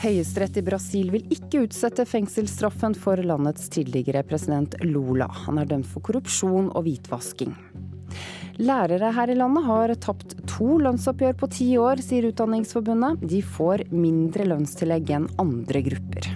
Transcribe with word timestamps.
Høyesterett 0.00 0.56
i 0.56 0.62
Brasil 0.64 1.10
vil 1.12 1.26
ikke 1.34 1.66
utsette 1.66 2.06
fengselsstraffen 2.08 2.94
for 2.96 3.20
landets 3.20 3.66
tidligere 3.68 4.22
president 4.24 4.72
Lula. 4.80 5.26
Han 5.44 5.60
er 5.60 5.68
dømt 5.68 5.90
for 5.90 6.00
korrupsjon 6.06 6.70
og 6.72 6.86
hvitvasking. 6.86 7.52
Lærere 8.64 9.10
her 9.12 9.32
i 9.32 9.36
landet 9.36 9.66
har 9.66 9.92
tapt 10.00 10.32
to 10.48 10.78
lønnsoppgjør 10.80 11.36
på 11.42 11.50
ti 11.52 11.68
år, 11.76 12.00
sier 12.00 12.30
Utdanningsforbundet. 12.30 13.20
De 13.28 13.42
får 13.44 13.84
mindre 13.92 14.48
lønnstillegg 14.48 15.12
enn 15.18 15.28
andre 15.42 15.84
grupper. 15.90 16.30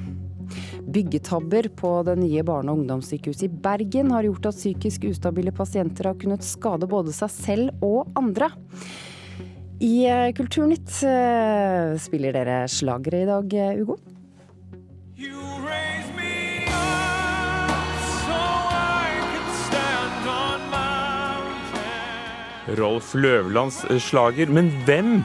Byggetabber 0.84 1.70
på 1.80 1.94
det 2.04 2.18
nye 2.20 2.44
barne- 2.44 2.68
og 2.68 2.82
ungdomssykehuset 2.82 3.48
i 3.48 3.62
Bergen 3.64 4.12
har 4.12 4.28
gjort 4.28 4.52
at 4.52 4.60
psykisk 4.60 5.08
ustabile 5.08 5.56
pasienter 5.56 6.12
har 6.12 6.20
kunnet 6.20 6.44
skade 6.44 6.84
både 6.90 7.16
seg 7.16 7.32
selv 7.32 7.84
og 7.84 8.12
andre. 8.20 8.52
I 9.84 10.06
eh, 10.08 10.32
Kulturnytt 10.32 11.02
eh, 11.04 11.92
spiller 12.00 12.32
dere 12.32 12.62
slagere 12.72 13.20
i 13.20 13.28
dag, 13.28 13.56
eh, 13.60 13.82
Ugo? 13.82 13.98
Rolf 22.74 23.12
Løvlands 23.12 23.82
slager, 24.00 24.48
men 24.48 24.70
hvem 24.88 25.18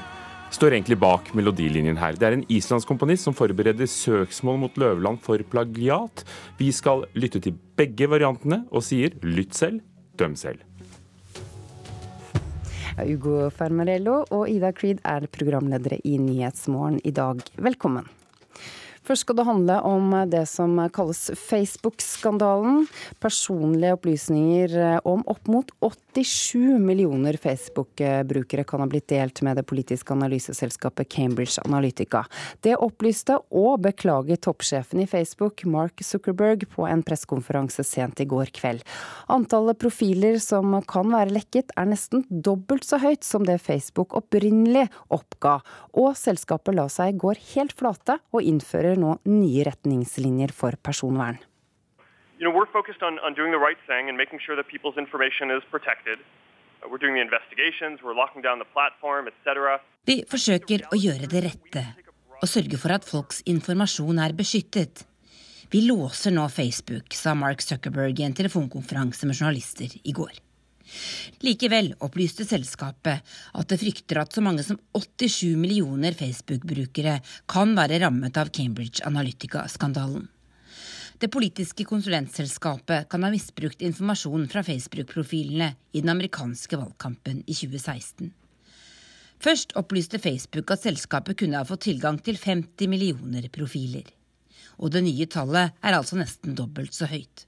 står 0.51 0.75
egentlig 0.75 0.99
bak 0.99 1.31
melodilinjen 1.37 1.97
her? 1.97 2.17
Det 2.19 2.27
er 2.27 2.35
en 2.35 2.47
islandsk 2.51 2.89
komponist 2.89 3.29
som 3.29 3.37
forbereder 3.37 3.87
søksmål 3.87 4.59
mot 4.65 4.81
Løvland 4.81 5.23
for 5.23 5.39
plagiat. 5.53 6.25
Vi 6.59 6.73
skal 6.75 7.07
lytte 7.15 7.39
til 7.45 7.55
begge 7.79 8.11
variantene 8.11 8.65
og 8.73 8.83
sier 8.83 9.15
lytt 9.23 9.55
selv, 9.55 9.79
døm 10.19 10.35
selv. 10.35 10.68
Ugo 13.07 13.49
Fermarello 13.53 14.23
og 14.35 14.49
Ida 14.51 14.71
Creed 14.75 15.03
er 15.07 15.27
programledere 15.31 16.01
i 16.03 16.17
Nyhetsmorgen 16.21 16.99
i 17.03 17.13
dag. 17.15 17.43
Velkommen. 17.55 18.07
Først 19.09 19.25
skal 19.25 19.39
det 19.39 19.47
handle 19.47 19.75
om 19.89 20.11
det 20.29 20.43
som 20.45 20.75
kalles 20.93 21.31
Facebook-skandalen. 21.33 22.83
Personlige 23.17 23.95
opplysninger 23.95 24.75
om 25.01 25.23
opp 25.25 25.49
mot 25.49 25.71
87 25.81 26.77
millioner 26.77 27.33
Facebook-brukere 27.41 28.67
kan 28.69 28.83
ha 28.83 28.87
blitt 28.91 29.07
delt 29.09 29.41
med 29.41 29.57
det 29.57 29.63
politiske 29.65 30.13
analyseselskapet 30.13 31.09
Cambridge 31.09 31.57
Analytica. 31.65 32.21
Det 32.61 32.75
opplyste 32.77 33.39
og 33.49 33.79
beklaget 33.87 34.43
toppsjefen 34.45 35.01
i 35.01 35.07
Facebook, 35.09 35.65
Mark 35.65 36.05
Zuckerberg, 36.05 36.67
på 36.69 36.85
en 36.85 37.01
pressekonferanse 37.01 37.87
sent 37.87 38.21
i 38.21 38.29
går 38.29 38.53
kveld. 38.53 38.85
Antallet 39.25 39.81
profiler 39.81 40.37
som 40.43 40.77
kan 40.85 41.09
være 41.09 41.33
lekket 41.33 41.73
er 41.73 41.89
nesten 41.89 42.27
dobbelt 42.29 42.85
så 42.85 43.01
høyt 43.01 43.25
som 43.25 43.49
det 43.49 43.57
Facebook 43.65 44.13
opprinnelig 44.21 44.85
oppga, 45.09 45.57
og 45.97 46.13
selskapet 46.13 46.77
la 46.77 46.85
seg 46.93 47.15
i 47.15 47.19
går 47.25 47.41
helt 47.55 47.73
flate 47.73 48.19
og 48.29 48.45
innfører 48.45 48.98
nå 48.99 49.19
nye 49.25 49.63
retningslinjer 49.67 50.51
for 50.55 50.77
personvern. 50.83 51.39
You 52.39 52.47
know, 52.47 52.55
we're 52.55 52.71
focused 52.71 53.03
on, 53.03 53.19
on 53.19 53.33
doing 53.35 53.51
the 53.51 53.59
right 53.59 53.81
thing 53.87 54.07
and 54.07 54.15
making 54.15 54.39
sure 54.45 54.55
that 54.55 54.67
people's 54.67 54.97
information 54.97 55.51
is 55.51 55.63
protected. 55.71 56.19
Uh, 56.19 56.87
we're 56.89 57.01
doing 57.03 57.15
the 57.15 57.25
investigations, 57.29 57.99
we're 58.03 58.15
locking 58.15 58.41
down 58.41 58.59
the 58.63 58.69
platform, 58.75 59.27
etc. 59.27 59.79
Vi 60.07 60.23
forsøker 60.31 60.87
å 60.93 60.99
gjøre 60.99 61.27
det 61.27 61.43
rette 61.49 61.83
og 62.39 62.47
sørge 62.47 62.79
for 62.79 62.95
at 62.95 63.03
folks 63.03 63.41
informasjon 63.51 64.21
er 64.23 64.35
beskyttet. 64.37 65.03
Vi 65.69 65.83
låser 65.85 66.31
nå 66.33 66.47
Facebook, 66.49 67.11
sa 67.13 67.35
Mark 67.35 67.61
Zuckerberg 67.61 68.21
i 68.21 68.25
en 68.25 68.37
telefonkonferanse 68.37 69.27
med 69.27 69.35
journalister 69.35 69.91
i 70.01 70.15
går. 70.15 70.39
Likevel 71.45 71.93
opplyste 72.05 72.45
selskapet 72.47 73.21
at 73.53 73.69
det 73.71 73.79
frykter 73.81 74.21
at 74.21 74.33
så 74.35 74.43
mange 74.43 74.65
som 74.65 74.79
87 74.95 75.55
millioner 75.59 76.17
Facebook-brukere 76.17 77.19
kan 77.49 77.75
være 77.77 78.01
rammet 78.03 78.37
av 78.39 78.51
Cambridge 78.55 79.05
Analytica-skandalen. 79.07 80.27
Det 81.19 81.27
politiske 81.27 81.83
konsulentselskapet 81.83 83.09
kan 83.11 83.25
ha 83.25 83.31
misbrukt 83.31 83.81
informasjon 83.83 84.45
fra 84.51 84.63
Facebook-profilene 84.63 85.73
i 85.91 85.99
den 85.99 86.13
amerikanske 86.13 86.79
valgkampen 86.79 87.41
i 87.43 87.55
2016. 87.55 88.29
Først 89.39 89.75
opplyste 89.79 90.19
Facebook 90.19 90.71
at 90.71 90.83
selskapet 90.83 91.37
kunne 91.39 91.59
ha 91.59 91.67
fått 91.67 91.85
tilgang 91.87 92.21
til 92.23 92.39
50 92.39 92.91
millioner 92.91 93.47
profiler. 93.51 94.07
Og 94.79 94.91
det 94.95 95.03
nye 95.03 95.27
tallet 95.31 95.75
er 95.83 95.95
altså 95.95 96.19
nesten 96.19 96.55
dobbelt 96.55 96.95
så 96.95 97.07
høyt. 97.11 97.45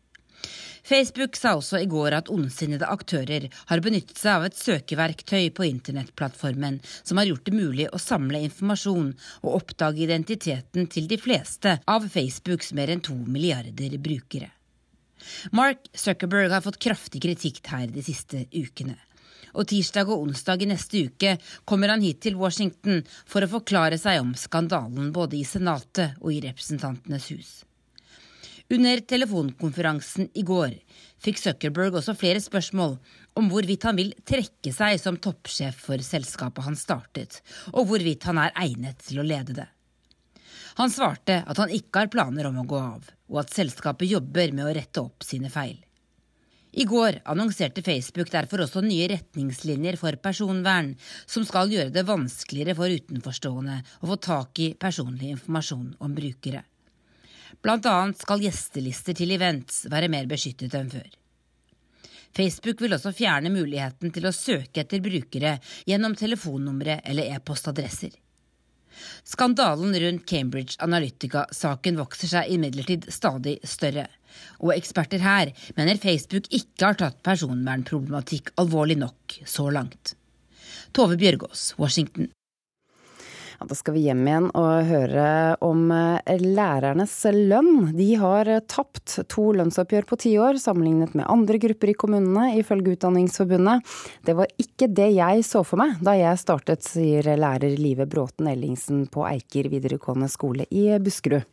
Facebook 0.83 1.35
sa 1.37 1.53
også 1.57 1.81
i 1.83 1.89
går 1.89 2.15
at 2.17 2.29
ondsinnede 2.33 2.87
aktører 2.89 3.47
har 3.69 3.83
benyttet 3.85 4.17
seg 4.17 4.31
av 4.33 4.47
et 4.47 4.57
søkeverktøy 4.57 5.51
på 5.55 5.67
internettplattformen 5.67 6.79
som 7.01 7.21
har 7.21 7.29
gjort 7.29 7.45
det 7.45 7.53
mulig 7.55 7.87
å 7.91 8.01
samle 8.01 8.41
informasjon 8.47 9.11
og 9.43 9.59
oppdage 9.59 10.01
identiteten 10.07 10.89
til 10.91 11.07
de 11.11 11.19
fleste 11.21 11.77
av 11.85 12.09
Facebooks 12.09 12.73
mer 12.77 12.93
enn 12.93 13.05
to 13.05 13.15
milliarder 13.27 13.97
brukere. 14.01 14.49
Mark 15.53 15.85
Zuckerberg 15.93 16.49
har 16.49 16.65
fått 16.65 16.81
kraftig 16.81 17.21
kritikk 17.21 17.61
her 17.69 17.87
de 17.93 18.03
siste 18.05 18.47
ukene. 18.49 18.97
Og 19.51 19.67
tirsdag 19.67 20.09
og 20.09 20.23
onsdag 20.25 20.63
i 20.63 20.69
neste 20.71 21.05
uke 21.07 21.35
kommer 21.67 21.91
han 21.91 22.01
hit 22.01 22.21
til 22.25 22.39
Washington 22.39 23.03
for 23.29 23.43
å 23.43 23.51
forklare 23.51 23.99
seg 24.01 24.21
om 24.23 24.31
skandalen 24.39 25.11
både 25.13 25.37
i 25.37 25.47
Senatet 25.47 26.17
og 26.21 26.31
i 26.33 26.39
Representantenes 26.45 27.27
hus. 27.35 27.51
Under 28.71 29.01
telefonkonferansen 29.03 30.29
i 30.39 30.45
går 30.47 30.77
fikk 31.19 31.41
Zuckerberg 31.41 31.97
også 31.99 32.13
flere 32.15 32.39
spørsmål 32.39 32.93
om 33.35 33.49
hvorvidt 33.51 33.83
han 33.83 33.97
vil 33.99 34.13
trekke 34.27 34.71
seg 34.71 34.95
som 35.01 35.17
toppsjef 35.19 35.75
for 35.89 35.99
selskapet 36.05 36.63
han 36.63 36.77
startet, 36.79 37.41
og 37.75 37.89
hvorvidt 37.89 38.29
han 38.29 38.39
er 38.39 38.55
egnet 38.63 39.03
til 39.03 39.19
å 39.19 39.27
lede 39.27 39.57
det. 39.59 39.67
Han 40.79 40.93
svarte 40.93 41.41
at 41.43 41.59
han 41.59 41.73
ikke 41.75 42.05
har 42.05 42.13
planer 42.13 42.47
om 42.47 42.61
å 42.61 42.67
gå 42.67 42.79
av, 42.79 43.11
og 43.27 43.41
at 43.43 43.51
selskapet 43.51 44.07
jobber 44.07 44.55
med 44.55 44.69
å 44.69 44.73
rette 44.79 45.03
opp 45.03 45.27
sine 45.27 45.51
feil. 45.51 45.75
I 46.71 46.87
går 46.87 47.19
annonserte 47.27 47.83
Facebook 47.83 48.31
derfor 48.31 48.63
også 48.63 48.79
nye 48.85 49.09
retningslinjer 49.11 49.99
for 49.99 50.15
personvern, 50.23 50.93
som 51.27 51.43
skal 51.43 51.75
gjøre 51.75 51.91
det 51.91 52.07
vanskeligere 52.07 52.77
for 52.79 52.87
utenforstående 52.87 53.81
å 53.99 54.13
få 54.13 54.21
tak 54.31 54.63
i 54.63 54.73
personlig 54.79 55.35
informasjon 55.35 55.97
om 55.99 56.15
brukere. 56.15 56.63
Blant 57.61 57.85
annet 57.89 58.21
skal 58.21 58.43
gjestelister 58.43 59.17
til 59.17 59.35
events 59.35 59.83
være 59.91 60.09
mer 60.11 60.29
beskyttet 60.31 60.75
enn 60.77 60.91
før. 60.93 61.09
Facebook 62.31 62.81
vil 62.81 62.95
også 62.95 63.11
fjerne 63.11 63.51
muligheten 63.51 64.13
til 64.15 64.27
å 64.27 64.35
søke 64.35 64.85
etter 64.85 65.03
brukere 65.03 65.57
gjennom 65.87 66.15
telefonnumre 66.15 67.01
eller 67.03 67.33
e-postadresser. 67.35 68.13
Skandalen 69.23 69.95
rundt 70.03 70.25
Cambridge 70.29 70.79
Analytica-saken 70.83 71.99
vokser 71.99 72.31
seg 72.31 72.51
imidlertid 72.55 73.07
stadig 73.11 73.57
større, 73.67 74.07
og 74.59 74.73
eksperter 74.75 75.23
her 75.23 75.51
mener 75.77 75.99
Facebook 76.01 76.49
ikke 76.51 76.89
har 76.91 76.99
tatt 76.99 77.21
personvernproblematikk 77.25 78.53
alvorlig 78.61 78.99
nok 79.01 79.39
så 79.47 79.69
langt. 79.73 80.15
Tove 80.95 81.17
Bjørgaas, 81.19 81.71
Washington. 81.79 82.31
Ja, 83.61 83.65
da 83.69 83.75
skal 83.77 83.93
vi 83.93 84.07
hjem 84.07 84.23
igjen 84.25 84.45
og 84.57 84.87
høre 84.89 85.23
om 85.61 85.83
eh, 85.93 86.39
lærernes 86.41 87.13
lønn. 87.29 87.91
De 87.93 88.07
har 88.17 88.49
tapt 88.65 89.19
to 89.29 89.43
lønnsoppgjør 89.53 90.07
på 90.09 90.17
ti 90.23 90.31
år 90.41 90.57
sammenlignet 90.57 91.13
med 91.13 91.29
andre 91.29 91.59
grupper 91.61 91.91
i 91.91 91.93
kommunene, 91.93 92.47
ifølge 92.57 92.95
Utdanningsforbundet. 92.95 93.85
Det 94.25 94.33
var 94.39 94.49
ikke 94.57 94.89
det 94.89 95.11
jeg 95.13 95.45
så 95.45 95.61
for 95.61 95.77
meg 95.83 96.01
da 96.01 96.15
jeg 96.17 96.41
startet, 96.41 96.81
sier 96.89 97.29
lærer 97.37 97.77
Live 97.77 98.09
Bråten 98.09 98.49
Ellingsen 98.49 99.05
på 99.13 99.27
Eiker 99.29 99.69
videregående 99.69 100.31
skole 100.33 100.65
i 100.73 100.87
Buskerud. 100.97 101.45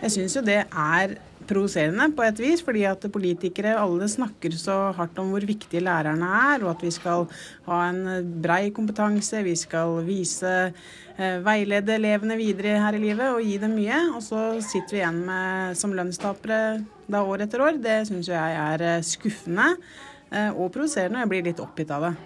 Jeg 0.00 0.16
syns 0.16 0.38
jo 0.40 0.46
det 0.48 0.62
er 0.64 1.18
provoserende 1.48 2.08
på 2.16 2.24
et 2.26 2.40
vis, 2.42 2.62
fordi 2.64 2.84
at 2.88 3.06
politikere 3.12 3.76
alle 3.80 4.08
snakker 4.10 4.54
så 4.58 4.76
hardt 4.96 5.18
om 5.22 5.32
hvor 5.32 5.44
viktige 5.46 5.82
lærerne 5.84 6.28
er, 6.54 6.64
og 6.64 6.74
at 6.74 6.84
vi 6.84 6.92
skal 6.94 7.26
ha 7.68 7.80
en 7.90 8.30
brei 8.44 8.70
kompetanse, 8.74 9.42
vi 9.46 9.56
skal 9.58 10.00
vise, 10.06 10.54
eh, 11.16 11.36
veilede 11.44 11.96
elevene 11.98 12.38
videre 12.40 12.78
her 12.82 12.96
i 12.96 13.02
livet 13.02 13.34
og 13.34 13.44
gi 13.44 13.58
dem 13.62 13.76
mye. 13.78 14.00
Og 14.14 14.22
så 14.24 14.46
sitter 14.64 14.96
vi 14.96 15.02
igjen 15.02 15.20
med, 15.26 15.76
som 15.78 15.94
lønnstapere 15.96 16.62
da 17.10 17.22
år 17.22 17.46
etter 17.46 17.64
år. 17.64 17.78
Det 17.82 18.00
syns 18.08 18.32
jeg 18.32 18.58
er 18.64 18.88
eh, 18.94 19.04
skuffende 19.04 19.74
eh, 20.30 20.50
og 20.50 20.72
provoserende, 20.74 21.20
og 21.20 21.24
jeg 21.24 21.32
blir 21.34 21.48
litt 21.50 21.64
oppgitt 21.64 21.94
av 21.94 22.08
det. 22.08 22.16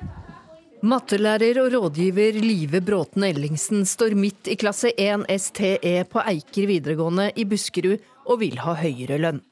Mattelærer 0.78 1.58
og 1.58 1.72
rådgiver 1.74 2.36
Live 2.38 2.78
Bråten 2.86 3.24
Ellingsen 3.26 3.80
står 3.82 4.14
midt 4.14 4.46
i 4.46 4.54
klasse 4.54 4.92
1 4.94 5.24
STE 5.42 6.04
på 6.06 6.22
Eiker 6.22 6.68
videregående 6.70 7.32
i 7.34 7.42
Buskerud 7.50 7.98
og 8.28 8.42
vil 8.42 8.58
ha 8.62 8.76
høyere 8.78 9.18
lønn. 9.20 9.42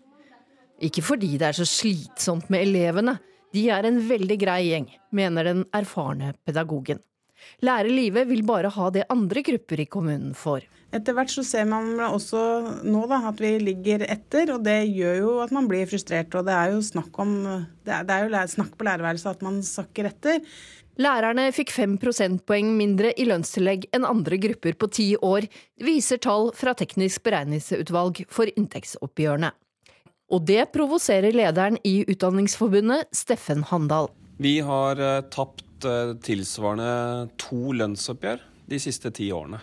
Ikke 0.84 1.04
fordi 1.04 1.36
det 1.40 1.50
er 1.50 1.56
så 1.56 1.66
slitsomt 1.68 2.50
med 2.52 2.66
elevene, 2.68 3.16
de 3.56 3.68
er 3.72 3.88
en 3.88 4.00
veldig 4.04 4.36
grei 4.40 4.62
gjeng, 4.68 4.88
mener 5.16 5.48
den 5.48 5.62
erfarne 5.76 6.34
pedagogen. 6.44 7.00
Lærerlivet 7.64 8.28
vil 8.28 8.42
bare 8.48 8.70
ha 8.72 8.88
det 8.92 9.06
andre 9.12 9.42
grupper 9.44 9.80
i 9.80 9.88
kommunen 9.88 10.34
får. 10.36 10.66
Etter 10.94 11.16
hvert 11.16 11.32
så 11.32 11.42
ser 11.44 11.66
man 11.68 11.98
også 12.00 12.40
nå 12.86 13.02
da, 13.10 13.20
at 13.30 13.40
vi 13.42 13.56
ligger 13.60 14.04
etter, 14.06 14.52
og 14.54 14.64
det 14.64 14.78
gjør 14.88 15.18
jo 15.18 15.32
at 15.44 15.52
man 15.54 15.68
blir 15.70 15.88
frustrert. 15.90 16.34
Og 16.38 16.46
det 16.46 16.54
er 16.56 16.72
jo 16.74 16.84
snakk 16.84 17.18
om 17.22 17.34
Det 17.86 17.92
er, 17.92 18.06
det 18.06 18.14
er 18.14 18.26
jo 18.26 18.44
snakk 18.54 18.76
på 18.78 18.86
lærerværelset 18.88 19.36
at 19.36 19.44
man 19.46 19.60
sakker 19.66 20.10
etter. 20.10 20.40
Lærerne 20.96 21.50
fikk 21.52 21.74
fem 21.76 21.98
prosentpoeng 22.00 22.70
mindre 22.78 23.10
i 23.20 23.26
lønnstillegg 23.28 23.84
enn 23.96 24.06
andre 24.08 24.38
grupper 24.40 24.78
på 24.80 24.88
ti 24.96 25.06
år, 25.20 25.44
viser 25.84 26.20
tall 26.24 26.48
fra 26.56 26.72
Teknisk 26.72 27.20
beregningsutvalg 27.26 28.22
for 28.32 28.48
inntektsoppgjørene. 28.48 29.50
Og 30.32 30.46
det 30.48 30.64
provoserer 30.72 31.36
lederen 31.36 31.76
i 31.84 32.00
Utdanningsforbundet, 32.08 33.12
Steffen 33.14 33.60
Handal. 33.68 34.08
Vi 34.40 34.56
har 34.64 34.96
eh, 34.96 35.20
tapt 35.28 35.84
eh, 35.84 36.16
tilsvarende 36.24 37.28
to 37.44 37.76
lønnsoppgjør 37.76 38.40
de 38.72 38.80
siste 38.80 39.12
ti 39.14 39.28
årene. 39.36 39.60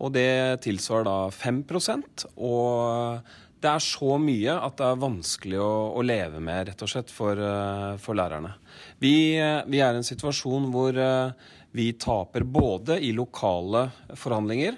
Og 0.00 0.16
det 0.16 0.64
tilsvarer 0.64 1.06
da 1.06 1.18
5% 1.30 2.24
og 2.34 3.20
det 3.64 3.72
er 3.72 3.82
så 3.82 4.16
mye 4.20 4.54
at 4.60 4.76
det 4.76 4.86
er 4.86 5.00
vanskelig 5.00 5.60
å, 5.62 5.72
å 5.96 6.04
leve 6.04 6.40
med, 6.44 6.68
rett 6.68 6.84
og 6.84 6.90
slett, 6.90 7.12
for, 7.12 7.38
uh, 7.40 7.96
for 8.02 8.16
lærerne. 8.18 8.52
Vi, 9.00 9.40
uh, 9.40 9.62
vi, 9.70 9.80
er 9.80 9.94
i 9.94 10.02
en 10.02 10.06
situasjon 10.06 10.68
hvor 10.74 10.98
uh, 10.98 11.32
vi 11.74 11.88
taper 12.00 12.44
både 12.44 12.98
i 13.00 13.14
lokale 13.16 13.86
forhandlinger, 14.20 14.76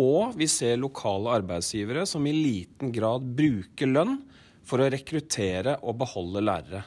og 0.00 0.36
vi 0.38 0.46
ser 0.48 0.78
lokale 0.80 1.34
arbeidsgivere 1.40 2.06
som 2.08 2.24
i 2.24 2.36
liten 2.36 2.92
grad 2.94 3.26
bruker 3.36 3.90
lønn 3.90 4.20
for 4.64 4.80
å 4.80 4.88
rekruttere 4.92 5.80
og 5.82 5.98
beholde 6.00 6.44
lærere. 6.46 6.84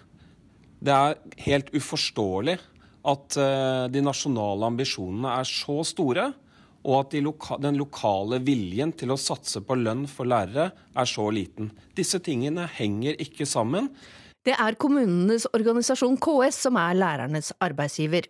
Det 0.84 0.96
er 0.96 1.20
helt 1.46 1.70
uforståelig 1.76 2.56
at 3.12 3.36
de 3.92 4.02
nasjonale 4.04 4.68
ambisjonene 4.72 5.36
er 5.36 5.48
så 5.48 5.76
store 5.88 6.30
og 6.84 7.00
at 7.00 7.14
de 7.16 7.24
loka 7.24 7.58
den 7.64 7.80
lokale 7.80 8.42
viljen 8.44 8.92
til 9.00 9.14
å 9.14 9.20
satse 9.20 9.64
på 9.64 9.78
lønn 9.80 10.06
for 10.12 10.28
lærere 10.30 10.70
er 10.72 11.10
så 11.10 11.30
liten. 11.32 11.72
Disse 11.96 12.20
tingene 12.24 12.68
henger 12.78 13.20
ikke 13.24 13.48
sammen. 13.50 13.90
Det 14.44 14.56
er 14.60 14.76
kommunenes 14.76 15.48
organisasjon 15.56 16.18
KS 16.20 16.66
som 16.66 16.80
er 16.80 16.98
lærernes 17.00 17.54
arbeidsgiver. 17.64 18.28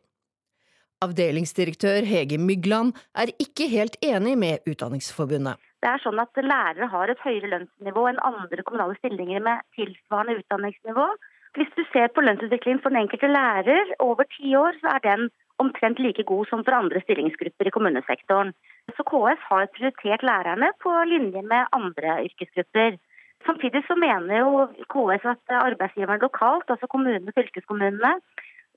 Avdelingsdirektør 1.04 2.06
Hege 2.08 2.38
Mygland 2.40 2.94
er 3.18 3.34
ikke 3.42 3.68
helt 3.72 3.98
enig 4.06 4.38
med 4.40 4.70
Utdanningsforbundet. 4.70 5.58
Det 5.84 5.90
er 5.90 6.00
sånn 6.00 6.22
at 6.22 6.38
Lærere 6.40 6.88
har 6.88 7.12
et 7.12 7.24
høyere 7.26 7.50
lønnsnivå 7.52 8.06
enn 8.08 8.22
andre 8.24 8.64
kommunale 8.64 8.96
stillinger 9.02 9.44
med 9.44 9.66
tilsvarende 9.76 10.38
utdanningsnivå. 10.40 11.08
Hvis 11.58 11.74
du 11.78 11.84
ser 11.92 12.08
på 12.14 12.24
lønnsutviklingen 12.24 12.80
for 12.82 12.94
den 12.94 13.04
enkelte 13.04 13.30
lærer 13.30 13.92
over 14.02 14.26
ti 14.38 14.56
år, 14.58 14.78
så 14.80 14.96
er 14.96 15.04
den 15.04 15.28
omtrent 15.62 16.00
like 16.00 16.24
god 16.24 16.48
som 16.50 16.64
for 16.64 16.76
andre 16.78 17.02
stillingsgrupper 17.04 17.68
i 17.68 17.74
kommunesektoren. 17.76 18.54
Så 18.98 19.06
KS 19.08 19.44
har 19.50 19.70
prioritert 19.76 20.24
lærerne 20.24 20.72
på 20.84 20.94
linje 21.10 21.42
med 21.42 21.70
andre 21.72 22.18
yrkesgrupper. 22.26 22.98
Samtidig 23.46 23.84
så 23.88 23.96
mener 24.00 24.40
jo 24.40 24.68
KS 24.94 25.26
at 25.36 25.56
arbeidsgiverne 25.60 26.22
lokalt, 26.24 26.70
altså 26.70 26.88
kommunene 26.88 27.32
og 27.32 27.38
fylkeskommunene, 27.38 28.14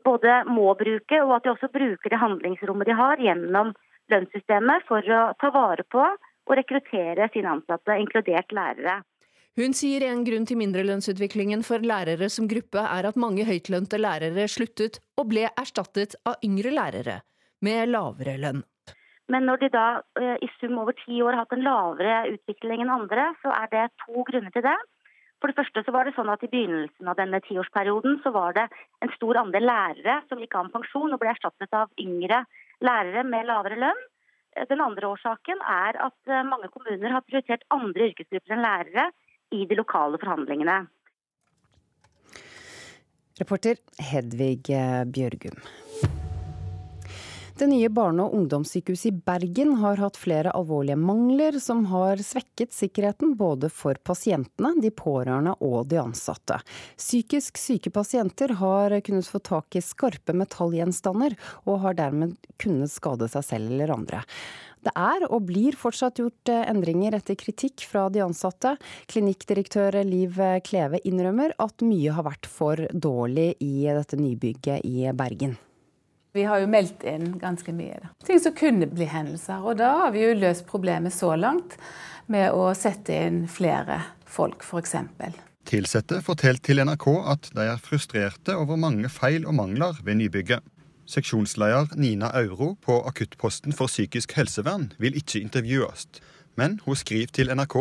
både 0.04 0.38
må 0.50 0.74
bruke, 0.78 1.22
og 1.22 1.36
at 1.36 1.44
de 1.44 1.52
også 1.54 1.70
bruker 1.72 2.12
det 2.12 2.22
handlingsrommet 2.22 2.86
de 2.86 2.98
har 3.00 3.22
gjennom 3.22 3.74
lønnssystemet 4.12 4.86
for 4.88 5.02
å 5.02 5.22
ta 5.40 5.50
vare 5.54 5.86
på 5.90 6.02
og 6.46 6.54
rekruttere 6.58 7.28
sine 7.34 7.56
ansatte, 7.56 7.98
inkludert 7.98 8.52
lærere. 8.54 9.00
Hun 9.56 9.72
sier 9.72 10.02
en 10.04 10.20
grunn 10.20 10.44
til 10.44 10.58
mindrelønnsutviklingen 10.60 11.62
for 11.64 11.80
lærere 11.80 12.26
som 12.28 12.44
gruppe 12.44 12.82
er 12.84 13.06
at 13.08 13.16
mange 13.16 13.46
høytlønte 13.48 13.96
lærere 13.96 14.44
sluttet 14.52 14.98
og 15.16 15.30
ble 15.30 15.46
erstattet 15.48 16.12
av 16.28 16.36
yngre 16.44 16.74
lærere 16.76 17.22
med 17.64 17.88
lavere 17.88 18.34
lønn. 18.42 18.60
Men 19.32 19.48
når 19.48 19.62
de 19.62 19.70
da 19.72 19.86
eh, 20.20 20.36
i 20.44 20.50
sum 20.58 20.76
over 20.82 20.92
ti 21.00 21.22
år 21.24 21.32
har 21.32 21.46
hatt 21.46 21.56
en 21.56 21.64
lavere 21.64 22.18
utvikling 22.34 22.84
enn 22.84 22.92
andre, 22.98 23.30
så 23.40 23.54
er 23.56 23.72
det 23.72 23.86
to 24.04 24.26
grunner 24.28 24.52
til 24.52 24.66
det. 24.68 24.76
For 25.40 25.48
det 25.48 25.56
første 25.56 25.86
så 25.88 25.96
var 25.96 26.04
det 26.04 26.12
sånn 26.20 26.34
at 26.36 26.44
I 26.44 26.52
begynnelsen 26.52 27.08
av 27.08 27.16
denne 27.16 27.40
tiårsperioden 27.48 28.20
så 28.20 28.36
var 28.36 28.52
det 28.60 28.68
en 29.00 29.16
stor 29.16 29.40
andel 29.40 29.64
lærere 29.72 30.20
som 30.28 30.40
gikk 30.44 30.60
av 30.60 30.68
med 30.68 30.76
pensjon 30.76 31.16
og 31.16 31.22
ble 31.24 31.32
erstattet 31.32 31.80
av 31.80 31.88
yngre 31.96 32.44
lærere 32.84 33.24
med 33.24 33.48
lavere 33.48 33.80
lønn. 33.88 34.08
Den 34.68 34.84
andre 34.84 35.16
årsaken 35.16 35.64
er 35.64 35.96
at 36.12 36.18
eh, 36.28 36.44
mange 36.44 36.68
kommuner 36.76 37.16
har 37.16 37.24
prioritert 37.24 37.64
andre 37.72 38.12
yrkesgrupper 38.12 38.52
enn 38.52 38.68
lærere 38.68 39.12
i 39.50 39.66
de 39.66 39.78
lokale 39.78 40.18
forhandlingene. 40.22 40.86
Reporter 43.38 43.76
Hedvig 44.00 44.70
eh, 44.72 45.04
Bjørgum. 45.04 45.60
Det 47.56 47.66
nye 47.70 47.88
barne- 47.88 48.20
og 48.20 48.34
ungdomssykehuset 48.36 49.06
i 49.08 49.16
Bergen 49.24 49.78
har 49.80 49.96
hatt 49.96 50.18
flere 50.20 50.50
alvorlige 50.52 50.98
mangler 51.00 51.56
som 51.56 51.86
har 51.88 52.20
svekket 52.20 52.74
sikkerheten 52.76 53.32
både 53.40 53.70
for 53.72 53.96
pasientene, 54.04 54.74
de 54.84 54.90
pårørende 54.92 55.54
og 55.64 55.86
de 55.88 55.96
ansatte. 56.02 56.58
Psykisk 57.00 57.56
syke 57.56 57.88
pasienter 57.88 58.52
har 58.60 58.92
kunnet 59.00 59.30
få 59.32 59.40
tak 59.40 59.72
i 59.72 59.80
skarpe 59.80 60.36
metallgjenstander, 60.36 61.32
og 61.64 61.80
har 61.86 61.96
dermed 61.96 62.36
kunnet 62.60 62.92
skade 62.92 63.24
seg 63.32 63.48
selv 63.48 63.72
eller 63.72 63.94
andre. 63.94 64.20
Det 64.84 64.92
er 64.92 65.24
og 65.30 65.46
blir 65.48 65.78
fortsatt 65.80 66.20
gjort 66.20 66.52
eh, 66.52 66.66
endringer 66.68 67.16
etter 67.16 67.40
kritikk 67.40 67.86
fra 67.88 68.10
de 68.12 68.20
ansatte. 68.20 68.74
Klinikkdirektør 69.08 69.96
Liv 70.04 70.36
Kleve 70.68 71.00
innrømmer 71.08 71.56
at 71.56 71.80
mye 71.80 72.12
har 72.12 72.28
vært 72.28 72.52
for 72.52 72.84
dårlig 72.92 73.54
i 73.64 73.88
dette 73.88 74.20
nybygget 74.20 74.84
i 74.84 75.08
Bergen. 75.16 75.56
Vi 76.36 76.44
har 76.44 76.60
jo 76.60 76.68
meldt 76.68 77.04
inn 77.08 77.38
ganske 77.40 77.72
mye. 77.72 77.96
Da. 78.02 78.10
Ting 78.26 78.40
som 78.44 78.52
kunne 78.52 78.84
bli 78.92 79.06
hendelser. 79.08 79.62
Og 79.64 79.78
da 79.80 79.94
har 80.02 80.10
vi 80.12 80.20
jo 80.20 80.34
løst 80.36 80.66
problemet 80.68 81.14
så 81.16 81.30
langt 81.40 81.78
med 82.28 82.52
å 82.52 82.74
sette 82.76 83.16
inn 83.24 83.46
flere 83.48 84.02
folk, 84.28 84.60
f.eks. 84.66 84.98
Tilsatte 85.66 86.20
fortalte 86.26 86.68
til 86.68 86.82
NRK 86.84 87.06
at 87.32 87.48
de 87.56 87.64
er 87.72 87.80
frustrerte 87.80 88.52
over 88.52 88.76
mange 88.76 89.08
feil 89.08 89.48
og 89.48 89.56
mangler 89.62 89.96
ved 90.04 90.20
nybygget. 90.20 90.60
Seksjonsleder 91.08 91.96
Nina 91.96 92.28
Auro 92.36 92.74
på 92.84 92.98
akuttposten 93.08 93.72
for 93.72 93.88
psykisk 93.88 94.36
helsevern 94.36 94.90
vil 95.00 95.16
ikke 95.16 95.40
intervjues, 95.40 96.04
men 96.58 96.80
hun 96.84 97.00
skriver 97.00 97.32
til 97.32 97.54
NRK. 97.56 97.78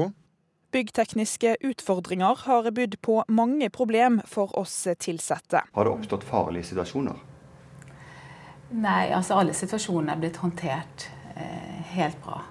Byggtekniske 0.72 1.58
utfordringer 1.74 2.48
har 2.48 2.72
bydd 2.72 3.02
på 3.04 3.22
mange 3.28 3.68
problem 3.68 4.22
for 4.24 4.56
oss 4.56 4.86
ansatte. 4.88 5.68
Har 5.76 5.84
det 5.84 5.98
oppstått 6.00 6.24
farlige 6.24 6.72
situasjoner? 6.72 7.35
Nei, 8.76 9.14
altså 9.16 9.38
alle 9.40 9.56
situasjoner 9.56 10.14
er 10.14 10.20
blitt 10.20 10.42
håndtert 10.42 11.08
eh, 11.36 11.82
helt 11.96 12.20
bra. 12.24 12.42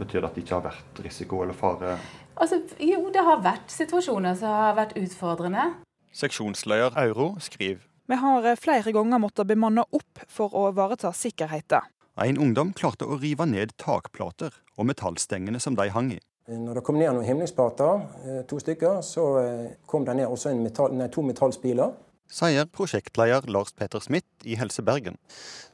Betyr 0.00 0.22
det 0.22 0.28
at 0.30 0.36
det 0.36 0.44
ikke 0.46 0.56
har 0.56 0.66
vært 0.70 1.00
risiko 1.04 1.42
eller 1.44 1.56
fare? 1.56 1.98
Altså, 2.40 2.62
jo, 2.80 3.04
det 3.12 3.22
har 3.22 3.42
vært 3.44 3.70
situasjoner 3.70 4.34
som 4.40 4.56
har 4.56 4.76
vært 4.78 4.96
utfordrende. 4.98 5.68
Seksjonsleder 6.16 6.96
Auro 7.04 7.34
skriver 7.44 7.84
vi 8.06 8.16
har 8.16 8.46
eh, 8.46 8.56
flere 8.56 8.92
ganger 8.92 9.18
måttet 9.22 9.46
bemanne 9.48 9.84
opp 9.94 10.24
for 10.28 10.52
å 10.58 10.66
ivareta 10.72 11.12
sikkerheten. 11.16 11.86
En 12.20 12.38
ungdom 12.44 12.74
klarte 12.76 13.06
å 13.08 13.16
rive 13.16 13.46
ned 13.48 13.72
takplater 13.80 14.52
og 14.76 14.88
metallstengene 14.90 15.60
som 15.62 15.78
de 15.78 15.86
hang 15.94 16.10
i. 16.12 16.18
Når 16.52 16.76
det 16.76 16.82
kom 16.84 16.98
ned 16.98 17.08
noen 17.14 17.24
himlingsplater, 17.24 18.02
eh, 18.26 18.40
to 18.50 18.58
stykker, 18.60 19.00
så 19.06 19.26
eh, 19.40 19.70
kom 19.86 20.04
det 20.04 20.18
ned 20.18 20.26
også 20.26 20.52
metall, 20.58 20.92
nei, 20.98 21.06
to 21.14 21.24
metallspiler. 21.24 21.94
Sier 22.32 22.64
prosjektleder 22.64 23.44
Lars 23.52 23.74
Petter 23.76 24.00
Smith 24.00 24.26
i 24.48 24.54
Helse 24.56 24.80
Bergen. 24.82 25.18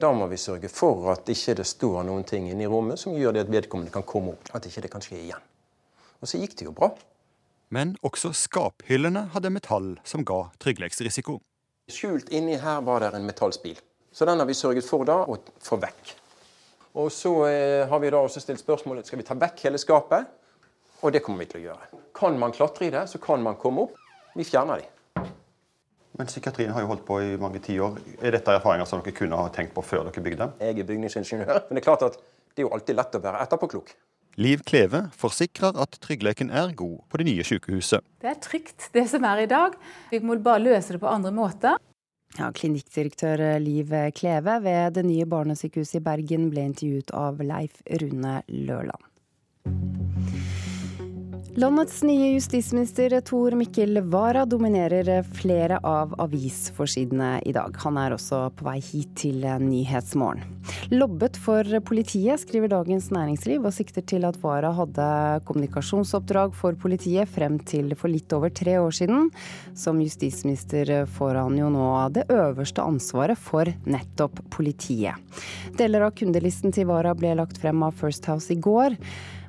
Da 0.03 0.11
må 0.11 0.27
vi 0.27 0.37
sørge 0.43 0.67
for 0.73 1.07
at 1.13 1.29
ikke 1.31 1.55
det 1.61 1.67
står 1.71 2.03
noen 2.09 2.25
ting 2.27 2.49
inne 2.51 2.67
i 2.67 2.71
rommet 2.71 2.99
som 2.99 3.15
gjør 3.15 3.37
det 3.37 3.45
at 3.45 3.53
vedkommende 3.53 3.95
kan 3.95 4.03
komme 4.03 4.35
opp. 4.35 4.51
At 4.59 4.67
ikke 4.67 4.83
det 4.83 4.91
kan 4.91 5.05
skje 5.05 5.21
igjen. 5.21 5.45
Og 6.19 6.27
så 6.27 6.41
gikk 6.43 6.57
det 6.59 6.67
jo 6.67 6.75
bra. 6.75 6.91
Men 7.71 7.95
også 8.03 8.33
skaphyllene 8.35 9.29
hadde 9.37 9.55
metall 9.55 9.93
som 10.03 10.27
ga 10.27 10.49
trygghetsrisiko. 10.59 11.39
Skjult 11.95 12.35
inni 12.35 12.59
her 12.59 12.83
var 12.83 13.07
det 13.07 13.13
en 13.15 13.31
metallspil. 13.31 13.79
Så 14.11 14.27
den 14.27 14.43
har 14.43 14.51
vi 14.51 14.59
sørget 14.59 14.89
for 14.89 15.07
da 15.07 15.21
å 15.31 15.39
få 15.63 15.79
vekk. 15.79 16.15
Og 16.99 17.13
så 17.15 17.37
eh, 17.47 17.87
har 17.87 18.03
vi 18.03 18.11
da 18.11 18.25
også 18.25 18.43
stilt 18.43 18.65
spørsmålet 18.65 19.07
skal 19.07 19.23
vi 19.23 19.31
ta 19.31 19.39
vekk 19.39 19.69
hele 19.69 19.79
skapet. 19.79 20.27
Og 21.07 21.15
det 21.15 21.23
kommer 21.23 21.47
vi 21.47 21.53
til 21.53 21.63
å 21.63 21.67
gjøre. 21.69 22.05
Kan 22.19 22.43
man 22.43 22.51
klatre 22.51 22.89
i 22.89 22.95
det, 22.99 23.07
så 23.07 23.23
kan 23.23 23.47
man 23.47 23.61
komme 23.63 23.87
opp. 23.87 24.01
Vi 24.35 24.43
fjerner 24.43 24.83
de. 24.83 24.95
Men 26.19 26.27
psykiatrien 26.27 26.73
har 26.75 26.83
jo 26.83 26.91
holdt 26.91 27.05
på 27.07 27.21
i 27.23 27.37
mange 27.39 27.61
tiår. 27.63 27.99
Er 28.19 28.35
dette 28.35 28.57
erfaringer 28.59 28.89
som 28.91 29.03
dere 29.05 29.15
kunne 29.15 29.39
ha 29.39 29.51
tenkt 29.55 29.71
på 29.77 29.85
før 29.87 30.09
dere 30.09 30.23
bygde? 30.25 30.51
Jeg 30.59 30.83
er 30.83 30.89
bygningsingeniør, 30.89 31.61
men 31.69 31.79
det 31.79 31.83
er 31.83 31.87
klart 31.87 32.03
at 32.09 32.19
det 32.19 32.65
er 32.65 32.67
jo 32.67 32.73
alltid 32.75 32.99
lett 32.99 33.15
å 33.15 33.21
være 33.23 33.43
etterpåklok. 33.45 33.93
Liv 34.39 34.63
Kleve 34.67 35.05
forsikrer 35.19 35.79
at 35.83 35.99
tryggheten 36.03 36.51
er 36.55 36.75
god 36.79 36.99
på 37.11 37.19
det 37.19 37.27
nye 37.27 37.47
sykehuset. 37.47 38.03
Det 38.23 38.31
er 38.31 38.39
trygt, 38.43 38.91
det 38.95 39.07
som 39.11 39.27
er 39.27 39.45
i 39.45 39.51
dag. 39.51 39.75
Vi 40.11 40.21
må 40.23 40.39
bare 40.43 40.63
løse 40.63 40.95
det 40.95 41.03
på 41.03 41.11
andre 41.11 41.33
måter. 41.35 41.79
Ja, 42.39 42.51
Klinikkdirektør 42.55 43.41
Liv 43.63 43.95
Kleve 44.19 44.59
ved 44.63 44.99
det 44.99 45.07
nye 45.07 45.27
barnesykehuset 45.27 46.01
i 46.01 46.05
Bergen 46.07 46.51
ble 46.53 46.67
intervjuet 46.71 47.15
av 47.15 47.43
Leif 47.43 47.79
Rune 48.03 48.41
Lørland. 48.51 49.07
Landets 51.59 52.03
nye 52.07 52.29
justisminister 52.37 53.21
Tor 53.27 53.51
Mikkel 53.59 53.99
Wara 54.07 54.45
dominerer 54.47 55.25
flere 55.35 55.81
av 55.83 56.13
avisforsidene 56.23 57.41
i 57.43 57.55
dag. 57.57 57.75
Han 57.83 57.97
er 57.99 58.13
også 58.15 58.45
på 58.55 58.67
vei 58.69 58.77
hit 58.79 59.17
til 59.19 59.43
Nyhetsmorgen. 59.43 60.45
Lobbet 60.95 61.35
for 61.43 61.67
politiet, 61.89 62.39
skriver 62.45 62.71
Dagens 62.71 63.09
Næringsliv, 63.11 63.67
og 63.67 63.75
sikter 63.75 64.07
til 64.07 64.29
at 64.29 64.39
Wara 64.45 64.71
hadde 64.77 65.09
kommunikasjonsoppdrag 65.49 66.55
for 66.55 66.79
politiet 66.79 67.27
frem 67.27 67.59
til 67.67 67.91
for 67.99 68.13
litt 68.13 68.31
over 68.39 68.55
tre 68.55 68.77
år 68.79 68.95
siden. 68.95 69.27
Som 69.75 69.99
justisminister 70.05 71.09
får 71.19 71.41
han 71.41 71.59
jo 71.59 71.73
nå 71.75 71.89
det 72.15 72.29
øverste 72.31 72.87
ansvaret 72.87 73.41
for 73.49 73.67
nettopp 73.91 74.45
politiet. 74.55 75.19
Deler 75.75 76.07
av 76.07 76.15
kundelisten 76.23 76.71
til 76.71 76.87
Wara 76.93 77.19
ble 77.19 77.35
lagt 77.43 77.59
frem 77.59 77.83
av 77.83 77.99
First 77.99 78.31
House 78.31 78.55
i 78.55 78.61
går 78.63 78.95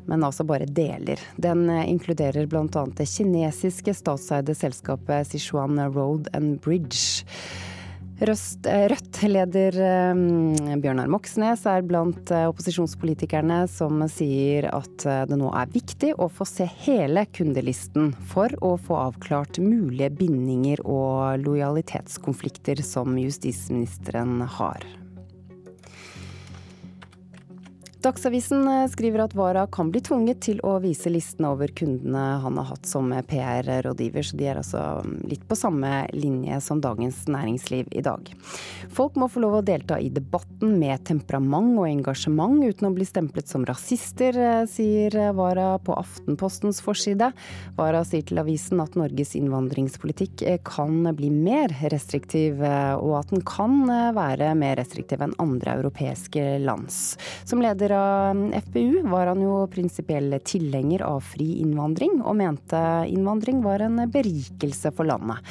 men 0.10 0.26
altså 0.26 0.46
bare 0.48 0.66
deler. 0.66 1.22
Den 1.38 1.70
eh, 1.70 1.88
inkluderer 1.92 2.50
bl.a. 2.50 2.86
det 2.98 3.10
kinesiske 3.10 3.94
statseide 3.94 4.56
selskapet 4.58 5.30
Sichuan 5.30 5.80
Road 5.94 6.32
and 6.34 6.58
Bridge. 6.66 7.26
Rødt-leder 8.20 9.78
eh, 9.80 10.80
Bjørnar 10.82 11.12
Moxnes 11.14 11.64
er 11.70 11.86
blant 11.88 12.34
eh, 12.36 12.48
opposisjonspolitikerne 12.50 13.62
som 13.72 14.02
sier 14.12 14.68
at 14.74 15.06
det 15.30 15.40
nå 15.40 15.54
er 15.56 15.72
viktig 15.72 16.16
å 16.20 16.28
få 16.34 16.48
se 16.50 16.68
hele 16.84 17.24
kundelisten 17.32 18.12
for 18.34 18.52
å 18.66 18.76
få 18.82 18.98
avklart 19.06 19.62
mulige 19.64 20.12
bindinger 20.20 20.84
og 20.84 21.46
lojalitetskonflikter 21.46 22.82
som 22.84 23.16
justisministeren 23.22 24.42
har. 24.58 24.84
Dagsavisen 28.00 28.68
eh, 28.68 28.88
skriver 28.88 29.20
at 29.20 29.34
Vara 29.36 29.66
kan 29.68 29.90
bli 29.92 30.00
tvunget 30.00 30.40
til 30.46 30.62
å 30.64 30.78
vise 30.80 31.12
listene 31.12 31.50
over 31.52 31.68
kundene 31.76 32.22
han 32.40 32.56
har 32.56 32.70
hatt 32.70 32.88
som 32.88 33.12
PR-rådgiver, 33.12 34.24
så 34.24 34.38
de 34.40 34.46
er 34.48 34.60
altså 34.62 34.84
mm, 35.04 35.18
litt 35.28 35.44
på 35.50 35.58
samme 35.60 36.06
linje 36.16 36.62
som 36.64 36.80
Dagens 36.80 37.26
Næringsliv 37.28 37.90
i 37.92 38.04
dag. 38.06 38.32
Folk 38.96 39.18
må 39.20 39.28
få 39.28 39.44
lov 39.44 39.58
å 39.58 39.66
delta 39.68 39.98
i 40.00 40.08
debatten 40.16 40.78
med 40.80 41.04
temperament 41.10 41.74
og 41.76 41.90
engasjement 41.90 42.64
uten 42.64 42.88
å 42.88 42.94
bli 42.96 43.08
stemplet 43.10 43.52
som 43.52 43.66
rasister, 43.68 44.40
eh, 44.40 44.62
sier 44.72 45.20
Vara 45.36 45.74
på 45.84 46.00
Aftenpostens 46.00 46.80
forside. 46.86 47.34
Vara 47.76 48.06
sier 48.08 48.24
til 48.32 48.40
avisen 48.40 48.80
at 48.80 48.96
Norges 48.96 49.36
innvandringspolitikk 49.36 50.46
eh, 50.48 50.62
kan 50.64 51.04
bli 51.20 51.34
mer 51.36 51.76
restriktiv, 51.92 52.64
og 52.64 53.14
at 53.20 53.36
den 53.36 53.44
kan 53.44 53.82
være 54.16 54.54
mer 54.56 54.78
restriktiv 54.80 55.20
enn 55.26 55.36
andre 55.42 55.76
europeiske 55.82 56.48
lands. 56.64 57.18
Som 57.44 57.60
leder 57.60 57.89
av 57.96 58.40
FpU 58.68 59.04
var 59.10 59.32
han 59.32 59.44
jo 59.44 59.60
prinsipiell 59.72 60.38
tilhenger 60.46 61.04
av 61.08 61.22
fri 61.26 61.60
innvandring, 61.64 62.20
og 62.24 62.38
mente 62.40 62.82
innvandring 63.10 63.64
var 63.66 63.86
en 63.86 64.04
berikelse 64.12 64.94
for 64.96 65.10
landet. 65.10 65.46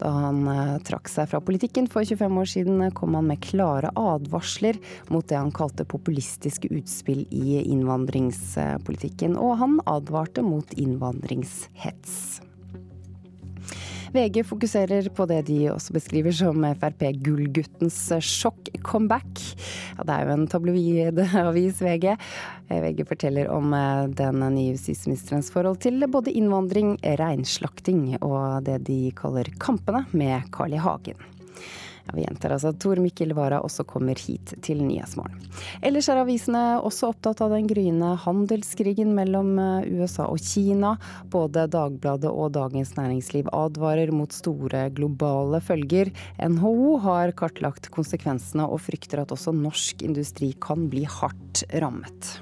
Da 0.00 0.08
han 0.14 0.46
eh, 0.48 0.76
trakk 0.86 1.10
seg 1.12 1.28
fra 1.28 1.42
politikken 1.44 1.88
for 1.92 2.06
25 2.08 2.38
år 2.40 2.48
siden, 2.48 2.84
kom 2.96 3.16
han 3.18 3.28
med 3.28 3.42
klare 3.44 3.92
advarsler 4.00 4.80
mot 5.12 5.26
det 5.28 5.36
han 5.36 5.52
kalte 5.52 5.84
populistiske 5.84 6.70
utspill 6.72 7.26
i 7.28 7.60
innvandringspolitikken, 7.66 9.36
og 9.36 9.58
han 9.60 9.80
advarte 9.84 10.44
mot 10.46 10.72
innvandringshets. 10.72 12.40
VG 14.12 14.42
fokuserer 14.46 15.08
på 15.14 15.26
det 15.30 15.44
de 15.46 15.58
også 15.70 15.94
beskriver 15.94 16.34
som 16.34 16.64
Frp-gullguttens 16.80 17.98
sjokk-comeback. 18.26 19.42
Ja, 19.98 20.06
det 20.06 20.16
er 20.16 20.26
jo 20.26 20.34
en 20.34 20.48
tabloidavis, 20.50 21.82
VG. 21.84 22.16
VG 22.70 23.04
forteller 23.08 23.50
om 23.54 23.74
eh, 23.76 24.06
den 24.18 24.42
nye 24.56 24.74
justisministerens 24.74 25.52
forhold 25.54 25.82
til 25.84 26.02
både 26.10 26.34
innvandring, 26.34 26.96
reinslakting 27.22 28.16
og 28.20 28.66
det 28.66 28.80
de 28.90 29.02
kaller 29.18 29.50
kampene 29.62 30.06
med 30.10 30.50
Carl 30.54 30.74
I. 30.74 30.80
Hagen. 30.80 31.39
Ja, 32.10 32.16
vi 32.16 32.24
gjentar 32.24 32.50
altså 32.50 32.72
Tor 32.72 32.98
Mikkel 32.98 33.30
Wara 33.38 33.60
også 33.62 33.84
kommer 33.86 34.18
hit 34.18 34.50
til 34.66 34.80
Nyhetsmorgen. 34.82 35.38
Ellers 35.86 36.08
er 36.10 36.18
avisene 36.18 36.62
også 36.82 37.12
opptatt 37.12 37.42
av 37.44 37.54
den 37.54 37.68
gryende 37.70 38.16
handelskrigen 38.24 39.12
mellom 39.14 39.52
eh, 39.62 39.86
USA 39.94 40.26
og 40.26 40.42
Kina. 40.42 40.96
Både 41.30 41.68
Dagbladet 41.70 42.32
og 42.32 42.50
Dagens 42.58 42.96
Næringsliv 42.98 43.52
advarer 43.54 44.10
mot 44.10 44.34
store 44.34 44.88
globale 44.96 45.62
følger. 45.62 46.10
NHO 46.42 46.98
har 47.06 47.36
kartlagt 47.38 47.92
konsekvensene 47.94 48.66
og 48.66 48.82
frykter 48.88 49.22
at 49.22 49.30
også 49.36 49.54
norsk 49.54 50.02
industri 50.02 50.50
kan 50.58 50.90
bli 50.90 51.06
hardt 51.06 51.62
rammet. 51.78 52.40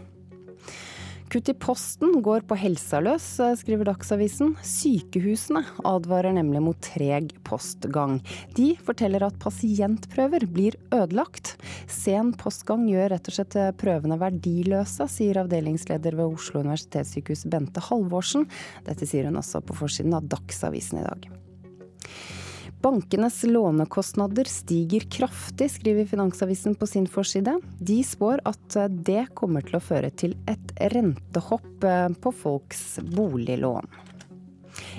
Kutt 1.28 1.48
i 1.48 1.54
posten 1.54 2.22
går 2.24 2.46
på 2.48 2.56
helsa 2.56 3.02
løs, 3.04 3.24
skriver 3.60 3.90
Dagsavisen. 3.90 4.54
Sykehusene 4.64 5.60
advarer 5.84 6.32
nemlig 6.32 6.62
mot 6.64 6.78
treg 6.80 7.34
postgang. 7.44 8.16
De 8.56 8.70
forteller 8.80 9.26
at 9.26 9.36
pasientprøver 9.42 10.46
blir 10.48 10.78
ødelagt. 10.88 11.58
Sen 11.84 12.32
postgang 12.40 12.86
gjør 12.88 13.12
rett 13.12 13.28
og 13.28 13.36
slett 13.36 13.58
prøvene 13.76 14.16
verdiløse, 14.22 15.04
sier 15.12 15.42
avdelingsleder 15.42 16.16
ved 16.16 16.38
Oslo 16.38 16.64
universitetssykehus 16.64 17.44
Bente 17.52 17.84
Halvorsen. 17.90 18.48
Dette 18.88 19.08
sier 19.08 19.28
hun 19.28 19.36
også 19.42 19.60
på 19.68 19.76
forsiden 19.76 20.16
av 20.16 20.32
Dagsavisen 20.32 21.02
i 21.02 21.06
dag. 21.10 21.28
Bankenes 22.82 23.42
lånekostnader 23.42 24.44
stiger 24.44 25.00
kraftig, 25.00 25.70
skriver 25.70 26.06
Finansavisen 26.06 26.74
på 26.74 26.86
sin 26.86 27.06
forside. 27.10 27.56
De 27.78 28.04
spår 28.04 28.42
at 28.46 28.76
det 28.90 29.24
kommer 29.34 29.66
til 29.66 29.80
å 29.80 29.82
føre 29.82 30.12
til 30.14 30.36
et 30.46 30.74
rentehopp 30.94 31.84
eh, 31.84 32.06
på 32.22 32.32
folks 32.44 33.00
boliglån. 33.16 33.90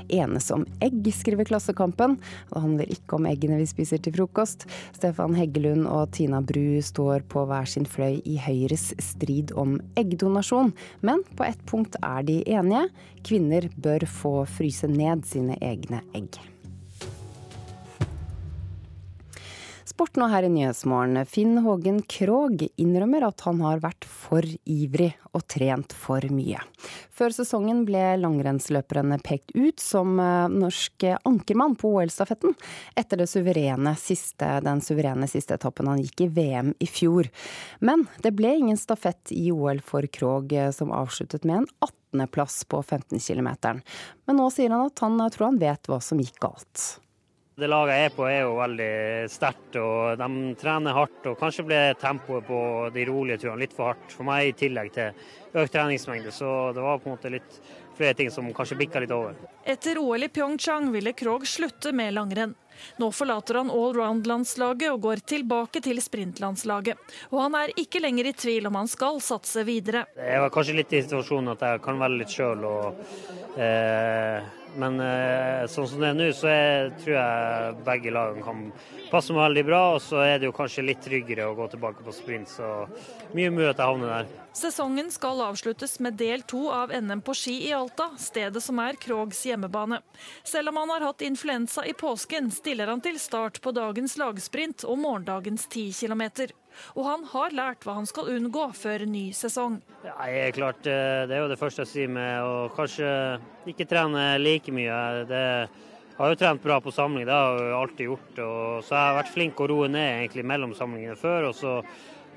Enes 0.10 0.52
om 0.52 0.66
egg, 0.84 1.08
skriver 1.16 1.48
Klassekampen. 1.48 2.18
Det 2.50 2.60
handler 2.60 2.92
ikke 2.92 3.16
om 3.16 3.28
eggene 3.30 3.62
vi 3.62 3.70
spiser 3.70 4.02
til 4.04 4.18
frokost. 4.18 4.68
Stefan 4.98 5.38
Heggelund 5.38 5.88
og 5.88 6.12
Tina 6.18 6.42
Bru 6.44 6.82
står 6.84 7.24
på 7.32 7.46
hver 7.48 7.70
sin 7.70 7.88
fløy 7.88 8.20
i 8.26 8.36
Høyres 8.44 8.90
strid 9.00 9.54
om 9.56 9.78
eggdonasjon. 10.00 10.74
Men 11.06 11.24
på 11.36 11.48
ett 11.48 11.64
punkt 11.70 11.96
er 12.04 12.28
de 12.28 12.42
enige. 12.44 12.88
Kvinner 13.24 13.72
bør 13.78 14.08
få 14.10 14.38
fryse 14.60 14.90
ned 14.92 15.28
sine 15.30 15.60
egne 15.64 16.04
egg. 16.18 16.42
Sport 20.00 20.16
nå 20.16 20.30
her 20.32 20.46
i 20.48 20.50
Nyhetsmorgen. 20.50 21.26
Finn 21.28 21.58
Hågen 21.60 21.98
Krogh 22.08 22.62
innrømmer 22.80 23.26
at 23.28 23.42
han 23.44 23.58
har 23.60 23.82
vært 23.84 24.06
for 24.08 24.46
ivrig 24.64 25.10
og 25.36 25.44
trent 25.52 25.92
for 25.92 26.24
mye. 26.32 26.62
Før 27.12 27.36
sesongen 27.36 27.82
ble 27.84 28.14
langrennsløperen 28.22 29.12
pekt 29.26 29.52
ut 29.58 29.84
som 29.84 30.14
eh, 30.24 30.46
norsk 30.54 31.04
ankermann 31.28 31.76
på 31.82 31.92
OL-stafetten, 31.98 32.56
etter 32.96 33.26
suverene 33.28 33.92
siste, 34.00 34.54
den 34.64 34.80
suverene 34.80 35.28
siste 35.28 35.60
etappen 35.60 35.92
han 35.92 36.00
gikk 36.00 36.24
i 36.24 36.30
VM 36.40 36.72
i 36.80 36.88
fjor. 36.88 37.28
Men 37.84 38.08
det 38.24 38.32
ble 38.40 38.56
ingen 38.62 38.80
stafett 38.80 39.36
i 39.36 39.50
OL 39.52 39.84
for 39.84 40.08
Krogh, 40.08 40.56
eh, 40.56 40.72
som 40.72 40.96
avsluttet 40.96 41.44
med 41.44 41.66
en 41.66 41.70
18.-plass 41.90 42.64
på 42.72 42.80
15 42.88 43.20
km. 43.20 43.52
Men 44.24 44.40
nå 44.40 44.48
sier 44.56 44.72
han 44.72 44.88
at 44.88 45.04
han 45.04 45.20
tror 45.28 45.50
han 45.50 45.60
vet 45.60 45.92
hva 45.92 46.00
som 46.00 46.24
gikk 46.24 46.40
galt. 46.48 46.88
Det 47.60 47.68
laget 47.68 47.98
jeg 47.98 48.08
er 48.08 48.14
på 48.16 48.26
er 48.30 48.38
jo 48.46 48.54
veldig 48.56 48.94
sterkt, 49.32 49.76
og 49.82 50.22
de 50.22 50.30
trener 50.62 50.96
hardt. 50.96 51.20
og 51.28 51.36
Kanskje 51.42 51.66
ble 51.68 51.80
tempoet 52.00 52.48
på 52.48 52.62
de 52.96 53.04
rolige 53.10 53.42
turene 53.44 53.66
litt 53.66 53.76
for 53.76 53.92
hardt 53.92 54.16
for 54.16 54.28
meg, 54.28 54.48
i 54.48 54.56
tillegg 54.56 54.94
til 54.96 55.60
økt 55.60 55.74
treningsmengde. 55.76 56.32
Så 56.32 56.72
det 56.76 56.86
var 56.86 57.02
på 57.02 57.10
en 57.10 57.18
måte 57.18 57.34
litt 57.34 57.60
flere 58.00 58.16
ting 58.16 58.32
som 58.32 58.48
kanskje 58.56 58.78
bikka 58.80 59.04
litt 59.04 59.12
over. 59.12 59.36
Etter 59.68 60.00
OL 60.00 60.24
i 60.24 60.32
Pyeongchang 60.32 60.88
ville 60.94 61.12
Krogh 61.20 61.44
slutte 61.44 61.92
med 61.92 62.16
langrenn. 62.16 62.56
Nå 62.96 63.10
forlater 63.12 63.60
han 63.60 63.72
allround-landslaget 63.74 64.94
og 64.94 65.02
går 65.04 65.24
tilbake 65.28 65.82
til 65.84 66.00
sprintlandslaget. 66.00 67.02
Og 67.34 67.42
han 67.44 67.58
er 67.60 67.74
ikke 67.82 68.00
lenger 68.00 68.30
i 68.30 68.36
tvil 68.40 68.70
om 68.70 68.80
han 68.80 68.88
skal 68.88 69.20
satse 69.24 69.66
videre. 69.68 70.06
Jeg 70.16 70.46
var 70.46 70.54
kanskje 70.56 70.78
litt 70.80 70.96
i 70.96 71.04
situasjonen 71.04 71.58
at 71.58 71.66
jeg 71.68 71.84
kan 71.84 72.00
velge 72.00 72.22
litt 72.22 72.38
sjøl 72.38 72.64
og 72.70 73.04
eh, 73.60 74.48
men 74.78 75.00
eh, 75.02 75.66
sånn 75.72 75.88
som 75.90 76.02
det 76.04 76.12
er 76.12 76.18
nå, 76.18 76.28
så 76.36 76.50
er, 76.52 76.92
tror 77.02 77.16
jeg 77.16 77.78
begge 77.88 78.14
lagene 78.14 78.46
kan 78.46 78.62
passe 79.10 79.34
meg 79.34 79.42
veldig 79.48 79.64
bra. 79.70 79.82
Og 79.96 80.04
så 80.06 80.22
er 80.26 80.38
det 80.40 80.50
jo 80.50 80.56
kanskje 80.56 80.86
litt 80.86 81.02
tryggere 81.06 81.48
å 81.50 81.56
gå 81.58 81.70
tilbake 81.72 82.06
på 82.06 82.14
sprint, 82.16 82.52
så 82.52 82.86
mye 83.38 83.52
mulig 83.54 83.72
at 83.72 83.82
jeg 83.82 83.92
havner 83.92 84.14
der. 84.14 84.30
Sesongen 84.60 85.12
skal 85.14 85.42
avsluttes 85.46 86.00
med 86.04 86.18
del 86.20 86.44
to 86.50 86.66
av 86.74 86.94
NM 86.94 87.22
på 87.26 87.36
ski 87.38 87.56
i 87.70 87.74
Alta, 87.78 88.10
stedet 88.20 88.64
som 88.66 88.82
er 88.84 89.00
Krogs 89.00 89.44
hjemmebane. 89.48 90.02
Selv 90.44 90.74
om 90.74 90.82
han 90.82 90.96
har 90.96 91.10
hatt 91.10 91.26
influensa 91.26 91.86
i 91.88 91.94
påsken, 91.98 92.50
stiller 92.52 92.92
han 92.92 93.04
til 93.06 93.20
start 93.22 93.62
på 93.64 93.74
dagens 93.76 94.18
lagsprint 94.20 94.86
og 94.90 95.00
morgendagens 95.06 95.68
10 95.70 95.94
kilometer. 96.02 96.56
Og 96.96 97.06
han 97.08 97.26
har 97.32 97.56
lært 97.56 97.86
hva 97.86 97.98
han 98.00 98.08
skal 98.10 98.32
unngå 98.36 98.70
før 98.78 99.06
ny 99.10 99.30
sesong. 99.36 99.80
Ja, 100.06 100.16
jeg 100.28 100.48
er 100.48 100.58
klart, 100.58 100.88
eh, 100.88 101.28
Det 101.28 101.36
er 101.36 101.44
jo 101.44 101.52
det 101.52 101.60
første 101.60 101.86
jeg 101.86 101.94
sier 101.94 102.10
med 102.10 102.42
å 102.44 102.70
kanskje 102.76 103.40
ikke 103.68 103.88
trene 103.90 104.40
like 104.40 104.72
mye. 104.72 105.26
Det 105.30 105.46
har 106.18 106.30
jo 106.30 106.36
trent 106.36 106.64
bra 106.64 106.80
på 106.84 106.92
samling, 106.92 107.26
det 107.26 107.34
har 107.34 107.60
jeg 107.60 107.76
alltid 107.80 108.10
gjort. 108.10 108.40
Og 108.46 108.84
så 108.84 108.96
har 108.96 109.20
vært 109.24 109.34
flink 109.34 109.60
å 109.60 109.68
roe 109.72 109.88
ned 109.88 110.24
egentlig 110.24 110.46
mellom 110.46 110.74
samlingene 110.76 111.18
før. 111.18 111.50
og 111.50 111.56
så 111.56 111.84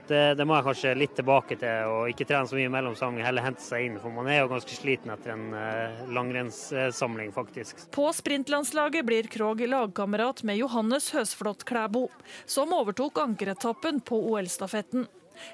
det, 0.09 0.35
det, 0.35 0.45
må 0.49 0.57
jeg 0.57 0.67
kanskje 0.67 0.93
litt 0.99 1.15
tilbake 1.17 1.57
til, 1.61 1.91
og 1.91 2.11
ikke 2.11 2.27
trene 2.29 2.49
så 2.51 2.59
mye 2.59 2.71
mellom 2.73 2.95
samlinger, 2.99 3.29
heller 3.29 3.47
hente 3.47 3.65
seg 3.65 3.87
inn. 3.87 3.99
For 4.03 4.15
man 4.15 4.29
er 4.31 4.41
jo 4.41 4.51
ganske 4.51 4.77
sliten 4.77 5.13
etter 5.15 5.35
en 5.35 5.49
uh, 5.55 6.03
langrennssamling, 6.13 7.33
faktisk. 7.35 7.85
På 7.95 8.09
sprintlandslaget 8.17 9.07
blir 9.09 9.31
Krog 9.33 9.63
lagkamerat 9.63 10.43
med 10.49 10.59
Johannes 10.61 11.11
Høsflot 11.15 11.67
Klæbo, 11.69 12.09
som 12.47 12.75
overtok 12.77 13.23
ankeretappen 13.23 14.01
på 14.07 14.19
OL-stafetten. 14.33 15.07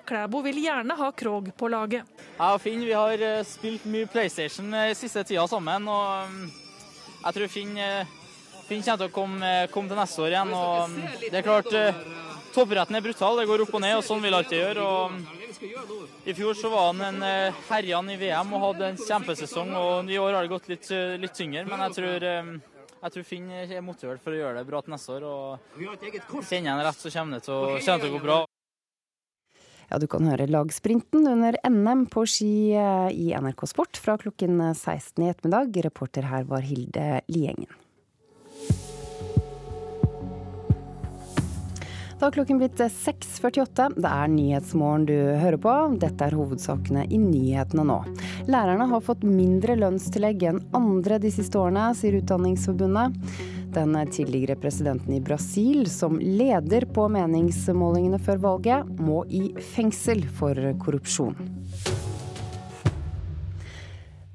Klæbo 0.09 0.43
vil 0.45 0.61
gjerne 0.65 0.97
ha 0.99 1.11
Krog 1.17 1.51
på 1.57 1.73
laget. 1.73 2.09
Jeg 2.39 2.47
og 2.47 2.63
Finn 2.63 2.85
vi 2.85 2.95
har 2.97 3.25
eh, 3.25 3.45
spilt 3.47 3.85
mye 3.89 4.09
PlayStation 4.11 4.73
eh, 4.75 4.95
siste 4.99 5.23
tida 5.29 5.47
sammen. 5.49 5.89
og 5.89 6.33
mm, 6.33 6.49
Jeg 7.25 7.37
tror 7.37 7.53
Finn, 7.53 7.77
Finn 8.69 8.83
kommer 8.83 9.05
til 9.05 9.11
å 9.11 9.15
komme, 9.15 9.53
komme, 9.73 9.93
til 9.93 10.01
neste 10.03 10.25
år 10.25 10.35
igjen. 10.35 10.57
og 10.57 10.97
mm, 10.97 10.99
det 11.29 11.37
er 11.41 11.47
klart 11.47 12.27
Toppidretten 12.55 12.97
er 12.97 13.05
brutal, 13.05 13.37
det 13.39 13.47
går 13.49 13.63
opp 13.65 13.75
og 13.77 13.83
ned, 13.85 13.95
og 13.99 14.05
sånn 14.07 14.23
vil 14.25 14.33
det 14.33 14.41
alltid 14.41 14.59
gjøre. 14.59 14.87
Og 14.89 16.27
I 16.29 16.35
fjor 16.37 16.57
så 16.59 16.71
var 16.73 16.91
han 16.91 17.05
en 17.09 17.23
eh, 17.27 17.61
herjan 17.69 18.11
i 18.13 18.19
VM 18.21 18.53
og 18.57 18.65
hadde 18.65 18.91
en 18.93 19.01
kjempesesong. 19.01 19.73
og 19.79 20.11
I 20.11 20.19
år 20.19 20.37
har 20.37 20.47
det 20.47 20.53
gått 20.53 20.69
litt, 20.73 20.91
eh, 20.95 21.17
litt 21.21 21.37
tyngre, 21.37 21.65
men 21.69 21.85
jeg 21.87 21.97
tror, 21.99 22.29
eh, 22.31 22.53
jeg 22.99 23.15
tror 23.15 23.27
Finn 23.29 23.51
er 23.53 23.83
motivert 23.85 24.23
for 24.25 24.35
å 24.35 24.41
gjøre 24.41 24.61
det 24.61 24.69
bra 24.71 24.83
til 24.83 24.95
neste 24.97 25.17
år. 25.17 25.27
og 25.29 25.83
Kjenner 26.49 26.71
han 26.73 26.85
rett, 26.87 27.03
så 27.03 27.13
kommer 27.15 27.39
det 27.39 27.45
til 27.47 27.55
å, 27.55 27.65
kommer 27.79 28.05
til 28.05 28.09
å 28.13 28.17
gå 28.17 28.23
bra. 28.27 28.39
Ja, 29.89 29.99
Du 29.99 30.07
kan 30.07 30.27
høre 30.29 30.49
lagsprinten 30.51 31.27
under 31.31 31.57
NM 31.65 32.07
på 32.13 32.27
ski 32.29 32.75
i 32.77 33.33
NRK 33.33 33.67
Sport 33.71 33.97
fra 33.97 34.19
klokken 34.21 34.61
16 34.75 35.25
i 35.25 35.31
ettermiddag. 35.33 35.79
Reporter 35.89 36.29
her 36.29 36.45
var 36.45 36.61
Hilde 36.61 37.23
Liengen. 37.29 37.88
Da 42.19 42.27
har 42.27 42.33
klokken 42.35 42.59
blitt 42.59 42.81
6.48. 42.81 43.93
Det 43.95 44.11
er 44.11 44.31
Nyhetsmorgen 44.33 45.05
du 45.07 45.15
hører 45.39 45.57
på. 45.63 45.75
Dette 46.03 46.27
er 46.27 46.35
hovedsakene 46.35 47.05
i 47.15 47.21
nyhetene 47.23 47.85
nå. 47.87 47.99
Lærerne 48.51 48.89
har 48.91 49.05
fått 49.07 49.23
mindre 49.23 49.77
lønnstillegg 49.79 50.43
enn 50.51 50.59
andre 50.75 51.21
de 51.23 51.31
siste 51.31 51.61
årene, 51.61 51.93
sier 51.95 52.19
Utdanningsforbundet. 52.19 53.15
Den 53.77 53.95
tidligere 54.11 54.59
presidenten 54.59 55.15
i 55.15 55.23
Brasil, 55.23 55.87
som 55.93 56.19
leder 56.19 56.89
på 56.91 57.07
meningsmålingene 57.15 58.19
før 58.19 58.43
valget, 58.49 58.91
må 58.99 59.23
i 59.31 59.53
fengsel 59.77 60.27
for 60.41 60.59
korrupsjon. 60.83 61.39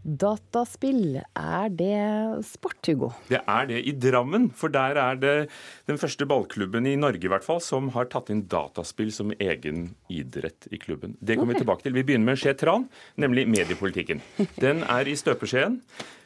Dataspill, 0.03 1.21
er 1.39 1.69
det 1.71 2.43
sport, 2.43 2.79
Hugo? 2.89 3.13
Det 3.29 3.39
er 3.39 3.67
det 3.69 3.79
i 3.87 3.93
Drammen. 3.95 4.49
For 4.51 4.71
der 4.71 4.99
er 4.99 5.15
det 5.19 5.35
den 5.87 5.99
første 6.01 6.27
ballklubben 6.27 6.87
i 6.89 6.97
Norge 6.99 7.23
i 7.23 7.31
hvert 7.31 7.45
fall, 7.45 7.61
som 7.63 7.87
har 7.95 8.09
tatt 8.11 8.31
inn 8.33 8.43
dataspill 8.51 9.13
som 9.15 9.31
egen 9.39 9.93
idrett 10.11 10.67
i 10.75 10.79
klubben. 10.81 11.15
Det 11.23 11.37
kommer 11.39 11.55
vi 11.55 11.63
tilbake 11.63 11.87
til. 11.87 11.95
Vi 11.95 12.03
begynner 12.03 12.33
med 12.33 12.41
Skje 12.41 12.55
Tran, 12.59 12.89
nemlig 13.15 13.47
mediepolitikken. 13.47 14.19
Den 14.59 14.83
er 14.83 15.07
i 15.07 15.15
støpeskjeen. 15.15 15.79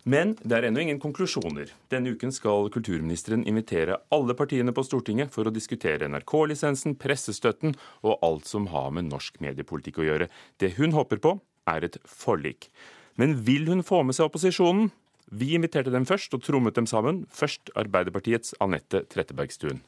Men 0.07 0.33
det 0.39 0.55
er 0.55 0.69
ennå 0.69 0.81
ingen 0.81 1.01
konklusjoner. 1.03 1.69
Denne 1.91 2.15
uken 2.15 2.31
skal 2.31 2.71
kulturministeren 2.73 3.43
invitere 3.45 3.99
alle 4.15 4.33
partiene 4.39 4.71
på 4.73 4.85
Stortinget 4.87 5.33
for 5.35 5.45
å 5.45 5.53
diskutere 5.53 6.07
NRK-lisensen, 6.07 6.95
pressestøtten 6.97 7.75
og 8.07 8.23
alt 8.23 8.47
som 8.47 8.69
har 8.71 8.93
med 8.95 9.11
norsk 9.11 9.41
mediepolitikk 9.43 9.99
å 9.99 10.07
gjøre. 10.07 10.29
Det 10.63 10.77
hun 10.79 10.95
håper 10.95 11.21
på, 11.21 11.37
er 11.67 11.83
et 11.83 11.99
forlik. 12.07 12.71
Men 13.17 13.35
vil 13.43 13.67
hun 13.69 13.83
få 13.85 14.03
med 14.05 14.17
seg 14.17 14.29
opposisjonen? 14.29 14.91
Vi 15.27 15.55
inviterte 15.57 15.91
dem 15.91 16.05
først 16.07 16.33
og 16.37 16.43
trommet 16.45 16.77
dem 16.77 16.87
sammen. 16.87 17.25
Først 17.33 17.73
Arbeiderpartiets 17.75 18.53
Anette 18.63 19.03
Trettebergstuen. 19.11 19.81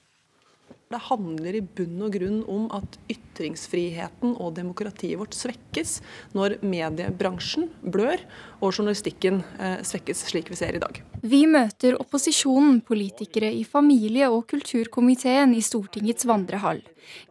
Det 0.90 1.00
handler 1.06 1.54
i 1.54 1.62
bunn 1.62 2.02
og 2.02 2.16
grunn 2.16 2.40
om 2.50 2.66
at 2.74 2.98
ytringsfriheten 3.14 4.34
og 4.42 4.56
demokratiet 4.58 5.20
vårt 5.22 5.38
svekkes 5.38 6.00
når 6.34 6.58
mediebransjen 6.66 7.70
blør 7.86 8.26
og 8.58 8.74
journalistikken 8.74 9.44
eh, 9.62 9.84
svekkes 9.86 10.26
slik 10.32 10.50
vi 10.50 10.58
ser 10.58 10.80
i 10.80 10.82
dag. 10.82 10.98
Vi 11.20 11.42
møter 11.52 11.98
opposisjonen, 12.00 12.78
politikere 12.88 13.50
i 13.52 13.66
familie- 13.68 14.30
og 14.32 14.46
kulturkomiteen 14.48 15.52
i 15.52 15.60
Stortingets 15.60 16.24
vandrehall. 16.26 16.80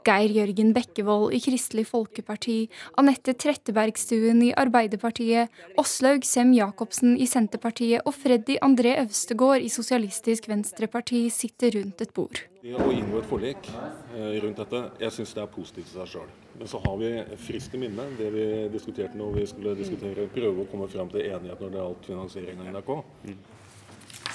Geir 0.04 0.34
Jørgen 0.34 0.74
Bekkevold 0.76 1.32
i 1.32 1.40
Kristelig 1.40 1.86
Folkeparti, 1.88 2.68
Anette 3.00 3.32
Trettebergstuen 3.32 4.42
i 4.44 4.52
Arbeiderpartiet, 4.52 5.48
Åslaug 5.80 6.26
Sem-Jacobsen 6.26 7.16
i 7.16 7.24
Senterpartiet 7.30 8.04
og 8.04 8.12
Freddy 8.12 8.58
André 8.60 8.98
Øvstegård 9.00 9.64
i 9.64 9.72
Sosialistisk 9.72 10.48
Venstreparti 10.48 11.28
sitter 11.32 11.78
rundt 11.78 12.02
et 12.04 12.12
bord. 12.12 12.42
Det 12.60 12.74
å 12.76 12.90
inngå 12.92 13.22
et 13.22 13.30
forlik 13.30 13.70
eh, 13.72 14.36
rundt 14.42 14.60
dette, 14.60 14.82
jeg 15.00 15.16
syns 15.16 15.32
det 15.32 15.44
er 15.46 15.52
positivt 15.54 15.94
i 15.94 15.96
seg 15.96 16.10
sjøl. 16.12 16.32
Men 16.58 16.68
så 16.68 16.80
har 16.84 16.96
vi 17.00 17.12
friske 17.40 17.80
minner, 17.80 18.10
det 18.18 18.32
vi 18.34 18.48
diskuterte 18.74 19.16
når 19.16 19.36
vi 19.38 19.46
skulle 19.48 19.76
diskutere, 19.78 20.28
prøve 20.34 20.66
å 20.66 20.68
komme 20.68 20.90
fram 20.92 21.08
til 21.12 21.24
enighet 21.24 21.62
når 21.62 21.72
det 21.72 21.80
gjaldt 21.80 22.10
finansiering 22.10 22.60
av 22.60 22.74
NRK. 22.74 22.92
Mm. 23.30 23.38
Statsråd 23.38 23.56
Skei 23.68 23.76
Grande? 23.78 24.18
President, 24.18 24.27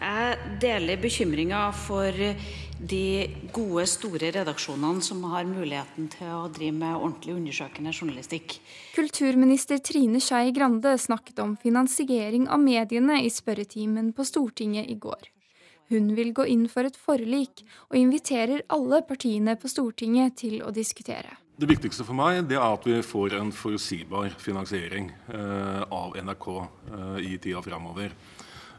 jeg 0.00 0.36
deler 0.62 1.00
bekymringa 1.02 1.60
for 1.76 2.16
de 2.80 3.04
gode, 3.52 3.84
store 3.88 4.30
redaksjonene 4.32 5.04
som 5.04 5.20
har 5.28 5.44
muligheten 5.48 6.08
til 6.14 6.32
å 6.32 6.48
drive 6.52 6.78
med 6.78 6.96
ordentlig 6.96 7.36
undersøkende 7.36 7.92
journalistikk. 7.92 8.56
Kulturminister 8.96 9.78
Trine 9.84 10.20
Skei 10.24 10.52
Grande 10.56 10.96
snakket 10.98 11.44
om 11.44 11.56
finansiering 11.60 12.48
av 12.48 12.64
mediene 12.64 13.20
i 13.20 13.30
spørretimen 13.32 14.12
på 14.16 14.24
Stortinget 14.24 14.88
i 14.88 14.96
går. 14.96 15.30
Hun 15.92 16.14
vil 16.16 16.32
gå 16.32 16.48
inn 16.48 16.64
for 16.72 16.88
et 16.88 16.96
forlik, 16.96 17.66
og 17.92 18.00
inviterer 18.00 18.64
alle 18.72 19.04
partiene 19.04 19.60
på 19.60 19.68
Stortinget 19.68 20.40
til 20.40 20.62
å 20.64 20.72
diskutere. 20.72 21.43
Det 21.56 21.68
viktigste 21.70 22.02
for 22.02 22.18
meg 22.18 22.40
det 22.50 22.56
er 22.58 22.64
at 22.66 22.86
vi 22.88 22.96
får 23.06 23.36
en 23.38 23.52
forutsigbar 23.54 24.32
finansiering 24.42 25.12
eh, 25.30 25.82
av 25.86 26.16
NRK 26.18 26.48
eh, 26.58 27.20
i 27.30 27.36
tida 27.38 27.62
fremover. 27.62 28.10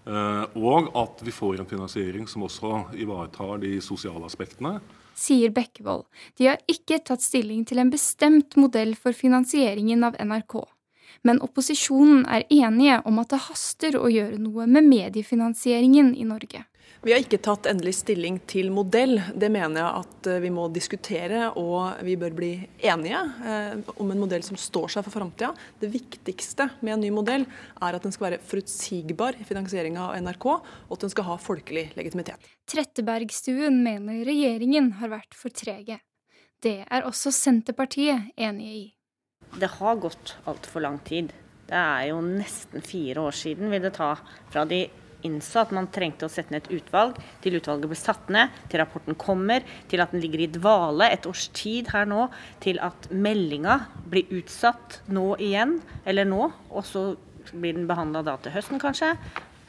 Eh, 0.04 0.44
og 0.60 0.90
at 1.00 1.24
vi 1.24 1.32
får 1.32 1.62
en 1.64 1.70
finansiering 1.70 2.28
som 2.28 2.44
også 2.44 2.90
ivaretar 3.00 3.64
de 3.64 3.78
sosiale 3.80 4.28
aspektene. 4.28 4.82
Sier 5.16 5.56
Bekkevold. 5.56 6.04
De 6.36 6.50
har 6.52 6.60
ikke 6.68 7.00
tatt 7.00 7.24
stilling 7.24 7.64
til 7.64 7.80
en 7.80 7.94
bestemt 7.94 8.60
modell 8.60 8.92
for 9.00 9.16
finansieringen 9.16 10.04
av 10.04 10.20
NRK. 10.20 10.60
Men 11.24 11.40
opposisjonen 11.48 12.26
er 12.28 12.44
enige 12.52 13.00
om 13.08 13.24
at 13.24 13.32
det 13.32 13.46
haster 13.48 13.96
å 13.96 14.12
gjøre 14.12 14.36
noe 14.36 14.68
med 14.68 14.92
mediefinansieringen 14.92 16.12
i 16.12 16.28
Norge. 16.28 16.68
Vi 17.06 17.14
har 17.14 17.22
ikke 17.22 17.38
tatt 17.38 17.68
endelig 17.70 18.00
stilling 18.00 18.40
til 18.50 18.72
modell. 18.74 19.20
Det 19.38 19.52
mener 19.54 19.78
jeg 19.78 19.98
at 20.00 20.30
eh, 20.32 20.40
vi 20.42 20.50
må 20.50 20.64
diskutere, 20.74 21.52
og 21.54 22.00
vi 22.02 22.16
bør 22.18 22.34
bli 22.34 22.50
enige 22.82 23.20
eh, 23.46 23.92
om 24.02 24.10
en 24.10 24.24
modell 24.24 24.42
som 24.42 24.58
står 24.58 24.96
seg 24.96 25.06
for 25.06 25.14
framtida. 25.14 25.52
Det 25.78 25.92
viktigste 25.94 26.66
med 26.80 26.96
en 26.96 27.06
ny 27.06 27.12
modell 27.14 27.46
er 27.46 28.00
at 28.00 28.08
den 28.08 28.16
skal 28.16 28.32
være 28.32 28.42
forutsigbar 28.50 29.38
i 29.38 29.46
finansieringa 29.46 30.08
av 30.08 30.18
NRK, 30.26 30.50
og 30.56 30.98
at 30.98 31.06
den 31.06 31.14
skal 31.14 31.30
ha 31.30 31.38
folkelig 31.46 31.86
legitimitet. 31.94 32.50
Trettebergstuen 32.74 33.78
mener 33.86 34.26
regjeringen 34.26 34.96
har 34.98 35.14
vært 35.14 35.38
for 35.38 35.54
trege. 35.54 36.02
Det 36.58 36.80
er 36.90 37.06
også 37.06 37.30
Senterpartiet 37.30 38.34
enig 38.34 38.74
i. 38.74 38.84
Det 39.62 39.76
har 39.78 40.02
gått 40.02 40.40
altfor 40.50 40.90
lang 40.90 40.98
tid. 41.06 41.38
Det 41.70 41.78
er 41.86 42.10
jo 42.16 42.22
nesten 42.26 42.82
fire 42.82 43.30
år 43.30 43.44
siden 43.46 43.70
vil 43.70 43.86
det 43.86 43.94
ta 44.02 44.16
fra 44.50 44.66
de 44.66 44.88
innså 45.26 45.64
at 45.64 45.74
man 45.76 45.90
trengte 45.94 46.28
å 46.28 46.32
sette 46.32 46.54
ned 46.54 46.66
et 46.66 46.78
utvalg, 46.80 47.18
til 47.44 47.58
utvalget 47.60 47.92
ble 47.92 48.00
satt 48.00 48.30
ned, 48.34 48.54
til 48.72 48.82
rapporten 48.82 49.18
kommer, 49.20 49.66
til 49.92 50.04
at 50.04 50.14
den 50.14 50.24
ligger 50.24 50.46
i 50.46 50.52
dvale 50.58 51.10
et 51.14 51.28
års 51.30 51.48
tid 51.56 51.92
her 51.94 52.08
nå, 52.10 52.28
til 52.64 52.80
at 52.84 53.10
meldinga 53.12 53.82
blir 54.12 54.30
utsatt 54.40 55.02
nå 55.10 55.34
igjen, 55.42 55.80
eller 56.06 56.30
nå, 56.30 56.52
og 56.70 56.86
så 56.88 57.08
blir 57.52 57.76
den 57.78 57.90
behandla 57.90 58.24
da 58.26 58.38
til 58.42 58.56
høsten 58.56 58.82
kanskje. 58.82 59.16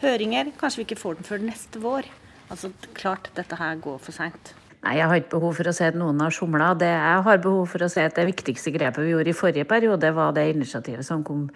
Høringer, 0.02 0.52
kanskje 0.60 0.82
vi 0.82 0.86
ikke 0.90 1.00
får 1.00 1.18
den 1.18 1.28
før 1.28 1.42
neste 1.44 1.80
vår. 1.82 2.08
Altså 2.52 2.70
klart 2.94 3.32
dette 3.36 3.58
her 3.58 3.78
går 3.82 3.98
for 4.02 4.14
seint. 4.14 4.54
Nei, 4.84 4.98
Jeg 5.00 5.08
har 5.08 5.18
ikke 5.18 5.34
behov 5.34 5.56
for 5.58 5.66
å 5.66 5.74
si 5.74 5.84
at 5.86 5.96
noen 5.98 6.20
har 6.22 6.34
somla. 6.34 6.70
Det 6.78 6.90
jeg 6.92 7.22
har 7.26 7.42
behov 7.42 7.66
for 7.72 7.82
å 7.82 7.90
si 7.90 8.04
at 8.04 8.14
det 8.14 8.26
viktigste 8.28 8.70
grepet 8.74 9.02
vi 9.02 9.14
gjorde 9.14 9.32
i 9.32 9.36
forrige 9.36 9.66
periode, 9.66 10.12
var 10.14 10.36
det 10.36 10.46
initiativet 10.52 11.06
som 11.06 11.24
kom 11.26 11.48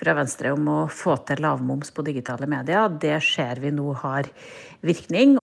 fra 0.00 0.16
Venstre 0.16 0.54
om 0.56 0.66
å 0.72 0.80
få 0.88 1.18
til 1.28 1.42
lavmoms 1.44 1.92
på 1.94 2.04
digitale 2.06 2.48
medier. 2.50 2.88
Det 3.00 3.18
ser 3.24 3.62
vi 3.62 3.72
nå 3.76 3.92
har 4.02 4.32
virkning. 4.86 5.36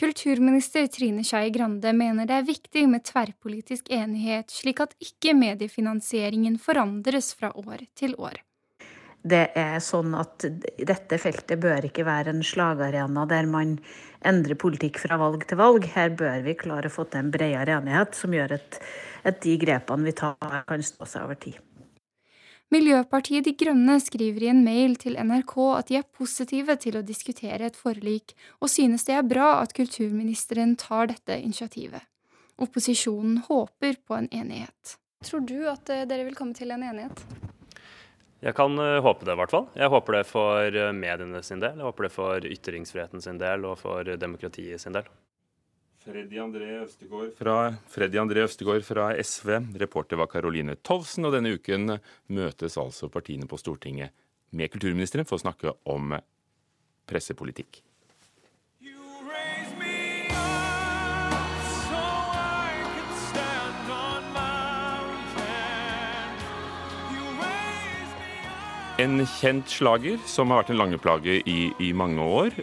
Kulturminister 0.00 0.86
Trine 0.90 1.24
Skei 1.26 1.50
Grande 1.54 1.92
mener 1.96 2.28
det 2.28 2.38
er 2.40 2.46
viktig 2.46 2.86
med 2.88 3.04
tverrpolitisk 3.08 3.90
enighet, 3.92 4.52
slik 4.52 4.80
at 4.84 4.94
ikke 5.02 5.34
mediefinansieringen 5.36 6.56
forandres 6.62 7.34
fra 7.36 7.52
år 7.56 7.84
til 7.98 8.16
år 8.18 8.40
det 9.20 9.50
er 9.58 9.80
sånn 9.84 10.14
at 10.16 10.46
dette 10.88 11.18
feltet 11.20 11.60
bør 11.60 11.84
ikke 11.90 12.06
være 12.08 12.32
en 12.32 12.44
slagarena 12.46 13.26
der 13.28 13.48
man 13.50 13.76
endrer 14.26 14.56
politikk 14.60 15.00
fra 15.02 15.18
valg 15.20 15.44
til 15.48 15.60
valg. 15.60 15.84
Her 15.92 16.14
bør 16.16 16.40
vi 16.46 16.56
klare 16.56 16.88
å 16.88 16.94
få 16.94 17.06
til 17.10 17.26
en 17.26 17.32
bredere 17.34 17.76
enighet 17.80 18.16
som 18.16 18.32
gjør 18.36 18.56
at, 18.56 18.80
at 19.28 19.42
de 19.44 19.58
grepene 19.60 20.08
vi 20.08 20.16
tar, 20.16 20.62
kan 20.68 20.84
stå 20.84 21.08
seg 21.08 21.26
over 21.26 21.40
tid. 21.40 21.60
Miljøpartiet 22.70 23.48
De 23.48 23.50
Grønne 23.58 23.96
skriver 23.98 24.44
i 24.44 24.50
en 24.52 24.60
mail 24.62 24.92
til 25.02 25.16
NRK 25.18 25.54
at 25.74 25.88
de 25.88 25.96
er 25.98 26.04
positive 26.06 26.76
til 26.78 27.00
å 27.00 27.02
diskutere 27.02 27.66
et 27.66 27.78
forlik, 27.78 28.36
og 28.62 28.70
synes 28.70 29.08
det 29.08 29.16
er 29.18 29.26
bra 29.26 29.56
at 29.58 29.74
kulturministeren 29.74 30.76
tar 30.78 31.10
dette 31.10 31.34
initiativet. 31.42 32.06
Opposisjonen 32.62 33.40
håper 33.48 33.98
på 34.06 34.14
en 34.14 34.28
enighet. 34.30 34.94
Tror 35.26 35.42
du 35.48 35.56
at 35.66 35.90
eh, 35.90 36.04
dere 36.06 36.28
vil 36.28 36.36
komme 36.38 36.54
til 36.54 36.70
en 36.70 36.84
enighet? 36.86 37.24
Jeg 38.40 38.54
kan 38.56 38.78
uh, 38.78 39.00
håpe 39.02 39.26
det, 39.26 39.34
i 39.34 39.40
hvert 39.42 39.52
fall. 39.52 39.66
Jeg 39.76 39.90
håper 39.92 40.20
det 40.20 40.22
for 40.30 40.78
uh, 40.78 40.92
mediene 40.96 41.42
sin 41.44 41.60
del. 41.60 41.74
Jeg 41.74 41.88
håper 41.90 42.06
det 42.06 42.12
for 42.14 42.46
ytringsfriheten 42.54 43.24
sin 43.24 43.42
del 43.42 43.66
og 43.66 43.80
for 43.82 44.14
demokratiet 44.14 44.80
sin 44.80 44.94
del. 44.94 45.10
Freddy 46.00 46.38
André 46.40 46.78
Østegård 46.80 47.34
fra, 47.36 47.74
Freddy 47.92 48.16
André 48.16 48.46
Østegård 48.46 48.84
fra 48.86 49.10
SV. 49.20 49.50
Reporter 49.82 50.16
var 50.16 50.30
Caroline 50.32 50.78
Tovsen. 50.80 51.26
Og 51.28 51.34
denne 51.34 51.52
uken 51.52 51.98
møtes 52.32 52.78
altså 52.80 53.10
partiene 53.12 53.48
på 53.50 53.58
Stortinget 53.60 54.16
med 54.56 54.72
kulturministeren 54.72 55.28
for 55.28 55.36
å 55.36 55.44
snakke 55.44 55.76
om 55.92 56.16
pressepolitikk. 57.10 57.82
En 69.00 69.22
kjent 69.24 69.68
slager 69.68 70.20
som 70.28 70.50
har 70.52 70.60
vært 70.60 70.74
en 70.74 70.80
langeplage 70.80 71.38
i, 71.48 71.60
i 71.80 71.92
mange 71.96 72.20
år. 72.20 72.56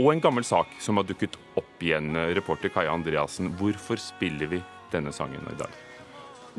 Og 0.00 0.14
en 0.14 0.22
gammel 0.24 0.46
sak 0.48 0.70
som 0.80 0.96
har 0.96 1.04
dukket 1.04 1.34
opp 1.60 1.82
igjen. 1.84 2.14
Reporter 2.32 2.72
Kaja 2.72 2.94
Andreassen, 2.94 3.50
hvorfor 3.58 4.00
spiller 4.00 4.48
vi 4.48 4.60
denne 4.94 5.12
sangen 5.12 5.44
i 5.50 5.56
dag? 5.60 5.74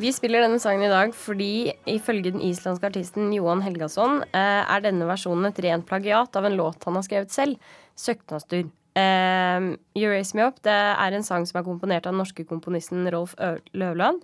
Vi 0.02 0.12
spiller 0.14 0.46
denne 0.46 0.60
sangen 0.62 0.86
i 0.86 0.92
dag 0.92 1.16
fordi 1.18 1.72
ifølge 1.90 2.32
den 2.32 2.44
islandske 2.46 2.92
artisten 2.92 3.34
Johan 3.36 3.64
Helgason 3.66 4.22
eh, 4.30 4.62
er 4.62 4.86
denne 4.86 5.08
versjonen 5.10 5.50
et 5.50 5.60
rent 5.66 5.88
plagiat 5.90 6.38
av 6.38 6.48
en 6.48 6.56
låt 6.60 6.86
han 6.86 6.96
har 7.00 7.08
skrevet 7.08 7.34
selv, 7.34 7.58
'Søknastur'. 7.98 8.70
Uh, 8.92 9.80
you 9.96 10.10
Raise 10.12 10.36
Me 10.36 10.44
Up 10.44 10.58
det 10.68 10.72
er 10.76 11.16
en 11.16 11.24
sang 11.24 11.46
som 11.48 11.62
er 11.62 11.64
komponert 11.64 12.04
av 12.06 12.12
den 12.12 12.20
norske 12.20 12.44
komponisten 12.44 13.08
Rolf 13.08 13.36
Løvland. 13.72 14.22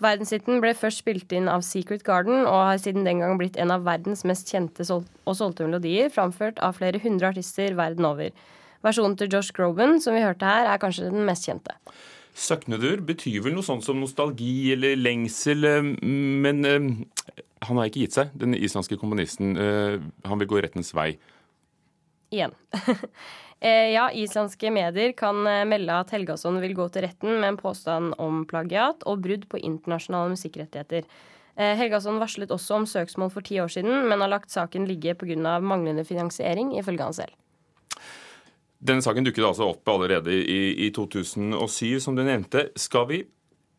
Verdenshiten 0.00 0.60
ble 0.60 0.74
først 0.76 1.02
spilt 1.02 1.32
inn 1.36 1.48
av 1.48 1.64
Secret 1.64 2.04
Garden 2.04 2.46
og 2.46 2.68
har 2.68 2.78
siden 2.80 3.04
den 3.08 3.20
gang 3.20 3.36
blitt 3.40 3.58
en 3.60 3.72
av 3.72 3.84
verdens 3.84 4.24
mest 4.28 4.48
kjente 4.48 4.86
og 4.92 5.34
solgte 5.36 5.66
melodier, 5.66 6.08
framført 6.12 6.60
av 6.64 6.78
flere 6.78 7.00
hundre 7.02 7.32
artister 7.32 7.76
verden 7.76 8.08
over. 8.08 8.30
Versjonen 8.86 9.16
til 9.20 9.30
Josh 9.32 9.52
Groban, 9.56 9.98
som 10.00 10.16
vi 10.16 10.24
hørte 10.24 10.48
her, 10.48 10.68
er 10.70 10.80
kanskje 10.80 11.10
den 11.10 11.26
mest 11.28 11.48
kjente. 11.48 11.76
Søknedur 12.40 13.02
betyr 13.04 13.42
vel 13.44 13.56
noe 13.56 13.66
sånt 13.66 13.84
som 13.84 13.98
nostalgi 14.00 14.72
eller 14.72 14.96
lengsel, 14.96 15.66
eh, 15.68 15.90
men 16.00 16.64
uh, 16.64 17.36
han 17.66 17.80
har 17.80 17.90
ikke 17.90 18.06
gitt 18.06 18.16
seg, 18.16 18.32
den 18.38 18.56
islandske 18.56 18.96
komponisten. 19.00 19.52
Uh, 19.58 20.00
han 20.24 20.40
vil 20.40 20.48
gå 20.48 20.62
rettens 20.64 20.94
vei. 20.96 21.12
Igjen. 22.30 22.56
Eh, 23.60 23.90
ja, 23.92 24.06
islandske 24.16 24.70
medier 24.72 25.12
kan 25.12 25.42
eh, 25.44 25.66
melde 25.68 25.92
at 25.92 26.14
Helgason 26.14 26.56
vil 26.62 26.72
gå 26.72 26.86
til 26.88 27.04
retten 27.04 27.42
med 27.42 27.50
en 27.50 27.58
påstand 27.60 28.14
om 28.16 28.46
plagiat 28.48 29.04
og 29.04 29.20
brudd 29.26 29.44
på 29.52 29.60
internasjonale 29.60 30.32
musikkrettigheter. 30.32 31.04
Eh, 31.60 31.74
Helgason 31.76 32.16
varslet 32.22 32.54
også 32.56 32.78
om 32.78 32.86
søksmål 32.88 33.28
for 33.34 33.44
ti 33.44 33.58
år 33.60 33.68
siden, 33.68 34.08
men 34.08 34.24
har 34.24 34.32
lagt 34.32 34.48
saken 34.54 34.88
ligge 34.88 35.12
pga. 35.12 35.58
manglende 35.60 36.06
finansiering, 36.08 36.72
ifølge 36.78 37.04
han 37.04 37.12
selv. 37.12 37.36
Denne 38.80 39.04
saken 39.04 39.26
dukket 39.26 39.44
altså 39.44 39.68
opp 39.74 39.88
allerede 39.92 40.32
i, 40.32 40.86
i 40.86 40.88
2007, 40.96 42.00
som 42.00 42.16
du 42.16 42.24
nevnte. 42.24 42.70
Skal 42.80 43.06
vi 43.10 43.20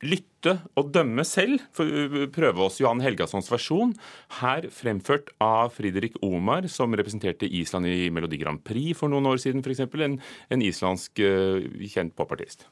lytte 0.01 0.55
og 0.77 0.91
dømme 0.93 1.23
selv, 1.27 1.61
for 1.75 1.85
å 1.85 2.27
prøve 2.33 2.65
oss 2.65 2.79
Johan 2.81 3.01
Helgassons 3.03 3.49
versjon, 3.51 3.93
her 4.41 4.67
fremført 4.73 5.29
av 5.41 5.73
Fridrik 5.75 6.17
Omar, 6.25 6.67
som 6.69 6.93
representerte 6.97 7.49
Island 7.49 7.89
i 7.89 8.09
Melodi 8.13 8.39
Grand 8.41 8.61
Prix 8.65 8.97
for 8.97 9.13
noen 9.13 9.29
år 9.29 9.41
siden, 9.41 9.65
f.eks. 9.65 9.85
En, 9.85 10.17
en 10.53 10.65
islandsk 10.65 11.21
uh, 11.21 11.61
kjent 11.93 12.15
popartist. 12.17 12.67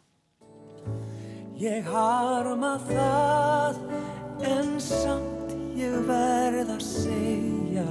Jeg 1.59 1.83
harma 1.89 2.77
það, 2.87 3.81
en 4.47 4.75
samt 4.81 5.55
ég 5.79 5.97
verð 6.07 6.75
að 6.77 6.83
segja 6.85 7.87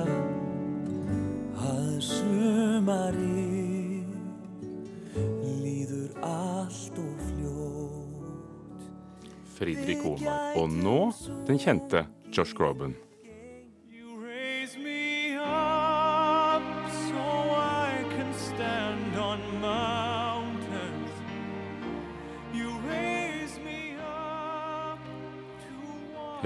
Friedrich 9.59 10.05
Omar. 10.07 10.55
Og 10.59 10.71
nå 10.71 11.11
den 11.49 11.59
kjente 11.61 12.07
Josh 12.31 12.55
Groban. 12.57 12.95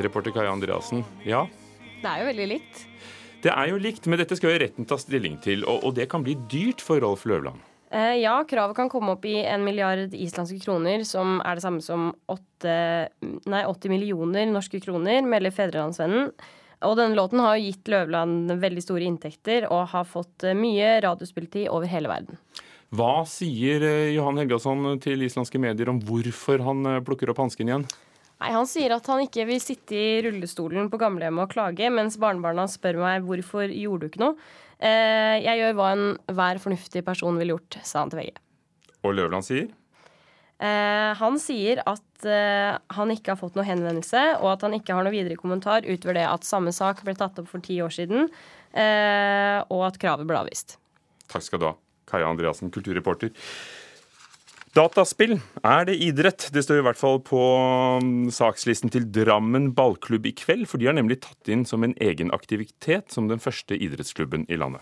Reporter 0.03 0.33
Kaja 0.33 0.51
Andreassen, 0.51 1.05
ja? 1.29 1.44
Det 2.03 2.09
er 2.09 2.22
jo 2.22 2.31
veldig 2.31 2.46
likt. 2.48 2.87
Det 3.42 3.51
er 3.53 3.68
jo 3.70 3.79
likt, 3.83 4.07
men 4.09 4.20
dette 4.22 4.38
skal 4.38 4.55
jo 4.55 4.62
retten 4.62 4.87
ta 4.88 4.96
stilling 4.98 5.37
til, 5.44 5.66
og, 5.68 5.83
og 5.87 5.94
det 5.98 6.09
kan 6.11 6.25
bli 6.25 6.37
dyrt 6.51 6.83
for 6.83 7.03
Rolf 7.03 7.27
Løvland. 7.29 7.61
Eh, 7.92 8.14
ja, 8.22 8.38
kravet 8.48 8.76
kan 8.76 8.88
komme 8.88 9.12
opp 9.12 9.24
i 9.28 9.37
en 9.44 9.64
milliard 9.64 10.14
islandske 10.16 10.62
kroner, 10.62 11.05
som 11.05 11.42
er 11.44 11.59
det 11.59 11.64
samme 11.64 11.83
som 11.85 12.09
8, 12.33 12.76
nei, 13.52 13.62
80 13.68 13.92
millioner 13.92 14.48
norske 14.48 14.81
kroner, 14.81 15.20
melder 15.28 15.52
Fedrelandsvennen. 15.52 16.31
Og 16.88 16.96
denne 16.98 17.18
låten 17.18 17.42
har 17.44 17.61
gitt 17.61 17.90
Løvland 17.92 18.55
veldig 18.62 18.83
store 18.83 19.05
inntekter 19.07 19.68
og 19.68 19.90
har 19.92 20.09
fått 20.09 20.48
eh, 20.48 20.57
mye 20.57 20.96
radiospilletid 21.05 21.68
over 21.68 21.90
hele 21.92 22.09
verden. 22.09 22.40
Hva 22.96 23.26
sier 23.28 23.85
eh, 23.85 24.14
Johan 24.16 24.40
Helgason 24.40 24.96
til 25.05 25.28
islandske 25.28 25.61
medier 25.61 25.92
om 25.92 26.00
hvorfor 26.00 26.64
han 26.64 26.96
plukker 27.05 27.35
opp 27.35 27.44
hansken 27.44 27.68
igjen? 27.68 27.87
Nei, 28.42 28.50
Han 28.57 28.66
sier 28.66 28.96
at 28.96 29.07
han 29.12 29.20
ikke 29.22 29.44
vil 29.52 29.61
sitte 29.62 29.94
i 29.94 30.20
rullestolen 30.24 30.88
på 30.90 30.98
gamlehjemmet 30.98 31.44
og 31.44 31.52
klage, 31.52 31.92
mens 31.92 32.16
barnebarna 32.18 32.64
spør 32.72 33.05
meg 33.05 33.28
hvorfor 33.28 33.68
gjorde 33.68 34.09
du 34.09 34.11
ikke 34.14 34.24
noe. 34.24 34.52
Eh, 34.83 35.37
jeg 35.45 35.61
gjør 35.61 35.77
hva 35.79 35.92
enhver 35.95 36.61
fornuftig 36.62 37.05
person 37.07 37.38
ville 37.38 37.55
gjort, 37.55 37.79
sa 37.87 38.03
han 38.03 38.11
til 38.11 38.23
VG. 38.23 38.40
Og 39.07 39.14
Løvland 39.14 39.47
sier? 39.47 39.68
Eh, 40.62 41.11
han 41.18 41.38
sier 41.42 41.83
at 41.87 42.27
eh, 42.27 42.75
han 42.97 43.14
ikke 43.14 43.35
har 43.35 43.38
fått 43.38 43.59
noe 43.59 43.66
henvendelse, 43.66 44.25
og 44.40 44.49
at 44.57 44.66
han 44.66 44.75
ikke 44.79 44.97
har 44.97 45.07
noe 45.07 45.14
videre 45.14 45.38
kommentar 45.38 45.87
utover 45.87 46.18
det 46.18 46.27
at 46.27 46.49
samme 46.49 46.75
sak 46.75 47.05
ble 47.07 47.14
tatt 47.18 47.38
opp 47.42 47.51
for 47.51 47.62
ti 47.62 47.79
år 47.83 47.95
siden, 47.95 48.29
og 48.73 49.81
at 49.85 49.99
kravet 50.01 50.25
ble 50.25 50.38
avvist. 50.38 50.79
Takk 51.29 51.45
skal 51.45 51.61
du 51.61 51.66
ha, 51.68 51.75
Kaja 52.09 52.31
Andreassen, 52.31 52.71
kulturreporter. 52.73 53.35
Dataspill, 54.72 55.35
er 55.61 55.85
det 55.85 55.98
idrett? 56.00 56.46
Det 56.48 56.62
står 56.64 56.78
i 56.80 56.85
hvert 56.87 56.96
fall 56.96 57.18
på 57.20 57.38
um, 58.00 58.30
sakslisten 58.32 58.88
til 58.88 59.04
Drammen 59.12 59.66
ballklubb 59.76 60.24
i 60.24 60.32
kveld, 60.32 60.64
for 60.70 60.80
de 60.80 60.87
har 60.88 60.96
nemlig 60.96 61.18
tatt 61.26 61.50
inn 61.52 61.66
som 61.68 61.85
en 61.85 61.92
egen 62.00 62.32
aktivitet 62.32 63.12
som 63.12 63.26
den 63.28 63.42
første 63.42 63.76
idrettsklubben 63.76 64.46
i 64.48 64.56
landet. 64.56 64.80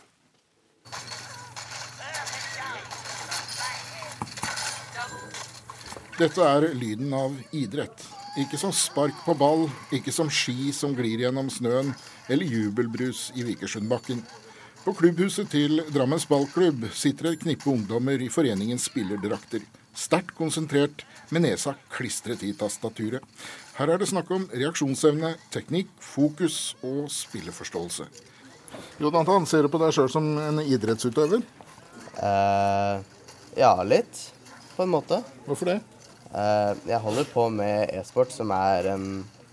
Dette 6.20 6.46
er 6.46 6.68
lyden 6.70 7.11
av 7.11 7.35
idrett. 7.50 8.07
Ikke 8.38 8.62
som 8.62 8.70
spark 8.70 9.24
på 9.26 9.35
ball, 9.35 9.66
ikke 9.90 10.14
som 10.14 10.31
ski 10.31 10.70
som 10.70 10.94
glir 10.94 11.26
gjennom 11.26 11.50
snøen, 11.50 11.90
eller 12.31 12.46
jubelbrus 12.46 13.33
i 13.35 13.42
Vikersundbakken. 13.50 14.22
På 14.87 14.94
klubbhuset 14.94 15.50
til 15.50 15.83
Drammens 15.90 16.31
ballklubb 16.31 16.87
sitter 16.94 17.33
et 17.33 17.42
knippe 17.42 17.66
ungdommer 17.74 18.22
i 18.22 18.31
foreningens 18.31 18.87
spillerdrakter 18.87 19.66
sterkt 19.96 20.35
konsentrert 20.38 21.05
med 21.31 21.44
nesa 21.46 21.74
klistret 21.92 22.42
i 22.46 22.53
tastaturet. 22.57 23.24
Her 23.79 23.94
er 23.94 24.00
det 24.00 24.11
snakk 24.11 24.31
om 24.35 24.48
reaksjonsevne, 24.53 25.35
teknikk, 25.55 25.92
fokus 26.03 26.74
og 26.85 27.07
spilleforståelse. 27.12 28.09
Jonathan, 29.00 29.46
ser 29.48 29.64
du 29.64 29.72
på 29.72 29.81
deg 29.83 29.94
sjøl 29.94 30.11
som 30.12 30.26
en 30.38 30.61
idrettsutøver? 30.62 31.42
Eh, 32.20 33.00
ja, 33.57 33.72
litt. 33.83 34.20
På 34.76 34.85
en 34.85 34.92
måte. 34.92 35.22
Hvorfor 35.46 35.72
det? 35.72 35.81
Eh, 36.31 36.72
jeg 36.92 37.03
holder 37.03 37.31
på 37.33 37.48
med 37.50 37.90
e-sport, 37.96 38.33
som 38.35 38.53
er 38.55 38.92
en 38.92 39.07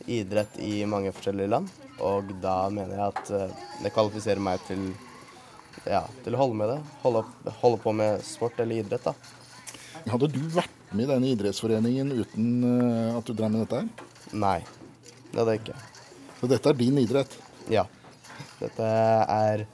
idrett 0.07 0.59
i 0.63 0.85
mange 0.89 1.13
forskjellige 1.15 1.51
land. 1.55 1.71
Og 2.03 2.29
da 2.43 2.67
mener 2.73 2.93
jeg 2.93 3.15
at 3.15 3.31
eh, 3.33 3.65
det 3.83 3.93
kvalifiserer 3.95 4.43
meg 4.43 4.61
til, 4.67 4.91
ja, 5.87 6.03
til 6.25 6.37
å 6.37 6.43
holde 6.43 6.59
med 6.59 6.71
det. 6.75 6.77
Holde, 7.01 7.25
holde 7.63 7.81
på 7.81 7.95
med 7.97 8.21
sport 8.27 8.59
eller 8.61 8.83
idrett, 8.83 9.07
da. 9.07 9.15
Hadde 10.07 10.29
du 10.31 10.39
vært 10.53 10.93
med 10.95 11.03
i 11.03 11.09
denne 11.09 11.29
idrettsforeningen 11.33 12.13
uten 12.15 12.49
eh, 12.63 13.17
at 13.17 13.27
du 13.27 13.33
drev 13.35 13.51
med 13.51 13.65
dette 13.65 13.81
her? 13.81 14.07
Nei, 14.31 14.59
det 15.33 15.41
hadde 15.41 15.55
jeg 15.55 15.63
ikke. 15.65 15.79
Så 16.37 16.49
dette 16.51 16.71
er 16.71 16.79
din 16.79 16.99
idrett? 17.01 17.37
Ja. 17.71 17.83
Dette 18.61 18.87
er 18.87 19.65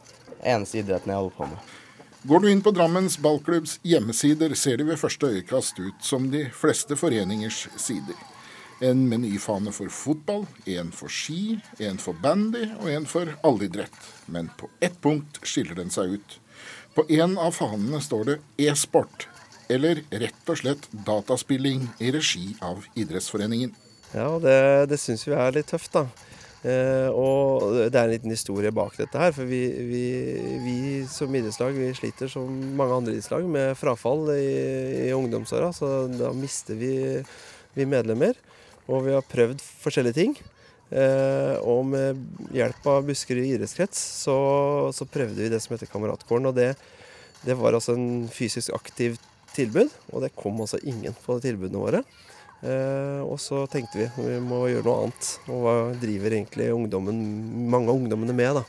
eneste 0.41 0.81
idretten 0.81 1.13
jeg 1.13 1.21
holder 1.21 1.37
på 1.37 1.49
med. 1.51 1.71
Går 2.23 2.39
du 2.39 2.47
inn 2.49 2.63
på 2.63 2.71
Drammens 2.71 3.17
ballklubbs 3.19 3.77
hjemmesider, 3.83 4.55
ser 4.55 4.79
de 4.79 4.87
ved 4.87 4.99
første 5.01 5.27
øyekast 5.35 5.81
ut 5.83 6.05
som 6.07 6.29
de 6.31 6.45
fleste 6.55 6.95
foreningers 6.95 7.65
sider. 7.75 8.15
En 8.83 9.03
menyfane 9.11 9.73
for 9.75 9.91
fotball, 9.93 10.47
en 10.65 10.89
for 10.95 11.11
ski, 11.11 11.59
en 11.83 11.99
for 12.01 12.17
bandy 12.23 12.63
og 12.79 12.87
en 12.91 13.05
for 13.07 13.35
allidrett. 13.45 13.99
Men 14.31 14.49
på 14.57 14.71
ett 14.81 14.97
punkt 15.03 15.43
skiller 15.43 15.77
den 15.77 15.93
seg 15.93 16.17
ut. 16.17 16.39
På 16.95 17.05
en 17.11 17.37
av 17.41 17.53
fanene 17.59 18.01
står 18.01 18.25
det 18.31 18.39
e-sport 18.69 19.27
eller 19.71 20.03
rett 20.11 20.49
og 20.51 20.59
slett 20.59 20.89
dataspilling 21.05 21.87
i 22.03 22.11
regi 22.15 22.53
av 22.63 22.83
idrettsforeningen. 22.99 23.73
Ja, 24.13 24.29
det, 24.39 24.57
det 24.91 24.99
syns 25.01 25.25
vi 25.27 25.33
er 25.33 25.55
litt 25.55 25.71
tøft, 25.71 25.93
da. 25.95 26.07
Eh, 26.63 27.09
og 27.11 27.73
det 27.91 27.97
er 27.99 28.05
en 28.05 28.13
liten 28.13 28.31
historie 28.31 28.71
bak 28.71 28.95
dette 28.95 29.19
her. 29.19 29.33
For 29.35 29.49
vi, 29.49 29.61
vi, 29.89 30.03
vi 30.63 30.77
som 31.11 31.33
idrettslag 31.35 31.75
vi 31.75 31.89
sliter 31.97 32.31
som 32.31 32.47
mange 32.77 33.01
andre 33.01 33.15
idrettslag 33.15 33.47
med 33.51 33.75
frafall 33.79 34.29
i, 34.37 35.09
i 35.09 35.11
ungdomsåra. 35.15 35.73
Så 35.75 36.07
da 36.13 36.31
mister 36.37 36.79
vi, 36.79 36.95
vi, 37.75 37.87
medlemmer. 37.89 38.39
Og 38.87 39.05
vi 39.07 39.15
har 39.15 39.27
prøvd 39.27 39.63
forskjellige 39.83 40.19
ting. 40.21 40.37
Eh, 40.93 41.55
og 41.65 41.83
med 41.89 42.23
hjelp 42.53 42.87
av 42.91 43.07
Buskerud 43.07 43.47
idrettskrets 43.47 43.99
så, 44.23 44.37
så, 44.93 45.07
prøvde 45.09 45.41
vi 45.41 45.51
det 45.51 45.59
som 45.63 45.75
heter 45.75 45.91
Kameratkåren. 45.91 46.47
Og 46.51 46.55
det, 46.55 46.73
det 47.43 47.59
var 47.59 47.75
altså 47.75 47.97
en 47.97 48.29
fysisk 48.31 48.71
aktiv 48.77 49.19
tilbud, 49.55 49.91
og 50.11 50.23
det 50.23 50.33
kom 50.37 50.61
altså 50.63 50.79
ingen 50.83 51.15
på 51.25 51.39
tilbudene 51.43 51.81
våre. 51.81 52.03
Eh, 52.63 53.21
og 53.23 53.39
så 53.43 53.65
tenkte 53.67 53.99
vi 53.99 54.09
vi 54.17 54.37
må 54.43 54.65
gjøre 54.71 54.87
noe 54.87 55.07
annet. 55.07 55.31
Og 55.51 55.63
hva 55.65 55.75
driver 55.99 56.37
egentlig 56.37 56.69
ungdommen, 56.73 57.23
mange 57.71 57.91
av 57.91 57.99
ungdommene 57.99 58.35
med? 58.35 58.61
da? 58.61 58.63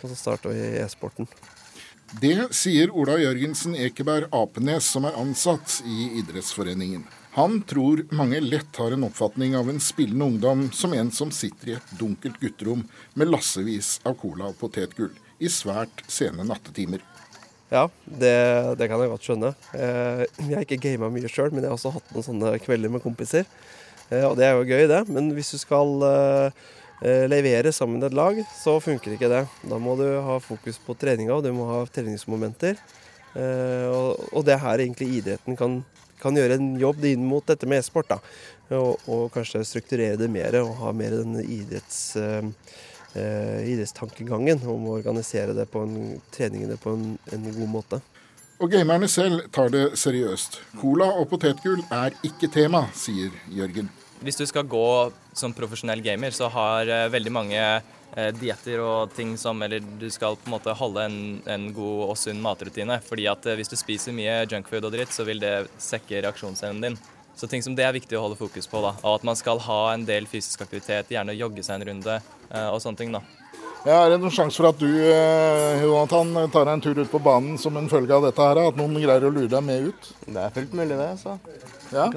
Og 0.00 0.12
så 0.12 0.18
starta 0.18 0.52
vi 0.52 0.60
e-sporten. 0.80 1.28
Det 2.20 2.50
sier 2.56 2.90
Ola 2.90 3.14
Jørgensen 3.20 3.76
Ekeberg 3.78 4.32
Apenes, 4.34 4.88
som 4.90 5.06
er 5.06 5.18
ansatt 5.18 5.78
i 5.86 6.08
idrettsforeningen. 6.18 7.04
Han 7.36 7.60
tror 7.62 8.02
mange 8.10 8.40
lett 8.42 8.80
har 8.82 8.96
en 8.96 9.06
oppfatning 9.06 9.54
av 9.54 9.70
en 9.70 9.78
spillende 9.78 10.24
ungdom 10.24 10.64
som 10.74 10.94
en 10.98 11.12
som 11.14 11.30
sitter 11.30 11.70
i 11.70 11.76
et 11.78 11.92
dunkelt 12.00 12.40
gutterom 12.42 12.82
med 13.14 13.30
lassevis 13.30 14.00
av 14.02 14.16
cola 14.18 14.50
og 14.50 14.58
potetgull 14.58 15.14
i 15.38 15.46
svært 15.46 16.02
sene 16.10 16.42
nattetimer. 16.48 17.04
Ja, 17.70 17.84
det, 18.02 18.34
det, 18.80 18.88
kan 18.90 18.98
jeg 18.98 19.12
godt 19.12 19.26
skjønne. 19.28 19.52
Eh, 19.78 20.24
jeg 20.42 20.56
har 20.56 20.64
ikke 20.64 20.80
gama 20.82 21.10
mye 21.14 21.30
sjøl, 21.30 21.52
men 21.54 21.62
jeg 21.62 21.70
har 21.70 21.76
også 21.76 21.92
hatt 21.94 22.08
noen 22.10 22.26
sånne 22.26 22.56
kvelder 22.64 22.90
med 22.90 23.02
kompiser. 23.04 23.46
Eh, 24.10 24.24
og 24.26 24.34
det 24.40 24.48
er 24.48 24.58
jo 24.58 24.66
gøy, 24.66 24.88
det. 24.90 25.04
Men 25.06 25.30
hvis 25.36 25.52
du 25.54 25.60
skal 25.62 26.02
eh, 26.08 27.28
levere 27.30 27.70
sammen 27.74 28.02
et 28.02 28.16
lag, 28.16 28.42
så 28.58 28.74
funker 28.82 29.14
ikke 29.14 29.30
det. 29.30 29.44
Da 29.70 29.78
må 29.78 29.94
du 30.00 30.08
ha 30.26 30.40
fokus 30.42 30.82
på 30.82 30.98
treninga, 30.98 31.36
og 31.36 31.46
du 31.46 31.52
må 31.54 31.68
ha 31.70 31.84
treningsmomenter. 31.86 32.80
Og 33.30 34.42
det 34.42 34.56
er 34.56 34.64
her 34.64 34.80
egentlig 34.82 35.06
idretten 35.20 35.54
kan, 35.54 35.76
kan 36.18 36.34
gjøre 36.34 36.56
en 36.58 36.72
jobb 36.80 37.04
inn 37.06 37.22
mot 37.22 37.46
dette 37.46 37.68
med 37.70 37.78
e-sport. 37.78 38.16
Og, 38.74 38.98
og, 39.06 39.28
kanskje 39.30 39.62
strukturere 39.62 40.18
det 40.18 40.26
mer 40.34 40.58
og 40.58 40.74
ha 40.80 40.90
mer 40.90 41.14
den 41.20 41.38
idretts 41.44 42.16
eh, 43.14 43.66
idrettstankegangen 43.72 44.62
om 44.68 44.88
å 44.88 44.96
organisere 44.98 45.54
det 45.56 45.66
på 45.70 45.84
en, 45.86 46.18
treningene 46.34 46.78
på 46.80 46.94
en, 46.96 47.14
en 47.32 47.46
god 47.50 47.70
måte. 47.70 48.00
Og 48.60 48.68
gamerne 48.74 49.08
selv 49.08 49.46
tar 49.54 49.70
det 49.72 49.86
seriøst. 49.96 50.58
Cola 50.82 51.06
og 51.16 51.30
potetgull 51.30 51.80
er 51.96 52.12
ikke 52.26 52.50
tema, 52.52 52.84
sier 52.92 53.32
Jørgen. 53.56 53.88
Hvis 54.20 54.36
du 54.36 54.44
skal 54.44 54.66
gå 54.68 54.84
som 55.32 55.54
profesjonell 55.56 56.02
gamer, 56.04 56.34
så 56.36 56.50
har 56.52 56.90
uh, 56.92 57.06
veldig 57.08 57.32
mange 57.32 57.56
uh, 57.56 58.30
dietter 58.36 58.82
og 58.84 59.14
ting 59.16 59.32
som 59.40 59.62
Eller 59.64 59.80
du 59.80 60.04
skal 60.12 60.36
på 60.36 60.50
en 60.50 60.56
måte 60.58 60.74
holde 60.76 61.06
en, 61.08 61.16
en 61.48 61.70
god 61.72 62.10
og 62.10 62.18
sunn 62.20 62.42
matrutine. 62.44 63.00
fordi 63.06 63.30
at 63.32 63.48
uh, 63.48 63.54
hvis 63.56 63.72
du 63.72 63.78
spiser 63.80 64.12
mye 64.12 64.42
junkfood 64.44 64.84
og 64.84 64.92
dritt, 64.92 65.16
så 65.16 65.24
vil 65.24 65.40
det 65.40 65.70
sekke 65.80 66.20
reaksjonsevnen 66.20 66.84
din. 66.84 67.00
Så 67.40 67.48
ting 67.48 67.62
som 67.64 67.72
det 67.72 67.86
er 67.88 67.94
viktig 67.96 68.18
å 68.18 68.26
holde 68.26 68.36
fokus 68.36 68.68
på. 68.68 68.82
da, 68.84 68.92
Og 69.00 69.14
at 69.16 69.22
man 69.24 69.38
skal 69.38 69.58
ha 69.64 69.78
en 69.94 70.04
del 70.04 70.26
fysisk 70.28 70.60
aktivitet, 70.66 71.08
gjerne 71.08 71.32
jogge 71.38 71.64
seg 71.64 71.78
en 71.80 71.86
runde 71.88 72.18
eh, 72.20 72.68
og 72.68 72.82
sånne 72.84 73.00
ting. 73.00 73.14
da. 73.16 73.22
Ja, 73.86 74.02
er 74.04 74.10
det 74.12 74.18
noen 74.20 74.34
sjanse 74.34 74.60
for 74.60 74.68
at 74.68 74.76
du 74.76 74.90
eh, 74.92 75.80
Jonathan, 75.80 76.34
tar 76.52 76.68
deg 76.68 76.74
en 76.74 76.84
tur 76.84 77.00
ut 77.00 77.08
på 77.08 77.22
banen 77.24 77.56
som 77.56 77.78
en 77.80 77.88
følge 77.88 78.12
av 78.12 78.26
dette? 78.28 78.44
her, 78.44 78.60
At 78.68 78.76
noen 78.76 79.00
greier 79.00 79.24
å 79.24 79.32
lure 79.32 79.48
deg 79.48 79.64
med 79.64 79.88
ut? 79.88 80.10
Det 80.26 80.36
er 80.36 80.52
fullt 80.58 80.76
mulig, 80.76 81.00
det. 81.00 81.10
så. 81.22 81.38
Ja, 81.90 82.10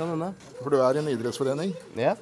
For 0.60 0.70
du 0.76 0.82
er 0.84 1.00
i 1.00 1.06
en 1.06 1.12
idrettsforening? 1.16 1.72
Ja, 1.96 2.18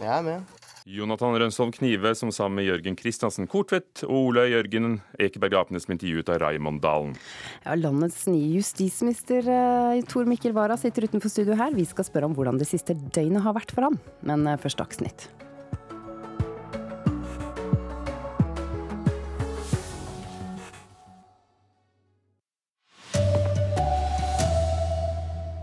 jeg 0.00 0.14
er 0.16 0.24
med. 0.24 0.55
Jonathan 0.86 1.34
Rønsholm 1.34 1.72
Knive, 1.74 2.12
som 2.14 2.30
sammen 2.30 2.60
med 2.60 2.68
Jørgen 2.68 2.94
Kristiansen 2.94 3.48
Kortvedt 3.50 4.04
og 4.06 4.28
Ole 4.28 4.44
Jørgen 4.52 5.00
Ekeberg 5.18 5.56
Apenes 5.58 5.88
ble 5.88 5.96
intervjuet 5.96 6.30
av 6.30 6.38
Raymond 6.44 6.78
Dalen. 6.84 7.16
Ja, 7.64 7.74
landets 7.74 8.20
nye 8.30 8.52
justisminister 8.54 9.50
uh, 9.50 9.98
Tor 10.06 10.30
Mikkel 10.30 10.54
Wara 10.54 10.78
sitter 10.78 11.08
utenfor 11.08 11.32
studio 11.32 11.58
her. 11.58 11.74
Vi 11.74 11.88
skal 11.90 12.06
spørre 12.06 12.30
om 12.30 12.38
hvordan 12.38 12.62
det 12.62 12.70
siste 12.70 12.94
døgnet 12.94 13.42
har 13.42 13.58
vært 13.58 13.74
for 13.74 13.88
ham. 13.88 13.98
Men 14.22 14.46
uh, 14.46 14.54
først 14.62 14.78
Dagsnytt. 14.78 15.26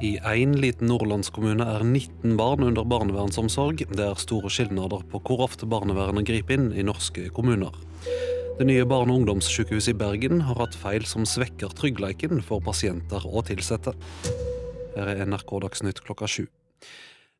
I 0.03 0.17
én 0.35 0.51
liten 0.59 0.89
nordlandskommune 0.91 1.63
er 1.63 1.83
19 1.87 2.33
barn 2.35 2.65
under 2.67 2.83
barnevernsomsorg. 2.83 3.85
Det 3.87 4.03
er 4.03 4.19
store 4.19 4.49
skilnader 4.51 5.05
på 5.07 5.21
hvor 5.23 5.45
ofte 5.45 5.63
barnevernet 5.69 6.27
griper 6.27 6.57
inn 6.57 6.65
i 6.75 6.83
norske 6.83 7.29
kommuner. 7.31 7.71
Det 8.59 8.67
nye 8.67 8.83
barne- 8.83 9.13
og 9.13 9.21
ungdomssykehuset 9.21 9.93
i 9.93 9.97
Bergen 10.01 10.43
har 10.43 10.59
hatt 10.59 10.75
feil 10.75 11.07
som 11.07 11.23
svekker 11.23 11.71
tryggleiken 11.71 12.43
for 12.43 12.59
pasienter 12.59 13.23
og 13.23 13.47
ansatte. 13.55 13.95
Her 14.97 15.13
er 15.13 15.23
NRK 15.23 15.55
Dagsnytt 15.63 16.03
klokka 16.03 16.27
sju. 16.27 16.49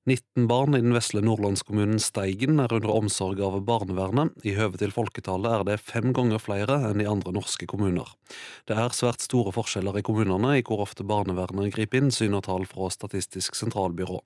19 0.06 0.48
barn 0.48 0.76
i 0.76 0.82
den 0.82 0.92
vesle 0.92 1.22
nordlandskommunen 1.24 2.00
Steigen 2.04 2.58
er 2.60 2.74
under 2.76 2.92
omsorg 2.92 3.40
av 3.40 3.54
barnevernet. 3.64 4.34
I 4.44 4.52
høve 4.58 4.76
til 4.82 4.92
folketallet 4.92 5.54
er 5.56 5.62
det 5.70 5.78
fem 5.80 6.10
ganger 6.12 6.42
flere 6.44 6.76
enn 6.90 7.00
i 7.00 7.08
andre 7.08 7.32
norske 7.32 7.64
kommuner. 7.72 8.10
Det 8.68 8.76
er 8.76 8.92
svært 8.92 9.24
store 9.24 9.54
forskjeller 9.56 10.02
i 10.02 10.04
kommunene 10.04 10.58
i 10.60 10.66
hvor 10.68 10.82
ofte 10.84 11.06
barnevernet 11.08 11.72
griper 11.72 12.02
inn, 12.02 12.12
syner 12.12 12.44
tall 12.44 12.68
fra 12.68 12.90
Statistisk 12.92 13.56
sentralbyrå. 13.56 14.20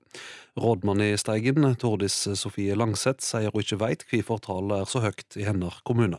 Rådmann 0.58 1.04
i 1.04 1.12
Steigen, 1.14 1.62
Tordis 1.78 2.16
Sofie 2.40 2.74
Langseth, 2.74 3.22
sier 3.22 3.54
hun 3.54 3.62
ikke 3.62 3.78
veit 3.78 4.02
hvorfor 4.10 4.42
tallet 4.48 4.82
er 4.82 4.90
så 4.90 5.04
høyt 5.04 5.38
i 5.38 5.46
hennes 5.46 5.78
kommune. 5.86 6.18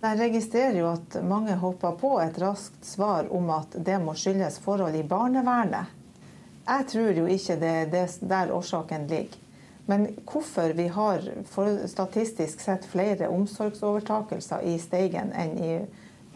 Jeg 0.00 0.16
registrerer 0.20 0.76
jo 0.82 0.90
at 0.92 1.16
mange 1.24 1.56
hopper 1.60 1.96
på 2.00 2.12
et 2.20 2.36
raskt 2.40 2.84
svar 2.88 3.32
om 3.32 3.48
at 3.56 3.72
det 3.88 3.96
må 4.04 4.12
skyldes 4.16 4.60
forhold 4.60 5.00
i 5.00 5.06
barnevernet. 5.08 5.96
Jeg 6.70 6.86
tror 6.86 7.16
jo 7.18 7.26
ikke 7.26 7.56
det 7.58 7.70
er 7.98 8.18
der 8.30 8.52
årsaken 8.54 9.08
ligger. 9.10 9.38
Men 9.90 10.06
hvorfor 10.22 10.72
vi 10.78 10.86
har 10.86 11.24
statistisk 11.90 12.60
sett 12.62 12.84
flere 12.86 13.28
omsorgsovertakelser 13.28 14.62
i 14.70 14.76
Steigen 14.78 15.32
enn 15.34 15.56
i 15.58 15.72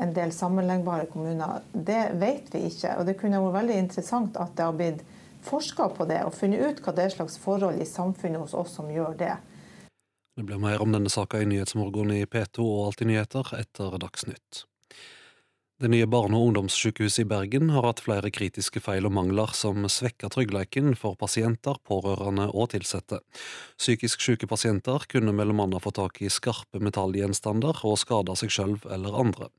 en 0.03 0.15
del 0.17 0.33
sammenlignbare 0.35 1.07
kommuner, 1.13 1.63
det 1.73 2.17
vet 2.19 2.51
vi 2.51 2.65
ikke. 2.67 2.97
Og 2.99 3.07
det 3.07 3.15
kunne 3.21 3.39
vært 3.45 3.61
veldig 3.61 3.79
interessant 3.85 4.41
at 4.43 4.57
det 4.59 4.67
har 4.67 4.75
blitt 4.75 5.05
forska 5.47 5.87
på 5.95 6.09
det 6.11 6.25
og 6.27 6.35
funnet 6.35 6.67
ut 6.67 6.83
hva 6.83 6.97
det 6.97 7.07
er 7.07 7.15
slags 7.15 7.39
forhold 7.39 7.79
i 7.79 7.87
samfunnet 7.87 8.43
hos 8.43 8.57
oss 8.59 8.75
som 8.81 8.91
gjør 8.91 9.15
det. 9.23 9.37
Det 10.35 10.43
blir 10.43 10.59
mer 10.59 10.83
om 10.83 10.91
denne 10.91 11.13
saka 11.13 11.39
i 11.39 11.47
Nyhetsmorgen 11.47 12.11
i 12.11 12.25
P2 12.27 12.65
og 12.65 12.87
Alltid 12.89 13.13
nyheter 13.13 13.55
etter 13.61 13.95
Dagsnytt. 14.03 14.65
Det 15.83 15.89
nye 15.91 16.07
barne- 16.07 16.39
og 16.39 16.47
ungdomssykehuset 16.47 17.25
i 17.25 17.27
Bergen 17.27 17.73
har 17.75 17.83
hatt 17.83 17.99
flere 18.05 18.31
kritiske 18.31 18.79
feil 18.79 19.09
og 19.09 19.13
mangler 19.17 19.51
som 19.59 19.83
svekker 19.91 20.31
tryggleiken 20.31 20.93
for 20.95 21.17
pasienter, 21.19 21.81
pårørende 21.83 22.47
og 22.55 22.77
ansatte. 22.79 23.19
Psykisk 23.75 24.23
syke 24.23 24.47
pasienter 24.47 25.03
kunne 25.11 25.35
mellom 25.35 25.65
annet 25.65 25.83
få 25.83 25.91
tak 25.91 26.23
i 26.23 26.31
skarpe 26.31 26.79
metallgjenstander 26.79 27.83
og 27.91 27.99
skade 27.99 28.39
seg 28.39 28.55
selv 28.55 28.87
eller 28.87 29.19
andre. 29.19 29.51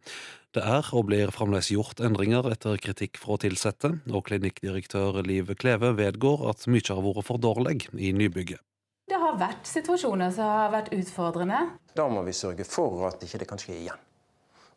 Det 0.55 0.63
er 0.63 0.87
og 0.95 1.09
blir 1.11 1.35
fremdeles 1.35 1.73
gjort 1.75 1.99
endringer 1.99 2.47
etter 2.47 2.79
kritikk 2.79 3.19
fra 3.19 3.35
ansatte, 3.35 3.99
og 4.07 4.23
klinikkdirektør 4.31 5.19
Liv 5.19 5.51
Kleve 5.59 5.91
vedgår 5.99 6.47
at 6.47 6.63
mye 6.71 6.95
har 6.95 7.03
vært 7.03 7.27
for 7.27 7.43
dårlig 7.43 7.89
i 7.91 8.15
nybygget. 8.15 8.63
Det 9.11 9.19
har 9.19 9.35
vært 9.35 9.67
situasjoner 9.67 10.31
som 10.31 10.47
har 10.47 10.71
vært 10.71 10.95
utfordrende. 10.95 11.75
Da 11.91 12.07
må 12.07 12.23
vi 12.23 12.31
sørge 12.31 12.63
for 12.63 13.03
at 13.11 13.19
ikke 13.19 13.43
det 13.43 13.51
kan 13.51 13.59
skje 13.59 13.81
igjen. 13.83 14.03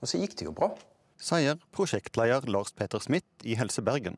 Og 0.02 0.10
så 0.10 0.18
gikk 0.18 0.34
det 0.34 0.50
jo 0.50 0.58
bra 0.58 0.74
sier 1.18 1.58
prosjektleder 1.74 2.46
Lars 2.50 2.72
Peter 2.72 3.02
Smith 3.02 3.26
i 3.44 3.56
Helse 3.58 3.82
Bergen. 3.82 4.16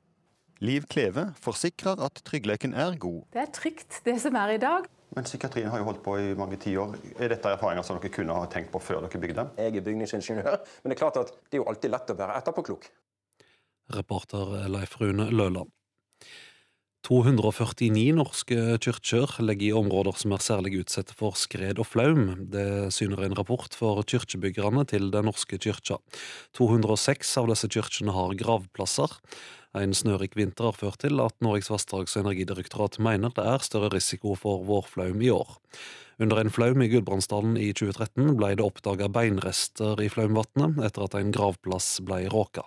Liv 0.60 0.84
Kleve 0.92 1.30
forsikrer 1.40 2.00
at 2.04 2.20
tryggheten 2.26 2.74
er 2.76 2.98
god. 3.00 3.22
Det 3.32 3.40
er 3.40 3.52
trygt, 3.56 4.02
det 4.04 4.18
som 4.20 4.36
er 4.36 4.56
i 4.56 4.60
dag. 4.60 4.84
Men 5.16 5.24
psykiatrien 5.26 5.70
har 5.72 5.80
jo 5.80 5.86
holdt 5.88 6.02
på 6.04 6.18
i 6.20 6.34
mange 6.38 6.58
tiår. 6.60 6.92
Er 7.18 7.32
dette 7.32 7.50
erfaringer 7.50 7.82
som 7.86 7.98
dere 7.98 8.12
kunne 8.14 8.36
ha 8.36 8.44
tenkt 8.52 8.70
på 8.70 8.82
før 8.84 9.00
dere 9.06 9.22
bygde? 9.22 9.46
Jeg 9.58 9.80
er 9.80 9.86
bygningsingeniør, 9.88 10.60
men 10.82 10.92
det 10.92 10.98
er 10.98 11.00
klart 11.00 11.18
at 11.18 11.32
det 11.48 11.58
er 11.58 11.62
jo 11.64 11.68
alltid 11.72 11.94
lett 11.96 12.12
å 12.12 12.18
være 12.20 12.36
etterpåklok. 12.42 12.86
Reporter 13.96 14.54
Leif 14.70 15.00
Rune 15.00 15.30
Løland. 15.32 15.72
249 17.06 18.12
norske 18.18 18.56
kirker 18.84 19.38
ligger 19.42 19.66
i 19.66 19.76
områder 19.78 20.18
som 20.20 20.34
er 20.36 20.42
særlig 20.44 20.82
utsatt 20.82 21.14
for 21.16 21.38
skred 21.38 21.80
og 21.80 21.88
flaum. 21.88 22.26
Det 22.52 22.92
syner 22.92 23.24
en 23.24 23.36
rapport 23.38 23.72
for 23.76 24.02
kirkebyggerne 24.04 24.84
til 24.90 25.08
Den 25.14 25.30
norske 25.30 25.56
kyrkja. 25.56 25.96
206 26.58 27.32
av 27.40 27.48
disse 27.50 27.70
kirkene 27.72 28.12
har 28.16 28.36
gravplasser. 28.36 29.16
En 29.80 29.94
snørik 29.94 30.34
vinter 30.36 30.66
har 30.66 30.76
ført 30.76 31.00
til 31.04 31.22
at 31.22 31.36
Norges 31.40 31.70
vassdrags- 31.70 32.16
og 32.18 32.26
energidirektorat 32.26 32.98
mener 32.98 33.32
det 33.36 33.46
er 33.46 33.64
større 33.64 33.92
risiko 33.94 34.34
for 34.34 34.64
vårflaum 34.66 35.22
i 35.22 35.30
år. 35.30 35.56
Under 36.20 36.42
en 36.42 36.50
flaum 36.52 36.82
i 36.82 36.90
Gudbrandsdalen 36.92 37.54
i 37.56 37.70
2013 37.72 38.34
ble 38.36 38.52
det 38.58 38.66
oppdaga 38.66 39.08
beinrester 39.08 40.02
i 40.04 40.10
flaumvannet 40.12 40.82
etter 40.84 41.06
at 41.06 41.16
en 41.16 41.32
gravplass 41.32 42.02
ble 42.04 42.26
råka. 42.34 42.66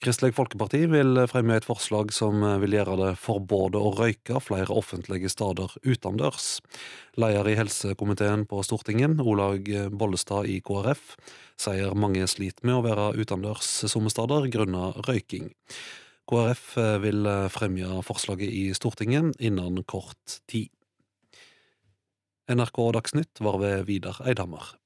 Kristelig 0.00 0.32
Folkeparti 0.32 0.86
vil 0.88 1.18
fremme 1.28 1.58
et 1.60 1.66
forslag 1.68 2.08
som 2.16 2.40
vil 2.62 2.72
gjøre 2.72 2.94
det 2.96 3.10
forbudt 3.20 3.76
å 3.76 3.90
røyke 3.98 4.40
flere 4.40 4.72
offentlige 4.72 5.28
steder 5.28 5.74
utendørs. 5.84 6.46
Leder 7.20 7.50
i 7.52 7.58
helsekomiteen 7.58 8.46
på 8.48 8.62
Stortinget, 8.64 9.20
Olaug 9.20 9.68
Bollestad 9.92 10.48
i 10.48 10.56
KrF, 10.64 11.18
sier 11.60 11.92
mange 11.92 12.24
sliter 12.32 12.64
med 12.64 12.78
å 12.78 12.86
være 12.88 13.10
utendørs 13.20 13.68
somme 13.92 14.08
steder 14.08 14.48
grunnet 14.56 15.04
røyking. 15.04 15.52
KrF 16.32 16.66
vil 17.04 17.28
fremme 17.52 18.00
forslaget 18.06 18.56
i 18.56 18.66
Stortinget 18.72 19.36
innen 19.36 19.84
kort 19.84 20.40
tid. 20.48 20.72
NRK 22.48 22.86
Dagsnytt 22.96 23.44
var 23.44 23.60
ved 23.60 23.84
Vidar 23.92 24.24
Eidhammer. 24.24 24.79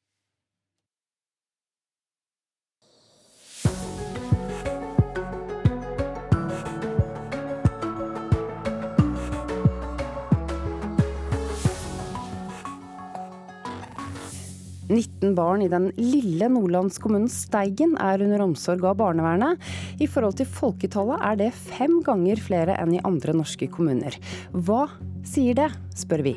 19 14.94 15.35
barn 15.35 15.64
i 15.64 15.70
den 15.72 15.90
lille 15.98 16.48
nordlandskommunen 16.52 17.28
Steigen 17.33 17.96
er 18.00 18.22
under 18.24 18.46
omsorg 18.46 18.85
av 18.87 18.98
barnevernet. 19.02 19.61
I 19.98 20.09
forhold 20.11 20.38
til 20.38 20.48
folketallet 20.48 21.22
er 21.26 21.38
det 21.44 21.52
fem 21.57 22.00
ganger 22.07 22.40
flere 22.40 22.78
enn 22.80 22.94
i 22.96 23.04
andre 23.04 23.35
norske 23.37 23.68
kommuner. 23.72 24.16
Hva 24.54 24.87
sier 25.26 25.59
det, 25.59 25.70
spør 25.98 26.24
vi. 26.26 26.37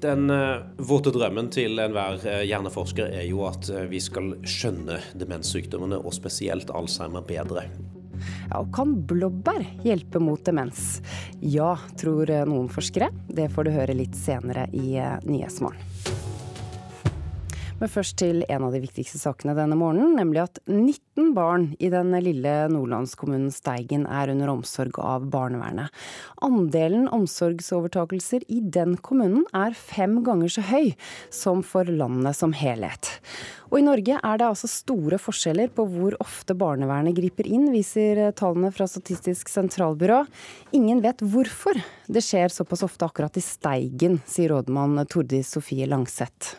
Den 0.00 0.30
uh, 0.32 0.64
våte 0.80 1.12
drømmen 1.12 1.50
til 1.52 1.80
enhver 1.82 2.22
uh, 2.24 2.40
hjerneforsker 2.48 3.12
er 3.20 3.26
jo 3.28 3.44
at 3.48 3.68
uh, 3.68 3.84
vi 3.90 4.00
skal 4.00 4.32
skjønne 4.48 4.96
demenssykdommene, 5.20 5.98
og 6.00 6.16
spesielt 6.16 6.72
Alzheimer, 6.72 7.24
bedre. 7.26 7.66
Ja, 8.48 8.62
og 8.62 8.72
Kan 8.76 8.96
blåbær 9.08 9.60
hjelpe 9.84 10.20
mot 10.24 10.40
demens? 10.44 11.00
Ja, 11.40 11.74
tror 12.00 12.32
noen 12.48 12.68
forskere. 12.72 13.12
Det 13.28 13.48
får 13.52 13.68
du 13.68 13.76
høre 13.76 13.96
litt 13.96 14.16
senere 14.16 14.68
i 14.76 14.96
Nyhetsmorgen. 15.24 16.29
Men 17.80 17.88
først 17.88 18.18
til 18.20 18.42
en 18.52 18.66
av 18.66 18.74
de 18.74 18.82
viktigste 18.82 19.16
sakene 19.16 19.54
denne 19.56 19.76
morgenen, 19.80 20.12
nemlig 20.18 20.42
at 20.42 20.60
19 20.68 21.30
barn 21.36 21.70
i 21.80 21.88
den 21.92 22.12
lille 22.20 22.52
nordlandskommunen 22.68 23.48
Steigen 23.54 24.04
er 24.04 24.32
under 24.32 24.52
omsorg 24.52 25.00
av 25.00 25.24
barnevernet. 25.32 25.88
Andelen 26.44 27.08
omsorgsovertakelser 27.08 28.44
i 28.52 28.60
den 28.60 28.98
kommunen 29.00 29.46
er 29.56 29.72
fem 29.72 30.20
ganger 30.26 30.52
så 30.52 30.66
høy 30.68 30.92
som 31.32 31.64
for 31.64 31.88
landet 31.88 32.36
som 32.36 32.52
helhet. 32.52 33.14
Og 33.70 33.80
i 33.80 33.86
Norge 33.86 34.20
er 34.20 34.40
det 34.40 34.48
altså 34.50 34.68
store 34.68 35.16
forskjeller 35.22 35.72
på 35.72 35.86
hvor 35.88 36.16
ofte 36.20 36.56
barnevernet 36.58 37.16
griper 37.16 37.48
inn, 37.48 37.70
viser 37.72 38.26
tallene 38.36 38.74
fra 38.76 38.88
Statistisk 38.90 39.48
sentralbyrå. 39.48 40.24
Ingen 40.76 41.00
vet 41.04 41.22
hvorfor 41.24 41.80
det 42.10 42.24
skjer 42.26 42.52
såpass 42.52 42.84
ofte 42.84 43.08
akkurat 43.08 43.40
i 43.40 43.44
Steigen, 43.44 44.20
sier 44.28 44.52
rådmann 44.52 44.98
Tordis 45.08 45.54
Sofie 45.54 45.88
Langseth 45.88 46.58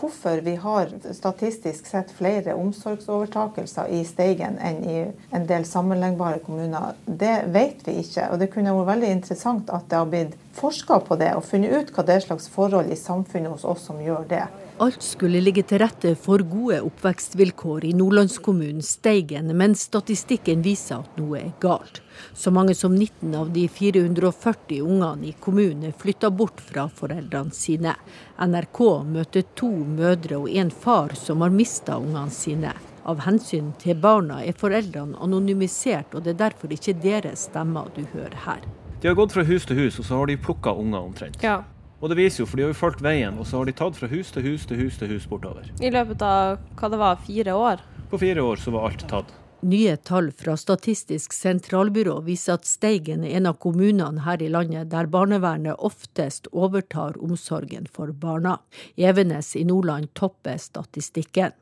hvorfor 0.00 0.40
vi 0.44 0.54
har 0.56 0.88
statistisk 1.12 1.86
sett 1.86 2.10
flere 2.16 2.54
omsorgsovertakelser 2.56 3.92
i 3.92 4.00
Steigen 4.08 4.56
enn 4.58 4.80
i 4.84 4.96
en 5.36 5.46
del 5.48 5.66
sammenlignbare 5.68 6.40
kommuner, 6.46 6.96
det 7.04 7.36
vet 7.52 7.84
vi 7.86 7.98
ikke. 8.00 8.30
Og 8.32 8.40
det 8.40 8.50
kunne 8.54 8.74
vært 8.78 8.94
veldig 8.94 9.12
interessant 9.18 9.70
at 9.74 9.86
det 9.90 10.00
har 10.00 10.08
blitt 10.10 10.36
forska 10.56 11.00
på 11.06 11.20
det 11.20 11.34
og 11.36 11.44
funnet 11.46 11.76
ut 11.76 11.92
hva 11.94 12.06
det 12.06 12.16
er 12.16 12.26
slags 12.26 12.48
forhold 12.52 12.90
i 12.90 12.98
samfunnet 12.98 13.52
hos 13.52 13.68
oss 13.68 13.86
som 13.90 14.00
gjør 14.02 14.26
det. 14.30 14.46
Alt 14.80 15.02
skulle 15.04 15.42
ligge 15.44 15.60
til 15.68 15.82
rette 15.82 16.14
for 16.16 16.40
gode 16.48 16.78
oppvekstvilkår 16.80 17.84
i 17.84 17.90
nordlandskommunen 17.92 18.80
Steigen, 18.80 19.50
men 19.52 19.74
statistikken 19.76 20.62
viser 20.64 21.02
at 21.02 21.18
noe 21.20 21.36
er 21.36 21.50
galt. 21.60 21.98
Så 22.32 22.48
mange 22.48 22.72
som 22.78 22.94
19 22.96 23.34
av 23.36 23.50
de 23.52 23.66
440 23.68 24.78
ungene 24.80 25.28
i 25.28 25.34
kommunen 25.36 25.92
flytta 26.00 26.30
bort 26.32 26.62
fra 26.64 26.86
foreldrene 26.88 27.52
sine. 27.52 27.92
NRK 28.40 28.80
møter 29.04 29.44
to 29.60 29.68
mødre 29.68 30.38
og 30.38 30.48
en 30.62 30.72
far 30.72 31.12
som 31.12 31.44
har 31.44 31.52
mista 31.52 31.98
ungene 32.00 32.32
sine. 32.32 32.72
Av 33.04 33.20
hensyn 33.26 33.74
til 33.82 34.00
barna 34.00 34.38
er 34.46 34.56
foreldrene 34.56 35.20
anonymisert, 35.20 36.14
og 36.14 36.24
det 36.24 36.38
er 36.38 36.46
derfor 36.46 36.72
ikke 36.72 36.96
deres 37.04 37.50
stemmer 37.50 37.92
du 37.92 38.06
hører 38.14 38.38
her. 38.46 38.64
De 39.04 39.12
har 39.12 39.20
gått 39.20 39.36
fra 39.36 39.44
hus 39.44 39.68
til 39.68 39.76
hus, 39.84 40.00
og 40.00 40.08
så 40.08 40.22
har 40.22 40.32
de 40.32 40.38
plukka 40.40 40.72
unger 40.72 41.04
omtrent. 41.04 41.44
Ja. 41.44 41.58
Og 42.00 42.08
det 42.08 42.16
viser 42.16 42.42
jo, 42.42 42.48
for 42.48 42.56
de 42.56 42.64
har 42.64 42.72
jo 42.72 42.78
fulgt 42.78 43.02
veien, 43.04 43.36
og 43.36 43.44
så 43.48 43.60
har 43.60 43.68
de 43.68 43.76
tatt 43.76 43.98
fra 43.98 44.08
hus 44.08 44.32
til 44.32 44.46
hus 44.46 44.64
til 44.68 44.80
hus 44.80 44.96
til 44.96 45.12
hus 45.12 45.28
bortover. 45.28 45.68
I 45.84 45.92
løpet 45.92 46.24
av 46.24 46.56
hva 46.80 46.88
det 46.88 47.00
var, 47.00 47.20
fire 47.26 47.56
år? 47.56 47.84
På 48.10 48.18
fire 48.18 48.42
år 48.42 48.62
så 48.62 48.72
var 48.72 48.88
alt 48.88 49.04
tatt. 49.10 49.36
Nye 49.60 49.96
tall 49.96 50.30
fra 50.32 50.54
Statistisk 50.56 51.34
sentralbyrå 51.36 52.14
viser 52.24 52.56
at 52.56 52.64
Steigen 52.64 53.26
er 53.28 53.36
en 53.36 53.50
av 53.50 53.58
kommunene 53.60 54.24
her 54.24 54.40
i 54.40 54.48
landet 54.48 54.88
der 54.94 55.10
barnevernet 55.12 55.76
oftest 55.76 56.48
overtar 56.56 57.18
omsorgen 57.20 57.84
for 57.84 58.14
barna. 58.16 58.56
Evenes 58.96 59.52
i 59.60 59.66
Nordland 59.68 60.14
topper 60.16 60.56
statistikken. 60.56 61.52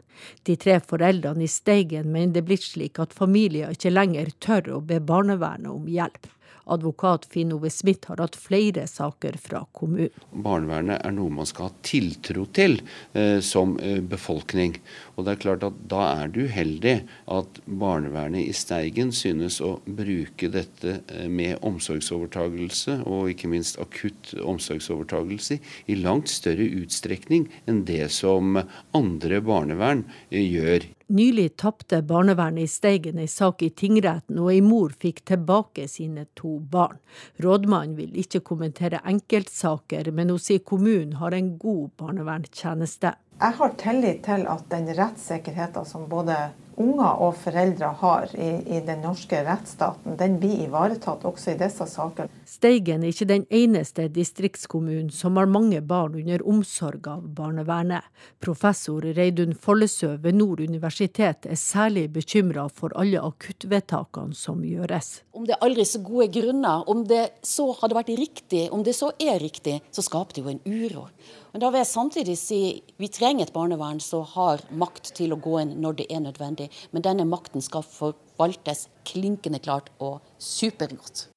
De 0.47 0.55
tre 0.55 0.79
foreldrene 0.79 1.43
i 1.43 1.51
Steigen 1.51 2.13
mener 2.15 2.37
det 2.37 2.45
er 2.45 2.51
blitt 2.53 2.69
slik 2.71 3.03
at 3.03 3.19
familier 3.19 3.75
ikke 3.75 3.91
lenger 3.91 4.31
tør 4.39 4.77
å 4.77 4.83
be 4.87 5.03
barnevernet 5.03 5.75
om 5.75 5.91
hjelp. 5.91 6.31
Advokat 6.69 7.27
Finn 7.31 7.53
Ove 7.57 7.71
Smith 7.73 8.11
har 8.11 8.21
hatt 8.23 8.37
flere 8.39 8.87
saker 8.91 9.39
fra 9.41 9.65
kommunen. 9.73 10.13
Barnevernet 10.33 11.01
er 11.05 11.15
noe 11.17 11.33
man 11.33 11.49
skal 11.49 11.71
ha 11.71 11.83
tiltro 11.87 12.45
til 12.57 12.79
eh, 13.13 13.39
som 13.45 13.77
eh, 13.81 14.01
befolkning. 14.05 14.77
Og 15.17 15.27
det 15.27 15.35
er 15.35 15.43
klart 15.45 15.67
at 15.67 15.79
Da 15.89 16.05
er 16.23 16.33
det 16.33 16.49
uheldig 16.49 16.95
at 17.39 17.61
barnevernet 17.67 18.49
i 18.49 18.55
Steigen 18.57 19.13
synes 19.17 19.61
å 19.65 19.79
bruke 19.85 20.51
dette 20.53 21.01
eh, 21.09 21.29
med 21.29 21.59
omsorgsovertagelse, 21.67 23.01
og 23.09 23.33
ikke 23.33 23.51
minst 23.53 23.81
akutt 23.83 24.35
omsorgsovertagelse, 24.39 25.59
i 25.89 25.99
langt 25.99 26.31
større 26.33 26.69
utstrekning 26.83 27.49
enn 27.69 27.85
det 27.89 28.07
som 28.15 28.61
andre 28.97 29.43
barnevern 29.45 30.05
eh, 30.31 30.45
gjør. 30.45 30.91
Nylig 31.11 31.57
tapte 31.57 32.03
barnevernet 32.03 32.63
i 32.63 32.69
Steigen 32.69 33.19
ei 33.19 33.29
sak 33.33 33.63
i 33.65 33.71
tingretten, 33.73 34.37
og 34.43 34.51
ei 34.53 34.59
mor 34.61 34.93
fikk 34.93 35.23
tilbake 35.31 35.87
sine 35.89 36.27
to 36.37 36.59
barn. 36.61 36.99
Rådmannen 37.41 37.95
vil 37.97 38.19
ikke 38.21 38.43
kommentere 38.45 39.01
enkeltsaker, 39.09 40.11
men 40.13 40.29
hun 40.35 40.43
sier 40.45 40.61
kommunen 40.61 41.15
har 41.17 41.33
en 41.33 41.55
god 41.63 41.95
barnevernstjeneste. 42.03 43.15
Jeg 43.41 43.57
har 43.57 43.73
tillit 43.81 44.21
til 44.27 44.45
at 44.53 44.69
den 44.69 44.91
rettssikkerheten 44.99 45.89
som 45.89 46.05
både 46.13 46.37
unger 46.77 47.25
og 47.25 47.41
foreldre 47.41 47.95
har 48.03 48.29
i, 48.37 48.51
i, 48.77 48.83
den 48.85 49.01
norske 49.01 49.41
rettsstaten, 49.49 50.19
den 50.21 50.37
blir 50.43 50.67
ivaretatt 50.67 51.25
også 51.25 51.55
i 51.55 51.61
disse 51.65 51.89
sakene. 51.89 52.29
Steigen 52.49 53.03
er 53.05 53.13
ikke 53.13 53.27
den 53.29 53.43
eneste 53.53 54.07
distriktskommunen 54.09 55.11
som 55.13 55.37
har 55.37 55.51
mange 55.53 55.83
barn 55.85 56.15
under 56.17 56.41
omsorg 56.49 57.05
av 57.13 57.27
barnevernet. 57.37 58.07
Professor 58.41 59.05
Reidun 59.19 59.53
Follesø 59.53 60.15
ved 60.23 60.39
Nord 60.39 60.63
universitet 60.65 61.45
er 61.45 61.61
særlig 61.61 62.07
bekymra 62.15 62.65
for 62.73 62.97
alle 62.97 63.21
akuttvedtakene 63.21 64.33
som 64.33 64.65
gjøres. 64.65 65.11
Om 65.37 65.45
det 65.45 65.59
er 65.59 65.69
aldri 65.69 65.85
så 65.93 66.01
gode 66.01 66.31
grunner, 66.39 66.89
om 66.89 67.05
det 67.05 67.23
så 67.45 67.69
hadde 67.83 68.01
vært 68.01 68.17
riktig, 68.17 68.65
om 68.73 68.81
det 68.81 68.97
så 68.97 69.13
er 69.21 69.37
riktig, 69.45 69.83
så 69.93 70.09
skaper 70.09 70.39
det 70.39 70.47
jo 70.47 70.57
en 70.57 70.65
uro. 70.65 71.07
Men 71.53 71.61
da 71.61 71.69
vil 71.69 71.85
jeg 71.85 71.93
samtidig 71.93 72.41
si 72.41 72.65
vi 72.97 73.13
trenger 73.13 73.45
et 73.45 73.53
barnevern 73.53 74.01
som 74.01 74.25
har 74.39 74.65
makt 74.73 75.19
til 75.21 75.37
å 75.37 75.43
gå 75.45 75.59
inn 75.67 75.77
når 75.85 76.01
det 76.01 76.09
er 76.09 76.25
nødvendig. 76.25 76.73
Men 76.97 77.05
denne 77.05 77.29
makten 77.29 77.61
skal 77.61 77.85
forvaltes 77.85 78.89
klinkende 79.05 79.61
klart 79.61 79.93
og 80.01 80.23
supergodt. 80.41 81.29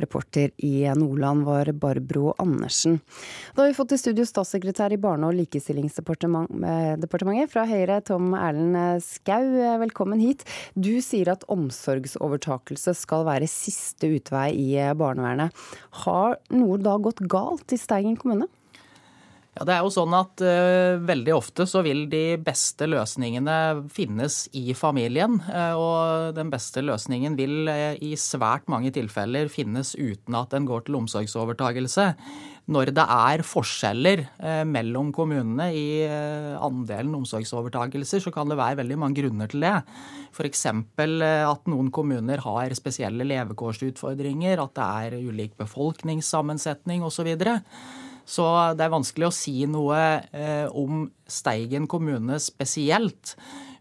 Reporter 0.00 0.50
i 0.56 0.94
Nordland 0.98 1.44
var 1.46 1.72
Barbro 1.72 2.34
Andersen. 2.38 3.00
Da 3.54 3.62
har 3.62 3.68
vi 3.68 3.74
fått 3.78 3.92
i 3.94 3.98
studio 3.98 4.24
statssekretær 4.26 4.92
i 4.92 4.98
Barne- 4.98 5.26
og 5.28 5.34
likestillingsdepartementet 5.38 7.50
fra 7.52 7.66
Høyre, 7.68 8.00
Tom 8.02 8.34
Erlend 8.34 9.02
Skau. 9.04 9.78
Velkommen 9.84 10.20
hit. 10.22 10.44
Du 10.74 11.00
sier 11.04 11.28
at 11.32 11.44
omsorgsovertakelse 11.52 12.94
skal 12.98 13.24
være 13.28 13.46
siste 13.50 14.06
utvei 14.16 14.50
i 14.58 14.94
barnevernet. 14.98 15.50
Har 16.04 16.30
noe 16.50 16.78
da 16.82 16.96
gått 16.98 17.20
galt 17.30 17.72
i 17.72 17.76
Steigen 17.78 18.16
kommune? 18.18 18.46
Ja, 19.54 19.62
det 19.68 19.74
er 19.76 19.84
jo 19.86 19.90
sånn 19.94 20.14
at 20.18 20.42
uh, 20.42 20.98
Veldig 21.06 21.34
ofte 21.36 21.66
så 21.70 21.84
vil 21.86 22.08
de 22.10 22.34
beste 22.42 22.88
løsningene 22.90 23.86
finnes 23.94 24.44
i 24.56 24.74
familien. 24.74 25.38
Uh, 25.46 25.74
og 25.78 26.32
den 26.34 26.50
beste 26.50 26.82
løsningen 26.82 27.36
vil 27.38 27.70
uh, 27.70 27.94
i 28.02 28.14
svært 28.18 28.66
mange 28.72 28.90
tilfeller 28.94 29.52
finnes 29.52 29.94
uten 29.94 30.34
at 30.38 30.50
den 30.54 30.66
går 30.66 30.88
til 30.88 30.98
omsorgsovertagelse. 30.98 32.08
Når 32.74 32.94
det 32.96 33.04
er 33.12 33.42
forskjeller 33.44 34.22
mellom 34.64 35.10
kommunene 35.12 35.66
i 35.76 36.06
andelen 36.56 37.12
omsorgsovertagelser, 37.18 38.22
så 38.24 38.32
kan 38.32 38.48
det 38.48 38.56
være 38.56 38.78
veldig 38.78 38.96
mange 39.02 39.18
grunner 39.18 39.50
til 39.52 39.66
det. 39.66 39.74
F.eks. 40.32 40.64
at 40.72 41.68
noen 41.68 41.90
kommuner 41.92 42.40
har 42.40 42.72
spesielle 42.72 43.28
levekårsutfordringer, 43.28 44.64
at 44.64 44.80
det 44.80 44.88
er 45.04 45.28
ulik 45.28 45.52
befolkningssammensetning 45.60 47.04
osv. 47.04 47.34
Så 48.24 48.46
det 48.78 48.86
er 48.86 48.94
vanskelig 48.94 49.28
å 49.28 49.34
si 49.34 49.58
noe 49.70 50.00
eh, 50.32 50.66
om 50.70 51.06
Steigen 51.28 51.88
kommune 51.90 52.40
spesielt. 52.42 53.36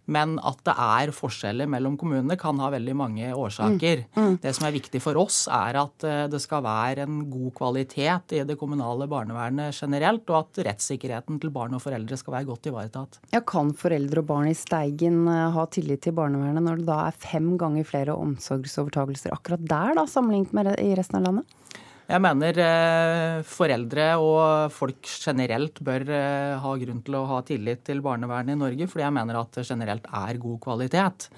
Men 0.05 0.35
at 0.43 0.59
det 0.67 0.73
er 0.75 1.13
forskjeller 1.15 1.69
mellom 1.71 1.95
kommunene 1.99 2.35
kan 2.39 2.57
ha 2.59 2.67
veldig 2.73 2.95
mange 2.97 3.29
årsaker. 3.31 4.03
Mm. 4.11 4.25
Mm. 4.25 4.33
Det 4.43 4.51
som 4.57 4.67
er 4.67 4.75
viktig 4.75 4.99
for 5.03 5.19
oss, 5.21 5.45
er 5.47 5.79
at 5.79 6.05
eh, 6.07 6.25
det 6.31 6.41
skal 6.43 6.63
være 6.65 7.05
en 7.05 7.21
god 7.31 7.53
kvalitet 7.55 8.35
i 8.35 8.41
det 8.47 8.57
kommunale 8.59 9.07
barnevernet 9.11 9.71
generelt, 9.77 10.27
og 10.27 10.41
at 10.41 10.63
rettssikkerheten 10.67 11.39
til 11.39 11.53
barn 11.55 11.77
og 11.77 11.83
foreldre 11.85 12.19
skal 12.19 12.37
være 12.37 12.49
godt 12.51 12.69
ivaretatt. 12.73 13.21
Ja, 13.31 13.43
Kan 13.47 13.71
foreldre 13.79 14.23
og 14.23 14.29
barn 14.33 14.51
i 14.51 14.57
Steigen 14.57 15.23
eh, 15.31 15.47
ha 15.55 15.67
tillit 15.71 16.03
til 16.03 16.17
barnevernet 16.19 16.67
når 16.67 16.83
det 16.83 16.89
da 16.91 16.99
er 17.07 17.19
fem 17.23 17.53
ganger 17.59 17.87
flere 17.87 18.19
omsorgsovertagelser 18.19 19.35
akkurat 19.35 19.63
der, 19.63 19.95
da, 20.01 20.07
sammenlignet 20.09 20.55
med 20.57 20.73
i 20.83 20.91
resten 20.99 21.21
av 21.21 21.29
landet? 21.29 21.59
Jeg 22.03 22.19
mener 22.19 22.57
eh, 22.59 23.43
foreldre 23.47 24.07
og 24.19 24.73
folk 24.75 25.07
generelt 25.07 25.79
bør 25.85 26.03
eh, 26.11 26.55
ha 26.59 26.73
grunn 26.81 26.99
til 27.05 27.15
å 27.15 27.23
ha 27.29 27.37
tillit 27.47 27.85
til 27.87 28.01
barnevernet 28.03 28.57
i 28.57 28.59
Norge, 28.59 28.89
fordi 28.91 29.05
jeg 29.05 29.15
mener 29.15 29.39
at 29.39 29.55
det 29.55 29.63
generelt 29.69 30.09
er 30.11 30.41
god 30.41 30.59
kvalitet. 30.65 31.29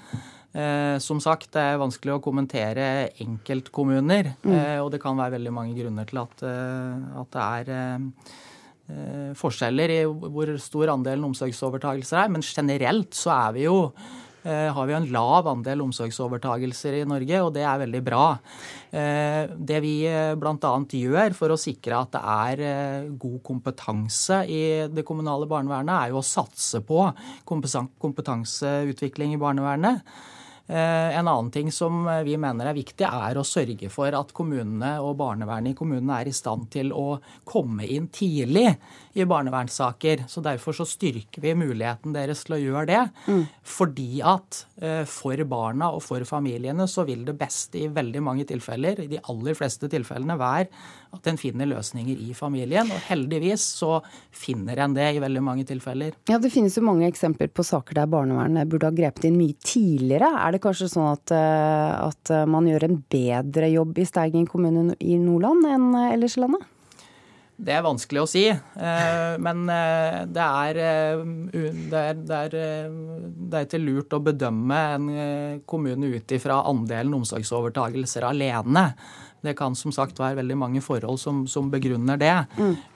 Eh, 0.55 0.97
som 1.03 1.21
sagt, 1.21 1.51
det 1.53 1.61
er 1.61 1.81
vanskelig 1.81 2.15
å 2.15 2.23
kommentere 2.23 3.11
enkeltkommuner, 3.21 4.33
Mm. 4.41 4.57
og 4.81 4.91
det 4.91 5.01
kan 5.03 5.17
være 5.17 5.37
veldig 5.37 5.53
mange 5.53 5.77
grunner 5.77 6.09
til 6.09 6.23
at, 6.23 6.43
at 7.21 7.29
det 7.35 7.45
er 7.45 9.33
forskjeller 9.35 9.89
i 9.89 10.01
hvor 10.05 10.51
stor 10.61 10.91
andelen 10.93 11.25
omsorgsovertagelser 11.25 12.19
er, 12.21 12.29
men 12.29 12.45
generelt 12.45 13.17
så 13.17 13.33
er 13.33 13.55
vi 13.55 13.63
jo 13.65 13.79
har 14.45 14.85
vi 14.85 14.93
en 14.93 15.07
lav 15.13 15.47
andel 15.49 15.81
omsorgsovertagelser 15.87 16.99
i 16.99 17.05
Norge, 17.09 17.41
og 17.41 17.53
det 17.55 17.63
er 17.65 17.81
veldig 17.81 18.01
bra. 18.05 18.25
Eh, 18.91 19.49
Det 19.55 19.81
vi 19.81 19.95
bl.a. 20.37 20.73
gjør 20.85 21.33
for 21.37 21.53
å 21.53 21.59
sikre 21.59 21.99
at 21.99 22.13
det 22.13 22.21
er 22.21 22.63
eh, 22.67 23.09
god 23.17 23.41
kompetanse 23.43 24.43
i 24.47 24.61
det 24.91 25.05
kommunale 25.07 25.49
barnevernet, 25.49 25.95
er 25.95 26.13
jo 26.13 26.21
å 26.21 26.25
satse 26.25 26.81
på 26.85 27.01
kompetanseutvikling 27.45 29.35
i 29.35 29.41
barnevernet. 29.41 30.01
Eh, 30.67 31.17
En 31.17 31.27
annen 31.27 31.51
ting 31.51 31.71
som 31.71 32.05
vi 32.25 32.37
mener 32.41 32.65
er 32.65 32.77
viktig, 32.77 33.05
er 33.05 33.37
å 33.37 33.45
sørge 33.45 33.89
for 33.93 34.15
at 34.17 34.33
kommunene 34.33 34.95
og 35.03 35.17
barnevernet 35.19 35.75
i 35.75 35.77
kommunene 35.77 36.21
er 36.21 36.31
i 36.31 36.33
stand 36.35 36.69
til 36.73 36.91
å 36.95 37.19
komme 37.45 37.85
inn 37.85 38.07
tidlig 38.09 38.71
i 39.13 39.27
barnevernssaker. 39.29 40.25
Så 40.27 40.41
Derfor 40.45 40.73
så 40.73 40.85
styrker 40.89 41.41
vi 41.41 41.53
muligheten 41.57 42.13
deres 42.13 42.43
til 42.45 42.57
å 42.57 42.61
gjøre 42.61 42.85
det. 42.89 43.03
Fordi 43.65 44.21
at 44.25 44.65
eh, 44.81 45.03
for 45.05 45.37
barna 45.49 45.91
og 45.93 46.01
for 46.05 46.25
familiene 46.25 46.87
så 46.89 47.05
vil 47.05 47.25
det 47.25 47.37
beste 47.37 47.83
i 47.83 47.91
veldig 47.93 48.25
mange 48.25 48.45
tilfeller, 48.49 49.05
i 49.05 49.11
de 49.11 49.21
aller 49.29 49.57
fleste 49.57 49.89
tilfellene, 49.91 50.37
være 50.37 50.67
at 51.15 51.29
en 51.31 51.39
finner 51.39 51.69
løsninger 51.69 52.21
i 52.27 52.35
familien. 52.37 52.91
Og 52.91 53.01
heldigvis 53.09 53.63
så 53.79 53.99
finner 54.35 54.83
en 54.83 54.95
det 54.97 55.07
i 55.15 55.23
veldig 55.23 55.43
mange 55.43 55.65
tilfeller. 55.67 56.13
Ja, 56.29 56.39
Det 56.39 56.53
finnes 56.53 56.77
jo 56.77 56.85
mange 56.85 57.09
eksempler 57.09 57.49
på 57.49 57.65
saker 57.65 58.01
der 58.01 58.11
barnevernet 58.11 58.69
burde 58.69 58.91
ha 58.91 58.95
grepet 58.95 59.27
inn 59.29 59.39
mye 59.39 59.57
tidligere. 59.65 60.29
Er 60.45 60.55
det 60.55 60.63
kanskje 60.63 60.91
sånn 60.91 61.11
at, 61.13 61.31
eh, 61.31 61.95
at 62.05 62.35
man 62.51 62.69
gjør 62.69 62.89
en 62.89 63.01
bedre 63.09 63.71
jobb 63.71 63.97
i 63.99 64.07
Steigen 64.07 64.47
kommune 64.47 64.95
i 64.99 65.17
Nordland 65.17 65.65
enn 65.65 65.91
ellers 66.11 66.37
i 66.37 66.45
landet? 66.45 66.71
Det 67.55 67.71
er 67.71 67.85
vanskelig 67.85 68.19
å 68.19 68.27
si, 68.27 68.43
eh, 68.51 69.35
men 69.39 69.61
eh, 69.71 70.17
det 70.27 70.43
er, 70.43 70.79
eh, 70.83 71.21
det 71.55 72.01
er, 72.01 72.17
det 72.19 72.39
er, 72.39 72.55
eh, 72.59 72.97
det 73.31 73.59
er 73.61 73.67
ikke 73.69 73.79
lurt 73.79 74.15
å 74.17 74.19
bedømme 74.25 74.79
en 74.97 75.05
eh, 75.13 75.61
kommune 75.63 76.09
ut 76.17 76.33
ifra 76.35 76.59
andelen 76.67 77.15
omsorgsovertagelser 77.21 78.27
alene. 78.27 78.89
Det 79.45 79.55
kan 79.57 79.75
som 79.77 79.93
sagt 79.95 80.19
være 80.21 80.39
veldig 80.41 80.57
mange 80.59 80.81
forhold 80.83 81.19
som, 81.21 81.43
som 81.51 81.69
begrunner 81.73 82.19
det. 82.21 82.33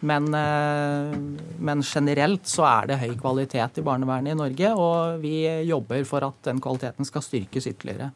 Men, 0.02 0.32
eh, 0.36 1.14
men 1.60 1.86
generelt 1.86 2.50
så 2.50 2.66
er 2.70 2.92
det 2.92 3.00
høy 3.04 3.14
kvalitet 3.20 3.80
i 3.80 3.86
barnevernet 3.86 4.34
i 4.34 4.40
Norge, 4.40 4.74
og 4.76 5.24
vi 5.24 5.44
jobber 5.70 6.04
for 6.10 6.26
at 6.28 6.44
den 6.50 6.62
kvaliteten 6.64 7.08
skal 7.08 7.26
styrkes 7.26 7.70
ytterligere. 7.72 8.12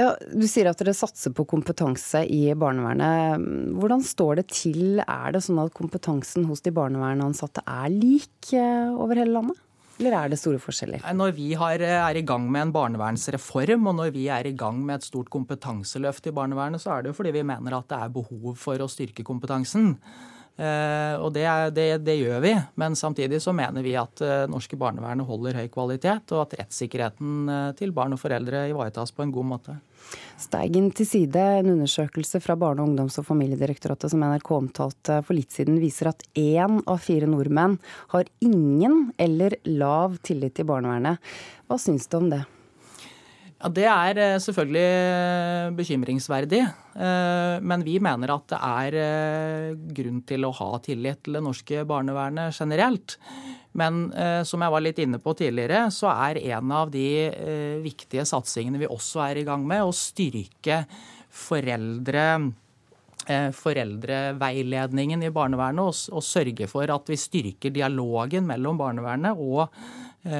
Ja, 0.00 0.14
Du 0.32 0.46
sier 0.48 0.70
at 0.70 0.80
dere 0.80 0.94
satser 0.96 1.34
på 1.36 1.44
kompetanse 1.48 2.22
i 2.24 2.46
barnevernet. 2.58 3.42
Hvordan 3.76 4.04
står 4.06 4.40
det 4.40 4.46
til? 4.54 5.02
Er 5.04 5.34
det 5.34 5.42
sånn 5.44 5.60
at 5.62 5.74
kompetansen 5.76 6.46
hos 6.48 6.64
de 6.64 6.72
barnevernsansatte 6.74 7.64
er 7.68 7.92
lik 7.92 8.54
eh, 8.56 8.88
over 8.94 9.20
hele 9.20 9.36
landet? 9.36 9.60
Eller 10.00 10.16
er 10.16 10.32
det 10.32 10.38
store 10.40 10.60
forskjeller? 10.62 11.04
Når 11.14 11.34
vi 11.36 11.52
har, 11.58 11.82
er 11.84 12.18
i 12.18 12.24
gang 12.26 12.48
med 12.50 12.68
en 12.68 12.74
barnevernsreform, 12.74 13.88
og 13.90 13.98
når 14.00 14.12
vi 14.14 14.26
er 14.32 14.48
i 14.48 14.56
gang 14.56 14.80
med 14.84 15.00
et 15.00 15.08
stort 15.08 15.30
kompetanseløft 15.32 16.26
i 16.26 16.34
barnevernet, 16.34 16.82
så 16.82 16.96
er 16.96 17.02
det 17.02 17.12
jo 17.12 17.18
fordi 17.20 17.34
vi 17.36 17.46
mener 17.46 17.76
at 17.78 17.88
det 17.92 17.98
er 17.98 18.14
behov 18.14 18.56
for 18.60 18.82
å 18.82 18.90
styrke 18.90 19.26
kompetansen. 19.26 19.96
Eh, 20.60 21.14
og 21.16 21.32
det, 21.32 21.46
det, 21.72 21.86
det 22.04 22.18
gjør 22.18 22.42
vi, 22.44 22.52
men 22.76 22.96
samtidig 22.98 23.40
så 23.40 23.54
mener 23.56 23.84
vi 23.84 23.94
at 23.96 24.20
eh, 24.20 24.44
norske 24.52 24.76
barnevernet 24.76 25.24
holder 25.24 25.56
høy 25.62 25.70
kvalitet, 25.72 26.34
og 26.36 26.44
at 26.44 26.58
rettssikkerheten 26.60 27.48
eh, 27.48 27.70
til 27.78 27.94
barn 27.96 28.12
og 28.12 28.20
foreldre 28.20 28.66
ivaretas 28.68 29.14
på 29.16 29.24
en 29.24 29.32
god 29.32 29.48
måte. 29.54 29.78
Steigen 30.42 30.90
til 30.92 31.08
side, 31.08 31.40
en 31.62 31.72
undersøkelse 31.72 32.42
fra 32.44 32.58
Barne-, 32.58 32.84
ungdoms- 32.84 33.16
og 33.22 33.26
familiedirektoratet 33.30 34.12
som 34.12 34.24
NRK 34.26 34.50
omtalte 34.58 35.20
for 35.24 35.38
litt 35.38 35.54
siden, 35.54 35.80
viser 35.80 36.12
at 36.12 36.24
én 36.36 36.82
av 36.84 37.00
fire 37.00 37.30
nordmenn 37.30 37.78
har 38.12 38.28
ingen 38.44 39.06
eller 39.16 39.56
lav 39.70 40.20
tillit 40.26 40.58
til 40.58 40.68
barnevernet. 40.68 41.22
Hva 41.64 41.80
syns 41.80 42.10
du 42.12 42.18
om 42.20 42.28
det? 42.34 42.44
Ja, 43.62 43.68
Det 43.70 43.84
er 43.86 44.18
eh, 44.18 44.40
selvfølgelig 44.42 44.82
eh, 44.82 45.72
bekymringsverdig, 45.78 46.62
eh, 46.98 47.60
men 47.62 47.84
vi 47.86 48.00
mener 48.02 48.32
at 48.34 48.48
det 48.50 48.58
er 48.58 49.76
grunn 49.94 50.22
til 50.26 50.48
å 50.48 50.50
ha 50.58 50.70
tillit 50.82 51.22
til 51.22 51.38
det 51.38 51.44
norske 51.46 51.84
barnevernet 51.86 52.58
generelt. 52.58 53.16
Men 53.78 54.10
som 54.44 54.60
jeg 54.60 54.72
var 54.74 54.82
litt 54.84 54.98
inne 55.00 55.16
på 55.22 55.32
tidligere, 55.32 55.86
så 55.88 56.10
er 56.12 56.42
en 56.42 56.72
av 56.76 56.90
de 56.92 57.80
viktige 57.80 58.26
satsingene 58.28 58.76
vi 58.82 58.84
også 58.84 59.22
er 59.24 59.40
i 59.40 59.44
gang 59.46 59.64
med, 59.64 59.80
å 59.80 59.94
styrke 59.96 60.82
foreldre 61.32 62.26
foreldreveiledningen 63.56 65.24
i 65.24 65.30
barnevernet 65.32 66.10
og, 66.12 66.20
sørge 66.26 66.68
for 66.68 66.90
at 66.92 67.08
vi 67.08 67.16
styrker 67.16 67.72
dialogen 67.72 68.44
mellom 68.50 68.76
barnevernet 68.76 69.40
og 69.40 69.72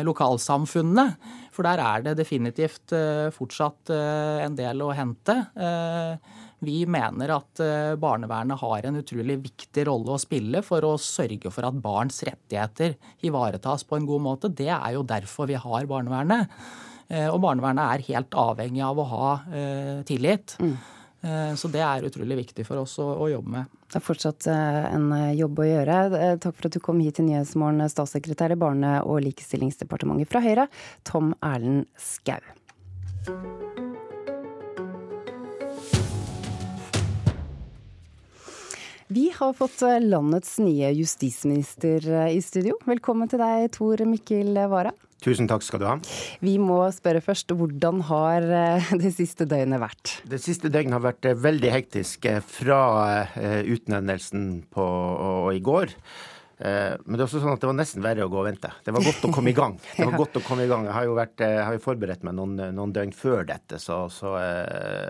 lokalsamfunnene. 0.05 1.07
For 1.53 1.67
der 1.67 1.83
er 1.85 2.05
det 2.05 2.17
definitivt 2.23 2.95
eh, 2.97 3.29
fortsatt 3.35 3.93
eh, 3.93 4.41
en 4.47 4.57
del 4.57 4.81
å 4.85 4.93
hente. 4.97 5.37
Eh, 5.53 6.39
vi 6.63 6.85
mener 6.87 7.33
at 7.35 7.59
barnevernet 7.99 8.61
har 8.61 8.87
en 8.87 9.01
utrolig 9.01 9.35
viktig 9.43 9.83
rolle 9.89 10.15
å 10.15 10.21
spille 10.23 10.61
for 10.63 10.87
å 10.87 10.93
sørge 10.95 11.51
for 11.51 11.67
at 11.67 11.81
barns 11.83 12.21
rettigheter 12.23 12.95
ivaretas 13.27 13.83
på 13.83 13.99
en 13.99 14.07
god 14.07 14.23
måte. 14.23 14.51
Det 14.55 14.69
er 14.71 14.93
jo 14.95 15.03
derfor 15.03 15.51
vi 15.51 15.59
har 15.59 15.89
barnevernet. 15.91 16.55
Og 17.35 17.41
barnevernet 17.43 17.83
er 17.83 18.07
helt 18.13 18.39
avhengig 18.39 18.85
av 18.87 19.01
å 19.03 19.09
ha 19.11 19.33
tillit. 20.07 20.55
Eh, 20.63 21.02
Så 21.23 21.69
det 21.71 21.79
er 21.87 22.03
utrolig 22.09 22.35
viktig 22.41 22.65
for 22.67 22.81
oss 22.83 22.97
å, 22.99 23.05
å 23.23 23.29
jobbe 23.31 23.53
med. 23.55 23.75
Det 23.93 23.99
er 24.01 24.05
fortsatt 24.07 24.47
eh, 24.49 24.79
en 24.97 25.11
eh, 25.13 25.35
jobb 25.39 25.61
å 25.61 25.67
gjøre. 25.69 25.97
Eh, 26.19 26.35
Takk 26.41 26.57
for 26.57 26.67
at 26.67 26.75
du 26.75 26.81
kom 26.83 26.99
hit 27.05 27.19
til 27.19 27.27
Nyhetsmorgen, 27.29 27.85
statssekretær 27.93 28.55
i 28.55 28.59
Barne- 28.59 29.03
og 29.05 29.21
likestillingsdepartementet 29.27 30.33
fra 30.33 30.41
Høyre, 30.43 30.65
Tom 31.05 31.35
Erlend 31.45 31.87
Skau. 32.01 32.41
Vi 39.13 39.29
har 39.37 39.53
fått 39.53 39.83
eh, 39.83 40.01
landets 40.01 40.57
nye 40.59 40.91
justisminister 40.97 42.09
eh, 42.09 42.37
i 42.39 42.41
studio. 42.43 42.79
Velkommen 42.89 43.29
til 43.29 43.45
deg, 43.45 43.69
Tor 43.77 44.01
Mikkel 44.09 44.57
Wara. 44.73 44.95
Tusen 45.23 45.47
takk 45.51 45.63
skal 45.63 45.83
du 45.83 45.87
ha. 45.87 45.95
Vi 46.43 46.57
må 46.59 46.81
spørre 46.95 47.23
først, 47.23 47.55
hvordan 47.55 48.03
har 48.09 48.43
eh, 48.43 48.93
det 49.03 49.13
siste 49.15 49.47
døgnet 49.49 49.83
vært? 49.83 50.17
Det 50.29 50.41
siste 50.43 50.71
døgnet 50.73 50.99
har 50.99 51.05
vært 51.05 51.31
eh, 51.31 51.39
veldig 51.39 51.71
hektisk 51.71 52.27
eh, 52.27 52.43
fra 52.43 52.83
utnevnelsen 53.33 54.47
på, 54.73 54.83
og, 54.83 55.51
i 55.55 55.63
går. 55.63 55.93
Men 56.63 57.17
det 57.17 57.23
er 57.25 57.25
også 57.25 57.41
sånn 57.43 57.57
at 57.57 57.63
det 57.63 57.67
var 57.67 57.75
nesten 57.75 58.05
verre 58.05 58.23
å 58.23 58.31
gå 58.31 58.39
og 58.39 58.45
vente. 58.47 58.69
Det 58.87 58.93
var 58.95 59.03
godt 59.03 59.25
å 59.27 59.31
komme 59.35 59.51
i 59.51 59.57
gang. 59.57 59.73
Det 59.97 60.07
var 60.07 60.21
godt 60.21 60.37
å 60.39 60.43
komme 60.47 60.63
i 60.63 60.71
gang. 60.71 60.85
Jeg 60.87 60.95
har 60.95 61.09
jo, 61.09 61.17
vært, 61.19 61.43
jeg 61.43 61.65
har 61.67 61.75
jo 61.75 61.83
forberedt 61.83 62.23
meg 62.29 62.37
noen, 62.39 62.55
noen 62.77 62.95
døgn 62.95 63.15
før 63.19 63.43
dette, 63.49 63.81
så, 63.83 64.05
så 64.13 64.37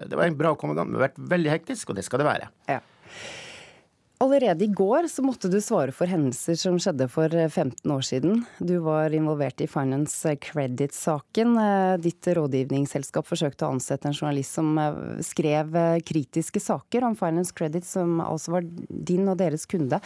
det 0.09 0.17
var 0.17 0.33
bra 0.39 0.55
å 0.55 0.59
komme 0.61 0.73
i 0.73 0.81
gang. 0.81 0.89
Det 0.89 0.97
har 0.97 1.09
vært 1.11 1.21
veldig 1.35 1.53
hektisk, 1.53 1.93
og 1.93 2.01
det 2.01 2.07
skal 2.09 2.23
det 2.23 2.31
være. 2.31 2.49
Ja. 2.73 2.81
Allerede 4.23 4.65
i 4.65 4.69
går 4.71 5.09
så 5.11 5.23
måtte 5.25 5.49
du 5.51 5.57
svare 5.59 5.91
for 5.91 6.07
hendelser 6.07 6.55
som 6.61 6.77
skjedde 6.79 7.09
for 7.11 7.33
eh, 7.35 7.49
15 7.51 7.91
år 7.91 8.05
siden. 8.07 8.45
Du 8.63 8.77
var 8.85 9.11
involvert 9.11 9.59
i 9.65 9.67
Finance 9.67 10.37
Credit-saken. 10.45 11.57
Eh, 11.59 11.95
Ditt 12.05 12.29
rådgivningsselskap 12.39 13.27
forsøkte 13.27 13.67
å 13.67 13.73
ansette 13.75 14.07
en 14.07 14.15
journalist 14.15 14.55
som 14.61 14.69
eh, 14.79 15.01
skrev 15.27 15.75
eh, 15.75 15.97
kritiske 16.07 16.63
saker 16.63 17.09
om 17.09 17.17
Finance 17.19 17.51
Credit, 17.59 17.83
som 17.89 18.21
altså 18.23 18.55
var 18.55 18.69
din 18.89 19.27
og 19.33 19.41
deres 19.43 19.67
kunde. 19.67 19.99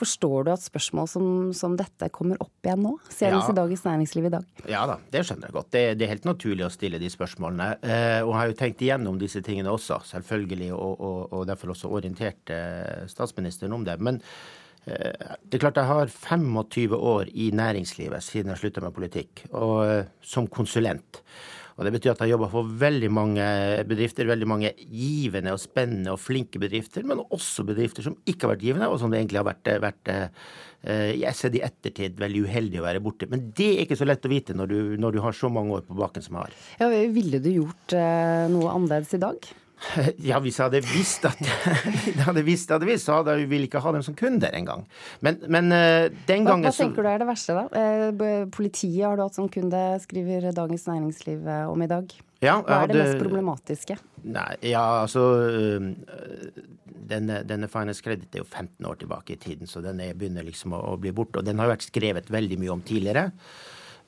Forstår 0.00 0.48
du 0.48 0.52
at 0.54 0.64
spørsmål 0.64 1.10
som, 1.12 1.28
som 1.52 1.76
dette 1.76 2.08
kommer 2.14 2.40
opp 2.40 2.64
igjen 2.64 2.86
nå? 2.86 2.94
Senest 3.12 3.50
Ja. 3.50 3.52
i 3.52 3.58
Dagens 3.60 3.84
Næringsliv 3.84 4.30
i 4.30 4.32
dag. 4.38 4.48
Ja 4.70 4.86
da, 4.88 4.96
det 5.12 5.26
skjønner 5.28 5.50
jeg 5.50 5.58
godt. 5.58 5.70
Det, 5.76 5.84
det 6.00 6.08
er 6.08 6.14
helt 6.14 6.30
naturlig 6.30 6.64
å 6.64 6.72
stille 6.72 7.02
de 7.04 7.12
spørsmålene. 7.12 7.68
Eh, 7.84 8.22
og 8.24 8.32
jeg 8.32 8.40
har 8.40 8.48
jo 8.54 8.58
tenkt 8.64 8.86
igjennom 8.88 9.20
disse 9.20 9.44
tingene 9.44 9.76
også, 9.76 10.00
selvfølgelig, 10.14 10.72
og, 10.72 10.96
og, 10.96 11.20
og 11.36 11.46
derfor 11.52 11.76
også 11.76 11.92
orientert 12.00 12.56
eh, 12.56 13.04
statsministeren 13.58 13.72
om 13.72 13.84
det. 13.84 13.98
Men 14.00 14.22
Det 14.88 15.58
er 15.58 15.60
klart 15.60 15.76
Jeg 15.76 15.84
har 15.84 16.06
25 16.08 16.96
år 16.96 17.28
i 17.34 17.50
næringslivet 17.52 18.22
siden 18.22 18.48
jeg 18.48 18.58
slutta 18.58 18.80
med 18.80 18.94
politikk, 18.94 19.44
og 19.52 20.06
som 20.22 20.46
konsulent. 20.48 21.20
Og 21.76 21.84
Det 21.84 21.92
betyr 21.92 22.12
at 22.12 22.20
jeg 22.20 22.30
jobber 22.30 22.48
for 22.48 22.64
veldig 22.64 23.10
mange 23.12 23.44
bedrifter, 23.86 24.24
veldig 24.24 24.48
mange 24.48 24.72
givende 24.78 25.52
og 25.52 25.60
spennende 25.60 26.10
og 26.10 26.18
flinke 26.18 26.58
bedrifter, 26.58 27.04
men 27.04 27.20
også 27.20 27.66
bedrifter 27.68 28.02
som 28.02 28.16
ikke 28.24 28.46
har 28.46 28.54
vært 28.54 28.64
givende, 28.64 28.88
og 28.88 28.98
som 28.98 29.10
det 29.10 29.20
egentlig 29.20 29.38
har 29.38 29.50
vært, 29.52 29.68
vært 29.84 30.10
jeg 31.20 31.34
ser 31.36 31.52
det 31.52 31.60
i 31.60 31.66
ettertid 31.68 32.18
veldig 32.18 32.46
uheldig 32.48 32.80
å 32.80 32.88
være 32.88 33.04
borte. 33.04 33.28
Men 33.28 33.52
det 33.52 33.70
er 33.74 33.84
ikke 33.84 33.98
så 33.98 34.08
lett 34.08 34.24
å 34.24 34.32
vite 34.32 34.56
når 34.56 34.72
du, 34.72 34.80
når 34.96 35.12
du 35.12 35.20
har 35.20 35.36
så 35.36 35.52
mange 35.52 35.76
år 35.76 35.84
på 35.84 36.00
baken 36.00 36.24
som 36.24 36.38
jeg 36.38 36.48
har. 36.48 36.58
Ja, 36.80 36.88
ville 37.12 37.44
du 37.44 37.50
gjort 37.52 37.92
noe 38.56 38.72
annerledes 38.72 39.12
i 39.14 39.20
dag? 39.20 39.52
Ja, 40.22 40.40
hvis 40.42 40.58
jeg 40.58 40.66
hadde 40.66 40.80
visst 40.84 41.26
at 41.28 41.38
jeg 42.08 42.24
hadde 42.26 42.42
visst, 42.46 42.72
hadde 42.74 42.88
visst, 42.88 43.06
så 43.06 43.20
hadde 43.20 43.36
jeg 43.38 43.50
ville 43.50 43.68
ikke 43.68 43.82
ha 43.84 43.92
dem 43.94 44.04
som 44.04 44.16
kunder 44.18 44.54
engang. 44.56 44.84
Men, 45.24 45.38
men 45.48 45.70
uh, 45.72 46.08
den 46.28 46.48
gangen 46.48 46.66
hva, 46.66 46.72
hva 46.72 46.76
tenker 46.76 47.06
du 47.06 47.10
er 47.10 47.22
det 47.22 47.28
verste, 47.28 47.56
da? 47.56 47.66
Eh, 47.78 48.48
politiet 48.54 49.04
har 49.06 49.18
du 49.18 49.24
hatt 49.24 49.38
som 49.38 49.48
kunde, 49.52 49.82
skriver 50.02 50.50
Dagens 50.56 50.88
Næringsliv 50.90 51.46
eh, 51.46 51.64
om 51.70 51.84
i 51.84 51.90
dag. 51.90 52.10
Ja, 52.42 52.58
hva 52.62 52.82
er 52.84 52.92
det 52.92 52.98
mest 53.02 53.22
problematiske? 53.22 53.96
Nei, 54.28 54.50
ja, 54.70 54.82
altså 55.00 55.22
Denne, 57.08 57.40
denne 57.46 57.70
Finance 57.70 58.04
Credit 58.04 58.34
er 58.34 58.44
jo 58.44 58.46
15 58.46 58.86
år 58.86 59.00
tilbake 59.00 59.34
i 59.34 59.40
tiden, 59.40 59.70
så 59.70 59.82
den 59.82 60.02
begynner 60.18 60.46
liksom 60.46 60.76
å, 60.76 60.82
å 60.92 61.00
bli 61.00 61.14
borte. 61.14 61.40
Og 61.40 61.48
den 61.48 61.58
har 61.62 61.70
vært 61.70 61.86
skrevet 61.86 62.30
veldig 62.30 62.60
mye 62.62 62.74
om 62.74 62.84
tidligere. 62.86 63.30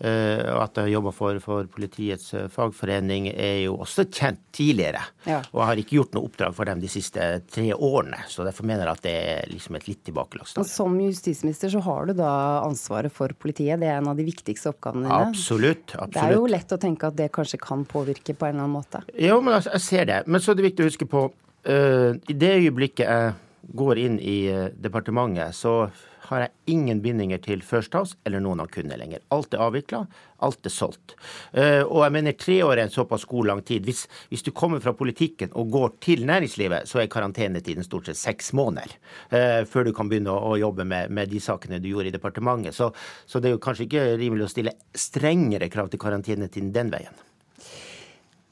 Eh, 0.01 0.47
og 0.55 0.63
at 0.65 0.79
jeg 0.81 0.95
jobber 0.95 1.13
for, 1.13 1.39
for, 1.45 1.67
politiets 1.69 2.31
eh, 2.33 2.47
fagforening, 2.49 3.27
er 3.35 3.67
jo 3.67 3.75
også 3.85 4.07
kjent 4.09 4.41
tidligere. 4.57 5.03
Ja. 5.27 5.43
Og 5.53 5.61
jeg 5.61 5.69
har 5.69 5.83
ikke 5.83 5.97
gjort 5.99 6.17
noe 6.17 6.31
oppdrag 6.31 6.55
for 6.57 6.71
dem 6.71 6.81
de 6.81 6.89
siste 6.89 7.27
tre 7.53 7.67
årene. 7.77 8.23
Så 8.33 8.47
derfor 8.47 8.69
mener 8.71 8.89
jeg 8.89 8.97
at 8.97 9.05
det 9.05 9.13
er 9.35 9.53
liksom 9.53 9.77
et 9.77 9.91
litt 9.91 10.01
tilbakelagt 10.09 10.57
Som 10.71 10.97
justisminister 11.05 11.73
så 11.75 11.85
har 11.85 12.09
du 12.09 12.15
da 12.23 12.33
ansvaret 12.65 13.13
for 13.13 13.35
politiet. 13.37 13.83
Det 13.83 13.91
er 13.91 14.01
en 14.01 14.09
av 14.15 14.17
de 14.17 14.25
viktigste 14.25 14.73
oppgavene 14.73 15.05
dine. 15.05 15.21
Absolutt, 15.35 15.93
absolutt. 15.93 16.17
Det 16.17 16.25
er 16.25 16.37
jo 16.39 16.49
lett 16.57 16.73
å 16.73 16.81
tenke 16.81 17.13
at 17.13 17.21
det 17.21 17.29
kanskje 17.37 17.61
kan 17.61 17.85
påvirke 17.89 18.33
på 18.33 18.49
en 18.49 18.57
eller 18.57 18.65
annen 18.65 18.79
måte. 18.81 19.05
Jo, 19.21 19.43
men 19.45 19.59
altså, 19.59 19.75
jeg 19.77 19.89
ser 19.91 20.09
det. 20.09 20.23
Men 20.25 20.41
så 20.41 20.55
er 20.55 20.63
det 20.63 20.69
viktig 20.71 20.87
å 20.87 20.89
huske 20.89 21.11
på 21.13 21.27
uh, 21.29 22.11
I 22.17 22.41
det 22.41 22.57
øyeblikket 22.63 23.05
jeg 23.05 23.37
går 23.77 24.01
inn 24.01 24.17
i 24.25 24.39
departementet, 24.81 25.53
så 25.55 25.91
har 26.31 26.45
jeg 26.45 26.75
ingen 26.77 27.01
bindinger 27.03 27.41
til 27.43 27.63
First 27.67 27.95
House 27.99 28.17
eller 28.27 28.43
noen 28.43 28.63
av 28.63 28.71
kundene 28.73 28.99
lenger. 29.01 29.23
Alt 29.35 29.55
er 29.57 29.63
avvikla, 29.65 30.05
alt 30.47 30.67
er 30.67 30.73
solgt. 30.73 31.17
Uh, 31.55 31.83
og 31.83 32.05
jeg 32.05 32.15
mener 32.17 32.37
tre 32.39 32.61
år 32.67 32.77
er 32.77 32.85
en 32.87 32.95
såpass 32.95 33.27
god 33.31 33.51
lang 33.51 33.63
tid. 33.67 33.85
Hvis, 33.89 34.05
hvis, 34.31 34.45
du 34.47 34.53
kommer 34.57 34.83
fra 34.83 34.95
politikken 34.97 35.51
og 35.59 35.73
går 35.75 35.97
til 36.07 36.25
næringslivet, 36.31 36.89
så 36.91 37.03
er 37.03 37.11
karantenetiden 37.13 37.87
stort 37.87 38.11
sett 38.11 38.21
seks 38.21 38.53
måneder 38.57 38.95
uh, 39.35 39.67
før 39.69 39.89
du 39.89 39.95
kan 39.97 40.11
begynne 40.11 40.35
å 40.35 40.55
jobbe 40.61 40.87
med, 40.87 41.11
med, 41.11 41.31
de 41.31 41.43
sakene 41.43 41.83
du 41.83 41.91
gjorde 41.91 42.13
i 42.13 42.15
departementet. 42.15 42.77
Så, 42.77 42.93
så 43.27 43.43
det 43.43 43.51
er 43.51 43.59
jo 43.59 43.65
kanskje 43.65 43.89
ikke 43.89 44.07
rimelig 44.21 44.47
å 44.47 44.55
stille 44.55 44.77
strengere 44.95 45.71
krav 45.73 45.91
til 45.91 46.03
karantenetiden 46.03 46.73
den 46.75 46.95
veien. 46.95 47.27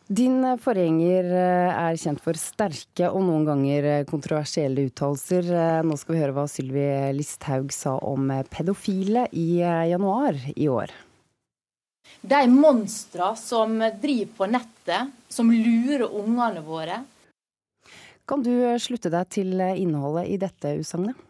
Din 0.09 0.41
forgjenger 0.57 1.27
eh, 1.37 1.75
er 1.77 1.97
kjent 2.01 2.23
for 2.25 2.39
sterke 2.41 3.11
og 3.13 3.27
noen 3.27 3.43
ganger 3.45 3.85
eh, 3.85 4.05
kontroversielle 4.09 4.87
uttalelser. 4.89 5.51
Eh, 5.53 5.81
nå 5.85 5.99
skal 6.01 6.15
vi 6.15 6.23
høre 6.23 6.33
hva 6.33 6.47
Sylvi 6.49 6.87
Listhaug 7.13 7.69
sa 7.77 7.99
om 8.09 8.33
pedofile 8.49 9.27
i 9.37 9.61
januar 9.61 10.41
i 10.57 10.71
år. 10.73 10.95
De 12.25 12.41
monstra 12.49 13.35
som 13.37 13.77
driver 14.01 14.33
på 14.39 14.49
nettet, 14.49 15.13
som 15.29 15.53
lurer 15.53 16.09
ungene 16.09 16.65
våre. 16.65 17.03
Kan 18.25 18.41
du 18.41 18.53
slutte 18.81 19.13
deg 19.13 19.29
til 19.29 19.61
innholdet 19.61 20.25
i 20.33 20.41
dette 20.41 20.73
utsagnet? 20.81 21.28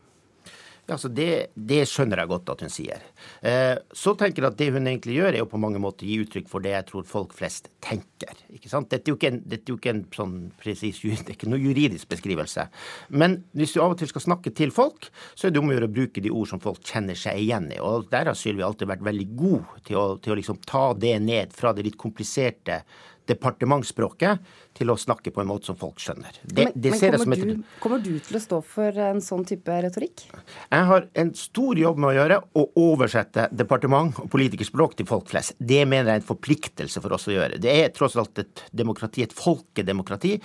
Altså 0.89 1.11
det, 1.12 1.51
det, 1.53 1.82
skjønner 1.89 2.22
jeg 2.22 2.30
godt 2.30 2.51
at 2.55 2.62
hun 2.64 2.72
sier. 2.72 3.03
Eh, 3.45 3.74
så 3.93 4.14
tenker 4.16 4.43
jeg 4.45 4.53
at 4.53 4.59
det 4.61 4.68
hun 4.72 4.89
egentlig 4.89 5.18
gjør, 5.18 5.34
er 5.34 5.43
jo 5.43 5.49
på 5.51 5.61
mange 5.61 5.80
måter 5.82 6.09
gi 6.09 6.16
uttrykk 6.22 6.49
for 6.49 6.64
det 6.64 6.72
jeg 6.72 6.86
tror 6.89 7.05
folk 7.09 7.34
flest 7.36 7.68
tenker. 7.84 8.41
Ikke 8.57 8.70
sant? 8.72 8.89
Dette 8.93 9.11
er 9.11 9.12
jo 9.12 9.18
ikke 9.18 9.32
en, 9.34 9.43
jo 9.59 9.76
ikke 9.76 9.93
en 9.93 10.05
sånn 10.14 10.39
presis 10.61 11.03
det 11.05 11.18
er 11.26 11.34
ikke 11.36 11.51
noe 11.51 11.61
juridisk 11.61 12.09
beskrivelse. 12.09 12.68
Men 13.12 13.43
hvis 13.59 13.76
du 13.76 13.82
av 13.84 13.93
og 13.93 14.01
til 14.01 14.09
skal 14.11 14.24
snakke 14.24 14.55
til 14.57 14.72
folk, 14.74 15.11
så 15.36 15.49
er 15.49 15.55
det 15.55 15.61
om 15.61 15.68
å 15.68 15.76
gjøre 15.76 15.91
å 15.91 15.97
bruke 15.99 16.24
de 16.24 16.32
ord 16.32 16.49
som 16.51 16.62
folk 16.62 16.80
kjenner 16.86 17.18
seg 17.18 17.43
igjen 17.43 17.68
i. 17.74 17.82
Og 17.84 18.09
der 18.12 18.30
har 18.30 18.39
Sylvi 18.39 18.64
alltid 18.64 18.89
vært 18.89 19.05
veldig 19.07 19.28
god 19.39 19.76
til 19.89 20.01
å, 20.01 20.07
til 20.22 20.34
å 20.34 20.41
liksom 20.41 20.62
ta 20.68 20.89
det 20.97 21.18
ned 21.24 21.53
fra 21.57 21.74
det 21.76 21.84
litt 21.84 22.01
kompliserte 22.01 22.82
departementsspråket 23.28 24.39
til 24.79 24.93
å 24.93 24.97
snakke 24.99 25.33
på 25.35 25.43
en 25.43 25.49
måte 25.51 25.68
som 25.68 25.79
folk 25.79 25.99
skjønner. 26.03 26.39
Det, 26.43 26.68
men, 26.68 26.72
det 26.74 26.93
men 26.95 27.16
kommer, 27.18 27.43
du, 27.43 27.62
kommer, 27.83 28.03
du, 28.05 28.12
til 28.22 28.39
å 28.39 28.43
stå 28.43 28.61
for 28.66 29.01
en 29.09 29.20
sånn 29.24 29.45
type 29.49 29.79
retorikk? 29.85 30.26
Jeg 30.70 30.89
har 30.91 31.09
en 31.18 31.33
stor 31.39 31.81
jobb 31.81 31.99
med 32.03 32.12
å 32.12 32.16
gjøre 32.18 32.39
å 32.61 32.64
oversette 32.85 33.49
departement 33.59 34.20
og 34.22 34.31
politikerspråk 34.33 34.97
til 34.99 35.09
folk 35.11 35.31
flest. 35.33 35.57
Det 35.59 35.83
mener 35.85 36.12
jeg 36.12 36.20
er 36.20 36.22
en 36.22 36.29
forpliktelse 36.29 37.03
for 37.05 37.16
oss 37.16 37.29
å 37.31 37.35
gjøre. 37.35 37.61
Det 37.62 37.74
er 37.74 37.93
tross 37.97 38.16
alt 38.20 38.43
et 38.45 38.64
demokrati, 38.70 39.24
et 39.26 39.35
folkedemokrati. 39.35 40.37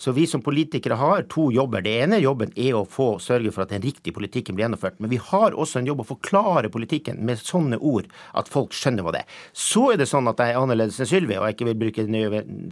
Så 0.00 0.14
vi 0.16 0.26
som 0.30 0.44
politikere 0.44 0.98
har 1.00 1.26
to 1.32 1.50
jobber. 1.54 1.84
Det 1.84 1.94
ene 2.06 2.22
jobben 2.22 2.54
er 2.56 2.78
å 2.78 2.86
få 2.88 3.16
sørge 3.22 3.52
for 3.52 3.66
at 3.66 3.74
den 3.74 3.84
riktige 3.84 4.16
politikken 4.16 4.56
blir 4.56 4.66
gjennomført. 4.66 5.00
Men 5.02 5.12
vi 5.12 5.20
har 5.20 5.52
også 5.52 5.82
en 5.82 5.90
jobb 5.90 6.04
å 6.04 6.08
forklare 6.14 6.72
politikken 6.72 7.20
med 7.26 7.40
sånne 7.42 7.78
ord 7.78 8.08
at 8.38 8.50
folk 8.52 8.74
skjønner 8.76 9.04
hva 9.04 9.16
det 9.16 9.24
er. 9.24 9.38
Så 9.52 9.90
er 9.92 10.00
det 10.00 10.08
sånn 10.10 10.30
at 10.30 10.40
jeg 10.40 10.54
er 10.54 10.62
annerledes 10.62 11.00
enn 11.02 11.10
Sylvi, 11.10 11.36
og 11.38 11.48
jeg 11.48 11.58
ikke 11.58 11.70
vil 11.70 11.80
bruke 11.84 12.06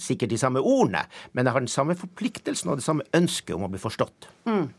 sikkert 0.01 0.33
de 0.33 0.41
samme 0.41 0.63
ordene 0.65 1.05
men 1.33 1.47
jeg 1.47 1.57
har 1.57 1.67
den 1.67 1.73
samme 1.73 1.99
forpliktelsen 1.99 2.71
og 2.71 2.81
det 2.81 2.87
samme 2.87 3.07
ønsket 3.17 3.57
om 3.57 3.67
å 3.67 3.73
bli 3.73 3.83
forstått. 3.83 4.31
Mm. 4.49 4.71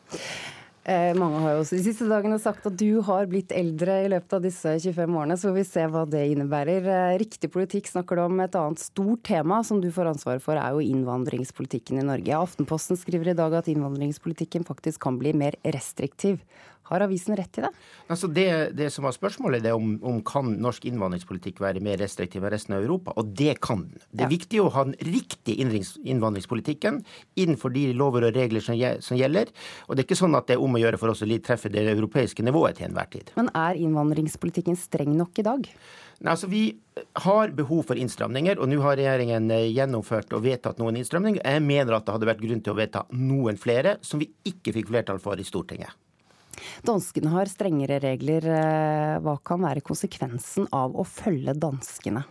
Eh, 0.82 1.12
mange 1.14 1.38
har 1.44 1.52
jo 1.54 1.60
også 1.62 1.78
de 1.78 1.84
siste 1.86 2.08
dagene 2.10 2.40
sagt 2.42 2.66
at 2.66 2.74
du 2.74 3.04
har 3.06 3.28
blitt 3.30 3.52
eldre 3.54 4.00
i 4.02 4.08
løpet 4.10 4.34
av 4.34 4.42
disse 4.42 4.72
25 4.82 5.14
årene, 5.14 5.38
så 5.38 5.52
får 5.52 5.58
vi 5.60 5.66
se 5.68 5.84
hva 5.94 6.02
det 6.10 6.24
innebærer. 6.32 6.88
Eh, 6.90 7.18
riktig 7.22 7.52
politikk 7.54 7.92
snakker 7.92 8.18
du 8.18 8.24
om. 8.24 8.40
Et 8.42 8.58
annet 8.58 8.82
stort 8.82 9.22
tema 9.30 9.60
som 9.68 9.78
du 9.84 9.92
får 9.94 10.10
ansvaret 10.16 10.42
for, 10.42 10.58
er 10.58 10.74
jo 10.74 10.82
innvandringspolitikken 10.82 12.02
i 12.02 12.08
Norge. 12.08 12.34
Aftenposten 12.34 12.98
skriver 12.98 13.30
i 13.30 13.38
dag 13.38 13.54
at 13.60 13.70
innvandringspolitikken 13.70 14.66
faktisk 14.66 15.04
kan 15.06 15.22
bli 15.22 15.36
mer 15.38 15.60
restriktiv. 15.62 16.42
Har 16.90 17.04
avisen 17.06 17.38
rett 17.40 17.58
i 17.58 17.64
det? 17.64 17.70
Altså 18.12 18.28
det, 18.28 18.48
det 18.76 18.90
som 18.92 19.06
var 19.08 19.16
spørsmålet, 19.16 19.66
er 19.66 19.78
om, 19.78 19.94
om 20.04 20.18
kan 20.28 20.50
norsk 20.60 20.86
innvandringspolitikk 20.90 21.62
være 21.64 21.84
mer 21.84 22.02
restriktiv 22.02 22.44
enn 22.44 22.52
resten 22.52 22.76
av 22.76 22.84
Europa. 22.84 23.16
Og 23.22 23.32
det 23.38 23.56
kan 23.64 23.86
den. 23.86 24.02
Det 24.12 24.26
er 24.26 24.28
ja. 24.28 24.34
viktig 24.34 24.62
å 24.64 24.70
ha 24.76 24.86
den 24.90 24.98
riktige 25.08 25.64
innvandringspolitikken 25.64 27.02
innenfor 27.40 27.72
de 27.76 27.88
lover 27.96 28.28
og 28.28 28.36
regler 28.36 28.66
som, 28.66 28.76
som, 29.00 29.20
gjelder. 29.20 29.54
Og 29.88 29.96
det 29.96 30.04
er 30.04 30.10
ikke 30.10 30.20
sånn 30.20 30.36
at 30.36 30.50
det 30.50 30.58
er 30.58 30.66
om 30.66 30.76
å 30.76 30.84
gjøre 30.84 31.00
for 31.00 31.14
oss 31.14 31.24
å 31.24 31.30
treffe 31.42 31.72
det 31.72 31.86
europeiske 31.94 32.44
nivået 32.44 32.82
til 32.82 32.90
enhver 32.90 33.08
tid. 33.14 33.32
Men 33.40 33.54
er 33.56 33.80
innvandringspolitikken 33.80 34.80
streng 34.80 35.16
nok 35.16 35.40
i 35.40 35.48
dag? 35.48 35.72
Nei, 36.22 36.36
altså 36.36 36.52
Vi 36.52 36.66
har 37.24 37.56
behov 37.58 37.88
for 37.90 37.98
innstramninger, 37.98 38.60
og 38.60 38.70
nå 38.70 38.78
har 38.84 39.00
regjeringen 39.00 39.48
eh, 39.56 39.72
gjennomført 39.72 40.36
og 40.38 40.44
vedtatt 40.46 40.78
noen 40.82 41.00
innstramninger. 41.00 41.42
Jeg 41.42 41.64
mener 41.66 41.98
at 41.98 42.06
det 42.06 42.14
hadde 42.18 42.30
vært 42.30 42.44
grunn 42.44 42.62
til 42.62 42.76
å 42.76 42.78
vedta 42.78 43.08
noen 43.16 43.58
flere 43.58 43.98
som 44.06 44.22
vi 44.22 44.30
ikke 44.46 44.76
fikk 44.76 44.92
flertall 44.92 45.22
for 45.24 45.40
i 45.40 45.48
Stortinget. 45.48 45.96
Danskene 46.88 47.32
har 47.34 47.52
strengere 47.52 48.00
regler. 48.04 48.46
Eh, 48.46 49.16
hva 49.24 49.38
kan 49.46 49.64
være 49.64 49.84
konsekvensen 49.86 50.70
av 50.76 50.98
å 50.98 51.08
følge 51.08 51.56
danskene? 51.58 52.26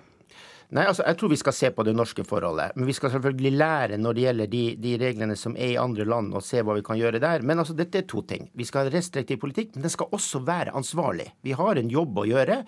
Nei, 0.70 0.84
altså 0.86 1.02
Jeg 1.02 1.18
tror 1.18 1.32
vi 1.32 1.38
skal 1.40 1.54
se 1.56 1.70
på 1.74 1.84
det 1.86 1.94
norske 1.98 2.22
forholdet. 2.26 2.76
Men 2.78 2.86
vi 2.86 2.94
skal 2.94 3.10
selvfølgelig 3.14 3.50
lære 3.58 3.98
når 3.98 4.16
det 4.16 4.24
gjelder 4.24 4.50
de, 4.52 4.62
de, 4.78 4.94
reglene 5.00 5.36
som 5.38 5.56
er 5.58 5.72
i 5.72 5.78
andre 5.80 6.06
land, 6.06 6.30
og 6.36 6.44
se 6.46 6.62
hva 6.62 6.76
vi 6.78 6.84
kan 6.86 6.98
gjøre 7.00 7.20
der. 7.22 7.42
Men 7.46 7.62
altså 7.62 7.74
dette 7.78 7.98
er 7.98 8.06
to 8.10 8.22
ting. 8.22 8.46
Vi 8.54 8.66
skal 8.68 8.86
ha 8.86 8.92
restriktiv 8.94 9.40
politikk, 9.42 9.72
men 9.74 9.86
den 9.86 9.92
skal 9.92 10.12
også 10.14 10.42
være 10.46 10.74
ansvarlig. 10.78 11.26
Vi 11.46 11.56
har 11.58 11.80
en 11.80 11.90
jobb 11.90 12.20
å 12.22 12.26
gjøre. 12.28 12.60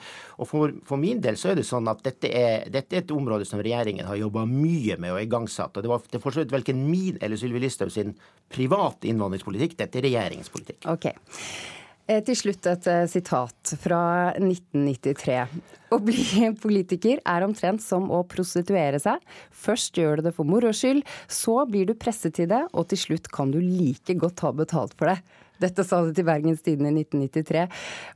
Og 0.43 0.51
for, 0.51 0.75
for 0.89 1.03
min 1.03 1.23
del 1.23 1.39
så 1.39 1.53
er 1.53 1.61
det 1.61 1.67
sånn 1.69 1.91
at 1.93 2.03
dette 2.07 2.31
er, 2.31 2.67
dette 2.75 2.99
er 2.99 3.05
et 3.05 3.15
område 3.15 3.47
som 3.49 3.63
regjeringen 3.63 4.09
har 4.09 4.19
jobba 4.19 4.47
mye 4.51 4.99
med 4.99 5.15
og 5.15 5.23
igangsatt. 5.23 5.77
Og 5.77 5.87
det 5.87 5.93
var 5.93 6.03
det 6.11 6.23
for 6.25 6.35
så 6.35 6.43
vidt 6.43 6.57
verken 6.57 6.83
min 6.89 7.21
eller 7.23 7.39
Sylvi 7.39 7.63
Listhaug 7.63 7.95
sin 7.95 8.17
private 8.53 9.11
innvandringspolitikk. 9.13 9.79
Dette 9.79 10.03
er 10.03 10.11
regjeringens 10.11 10.51
politikk. 10.51 10.83
Okay. 10.91 11.15
Eh, 12.11 12.19
til 12.27 12.35
slutt 12.35 12.67
et 12.67 12.87
eh, 12.91 13.05
sitat 13.07 13.75
fra 13.79 14.01
1993. 14.35 15.37
Å 15.95 15.99
bli 16.03 16.25
politiker 16.65 17.21
er 17.23 17.47
omtrent 17.47 17.85
som 17.85 18.09
å 18.11 18.25
prostituere 18.27 18.99
seg. 19.03 19.23
Først 19.55 19.99
gjør 20.01 20.19
du 20.19 20.27
det 20.27 20.35
for 20.35 20.49
moro 20.49 20.73
skyld, 20.75 21.07
så 21.31 21.61
blir 21.71 21.87
du 21.87 21.95
presset 21.95 22.35
til 22.41 22.51
det, 22.51 22.65
og 22.75 22.91
til 22.91 23.03
slutt 23.05 23.31
kan 23.33 23.55
du 23.55 23.61
like 23.63 24.19
godt 24.19 24.43
ha 24.43 24.51
betalt 24.57 24.99
for 24.99 25.13
det. 25.13 25.21
Dette 25.63 25.87
sa 25.87 26.03
du 26.05 26.13
til 26.15 26.27
Bergens 26.27 26.63
Tidende 26.65 26.93
i 26.93 27.05
1993. 27.05 27.67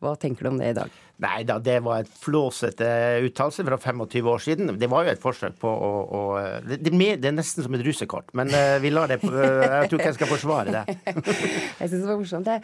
Hva 0.02 0.14
tenker 0.20 0.46
du 0.46 0.52
om 0.52 0.60
det 0.60 0.72
i 0.72 0.78
dag? 0.80 1.02
Nei 1.24 1.40
da, 1.48 1.56
det 1.62 1.78
var 1.84 2.02
et 2.02 2.16
flåsete 2.20 2.86
uttalelse 3.24 3.64
fra 3.64 3.78
25 3.80 4.30
år 4.32 4.42
siden. 4.44 4.72
Det 4.76 4.90
var 4.92 5.06
jo 5.06 5.14
et 5.14 5.22
forsøk 5.22 5.56
på 5.62 5.70
å, 5.70 5.90
å 6.04 6.22
det, 6.66 6.82
det, 6.84 7.14
er 7.16 7.36
nesten 7.36 7.64
som 7.64 7.76
et 7.78 7.84
russekort, 7.86 8.34
men 8.36 8.52
uh, 8.52 8.76
vi 8.82 8.92
lar 8.92 9.08
det 9.08 9.22
på, 9.24 9.32
uh, 9.32 9.64
Jeg 9.80 9.88
tror 9.88 10.02
ikke 10.02 10.12
jeg 10.12 10.18
skal 10.18 10.32
forsvare 10.34 10.76
det. 10.76 10.98
jeg 11.80 11.88
syns 11.88 12.00
det 12.02 12.06
var 12.10 12.20
morsomt, 12.20 12.50
det. 12.50 12.58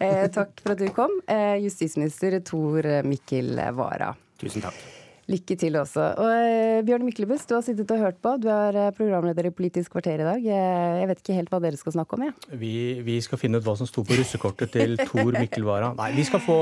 Eh, 0.00 0.24
takk 0.32 0.62
for 0.62 0.74
at 0.74 0.80
du 0.80 0.88
kom, 0.96 1.18
eh, 1.28 1.58
justisminister 1.66 2.40
Tor 2.48 2.88
Mikkel 3.04 3.58
Wara. 3.76 4.14
Tusen 4.40 4.64
takk. 4.64 4.97
Lykke 5.28 5.58
til 5.60 5.74
også. 5.76 6.04
Og 6.22 6.28
eh, 6.32 6.78
Bjørn 6.88 7.02
Myklebust, 7.04 7.50
du 7.50 7.58
har 7.58 7.64
sittet 7.64 7.90
og 7.92 8.00
hørt 8.00 8.16
på. 8.24 8.30
Du 8.40 8.46
er 8.48 8.76
eh, 8.80 8.92
programleder 8.96 9.50
i 9.50 9.52
Politisk 9.52 9.92
kvarter 9.92 10.22
i 10.22 10.24
dag. 10.24 10.44
Jeg 10.46 11.08
vet 11.10 11.18
ikke 11.20 11.36
helt 11.36 11.50
hva 11.52 11.58
dere 11.60 11.76
skal 11.76 11.92
snakke 11.98 12.16
om, 12.16 12.22
jeg. 12.24 12.32
Ja. 12.32 12.60
Vi, 12.62 12.70
vi, 13.04 13.16
skal 13.24 13.40
finne 13.40 13.60
ut 13.60 13.66
hva 13.66 13.74
som 13.76 13.88
sto 13.90 14.06
på 14.08 14.16
russekortet 14.16 14.72
til 14.72 14.96
Tor 15.02 15.28
Mikkel 15.36 15.66
Wara. 15.68 15.90
Nei, 15.98 16.14
vi, 16.16 16.24
skal 16.24 16.40
få, 16.40 16.56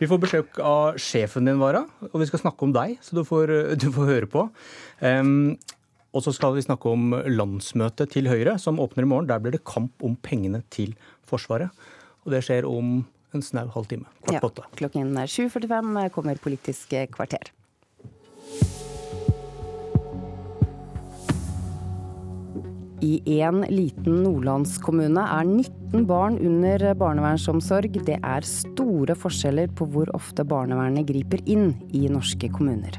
vi 0.00 0.08
får 0.08 0.20
besøk 0.22 0.60
av 0.64 0.96
sjefen 1.02 1.50
din, 1.50 1.60
Wara, 1.60 1.82
og 2.08 2.16
vi 2.22 2.28
skal 2.30 2.40
snakke 2.40 2.64
om 2.64 2.72
deg, 2.76 2.94
så 3.04 3.18
du 3.18 3.20
får, 3.28 3.52
du 3.84 3.90
får 3.92 4.08
høre 4.08 4.30
på. 4.32 4.46
Um, 5.04 5.58
og 6.16 6.24
så 6.24 6.32
skal 6.32 6.56
vi 6.56 6.64
snakke 6.64 6.88
om 6.88 7.12
landsmøtet 7.28 8.14
til 8.14 8.30
Høyre, 8.32 8.56
som 8.62 8.80
åpner 8.80 9.04
i 9.04 9.10
morgen. 9.12 9.28
Der 9.28 9.44
blir 9.44 9.58
det 9.58 9.66
kamp 9.68 10.00
om 10.06 10.16
pengene 10.24 10.62
til 10.72 10.96
Forsvaret. 11.28 11.68
Og 12.24 12.32
det 12.32 12.40
skjer 12.48 12.64
om 12.64 13.02
en 13.36 13.44
snau 13.44 13.68
halvtime. 13.76 14.08
Kvart 14.24 14.40
på 14.40 14.52
åtte. 14.54 14.64
Ja, 14.64 14.80
klokken 14.80 15.12
7.45 15.20 16.08
kommer 16.16 16.40
Politisk 16.40 16.96
kvarter. 17.12 17.52
I 23.06 23.20
en 23.44 23.60
liten 23.68 24.22
nordlandskommune 24.24 25.20
er 25.20 25.44
19 25.44 26.06
barn 26.08 26.38
under 26.40 26.82
barnevernsomsorg. 26.98 27.98
Det 28.06 28.16
er 28.16 28.48
store 28.48 29.14
forskjeller 29.18 29.70
på 29.76 29.86
hvor 29.92 30.10
ofte 30.16 30.46
barnevernet 30.48 31.06
griper 31.08 31.42
inn 31.44 31.74
i 31.94 32.06
norske 32.08 32.50
kommuner. 32.54 32.96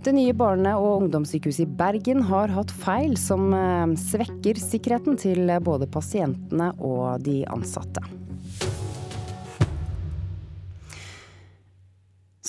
Det 0.00 0.14
nye 0.16 0.32
barne- 0.32 0.76
og 0.80 1.02
ungdomssykehuset 1.02 1.66
i 1.66 1.72
Bergen 1.80 2.22
har 2.28 2.52
hatt 2.52 2.70
feil 2.72 3.18
som 3.20 3.50
eh, 3.52 3.96
svekker 4.00 4.60
sikkerheten 4.60 5.18
til 5.20 5.50
både 5.64 5.88
pasientene 5.92 6.70
og 6.78 7.20
de 7.26 7.42
ansatte. 7.52 8.19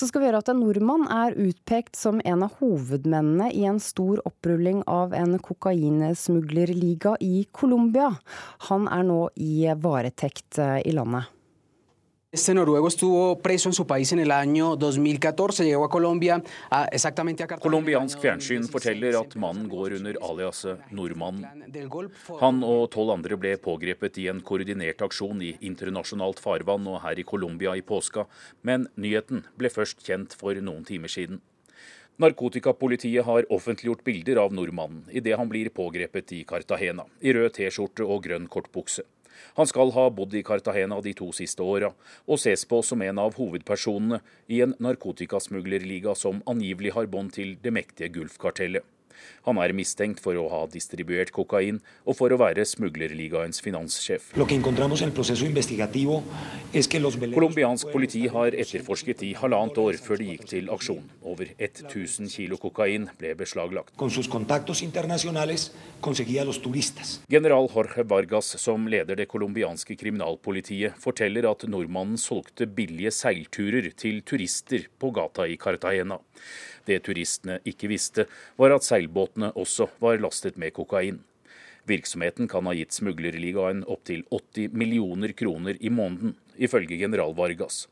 Så 0.02 0.08
skal 0.10 0.24
vi 0.24 0.26
høre 0.26 0.40
at 0.42 0.48
en 0.50 0.58
nordmann 0.58 1.04
er 1.14 1.36
utpekt 1.38 1.94
som 1.94 2.16
en 2.26 2.40
av 2.42 2.56
hovedmennene 2.58 3.52
i 3.54 3.60
en 3.70 3.76
stor 3.78 4.18
opprulling 4.26 4.80
av 4.90 5.12
en 5.14 5.36
kokainsmuglerliga 5.38 7.12
i 7.22 7.44
Colombia. 7.54 8.08
Han 8.66 8.88
er 8.90 9.06
nå 9.06 9.20
i 9.38 9.68
varetekt 9.78 10.58
eh, 10.58 10.80
i 10.90 10.96
landet. 10.98 11.30
Este 12.34 12.54
noruego 12.54 12.88
estuvo 12.88 13.38
preso 13.42 13.68
en 13.68 13.74
su 13.74 13.86
país 13.86 14.10
en 14.12 14.18
el 14.18 14.30
año 14.30 14.74
2014, 14.76 15.66
llegó 15.66 15.84
a 15.84 15.90
Colombia 15.90 16.42
a, 16.70 16.86
exactamente 16.86 17.42
a 17.42 17.46
Cartagena. 17.46 17.70
Colombiansk 17.70 18.22
fjernsyn 18.22 18.64
forteller 18.72 19.18
at 19.18 19.36
mannen 19.36 19.68
går 19.68 19.98
under 19.98 20.16
aliaset 20.30 20.80
Nordmann. 20.96 21.44
Han 22.40 22.64
og 22.64 22.88
tolv 22.96 23.12
andre 23.12 23.36
ble 23.36 23.52
pågrepet 23.60 24.16
i 24.24 24.30
en 24.32 24.40
koordinert 24.40 25.04
aksjon 25.04 25.44
i 25.44 25.52
internasjonalt 25.60 26.40
farvann 26.40 26.88
og 26.88 27.02
her 27.04 27.20
i 27.20 27.28
Colombia 27.28 27.76
i 27.76 27.84
påska, 27.84 28.24
men 28.64 28.88
nyheten 28.96 29.44
ble 29.60 29.68
først 29.68 30.00
kjent 30.00 30.32
for 30.32 30.56
noen 30.56 30.88
timer 30.88 31.12
siden. 31.12 31.44
Narkotikapolitiet 32.16 33.28
har 33.28 33.44
offentliggjort 33.52 34.08
bilder 34.08 34.40
av 34.40 34.56
nordmannen 34.56 35.04
idet 35.12 35.36
han 35.36 35.52
blir 35.52 35.68
pågrepet 35.68 36.32
i 36.32 36.46
Cartagena, 36.48 37.04
i 37.20 37.36
rød 37.36 37.58
T-skjorte 37.60 38.08
og 38.08 38.24
grønn 38.24 38.48
kortbukse. 38.48 39.04
Han 39.58 39.68
skal 39.68 39.92
ha 39.92 40.06
bodd 40.10 40.34
i 40.34 40.42
Cartagena 40.46 41.00
de 41.04 41.12
to 41.16 41.28
siste 41.36 41.62
åra, 41.62 41.92
og 42.26 42.40
ses 42.40 42.64
på 42.68 42.80
som 42.86 43.02
en 43.04 43.20
av 43.20 43.36
hovedpersonene 43.36 44.22
i 44.48 44.62
en 44.64 44.74
narkotikasmuglerliga 44.80 46.16
som 46.18 46.40
angivelig 46.48 46.94
har 46.96 47.10
bånd 47.12 47.34
til 47.36 47.56
det 47.62 47.74
mektige 47.74 48.12
Gulfkartellet. 48.16 48.86
Han 49.46 49.58
er 49.62 49.74
mistenkt 49.76 50.22
for 50.22 50.38
å 50.38 50.46
ha 50.52 50.62
distribuert 50.70 51.32
kokain 51.34 51.80
og 52.06 52.16
for 52.18 52.32
å 52.32 52.38
være 52.40 52.64
smuglerligaens 52.68 53.62
finanssjef. 53.64 54.32
Colombiansk 57.32 57.92
politi 57.92 58.24
har 58.32 58.54
etterforsket 58.54 59.24
i 59.26 59.32
halvannet 59.38 59.78
år 59.82 59.98
før 60.02 60.22
de 60.22 60.30
gikk 60.32 60.46
til 60.52 60.70
aksjon. 60.72 61.04
Over 61.26 61.52
1000 61.58 62.30
kilo 62.32 62.58
kokain 62.62 63.08
ble 63.18 63.34
beslaglagt. 63.38 63.94
General 67.32 67.68
Jorge 67.74 68.06
Vargas, 68.08 68.54
som 68.62 68.88
leder 68.90 69.18
det 69.18 69.28
colombianske 69.30 69.96
kriminalpolitiet, 70.00 70.98
forteller 71.02 71.48
at 71.50 71.66
nordmannen 71.70 72.20
solgte 72.20 72.66
billige 72.66 73.12
seilturer 73.14 73.90
til 73.96 74.22
turister 74.26 74.88
på 74.98 75.12
gata 75.14 75.46
i 75.48 75.58
Cartagena. 75.60 76.20
Det 76.86 77.02
turistene 77.06 77.58
ikke 77.68 77.90
visste, 77.92 78.26
var 78.58 78.74
at 78.74 78.86
seilbåtene 78.86 79.52
også 79.58 79.88
var 80.02 80.20
lastet 80.22 80.58
med 80.60 80.74
kokain. 80.76 81.20
Virksomheten 81.88 82.48
kan 82.48 82.66
ha 82.66 82.74
gitt 82.78 82.94
smuglerligaen 82.94 83.82
opptil 83.90 84.22
80 84.30 84.74
millioner 84.78 85.34
kroner 85.34 85.78
i 85.80 85.90
måneden, 85.90 86.36
ifølge 86.56 86.98
general 87.00 87.34
Vargas. 87.34 87.88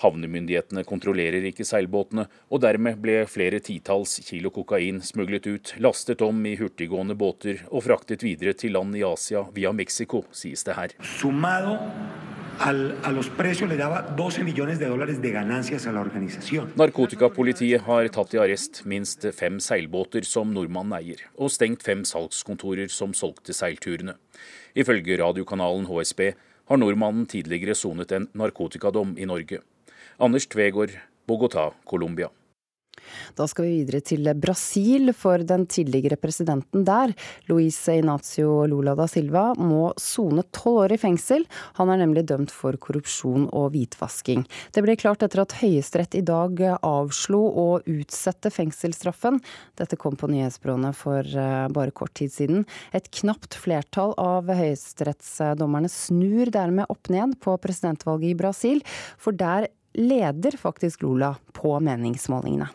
Havnemyndighetene 0.00 0.84
kontrollerer 0.88 1.44
ikke 1.50 1.66
seilbåtene, 1.68 2.24
og 2.48 2.62
dermed 2.64 2.96
ble 3.04 3.18
flere 3.28 3.60
titalls 3.60 4.16
kilo 4.24 4.48
kokain 4.54 5.02
smuglet 5.04 5.48
ut, 5.50 5.74
lastet 5.84 6.24
om 6.24 6.40
i 6.48 6.54
hurtiggående 6.56 7.16
båter 7.20 7.66
og 7.68 7.84
fraktet 7.84 8.24
videre 8.24 8.56
til 8.56 8.78
land 8.78 8.96
i 8.96 9.04
Asia 9.04 9.44
via 9.52 9.74
Mexico, 9.76 10.24
sies 10.32 10.64
det 10.64 10.78
her. 10.78 10.96
Sumado 11.18 11.76
al, 12.60 12.98
a 13.02 13.10
los 13.10 13.30
precios 13.30 13.68
le 13.68 13.76
daba 13.76 14.02
12 14.02 14.44
millones 14.44 14.78
de 14.78 14.86
dólares 14.86 15.20
de 15.22 15.30
ganancias 15.30 15.86
a 15.86 15.92
la 15.92 16.00
organización. 16.00 16.72
Narkotikapolitiet 16.76 17.82
har 17.86 18.08
tatt 18.12 18.34
i 18.36 18.40
arrest 18.42 18.82
minst 18.84 19.24
fem 19.36 19.58
seilbåter 19.64 20.26
som 20.28 20.52
nordmannen 20.54 20.98
eier, 21.00 21.24
og 21.40 21.52
stengt 21.52 21.82
fem 21.86 22.04
salgskontorer 22.04 22.92
som 22.92 23.14
solgte 23.16 23.56
seilturene. 23.56 24.18
Ifølge 24.76 25.18
radiokanalen 25.22 25.88
HSB 25.88 26.26
har 26.70 26.82
nordmannen 26.82 27.26
tidligere 27.26 27.74
sonet 27.74 28.12
en 28.12 28.28
narkotikadom 28.36 29.16
i 29.18 29.26
Norge. 29.26 29.62
Anders 30.20 30.46
Tvegård, 30.46 30.92
Bogotá, 31.26 31.70
Colombia. 31.88 32.28
Da 33.38 33.46
skal 33.50 33.68
vi 33.68 33.76
videre 33.80 34.02
til 34.04 34.32
Brasil, 34.40 35.12
for 35.16 35.42
den 35.46 35.66
tidligere 35.70 36.18
presidenten 36.20 36.84
der, 36.88 37.14
Luis 37.50 37.78
Inacio 37.92 38.64
Lula 38.70 38.96
da 38.98 39.06
Silva, 39.10 39.50
må 39.58 39.90
sone 40.00 40.44
tolv 40.54 40.70
år 40.70 40.94
i 40.94 41.00
fengsel. 41.00 41.46
Han 41.78 41.90
er 41.92 42.00
nemlig 42.02 42.24
dømt 42.30 42.52
for 42.54 42.76
korrupsjon 42.80 43.48
og 43.56 43.72
hvitvasking. 43.74 44.44
Det 44.74 44.84
ble 44.84 44.96
klart 45.00 45.24
etter 45.26 45.42
at 45.44 45.56
Høyesterett 45.60 46.16
i 46.18 46.24
dag 46.26 46.62
avslo 46.76 47.42
å 47.48 47.66
utsette 47.90 48.52
fengselsstraffen. 48.54 49.40
Dette 49.80 49.98
kom 50.00 50.18
på 50.18 50.30
nyhetsbyråene 50.30 50.92
for 50.96 51.26
eh, 51.26 51.66
bare 51.74 51.94
kort 51.96 52.14
tid 52.20 52.32
siden. 52.34 52.66
Et 52.96 53.10
knapt 53.20 53.58
flertall 53.58 54.14
av 54.20 54.50
høyesterettsdommerne 54.50 55.90
snur 55.92 56.52
dermed 56.54 56.90
opp 56.92 57.12
ned 57.12 57.38
på 57.42 57.56
presidentvalget 57.62 58.34
i 58.34 58.38
Brasil, 58.38 58.84
for 59.20 59.36
der 59.36 59.70
leder 59.98 60.54
faktisk 60.60 61.02
Lula 61.02 61.34
på 61.56 61.74
meningsmålingene. 61.82 62.70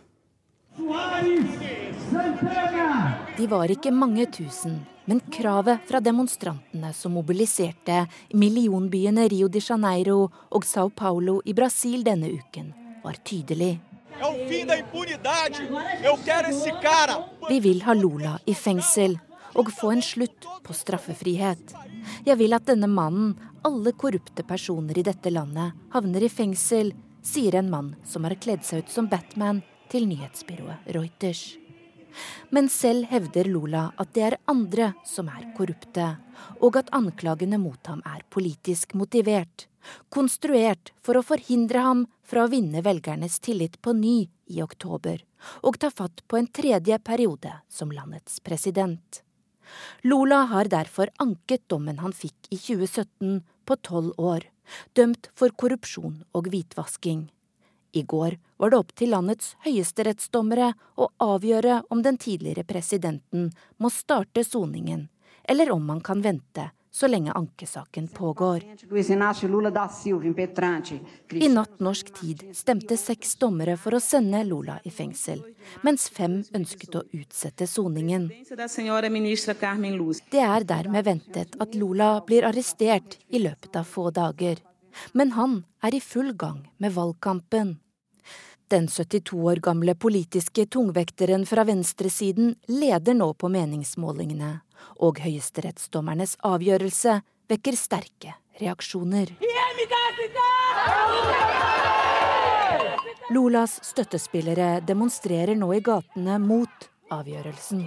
De 3.37 3.47
var 3.47 3.71
ikke 3.71 3.91
mange 3.95 4.25
tusen, 4.31 4.79
men 5.07 5.21
kravet 5.31 5.83
fra 5.87 6.01
demonstrantene 6.03 6.91
som 6.93 7.13
mobiliserte 7.15 8.01
millionbyene 8.35 9.27
Rio 9.31 9.47
de 9.47 9.61
Janeiro 9.63 10.25
og 10.27 10.65
Sao 10.67 10.89
Paulo 10.89 11.37
i 11.45 11.53
Brasil 11.55 12.03
denne 12.03 12.27
uken, 12.31 12.73
var 13.03 13.15
tydelig. 13.23 13.77
Vi 17.49 17.59
vil 17.59 17.81
ha 17.83 17.93
Lula 17.93 18.33
i 18.45 18.55
fengsel 18.55 19.17
og 19.55 19.71
få 19.71 19.93
en 19.95 20.03
slutt 20.03 20.47
på 20.63 20.75
straffefrihet. 20.75 21.75
Jeg 22.27 22.37
vil 22.39 22.55
at 22.55 22.67
denne 22.67 22.89
mannen, 22.91 23.37
alle 23.63 23.95
korrupte 23.95 24.43
personer 24.43 24.99
i 24.99 25.05
dette 25.07 25.31
landet, 25.31 25.71
havner 25.95 26.23
i 26.23 26.31
fengsel, 26.31 26.91
sier 27.23 27.55
en 27.59 27.71
mann 27.71 27.95
som 28.03 28.27
har 28.27 28.35
kledd 28.35 28.67
seg 28.67 28.83
ut 28.83 28.91
som 28.91 29.07
Batman 29.09 29.63
til 29.91 30.07
nyhetsbyrået 30.09 30.89
Reuters. 30.95 31.43
Men 32.49 32.69
selv 32.71 33.09
hevder 33.11 33.47
Lula 33.49 33.89
at 33.99 34.13
det 34.15 34.23
er 34.23 34.37
andre 34.47 34.93
som 35.07 35.27
er 35.31 35.49
korrupte, 35.57 36.07
og 36.63 36.77
at 36.79 36.91
anklagene 36.95 37.59
mot 37.59 37.89
ham 37.89 38.01
er 38.07 38.23
politisk 38.31 38.95
motivert, 38.95 39.67
konstruert 40.09 40.93
for 41.03 41.19
å 41.19 41.25
forhindre 41.25 41.83
ham 41.83 42.05
fra 42.25 42.45
å 42.45 42.51
vinne 42.51 42.81
velgernes 42.85 43.37
tillit 43.43 43.77
på 43.83 43.93
ny 43.97 44.17
i 44.47 44.61
oktober, 44.63 45.19
og 45.65 45.77
ta 45.81 45.91
fatt 45.93 46.23
på 46.27 46.39
en 46.39 46.49
tredje 46.49 46.97
periode 47.03 47.51
som 47.69 47.91
landets 47.93 48.39
president. 48.39 49.21
Lula 50.05 50.45
har 50.51 50.69
derfor 50.69 51.09
anket 51.21 51.65
dommen 51.69 51.99
han 51.99 52.13
fikk 52.13 52.49
i 52.53 52.57
2017 52.57 53.41
på 53.65 53.77
tolv 53.81 54.13
år, 54.21 54.45
dømt 54.97 55.29
for 55.37 55.53
korrupsjon 55.57 56.21
og 56.37 56.51
hvitvasking. 56.53 57.27
I 57.95 58.03
går 58.03 58.37
var 58.57 58.69
det 58.71 58.77
opp 58.77 58.91
til 58.99 59.13
landets 59.15 59.53
høyesterettsdommere 59.63 60.73
å 60.99 61.09
avgjøre 61.23 61.81
om 61.89 62.01
den 62.03 62.17
tidligere 62.19 62.67
presidenten 62.67 63.51
må 63.79 63.91
starte 63.93 64.43
soningen, 64.43 65.07
eller 65.47 65.71
om 65.71 65.87
han 65.93 66.01
kan 66.03 66.23
vente 66.25 66.69
så 66.95 67.07
lenge 67.07 67.31
ankesaken 67.31 68.07
pågår. 68.07 68.63
I 71.31 71.47
natt 71.51 71.79
norsk 71.87 72.11
tid 72.19 72.43
stemte 72.55 72.97
seks 72.97 73.35
dommere 73.39 73.75
for 73.79 73.95
å 73.95 73.99
sende 74.03 74.43
Lula 74.47 74.77
i 74.83 74.91
fengsel, 74.95 75.41
mens 75.83 76.07
fem 76.07 76.37
ønsket 76.55 76.95
å 76.95 77.03
utsette 77.15 77.67
soningen. 77.67 78.29
Det 80.31 80.45
er 80.45 80.67
dermed 80.71 81.09
ventet 81.11 81.59
at 81.67 81.75
Lula 81.75 82.11
blir 82.27 82.47
arrestert 82.51 83.19
i 83.27 83.43
løpet 83.43 83.75
av 83.75 83.91
få 83.95 84.11
dager. 84.15 84.63
Men 85.11 85.35
han 85.35 85.63
er 85.83 85.95
i 85.95 85.99
full 85.99 86.31
gang 86.31 86.63
med 86.79 86.95
valgkampen. 86.95 87.75
Den 88.67 88.87
72 88.87 89.33
år 89.33 89.55
gamle 89.55 89.93
politiske 89.95 90.65
tungvekteren 90.65 91.45
fra 91.45 91.63
venstresiden 91.63 92.55
leder 92.67 93.13
nå 93.13 93.27
på 93.37 93.49
meningsmålingene, 93.53 94.49
og 95.05 95.19
høyesterettsdommernes 95.21 96.33
avgjørelse 96.41 97.19
vekker 97.51 97.77
sterke 97.77 98.33
reaksjoner. 98.57 99.35
Lulas 103.29 103.77
støttespillere 103.85 104.79
demonstrerer 104.81 105.53
nå 105.57 105.69
i 105.77 105.81
gatene 105.85 106.39
mot 106.41 106.89
avgjørelsen. 107.13 107.85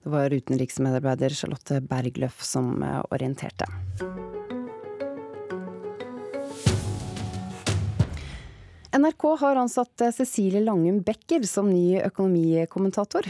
Det 0.00 0.12
var 0.12 0.32
utenriksmedarbeider 0.32 1.32
Charlotte 1.36 1.80
Bergløff 1.80 2.44
som 2.44 2.82
eh, 2.82 3.00
orienterte. 3.12 3.68
NRK 8.90 9.36
har 9.38 9.56
ansatt 9.56 10.00
eh, 10.00 10.10
Cecilie 10.10 10.60
Langum 10.64 10.98
Becker 11.06 11.44
som 11.46 11.68
ny 11.70 12.00
økonomikommentator. 12.02 13.28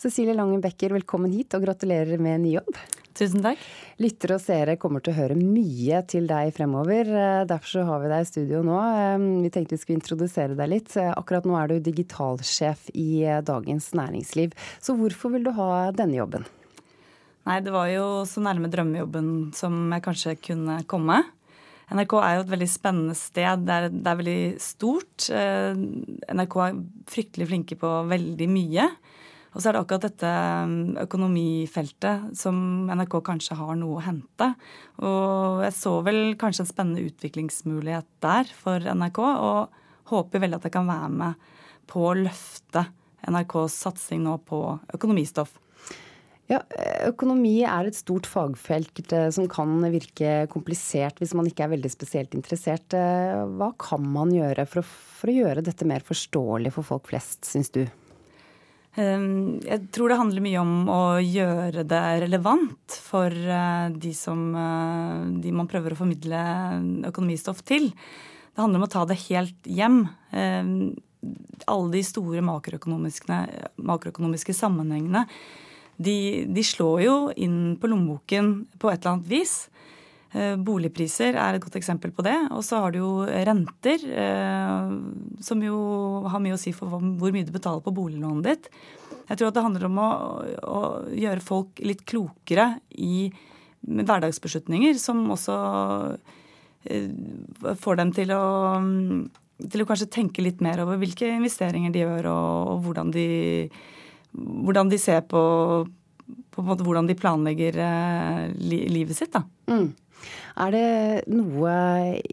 Cecilie 0.00 0.34
Langen 0.34 0.62
Becker, 0.64 0.90
velkommen 0.96 1.30
hit 1.30 1.54
og 1.54 1.62
gratulerer 1.62 2.18
med 2.18 2.42
ny 2.42 2.56
jobb. 2.56 2.80
Tusen 3.14 3.44
takk. 3.44 3.62
Lyttere 4.02 4.40
og 4.40 4.42
seere 4.42 4.74
kommer 4.80 5.04
til 5.04 5.12
å 5.12 5.18
høre 5.20 5.36
mye 5.38 6.00
til 6.10 6.26
deg 6.26 6.50
fremover. 6.56 7.06
Eh, 7.06 7.44
derfor 7.46 7.86
har 7.86 8.02
vi 8.02 8.10
deg 8.10 8.26
i 8.26 8.30
studio 8.32 8.64
nå. 8.66 8.80
Eh, 8.90 9.26
vi 9.46 9.54
tenkte 9.54 9.76
vi 9.76 9.82
skulle 9.84 10.00
introdusere 10.00 10.58
deg 10.58 10.72
litt. 10.74 10.98
Akkurat 10.98 11.46
nå 11.46 11.54
er 11.60 11.70
du 11.70 11.86
digitalsjef 11.86 12.90
i 12.98 13.22
Dagens 13.46 13.92
Næringsliv. 13.94 14.58
Så 14.82 14.98
hvorfor 14.98 15.36
vil 15.36 15.46
du 15.46 15.54
ha 15.62 15.92
denne 15.94 16.18
jobben? 16.18 16.48
Nei, 17.46 17.62
det 17.62 17.70
var 17.72 17.86
jo 17.94 18.24
så 18.26 18.42
nærme 18.42 18.68
drømmejobben 18.72 19.28
som 19.54 19.78
jeg 19.94 20.04
kanskje 20.10 20.40
kunne 20.42 20.82
komme. 20.90 21.22
NRK 21.90 22.12
er 22.22 22.34
jo 22.36 22.42
et 22.44 22.52
veldig 22.52 22.68
spennende 22.70 23.16
sted. 23.18 23.64
Det 23.66 23.76
er, 23.76 23.88
det 23.90 24.10
er 24.10 24.18
veldig 24.20 24.42
stort. 24.62 25.26
NRK 25.30 26.56
er 26.64 26.82
fryktelig 27.10 27.48
flinke 27.50 27.78
på 27.80 27.90
veldig 28.10 28.48
mye. 28.50 28.86
Og 29.50 29.58
så 29.58 29.70
er 29.70 29.74
det 29.74 29.80
akkurat 29.82 30.04
dette 30.06 30.30
um, 30.62 30.74
økonomifeltet 31.02 32.28
som 32.38 32.60
NRK 32.86 33.16
kanskje 33.26 33.56
har 33.58 33.74
noe 33.78 33.98
å 33.98 34.04
hente. 34.04 34.52
Og 35.02 35.64
jeg 35.64 35.74
så 35.74 35.96
vel 36.06 36.20
kanskje 36.38 36.64
en 36.64 36.70
spennende 36.70 37.06
utviklingsmulighet 37.10 38.06
der 38.22 38.52
for 38.54 38.78
NRK, 38.78 39.18
og 39.18 40.12
håper 40.12 40.44
veldig 40.44 40.60
at 40.60 40.68
jeg 40.68 40.76
kan 40.76 40.90
være 40.90 41.10
med 41.16 41.50
på 41.90 42.04
å 42.06 42.14
løfte 42.20 42.86
NRKs 43.26 43.80
satsing 43.88 44.22
nå 44.22 44.36
på 44.46 44.62
økonomistoff. 44.94 45.58
Ja, 46.50 46.58
Økonomi 47.06 47.60
er 47.62 47.86
et 47.86 47.94
stort 47.94 48.26
fagfelt 48.26 49.04
eh, 49.14 49.28
som 49.30 49.46
kan 49.50 49.76
virke 49.92 50.48
komplisert 50.50 51.20
hvis 51.22 51.34
man 51.38 51.46
ikke 51.46 51.68
er 51.68 51.74
veldig 51.76 51.90
spesielt 51.92 52.34
interessert. 52.34 52.90
Eh, 52.96 53.44
hva 53.54 53.70
kan 53.78 54.02
man 54.02 54.34
gjøre 54.34 54.66
for 54.66 54.82
å, 54.82 54.86
for 55.20 55.30
å 55.30 55.36
gjøre 55.36 55.62
dette 55.62 55.86
mer 55.86 56.02
forståelig 56.06 56.74
for 56.74 56.88
folk 56.88 57.12
flest, 57.12 57.44
syns 57.46 57.70
du? 57.70 57.84
Ehm, 58.98 59.60
jeg 59.62 59.86
tror 59.94 60.10
det 60.10 60.18
handler 60.18 60.42
mye 60.42 60.64
om 60.64 60.90
å 60.90 61.02
gjøre 61.22 61.84
det 61.86 62.02
relevant 62.24 62.98
for 62.98 63.30
eh, 63.30 63.86
de 63.94 64.10
som 64.16 64.50
eh, 64.50 65.30
de 65.44 65.54
man 65.54 65.70
prøver 65.70 65.94
å 65.94 66.00
formidle 66.02 66.42
økonomistoff 67.12 67.62
til. 67.62 67.92
Det 68.50 68.58
handler 68.58 68.82
om 68.82 68.88
å 68.88 68.92
ta 68.96 69.06
det 69.06 69.20
helt 69.28 69.70
hjem. 69.70 70.02
Ehm, 70.34 70.76
alle 71.70 71.94
de 71.94 72.02
store 72.02 72.42
makroøkonomiske, 72.42 73.42
makroøkonomiske 73.86 74.56
sammenhengene 74.56 75.28
de, 76.00 76.16
de, 76.48 76.64
slår 76.64 77.02
jo 77.04 77.16
inn 77.36 77.76
på 77.80 77.90
lommeboken 77.90 78.52
på 78.80 78.90
et 78.90 79.02
eller 79.02 79.18
annet 79.18 79.28
vis. 79.30 79.54
Eh, 80.30 80.54
boligpriser 80.56 81.34
er 81.34 81.56
et 81.56 81.62
godt 81.64 81.76
eksempel 81.80 82.14
på 82.14 82.24
det. 82.24 82.36
Og 82.54 82.64
så 82.64 82.80
har 82.84 82.94
du 82.94 83.00
jo 83.02 83.12
renter, 83.26 84.06
eh, 84.08 84.94
som 85.44 85.62
jo 85.64 85.76
har 86.30 86.42
mye 86.42 86.56
å 86.56 86.60
si 86.60 86.72
for 86.76 86.88
hvor 86.96 87.34
mye 87.34 87.46
du 87.46 87.52
betaler 87.54 87.84
på 87.84 87.94
boliglånet 87.96 88.48
ditt. 88.48 88.70
Jeg 89.30 89.38
tror 89.38 89.50
at 89.50 89.58
det 89.58 89.66
handler 89.66 89.86
om 89.86 90.02
å, 90.02 90.10
å 90.66 90.82
gjøre 91.14 91.44
folk 91.44 91.82
litt 91.84 92.02
klokere 92.08 92.80
i 92.98 93.28
hverdagsbeslutninger, 93.86 94.96
som 95.00 95.22
også 95.32 95.56
eh, 96.90 97.10
får 97.80 98.00
dem 98.00 98.10
til 98.16 98.32
å, 98.34 98.44
til 99.66 99.84
å 99.84 99.88
kanskje 99.88 100.10
tenke 100.16 100.44
litt 100.44 100.64
mer 100.64 100.82
over 100.84 101.00
hvilke 101.00 101.30
investeringer 101.36 101.94
de 101.94 102.04
gjør, 102.04 102.30
og, 102.32 102.74
og 102.74 102.84
hvordan, 102.88 103.14
de, 103.14 103.26
hvordan, 104.36 104.90
de, 104.92 104.98
ser 105.00 105.24
på, 105.28 105.42
på 106.54 106.64
hvordan 106.64 107.08
de 107.08 107.18
planlegger 107.18 107.78
livet 108.60 109.18
sitt. 109.18 109.34
da. 109.34 109.44
Mm. 109.70 109.90
Er 110.60 110.74
det 110.74 110.88
noe 111.32 111.74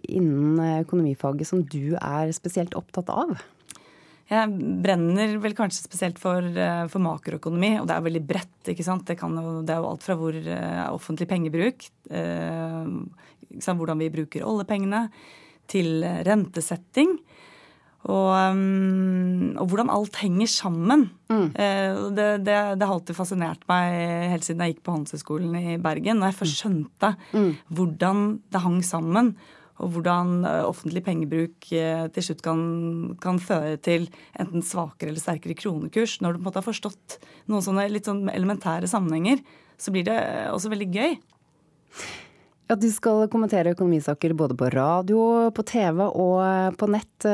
innen 0.09 0.81
økonomifaget 0.81 1.47
som 1.49 1.61
du 1.63 1.95
er 1.99 2.33
spesielt 2.35 2.75
opptatt 2.77 3.11
av? 3.13 3.37
Jeg 4.27 4.51
brenner 4.83 5.37
vel 5.39 5.55
kanskje 5.55 5.85
spesielt 5.85 6.17
for, 6.19 6.43
eh, 6.43 6.83
for 6.91 6.99
makroøkonomi, 6.99 7.77
og 7.79 7.87
det 7.87 7.95
er 7.95 8.03
veldig 8.03 8.23
bredt. 8.27 8.67
ikke 8.67 8.83
sant? 8.83 9.05
Det, 9.07 9.15
jo, 9.21 9.61
det 9.63 9.71
er 9.71 9.79
jo 9.79 9.87
alt 9.87 10.03
fra 10.03 10.17
hvor 10.19 10.35
offentlig 10.91 11.29
pengebruk, 11.29 11.87
eh, 12.11 12.89
hvordan 13.63 14.03
vi 14.03 14.11
bruker 14.11 14.43
oljepengene, 14.43 15.07
til 15.67 16.03
rentesetting. 16.03 17.17
Og, 18.07 18.29
um, 18.31 19.57
og, 19.59 19.65
hvordan 19.67 19.91
alt 19.91 20.15
henger 20.21 20.47
sammen. 20.47 21.09
Mm. 21.27 21.49
Uh, 21.51 22.07
det, 22.15 22.27
det, 22.47 22.55
det, 22.79 22.85
har 22.85 22.93
alltid 22.95 23.17
fascinert 23.17 23.65
meg 23.67 23.97
helt 24.31 24.47
siden 24.47 24.63
jeg 24.63 24.75
gikk 24.75 24.85
på 24.87 24.95
Handelshøyskolen 24.95 25.57
i 25.59 25.77
Bergen. 25.83 26.21
Når 26.21 26.31
jeg 26.31 26.39
først 26.39 26.55
mm. 26.55 26.61
skjønte 26.61 27.13
mm. 27.35 27.49
hvordan 27.79 28.25
det 28.53 28.63
hang 28.63 28.79
sammen, 28.87 29.33
og 29.77 29.91
hvordan 29.93 30.39
uh, 30.47 30.63
offentlig 30.65 31.03
pengebruk 31.05 31.67
uh, 31.75 32.07
til 32.15 32.25
slutt 32.29 32.43
kan, 32.45 32.61
kan, 33.21 33.41
føre 33.43 33.75
til 33.83 34.07
enten 34.39 34.63
svakere 34.65 35.11
eller 35.11 35.21
sterkere 35.21 35.57
kronekurs. 35.57 36.17
Når 36.23 36.33
du 36.33 36.39
på 36.39 36.45
en 36.45 36.49
måte 36.49 36.61
har 36.63 36.69
forstått 36.69 37.19
noen 37.51 37.65
sånne 37.65 37.89
litt 37.91 38.07
sånn 38.07 38.25
elementære 38.31 38.89
sammenhenger, 38.89 39.43
så 39.77 39.93
blir 39.93 40.07
det 40.07 40.17
også 40.53 40.71
veldig 40.73 40.89
gøy. 40.95 41.19
Ja, 42.67 42.75
Du 42.75 42.87
skal 42.91 43.27
kommentere 43.31 43.75
økonomisaker 43.75 44.33
både 44.35 44.55
på 44.57 44.71
radio, 44.73 45.19
på 45.55 45.63
TV 45.67 46.01
og 46.07 46.75
på 46.79 46.89
nett. 46.91 47.27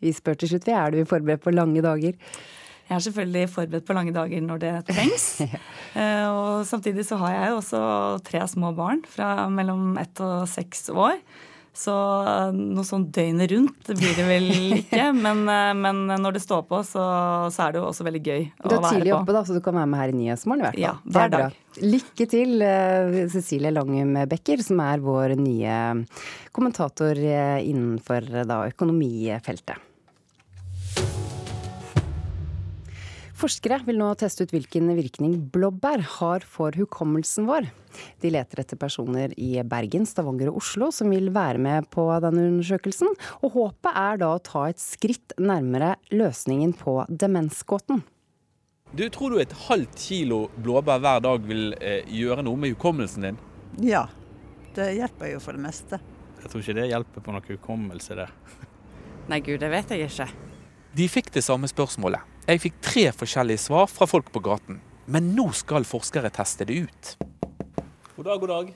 Vi 0.00 0.14
spør 0.16 0.40
til 0.40 0.54
slutt, 0.54 0.68
er 0.72 0.96
du 0.96 1.04
forberedt 1.08 1.44
på 1.44 1.52
lange 1.54 1.84
dager? 1.84 2.16
Jeg 2.90 2.96
er 2.96 3.02
selvfølgelig 3.04 3.50
forberedt 3.52 3.86
på 3.86 3.94
lange 3.94 4.12
dager 4.14 4.42
når 4.42 4.64
det 4.64 4.74
trengs. 4.90 5.28
Eh, 5.90 6.26
og 6.30 6.62
samtidig 6.68 7.02
så 7.02 7.16
har 7.18 7.32
jeg 7.32 7.46
jo 7.50 7.54
også 7.58 7.78
tre 8.22 8.44
små 8.46 8.68
barn 8.78 9.00
fra 9.10 9.48
mellom 9.50 9.96
ett 9.98 10.20
og 10.22 10.44
seks 10.46 10.86
år. 10.94 11.16
Så 11.74 11.90
eh, 12.30 12.52
noe 12.54 12.86
sånn 12.86 13.08
døgnet 13.10 13.50
rundt 13.50 13.90
blir 13.98 14.14
det 14.14 14.26
vel 14.28 14.46
ikke. 14.76 15.08
Men, 15.24 15.42
eh, 15.50 15.72
men 15.74 16.04
når 16.22 16.38
det 16.38 16.44
står 16.44 16.62
på, 16.70 16.78
så, 16.86 17.02
så, 17.50 17.64
er 17.66 17.74
det 17.74 17.82
jo 17.82 17.88
også 17.88 18.06
veldig 18.06 18.22
gøy 18.22 18.38
å 18.38 18.46
være 18.46 18.62
på. 18.62 18.70
Du 18.70 18.78
er 18.78 18.86
tidlig 19.00 19.16
oppe, 19.18 19.34
da, 19.34 19.44
så 19.50 19.58
du 19.58 19.60
kan 19.66 19.80
være 19.80 19.90
med 19.90 20.02
her 20.04 20.14
i 20.14 20.16
Nyhetsmorgen 20.20 20.62
i 20.62 20.68
hvert 20.68 20.78
fall. 20.78 20.86
Ja, 20.86 20.94
hver 21.18 21.34
dag. 21.34 21.60
Lykke 21.90 22.30
til, 22.38 22.66
Cecilie 23.34 23.74
Langum 23.74 24.14
Becker, 24.30 24.62
som 24.62 24.86
er 24.86 25.02
vår 25.10 25.34
nye 25.42 25.76
kommentator 26.54 27.18
innenfor 27.18 28.30
da, 28.46 28.62
økonomifeltet. 28.70 29.89
Forskere 33.40 33.78
vil 33.86 33.96
nå 33.96 34.10
teste 34.20 34.44
ut 34.44 34.50
hvilken 34.52 34.90
virkning 34.98 35.38
blåbær 35.52 36.02
har 36.18 36.42
for 36.44 36.76
hukommelsen 36.76 37.46
vår. 37.48 37.70
De 38.20 38.32
leter 38.34 38.60
etter 38.60 38.76
personer 38.76 39.32
i 39.40 39.54
Bergen, 39.64 40.04
Stavanger 40.04 40.50
og 40.50 40.58
Oslo 40.60 40.90
som 40.92 41.08
vil 41.08 41.30
være 41.32 41.62
med 41.62 41.88
på 41.94 42.04
denne 42.20 42.44
undersøkelsen. 42.50 43.08
Og 43.40 43.54
håpet 43.54 43.96
er 43.96 44.20
da 44.20 44.34
å 44.34 44.42
ta 44.44 44.66
et 44.68 44.82
skritt 44.82 45.32
nærmere 45.40 45.94
løsningen 46.12 46.74
på 46.76 46.98
demensgåten. 47.08 48.02
Du, 48.92 49.06
Tror 49.08 49.32
du 49.32 49.40
et 49.40 49.56
halvt 49.70 49.96
kilo 50.02 50.42
blåbær 50.60 51.00
hver 51.00 51.24
dag 51.24 51.48
vil 51.48 51.72
eh, 51.80 52.04
gjøre 52.12 52.44
noe 52.44 52.60
med 52.60 52.74
hukommelsen 52.74 53.24
din? 53.24 53.40
Ja, 53.86 54.04
det 54.76 54.90
hjelper 54.98 55.32
jo 55.32 55.40
for 55.40 55.56
det 55.56 55.64
meste. 55.64 56.02
Jeg 56.42 56.52
tror 56.52 56.60
ikke 56.66 56.76
det 56.82 56.90
hjelper 56.92 57.24
på 57.24 57.32
noe 57.32 57.48
hukommelse, 57.54 58.20
det. 58.20 58.28
Nei, 59.32 59.40
gud, 59.40 59.62
det 59.64 59.72
vet 59.72 59.96
jeg 59.96 60.10
ikke. 60.10 60.49
De 60.90 61.04
fikk 61.06 61.28
det 61.30 61.44
samme 61.46 61.68
spørsmålet. 61.70 62.18
Jeg 62.50 62.60
fikk 62.64 62.78
tre 62.82 63.02
forskjellige 63.14 63.62
svar 63.62 63.84
fra 63.86 64.08
folk 64.10 64.32
på 64.34 64.40
gaten. 64.42 64.80
Men 65.06 65.28
nå 65.36 65.44
skal 65.54 65.86
forskere 65.86 66.32
teste 66.34 66.66
det 66.66 66.80
ut. 66.82 67.10
God 68.16 68.26
dag, 68.26 68.40
god 68.42 68.50
dag. 68.50 68.72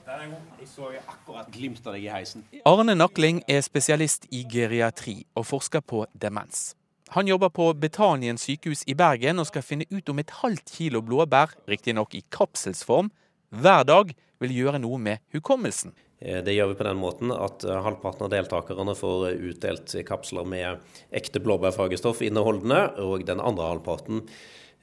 Jeg 0.61 0.69
så 0.71 0.93
akkurat 0.95 1.49
glimt 1.51 1.83
av 1.83 1.97
deg 1.97 2.05
i 2.05 2.13
heisen. 2.13 2.45
Arne 2.65 2.95
Nakling 2.95 3.41
er 3.51 3.59
spesialist 3.67 4.29
i 4.31 4.45
geriatri 4.47 5.25
og 5.35 5.43
forsker 5.49 5.83
på 5.83 6.05
demens. 6.15 6.71
Han 7.13 7.27
jobber 7.27 7.51
på 7.51 7.67
Betanien 7.83 8.39
sykehus 8.39 8.85
i 8.87 8.95
Bergen 8.95 9.43
og 9.43 9.51
skal 9.51 9.67
finne 9.67 9.85
ut 9.91 10.07
om 10.09 10.23
et 10.23 10.31
halvt 10.39 10.71
kilo 10.71 11.03
blåbær, 11.03 11.51
riktignok 11.67 12.15
i 12.15 12.23
kapselsform, 12.31 13.11
hver 13.51 13.83
dag 13.83 14.15
vil 14.39 14.55
gjøre 14.55 14.79
noe 14.79 14.97
med 14.97 15.19
hukommelsen. 15.35 15.91
Eh, 16.19 16.43
det 16.43 16.55
gjør 16.55 16.71
vi 16.71 16.77
på 16.79 16.87
den 16.87 16.99
måten 16.99 17.33
at 17.35 17.65
eh, 17.67 17.81
halvparten 17.85 18.27
av 18.27 18.33
deltakerne 18.33 18.95
får 18.97 19.29
eh, 19.29 19.47
utdelt 19.51 19.95
kapsler 20.07 20.47
med 20.47 20.83
ekte 21.15 21.41
blåbærfargestoff 21.43 22.23
inneholdende, 22.25 22.81
og 23.03 23.25
den 23.27 23.43
andre 23.43 23.71
halvparten 23.73 24.27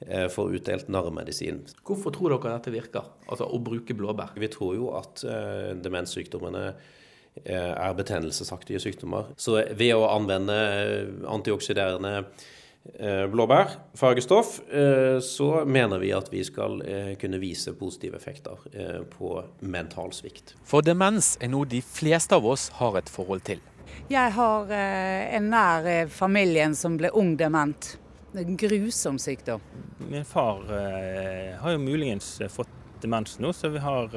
får 0.03 0.55
utdelt 0.57 0.89
narremedisin. 0.91 1.61
Hvorfor 1.87 2.11
tror 2.11 2.33
dere 2.33 2.57
dette 2.57 2.73
virker, 2.73 3.05
altså 3.23 3.45
å 3.47 3.59
bruke 3.63 3.95
blåbær? 3.95 4.33
Vi 4.35 4.49
tror 4.51 4.73
jo 4.75 4.89
at 4.97 5.21
demenssykdommene 5.79 6.63
er 7.45 7.95
betennelsesaktige 7.95 8.81
sykdommer. 8.83 9.29
Så 9.39 9.61
ved 9.79 9.93
å 9.95 10.09
anvende 10.09 10.57
antioksiderende 11.31 12.25
blåbær, 13.31 13.69
fargestoff, 13.95 14.57
så 15.23 15.47
mener 15.65 16.01
vi 16.01 16.09
at 16.11 16.27
vi 16.33 16.41
skal 16.43 16.81
kunne 17.21 17.39
vise 17.39 17.71
positive 17.79 18.17
effekter 18.19 18.59
på 19.13 19.29
mental 19.59 20.11
svikt. 20.11 20.51
For 20.67 20.83
demens 20.83 21.37
er 21.39 21.53
noe 21.53 21.69
de 21.69 21.79
fleste 21.79 22.35
av 22.35 22.45
oss 22.45 22.67
har 22.81 22.99
et 22.99 23.11
forhold 23.11 23.45
til. 23.47 23.63
Jeg 24.11 24.35
har 24.35 24.73
en 24.75 25.49
nær 25.53 25.87
familien 26.11 26.75
som 26.75 26.99
ble 26.99 27.13
ung 27.15 27.37
dement. 27.39 27.93
En 28.35 28.57
grusom 28.59 29.19
sykdom. 29.21 29.63
Min 30.09 30.25
far 30.27 30.63
har 30.67 31.75
jo 31.77 31.79
muligens 31.79 32.35
fått 32.51 32.71
demens 33.03 33.39
nå, 33.39 33.53
så 33.53 33.69
vi 33.69 33.79
har, 33.79 34.07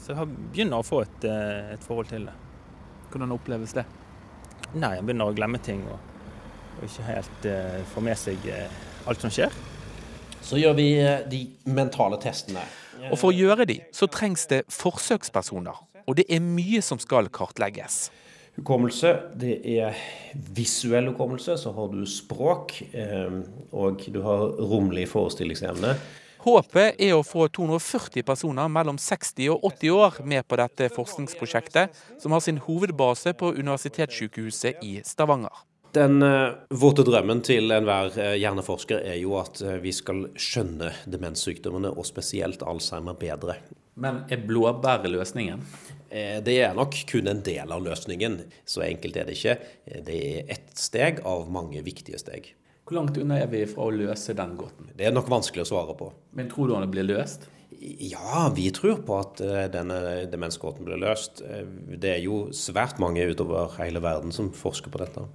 så 0.00 0.12
vi 0.12 0.18
har 0.18 0.26
begynner 0.26 0.80
å 0.80 0.86
få 0.86 1.02
et, 1.04 1.24
et, 1.24 1.84
forhold 1.84 2.10
til 2.12 2.28
det. 2.28 2.34
Hvordan 3.10 3.32
oppleves 3.36 3.72
det? 3.76 3.86
Nei, 4.74 4.96
Han 4.98 5.08
begynner 5.08 5.30
å 5.30 5.36
glemme 5.36 5.60
ting 5.62 5.84
og, 5.88 6.15
og 6.76 6.84
ikke 6.86 7.06
helt 7.08 7.48
uh, 7.48 7.80
få 7.92 8.02
med 8.04 8.18
seg 8.20 8.48
uh, 8.50 8.66
alt 9.08 9.24
som 9.24 9.32
skjer. 9.32 9.54
Så 10.44 10.60
gjør 10.60 10.76
vi 10.78 10.90
uh, 11.00 11.22
de 11.30 11.42
mentale 11.68 12.18
testene. 12.22 12.64
Og 13.10 13.18
For 13.20 13.30
å 13.30 13.36
gjøre 13.36 13.66
de, 13.68 13.80
så 13.94 14.08
trengs 14.10 14.46
det 14.50 14.64
forsøkspersoner. 14.72 15.82
Og 16.06 16.18
det 16.18 16.26
er 16.32 16.44
mye 16.44 16.82
som 16.84 17.00
skal 17.02 17.28
kartlegges. 17.34 18.06
Hukommelse, 18.56 19.10
det 19.36 19.58
er 19.68 19.96
visuell 20.56 21.10
hukommelse. 21.10 21.58
Så 21.60 21.74
har 21.76 21.90
du 21.92 22.06
språk, 22.08 22.78
og 23.76 24.06
du 24.08 24.22
har 24.24 24.46
romlig 24.70 25.04
forestillingsevne. 25.10 25.92
Håpet 26.46 27.00
er 27.02 27.16
å 27.16 27.24
få 27.26 27.48
240 27.50 28.22
personer 28.22 28.68
mellom 28.70 29.00
60 29.02 29.48
og 29.50 29.64
80 29.66 29.94
år 29.96 30.18
med 30.30 30.46
på 30.46 30.58
dette 30.60 30.86
forskningsprosjektet, 30.94 31.96
som 32.22 32.36
har 32.36 32.44
sin 32.44 32.60
hovedbase 32.62 33.32
på 33.34 33.50
Universitetssykehuset 33.56 34.78
i 34.86 35.00
Stavanger. 35.02 35.64
Den 35.96 36.20
uh, 36.22 36.52
våte 36.76 37.00
drømmen 37.06 37.38
til 37.46 37.72
enhver 37.72 38.10
uh, 38.18 38.34
hjerneforsker 38.36 39.00
er 39.00 39.16
jo 39.16 39.38
at 39.40 39.62
uh, 39.64 39.78
vi 39.80 39.94
skal 39.96 40.26
skjønne 40.36 40.90
demenssykdommene, 41.08 41.88
og 41.88 42.04
spesielt 42.04 42.64
Alzheimer, 42.66 43.16
bedre. 43.16 43.54
Men 43.96 44.26
er 44.28 44.42
blåbær 44.44 45.06
løsningen? 45.08 45.62
Det 46.06 46.52
er 46.62 46.74
nok 46.76 46.94
kun 47.08 47.26
en 47.30 47.40
del 47.44 47.72
av 47.72 47.80
løsningen. 47.82 48.36
Så 48.68 48.84
enkelt 48.84 49.16
er 49.16 49.26
det 49.26 49.38
ikke. 49.38 49.54
Det 50.06 50.18
er 50.20 50.52
ett 50.52 50.68
steg 50.78 51.22
av 51.26 51.48
mange 51.50 51.80
viktige 51.84 52.20
steg. 52.20 52.50
Hvor 52.86 52.98
langt 53.00 53.16
unna 53.18 53.40
er 53.40 53.48
vi 53.50 53.62
fra 53.68 53.88
å 53.88 53.94
løse 53.96 54.36
den 54.36 54.52
gåten? 54.60 54.92
Det 54.94 55.08
er 55.08 55.16
nok 55.16 55.32
vanskelig 55.32 55.64
å 55.64 55.70
svare 55.72 55.96
på. 55.98 56.10
Men 56.36 56.52
tror 56.52 56.68
du 56.68 56.76
den 56.76 56.92
blir 56.92 57.08
løst? 57.08 57.48
Ja, 57.80 58.46
vi 58.54 58.68
tror 58.76 59.00
på 59.08 59.18
at 59.18 59.42
denne 59.74 60.28
demensgåten 60.30 60.86
blir 60.86 61.00
løst. 61.00 61.40
Det 61.88 62.12
er 62.12 62.22
jo 62.22 62.44
svært 62.54 63.00
mange 63.02 63.24
utover 63.26 63.74
hele 63.80 64.04
verden 64.04 64.36
som 64.36 64.52
forsker 64.54 64.92
på 64.92 65.02
dette. 65.02 65.26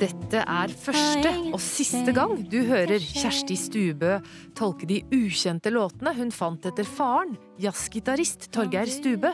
Dette 0.00 0.40
er 0.40 0.72
første 0.80 1.30
og 1.50 1.60
siste 1.60 2.14
gang 2.16 2.36
du 2.48 2.58
hører 2.68 3.02
Kjersti 3.02 3.56
Stubø 3.58 4.16
tolke 4.56 4.88
de 4.88 5.02
ukjente 5.12 5.72
låtene 5.74 6.14
hun 6.16 6.30
fant 6.34 6.66
etter 6.70 6.88
faren, 6.88 7.36
jazzgitarist 7.60 8.48
Torgeir 8.54 8.88
Stubø. 8.90 9.32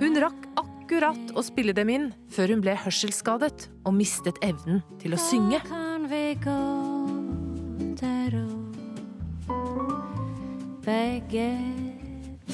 Hun 0.00 0.22
rakk 0.22 0.48
akkurat 0.54 0.73
å 1.34 1.42
spille 1.42 1.72
dem 1.72 1.88
inn 1.88 2.12
før 2.28 2.52
hun 2.54 2.60
ble 2.64 2.74
hørselsskadet 2.76 3.68
og 3.84 3.94
mistet 3.96 4.36
evnen 4.42 4.82
til 5.00 5.14
å 5.14 5.20
synge. 5.20 5.60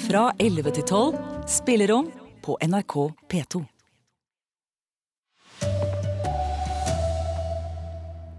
Fra 0.07 0.25
11 0.39 0.73
til 0.79 0.85
12 0.87 1.19
spillerom 1.51 2.11
på 2.43 2.57
NRK 2.63 2.97
P2. 3.31 3.70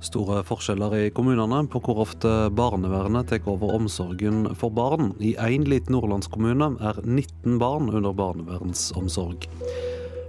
Store 0.02 0.40
forskjeller 0.46 0.96
i 0.98 1.10
kommunene 1.14 1.60
på 1.70 1.80
hvor 1.86 2.02
ofte 2.02 2.30
barnevernet 2.58 3.30
tar 3.30 3.50
over 3.52 3.76
omsorgen 3.78 4.48
for 4.58 4.74
barn. 4.74 5.12
I 5.22 5.36
én 5.38 5.68
liten 5.70 5.94
nordlandskommune 5.94 6.72
er 6.82 7.02
19 7.06 7.60
barn 7.62 7.92
under 7.94 8.16
barnevernsomsorg. 8.18 9.46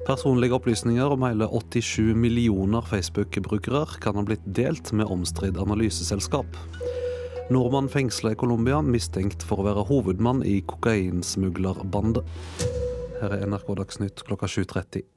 Personlige 0.05 0.59
opplysninger 0.59 1.15
om 1.15 1.25
hele 1.25 1.47
87 1.49 2.13
millioner 2.19 2.85
Facebook-brukere 2.91 3.87
kan 4.03 4.19
ha 4.19 4.27
blitt 4.27 4.45
delt 4.45 4.93
med 4.93 5.07
omstridt 5.07 5.57
analyseselskap. 5.63 6.59
Nordmann 7.53 7.89
fengsla 7.89 8.33
i 8.35 8.39
Colombia 8.39 8.83
mistenkt 8.85 9.45
for 9.47 9.63
å 9.63 9.67
være 9.71 9.87
hovedmann 9.89 10.45
i 10.45 10.61
kokainsmuglerbandet. 10.69 12.29
Her 13.23 13.39
er 13.39 13.49
NRK 13.49 13.75
Dagsnytt 13.79 14.25
klokka 14.27 14.51
7.30. 14.51 15.12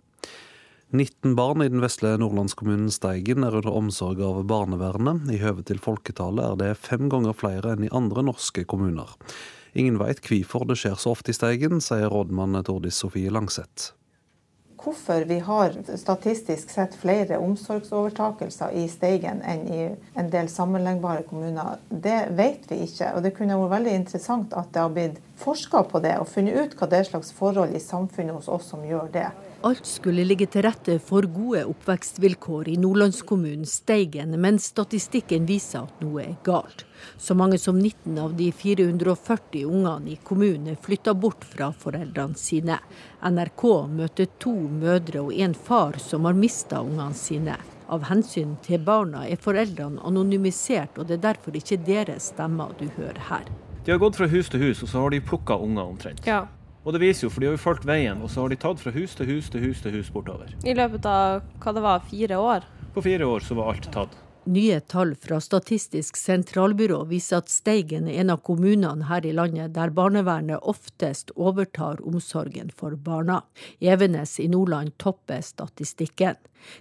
19 0.96 1.36
barn 1.36 1.62
i 1.62 1.68
den 1.70 1.82
vesle 1.84 2.14
nordlandskommunen 2.22 2.92
Steigen 2.94 3.44
er 3.44 3.58
under 3.58 3.76
omsorg 3.76 4.22
av 4.24 4.38
barnevernet. 4.48 5.26
I 5.34 5.42
høve 5.42 5.66
til 5.68 5.82
folketallet 5.84 6.46
er 6.46 6.62
det 6.62 6.80
fem 6.80 7.10
ganger 7.12 7.36
flere 7.36 7.74
enn 7.76 7.88
i 7.88 7.92
andre 7.96 8.24
norske 8.24 8.64
kommuner. 8.70 9.12
Ingen 9.76 10.00
veit 10.00 10.24
hvorfor 10.24 10.64
det 10.70 10.78
skjer 10.80 10.96
så 10.96 11.12
ofte 11.12 11.34
i 11.34 11.36
Steigen, 11.36 11.84
sier 11.84 12.08
rådmann 12.14 12.56
Tordis 12.64 13.02
Sofie 13.02 13.34
Langseth. 13.34 13.92
Hvorfor 14.80 15.26
vi 15.28 15.40
har 15.44 15.74
statistisk 15.98 16.70
sett 16.70 16.96
flere 16.96 17.42
omsorgsovertakelser 17.42 18.76
i 18.78 18.86
Steigen 18.92 19.42
enn 19.42 19.66
i 19.66 19.80
en 20.16 20.30
del 20.32 20.48
sammenlignbare 20.54 21.26
kommuner, 21.28 21.82
det 21.90 22.20
vet 22.38 22.70
vi 22.70 22.84
ikke. 22.86 23.10
Og 23.18 23.26
det 23.26 23.34
kunne 23.36 23.58
vært 23.60 23.74
veldig 23.80 23.98
interessant 24.00 24.54
at 24.54 24.70
det 24.72 24.84
har 24.86 24.94
blitt 24.94 25.20
forska 25.42 25.84
på 25.90 26.04
det, 26.06 26.14
og 26.22 26.30
funnet 26.30 26.56
ut 26.56 26.78
hva 26.80 26.88
det 26.92 27.02
er 27.02 27.10
slags 27.10 27.34
forhold 27.36 27.76
i 27.76 27.84
samfunnet 27.84 28.38
hos 28.38 28.48
oss 28.48 28.70
som 28.72 28.86
gjør 28.86 29.10
det. 29.18 29.28
Alt 29.66 29.86
skulle 29.90 30.22
ligge 30.22 30.46
til 30.46 30.62
rette 30.62 31.00
for 31.02 31.26
gode 31.34 31.64
oppvekstvilkår 31.66 32.68
i 32.70 32.76
nordlandskommunen 32.78 33.66
Steigen, 33.66 34.36
men 34.38 34.60
statistikken 34.62 35.48
viser 35.50 35.88
at 35.88 36.04
noe 36.04 36.22
er 36.22 36.36
galt. 36.46 36.84
Så 37.18 37.34
mange 37.34 37.58
som 37.58 37.80
19 37.80 38.20
av 38.22 38.36
de 38.38 38.52
440 38.54 39.64
ungene 39.66 40.12
i 40.14 40.20
kommunen 40.22 40.76
er 40.76 40.78
flytta 40.86 41.16
bort 41.18 41.48
fra 41.50 41.72
foreldrene 41.74 42.38
sine. 42.38 42.78
NRK 43.26 43.64
møter 43.90 44.30
to 44.38 44.54
mødre 44.54 45.24
og 45.24 45.34
en 45.34 45.58
far 45.58 45.98
som 46.04 46.30
har 46.30 46.38
mista 46.38 46.84
ungene 46.86 47.18
sine. 47.18 47.56
Av 47.90 48.06
hensyn 48.12 48.60
til 48.68 48.86
barna 48.86 49.24
er 49.26 49.42
foreldrene 49.42 50.04
anonymisert, 50.06 51.00
og 51.00 51.10
det 51.10 51.18
er 51.18 51.32
derfor 51.32 51.58
ikke 51.58 51.82
deres 51.90 52.30
stemmer 52.36 52.78
du 52.78 52.86
hører 53.00 53.18
her. 53.32 53.50
De 53.82 53.94
har 53.96 54.02
gått 54.02 54.22
fra 54.22 54.30
hus 54.30 54.54
til 54.54 54.62
hus, 54.62 54.86
og 54.86 54.94
så 54.94 55.02
har 55.08 55.18
de 55.18 55.26
plukka 55.26 55.58
unger 55.58 55.90
omtrent. 55.90 56.22
Ja. 56.30 56.44
Og 56.86 56.94
det 56.94 57.02
viser 57.02 57.26
jo, 57.26 57.32
for 57.34 57.42
de 57.42 57.50
har 57.50 57.56
jo 57.58 57.64
fulgt 57.64 57.88
veien, 57.90 58.20
og 58.22 58.30
så 58.30 58.44
har 58.44 58.54
de 58.54 58.60
tatt 58.62 58.82
fra 58.82 58.94
hus 58.94 59.16
til 59.18 59.26
hus 59.32 59.50
til 59.50 59.64
hus 59.66 59.82
til 59.82 59.98
hus 59.98 60.12
bortover. 60.14 60.52
I 60.62 60.76
løpet 60.78 61.08
av 61.10 61.42
hva 61.64 61.74
det 61.74 61.82
var, 61.82 62.06
fire 62.12 62.38
år? 62.38 62.70
På 62.94 63.02
fire 63.02 63.26
år 63.26 63.42
så 63.42 63.58
var 63.58 63.74
alt 63.74 63.90
tatt. 63.94 64.14
Nye 64.46 64.78
tall 64.86 65.16
fra 65.18 65.40
Statistisk 65.42 66.20
sentralbyrå 66.22 67.00
viser 67.10 67.40
at 67.42 67.50
Steigen 67.50 68.06
er 68.06 68.20
en 68.22 68.30
av 68.36 68.44
kommunene 68.46 69.08
her 69.10 69.26
i 69.26 69.32
landet 69.34 69.74
der 69.74 69.90
barnevernet 69.90 70.62
oftest 70.62 71.34
overtar 71.34 72.04
omsorgen 72.06 72.70
for 72.70 72.94
barna. 72.94 73.40
Evenes 73.82 74.38
i 74.40 74.46
Nordland 74.54 74.94
topper 75.02 75.42
statistikken. 75.42 76.38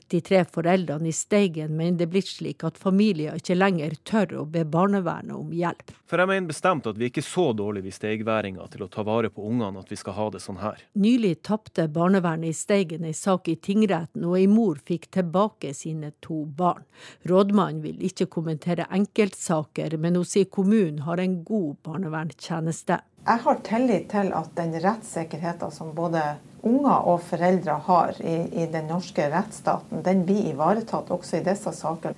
De 0.09 0.21
tre 0.25 0.45
foreldrene 0.45 1.09
i 1.09 1.15
Steigen 1.15 1.77
mener 1.77 1.99
det 1.99 2.09
er 2.09 2.13
blitt 2.15 2.31
slik 2.31 2.65
at 2.67 2.79
familier 2.81 3.39
ikke 3.39 3.57
lenger 3.57 3.97
tør 4.05 4.35
å 4.41 4.47
be 4.49 4.65
barnevernet 4.65 5.37
om 5.37 5.53
hjelp. 5.55 5.95
For 6.09 6.21
jeg 6.21 6.31
mener 6.31 6.51
bestemt 6.51 6.87
at 6.87 6.99
vi 6.99 7.07
er 7.07 7.13
ikke 7.13 7.25
så 7.27 7.47
dårlige 7.57 7.89
vi 7.89 7.95
steigværinger 7.97 8.69
til 8.73 8.85
å 8.85 8.91
ta 8.93 9.05
vare 9.07 9.31
på 9.33 9.45
ungene 9.49 9.81
at 9.81 9.91
vi 9.91 9.99
skal 9.99 10.17
ha 10.19 10.29
det 10.35 10.43
sånn 10.45 10.61
her. 10.63 10.83
Nylig 11.01 11.39
tapte 11.47 11.89
barnevernet 11.93 12.53
i 12.53 12.57
Steigen 12.57 13.05
en 13.09 13.17
sak 13.17 13.49
i 13.51 13.57
tingretten, 13.57 14.25
og 14.25 14.37
ei 14.39 14.47
mor 14.51 14.81
fikk 14.87 15.09
tilbake 15.17 15.73
sine 15.75 16.13
to 16.25 16.45
barn. 16.45 16.85
Rådmannen 17.29 17.83
vil 17.85 18.05
ikke 18.05 18.29
kommentere 18.31 18.87
enkeltsaker, 18.95 19.99
men 19.99 20.21
hun 20.21 20.29
sier 20.29 20.51
kommunen 20.51 21.03
har 21.09 21.23
en 21.23 21.41
god 21.45 21.81
barnevernstjeneste. 21.89 23.01
Jeg 23.25 23.41
har 23.47 23.61
tillit 23.65 24.11
til 24.13 24.35
at 24.37 24.51
den 24.59 24.75
rettssikkerheten 24.85 25.73
som 25.73 25.95
både 25.97 26.21
unger 26.67 27.09
og 27.11 27.23
foreldre 27.29 27.79
har 27.87 28.17
i, 28.21 28.37
i 28.65 28.67
den 28.73 28.89
norske 28.91 29.29
rettsstaten, 29.33 30.03
den 30.07 30.25
blir 30.29 30.51
ivaretatt 30.53 31.13
også 31.15 31.41
i 31.41 31.47
disse 31.47 31.73
sakene. 31.77 32.17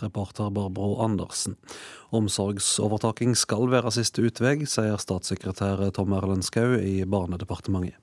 Reporter 0.00 0.50
Barbro 0.50 0.94
Andersen. 1.04 1.56
Omsorgsovertaking 2.10 3.34
skal 3.36 3.68
være 3.70 3.92
siste 3.92 4.24
utvei, 4.24 4.62
sier 4.64 4.96
statssekretær 5.00 5.82
Tom 5.96 6.14
Erlend 6.16 6.46
Skau 6.46 6.78
i 6.80 7.02
Barnedepartementet. 7.04 7.98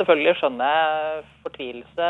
Selvfølgelig 0.00 0.32
skjønner 0.38 0.70
jeg 0.72 1.24
fortvilelse 1.44 2.06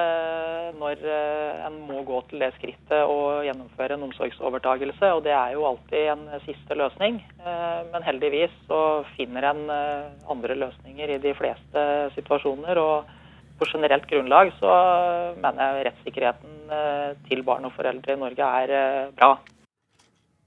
når 0.78 1.00
eh, 1.10 1.62
en 1.66 1.78
må 1.88 2.04
gå 2.06 2.20
til 2.30 2.44
det 2.44 2.52
skrittet 2.54 3.00
å 3.02 3.40
gjennomføre 3.42 3.96
en 3.96 4.04
omsorgsovertagelse, 4.06 5.10
og 5.16 5.24
det 5.24 5.32
er 5.34 5.56
jo 5.56 5.64
alltid 5.66 6.12
en 6.12 6.22
siste 6.44 6.76
løsning. 6.78 7.18
Eh, 7.42 7.80
men 7.90 8.06
heldigvis 8.06 8.54
så 8.68 8.80
finner 9.16 9.48
en 9.50 9.64
eh, 9.74 10.06
andre 10.30 10.54
løsninger 10.60 11.16
i 11.16 11.18
de 11.24 11.34
fleste 11.34 11.86
situasjoner. 12.14 12.78
og 12.78 13.16
på 13.60 13.66
generelt 13.68 14.06
grunnlag 14.08 14.54
så 14.56 14.70
mener 15.36 15.60
jeg 15.60 15.88
rettssikkerheten 15.90 16.70
til 17.26 17.42
barn 17.44 17.66
og 17.68 17.74
foreldre 17.76 18.14
i 18.14 18.20
Norge 18.22 18.46
er 18.62 19.10
bra. 19.18 19.34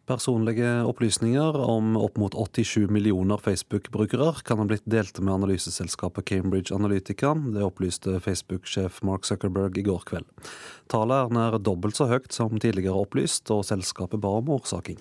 Personlige 0.04 0.68
opplysninger 0.84 1.56
om 1.64 1.94
opp 1.96 2.18
mot 2.20 2.34
87 2.36 2.90
millioner 2.92 3.40
Facebook-brukere 3.40 4.34
kan 4.44 4.60
ha 4.60 4.66
blitt 4.68 4.84
delt 4.84 5.22
med 5.24 5.32
analyseselskapet 5.38 6.26
Cambridge 6.28 6.76
Analytica. 6.76 7.32
Det 7.56 7.64
opplyste 7.64 8.18
Facebook-sjef 8.20 9.00
Mark 9.08 9.24
Zuckerberg 9.24 9.80
i 9.80 9.86
går 9.88 10.04
kveld. 10.10 10.28
Tallet 10.92 11.16
er 11.30 11.34
nær 11.38 11.56
dobbelt 11.56 11.96
så 11.96 12.10
høyt 12.12 12.36
som 12.36 12.60
tidligere 12.60 13.00
opplyst, 13.00 13.48
og 13.56 13.64
selskapet 13.64 14.20
ba 14.20 14.36
om 14.42 14.52
årsaking. 14.58 15.00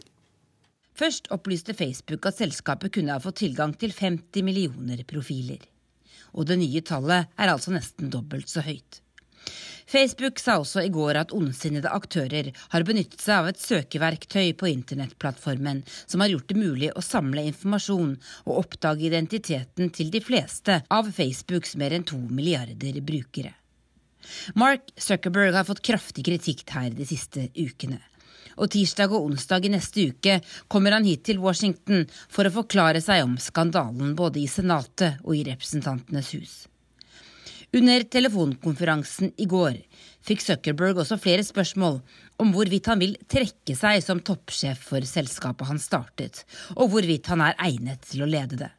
Først 0.94 1.26
opplyste 1.34 1.74
Facebook 1.74 2.30
at 2.30 2.38
selskapet 2.38 2.94
kunne 2.94 3.16
ha 3.16 3.26
fått 3.26 3.40
tilgang 3.42 3.74
til 3.74 3.90
50 3.90 4.46
millioner 4.46 5.02
profiler. 5.02 5.66
Og 6.30 6.46
det 6.46 6.62
nye 6.62 6.86
tallet 6.86 7.26
er 7.34 7.50
altså 7.50 7.74
nesten 7.74 8.12
dobbelt 8.12 8.46
så 8.54 8.62
høyt. 8.62 9.01
Facebook 9.86 10.38
sa 10.42 10.58
også 10.60 10.84
i 10.86 10.92
går 10.92 11.18
at 11.20 11.32
ondsinnede 11.36 11.90
aktører 11.92 12.50
har 12.74 12.86
benyttet 12.88 13.20
seg 13.22 13.38
av 13.38 13.50
et 13.50 13.62
søkeverktøy 13.62 14.52
på 14.58 14.70
internettplattformen 14.72 15.82
som 16.04 16.22
har 16.22 16.32
gjort 16.32 16.50
det 16.52 16.58
mulig 16.60 16.92
å 16.92 17.04
samle 17.04 17.44
informasjon 17.50 18.14
og 18.44 18.54
oppdage 18.64 19.08
identiteten 19.08 19.90
til 19.94 20.12
de 20.14 20.22
fleste 20.24 20.82
av 20.92 21.10
Facebooks 21.12 21.76
mer 21.80 21.96
enn 21.96 22.06
to 22.08 22.20
milliarder 22.30 23.00
brukere. 23.02 23.56
Mark 24.54 24.92
Zuckerberg 24.96 25.54
har 25.56 25.66
fått 25.66 25.82
kraftig 25.84 26.24
kritikk 26.28 26.64
her 26.70 26.90
de 26.94 27.06
siste 27.08 27.48
ukene. 27.58 28.00
Og 28.60 28.68
tirsdag 28.72 29.12
og 29.14 29.30
onsdag 29.30 29.66
i 29.66 29.72
neste 29.72 30.08
uke 30.12 30.38
kommer 30.70 30.94
han 30.96 31.06
hit 31.08 31.24
til 31.28 31.40
Washington 31.42 32.04
for 32.28 32.46
å 32.46 32.54
forklare 32.60 33.00
seg 33.04 33.24
om 33.24 33.38
skandalen 33.40 34.12
både 34.18 34.42
i 34.42 34.50
Senatet 34.50 35.22
og 35.24 35.36
i 35.38 35.46
Representantenes 35.48 36.34
hus. 36.36 36.54
Under 37.74 38.02
telefonkonferansen 38.04 39.30
i 39.40 39.46
går 39.48 39.78
fikk 40.28 40.42
Zuckerberg 40.44 40.98
også 41.00 41.16
flere 41.16 41.44
spørsmål 41.46 42.02
om 42.44 42.50
hvorvidt 42.52 42.90
han 42.92 43.00
vil 43.00 43.14
trekke 43.32 43.72
seg 43.78 44.02
som 44.04 44.20
toppsjef 44.20 44.82
for 44.90 45.08
selskapet 45.08 45.70
han 45.70 45.80
startet, 45.80 46.42
og 46.76 46.92
hvorvidt 46.92 47.32
han 47.32 47.40
er 47.46 47.56
egnet 47.64 48.04
til 48.10 48.26
å 48.26 48.28
lede 48.28 48.60
det. 48.60 48.70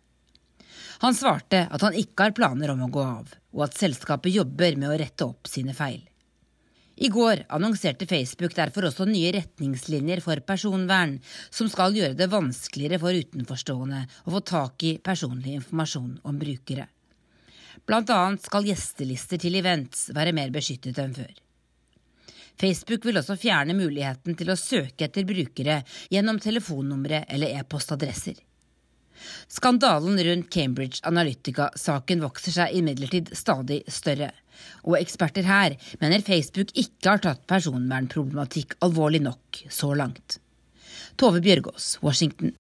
Han 1.02 1.18
svarte 1.18 1.66
at 1.74 1.82
han 1.82 1.98
ikke 1.98 2.30
har 2.30 2.38
planer 2.38 2.76
om 2.76 2.86
å 2.86 2.91
gå 2.94 3.02
av, 3.02 3.34
og 3.58 3.66
at 3.66 3.82
selskapet 3.82 4.38
jobber 4.38 4.78
med 4.78 4.94
å 4.94 5.02
rette 5.02 5.26
opp 5.26 5.50
sine 5.50 5.74
feil. 5.74 6.04
I 6.94 7.10
går 7.10 7.48
annonserte 7.50 8.06
Facebook 8.06 8.54
derfor 8.54 8.91
også 8.91 9.10
nye 9.10 9.34
retningslinjer 9.34 10.22
for 10.22 10.38
personvern, 10.46 11.18
som 11.50 11.66
skal 11.66 11.98
gjøre 11.98 12.14
det 12.20 12.30
vanskeligere 12.30 13.02
for 13.02 13.18
utenforstående 13.18 14.06
å 14.22 14.38
få 14.38 14.46
tak 14.54 14.86
i 14.86 15.00
personlig 15.02 15.58
informasjon 15.64 16.20
om 16.30 16.38
brukere. 16.38 16.93
Blant 17.88 18.12
annet 18.14 18.46
skal 18.46 18.68
gjestelister 18.68 19.42
til 19.42 19.58
events 19.60 20.08
være 20.16 20.36
mer 20.36 20.54
beskyttet 20.54 21.00
enn 21.02 21.16
før. 21.18 21.34
Facebook 22.60 23.06
vil 23.06 23.18
også 23.18 23.36
fjerne 23.40 23.74
muligheten 23.76 24.38
til 24.38 24.52
å 24.54 24.60
søke 24.60 25.08
etter 25.08 25.26
brukere 25.26 25.80
gjennom 26.14 26.40
telefonnumre 26.42 27.24
eller 27.28 27.56
e-postadresser. 27.58 28.38
Skandalen 29.48 30.20
rundt 30.28 30.50
Cambridge 30.54 31.02
Analytica-saken 31.08 32.24
vokser 32.24 32.56
seg 32.58 32.78
imidlertid 32.78 33.32
stadig 33.38 33.82
større, 33.88 34.32
og 34.84 34.98
eksperter 35.00 35.48
her 35.48 35.78
mener 36.02 36.26
Facebook 36.26 36.74
ikke 36.78 37.16
har 37.16 37.24
tatt 37.24 37.46
personvernproblematikk 37.50 38.78
alvorlig 38.86 39.24
nok 39.24 39.64
så 39.72 39.94
langt. 39.98 40.40
Tove 41.18 41.42
Bjørgaas, 41.46 41.98
Washington. 42.04 42.56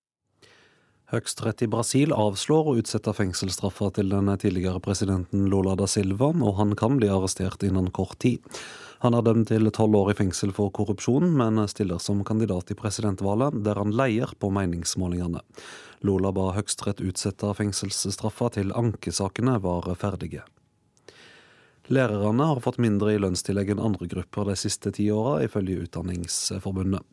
Høyesterett 1.13 1.61
i 1.61 1.67
Brasil 1.69 2.09
avslår 2.09 2.71
å 2.71 2.73
utsette 2.79 3.11
fengselsstraffa 3.13 3.91
til 3.93 4.07
den 4.09 4.31
tidligere 4.41 4.79
presidenten 4.81 5.43
Lula 5.51 5.75
da 5.77 5.85
Silva, 5.85 6.31
og 6.33 6.55
han 6.57 6.73
kan 6.79 6.97
bli 6.97 7.11
arrestert 7.13 7.61
innen 7.67 7.91
kort 7.93 8.17
tid. 8.23 8.41
Han 9.05 9.13
er 9.13 9.21
dømt 9.21 9.51
til 9.51 9.69
tolv 9.75 9.99
år 9.99 10.09
i 10.13 10.17
fengsel 10.17 10.55
for 10.57 10.73
korrupsjon, 10.73 11.27
men 11.37 11.61
stiller 11.69 12.01
som 12.01 12.23
kandidat 12.25 12.73
i 12.73 12.77
presidentvalget, 12.79 13.61
der 13.61 13.77
han 13.77 13.93
leier 13.93 14.33
på 14.41 14.49
meningsmålingene. 14.57 15.43
Lula 16.01 16.33
ba 16.33 16.49
Høyesterett 16.57 17.05
utsette 17.05 17.53
fengselsstraffa 17.61 18.49
til 18.57 18.73
ankesakene 18.73 19.59
var 19.61 19.93
ferdige. 20.01 20.47
Lærerne 21.91 22.45
har 22.47 22.61
fått 22.63 22.77
mindre 22.79 23.11
i 23.11 23.19
lønnstillegg 23.19 23.73
enn 23.73 23.81
andre 23.83 24.07
grupper 24.07 24.47
de 24.47 24.55
siste 24.55 24.93
ti 24.95 25.09
åra, 25.11 25.41
ifølge 25.43 25.81
Utdanningsforbundet. 25.83 27.03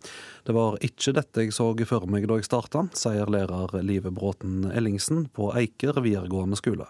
Det 0.46 0.54
var 0.54 0.78
ikke 0.86 1.14
dette 1.16 1.46
jeg 1.46 1.54
så 1.56 1.72
for 1.90 2.06
meg 2.06 2.28
da 2.30 2.36
jeg 2.38 2.46
starta, 2.46 2.84
sier 2.94 3.26
lærer 3.26 3.74
Live 3.82 4.12
Bråten 4.14 4.70
Ellingsen 4.70 5.26
på 5.34 5.50
Eiker 5.58 5.98
videregående 5.98 6.58
skole. 6.60 6.86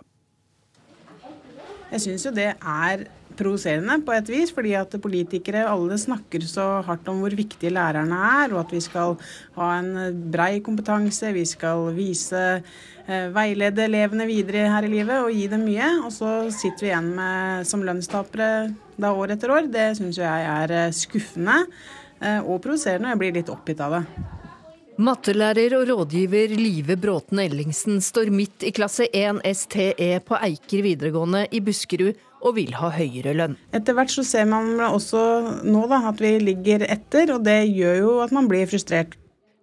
Jeg 1.91 2.05
syns 2.05 2.29
jo 2.29 2.35
det 2.37 2.53
er 2.55 3.09
provoserende 3.41 3.97
på 4.05 4.15
et 4.15 4.31
vis, 4.31 4.53
fordi 4.55 4.75
at 4.79 4.95
politikere 5.03 5.67
alle 5.69 5.99
snakker 6.01 6.45
så 6.47 6.67
hardt 6.87 7.09
om 7.11 7.23
hvor 7.23 7.35
viktige 7.37 7.73
lærerne 7.75 8.17
er, 8.45 8.55
og 8.55 8.63
at 8.65 8.75
vi 8.75 8.83
skal 8.85 9.17
ha 9.57 9.71
en 9.79 10.21
brei 10.33 10.61
kompetanse, 10.65 11.33
vi 11.35 11.47
skal 11.49 11.91
vise 11.97 12.43
eh, 12.61 13.29
veilede 13.35 13.87
elevene 13.89 14.29
videre 14.29 14.69
her 14.75 14.87
i 14.87 14.93
livet 14.93 15.25
og 15.25 15.33
gi 15.35 15.47
dem 15.53 15.65
mye. 15.69 15.93
Og 16.05 16.13
så 16.15 16.35
sitter 16.55 16.87
vi 16.87 16.93
igjen 16.93 17.15
med, 17.17 17.69
som 17.69 17.85
lønnstapere 17.87 18.51
da 19.01 19.15
år 19.17 19.37
etter 19.37 19.57
år. 19.57 19.71
Det 19.73 19.89
syns 20.01 20.21
jeg 20.21 20.51
er 20.57 20.77
eh, 20.77 20.93
skuffende 20.97 21.63
eh, 22.21 22.41
og 22.41 22.61
provoserende, 22.65 23.09
og 23.09 23.17
jeg 23.17 23.25
blir 23.25 23.41
litt 23.41 23.53
oppgitt 23.53 23.83
av 23.85 23.99
det. 23.99 24.05
Mattelærer 25.01 25.73
og 25.79 25.87
rådgiver 25.89 26.51
Live 26.61 26.93
Bråten 27.01 27.41
Ellingsen 27.41 28.03
står 28.05 28.29
midt 28.35 28.67
i 28.69 28.73
klasse 28.77 29.07
1 29.17 29.39
STE 29.57 30.11
på 30.27 30.37
Eiker 30.37 30.83
videregående 30.85 31.47
i 31.57 31.63
Buskerud 31.65 32.19
og 32.41 32.57
vil 32.57 32.75
ha 32.79 32.91
høyere 32.95 33.35
lønn. 33.37 33.57
Etter 33.77 33.97
hvert 33.97 34.13
så 34.13 34.25
ser 34.27 34.47
man 34.51 34.79
også 34.87 35.23
nå 35.67 35.87
da, 35.91 36.03
at 36.11 36.21
vi 36.23 36.37
ligger 36.43 36.87
etter, 36.89 37.35
og 37.35 37.45
det 37.47 37.63
gjør 37.69 38.01
jo 38.01 38.15
at 38.25 38.35
man 38.37 38.49
blir 38.51 38.69
frustrert. 38.71 39.17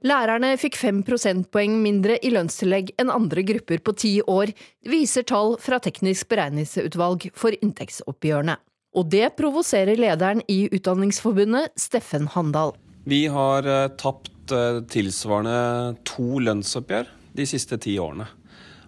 Lærerne 0.05 0.51
fikk 0.61 0.78
fem 0.78 1.01
prosentpoeng 1.01 1.80
mindre 1.82 2.19
i 2.21 2.30
lønnstillegg 2.30 2.91
enn 3.01 3.09
andre 3.09 3.41
grupper 3.47 3.82
på 3.82 3.95
ti 3.97 4.11
år, 4.21 4.53
viser 4.86 5.25
tall 5.25 5.55
fra 5.61 5.80
Teknisk 5.82 6.30
beregningsutvalg 6.30 7.32
for 7.34 7.57
inntektsoppgjørene. 7.57 8.59
Og 8.97 9.09
det 9.11 9.32
provoserer 9.38 9.97
lederen 9.97 10.43
i 10.49 10.67
Utdanningsforbundet, 10.69 11.73
Steffen 11.78 12.30
Handal. 12.34 12.75
Vi 13.09 13.25
har 13.32 13.65
uh, 13.65 13.89
tapt 13.97 14.53
uh, 14.53 14.84
tilsvarende 14.89 15.97
to 16.07 16.41
lønnsoppgjør 16.45 17.09
de 17.38 17.45
siste 17.49 17.78
ti 17.82 17.97
årene. 18.01 18.30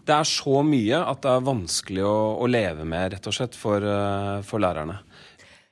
Det 0.09 0.15
er 0.15 0.25
så 0.25 0.61
mye 0.65 0.99
at 1.05 1.21
det 1.21 1.31
er 1.35 1.43
vanskelig 1.45 2.05
å, 2.07 2.17
å 2.41 2.45
leve 2.49 2.85
med, 2.87 3.11
rett 3.13 3.27
og 3.29 3.35
slett, 3.35 3.57
for, 3.57 3.83
uh, 3.85 4.39
for 4.45 4.61
lærerne. 4.63 4.97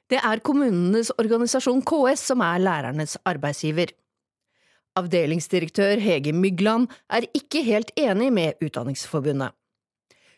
Det 0.08 0.20
er 0.22 0.44
kommunenes 0.46 1.10
organisasjon 1.18 1.82
KS 1.82 2.28
som 2.30 2.44
er 2.46 2.62
lærernes 2.62 3.18
arbeidsgiver. 3.28 3.96
Avdelingsdirektør 4.98 5.98
Hege 6.02 6.34
Mygland 6.38 6.92
er 7.14 7.26
ikke 7.38 7.64
helt 7.66 7.90
enig 7.98 8.30
med 8.34 8.62
Utdanningsforbundet. 8.62 9.58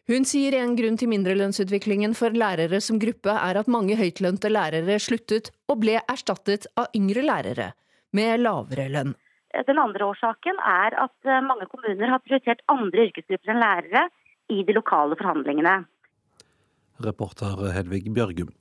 Hun 0.09 0.25
sier 0.25 0.55
en 0.57 0.73
grunn 0.79 0.95
til 0.97 1.11
mindrelønnsutviklingen 1.11 2.15
for 2.17 2.33
lærere 2.33 2.79
som 2.81 2.97
gruppe 3.03 3.35
er 3.35 3.59
at 3.59 3.69
mange 3.69 3.99
høytlønte 3.99 4.49
lærere 4.49 4.95
sluttet 5.03 5.51
og 5.69 5.83
ble 5.83 5.99
erstattet 6.09 6.65
av 6.79 6.87
yngre 6.97 7.21
lærere, 7.27 7.73
med 8.15 8.41
lavere 8.41 8.87
lønn. 8.89 9.13
Den 9.67 9.79
andre 9.81 10.05
årsaken 10.11 10.59
er 10.61 10.95
at 11.05 11.15
eh, 11.25 11.41
mange 11.41 11.65
kommuner 11.71 12.11
har 12.13 12.21
prioritert 12.21 12.61
andre 12.69 13.07
yrkesgrupper 13.07 13.53
enn 13.53 13.63
lærere 13.63 14.03
i 14.53 14.61
de 14.65 14.75
lokale 14.77 15.17
forhandlingene. 15.17 15.81
Reporter 17.01 17.69
Hedvig 17.73 18.11
Bjørgum. 18.13 18.51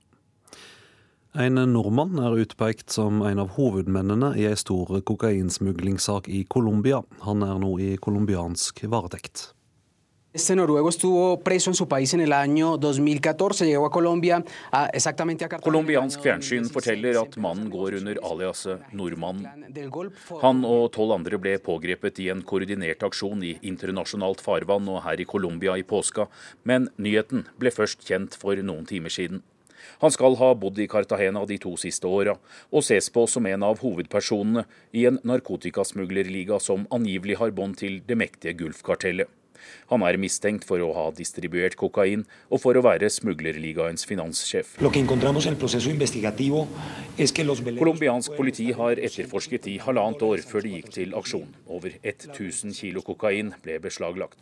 En 1.39 1.61
nordmann 1.71 2.17
er 2.25 2.39
utpekt 2.41 2.91
som 2.95 3.21
en 3.27 3.43
av 3.43 3.53
hovedmennene 3.59 4.33
i 4.41 4.47
ei 4.49 4.57
stor 4.57 4.89
kokainsmuglingssak 5.07 6.31
i 6.33 6.45
Colombia. 6.49 7.03
Han 7.27 7.45
er 7.45 7.61
nå 7.61 7.75
i 7.85 7.91
colombiansk 8.01 8.81
varetekt. 8.89 9.51
Este 10.31 10.55
noruego 10.55 10.91
estuvo 10.91 11.41
preso 11.41 11.71
en 11.71 11.75
su 11.75 11.89
país 11.89 12.13
en 12.13 12.21
el 12.21 12.35
año 12.35 12.77
2014, 12.77 13.65
llegó 13.65 13.87
a 13.87 13.91
Colombia 13.91 14.45
a, 14.71 14.91
exactamente 14.93 15.47
a 15.47 15.49
Colombiansk 15.49 16.21
fjernsyn 16.21 16.69
forteller 16.69 17.17
at 17.17 17.39
mannen 17.41 17.71
går 17.71 17.95
under 17.95 18.21
aliaset 18.23 18.79
'Nordmann'. 18.93 19.49
Han 20.43 20.65
og 20.69 20.93
tolv 20.93 21.15
andre 21.17 21.39
ble 21.39 21.57
pågrepet 21.59 22.21
i 22.21 22.29
en 22.29 22.43
koordinert 22.43 23.03
aksjon 23.09 23.41
i 23.43 23.55
internasjonalt 23.63 24.45
farvann 24.45 24.91
og 24.93 25.01
her 25.07 25.19
i 25.19 25.25
Colombia 25.25 25.79
i 25.79 25.83
påska, 25.83 26.29
men 26.63 26.91
nyheten 26.99 27.47
ble 27.57 27.73
først 27.73 28.05
kjent 28.05 28.37
for 28.37 28.55
noen 28.61 28.85
timer 28.85 29.09
siden. 29.09 29.41
Han 30.05 30.13
skal 30.13 30.37
ha 30.37 30.53
bodd 30.53 30.79
i 30.79 30.91
Cartagena 30.93 31.47
de 31.47 31.57
to 31.57 31.73
siste 31.81 32.05
åra, 32.05 32.37
og 32.71 32.85
ses 32.85 33.09
på 33.09 33.25
som 33.27 33.47
en 33.47 33.63
av 33.63 33.81
hovedpersonene 33.81 34.67
i 34.93 35.07
en 35.07 35.21
narkotikasmuglerliga 35.25 36.61
som 36.61 36.87
angivelig 36.93 37.41
har 37.41 37.51
bånd 37.51 37.81
til 37.81 38.03
det 38.05 38.19
mektige 38.19 38.59
Gulfkartellet. 38.61 39.33
Han 39.93 40.05
er 40.07 40.19
mistenkt 40.21 40.67
for 40.69 40.83
å 40.85 40.91
ha 40.97 41.07
distribuert 41.17 41.77
kokain 41.81 42.25
og 42.51 42.63
for 42.63 42.77
å 42.79 42.85
være 42.85 43.09
smuglerligaens 43.13 44.05
finanssjef. 44.09 44.77
Colombiansk 47.79 48.37
politi 48.37 48.69
har 48.77 49.01
etterforsket 49.01 49.69
i 49.73 49.79
halvannet 49.83 50.25
år 50.27 50.45
før 50.47 50.67
de 50.67 50.75
gikk 50.77 50.93
til 50.95 51.17
aksjon. 51.19 51.49
Over 51.67 51.97
1000 52.03 52.77
kilo 52.77 53.03
kokain 53.07 53.55
ble 53.65 53.79
beslaglagt. 53.83 54.39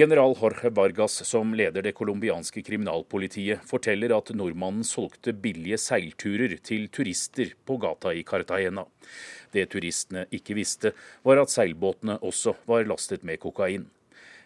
General 0.00 0.36
Jorge 0.40 0.72
Vargas, 0.76 1.18
som 1.28 1.54
leder 1.54 1.84
det 1.86 1.94
colombianske 1.98 2.62
kriminalpolitiet, 2.66 3.64
forteller 3.66 4.16
at 4.16 4.32
nordmannen 4.36 4.86
solgte 4.86 5.34
billige 5.34 5.78
seilturer 5.80 6.56
til 6.64 6.88
turister 6.92 7.54
på 7.66 7.78
gata 7.80 8.14
i 8.14 8.24
Cartagena. 8.26 8.86
Det 9.52 9.66
turistene 9.72 10.26
ikke 10.34 10.56
visste, 10.58 10.92
var 11.26 11.42
at 11.42 11.52
seilbåtene 11.52 12.18
også 12.22 12.54
var 12.70 12.86
lastet 12.88 13.24
med 13.26 13.40
kokain. 13.42 13.88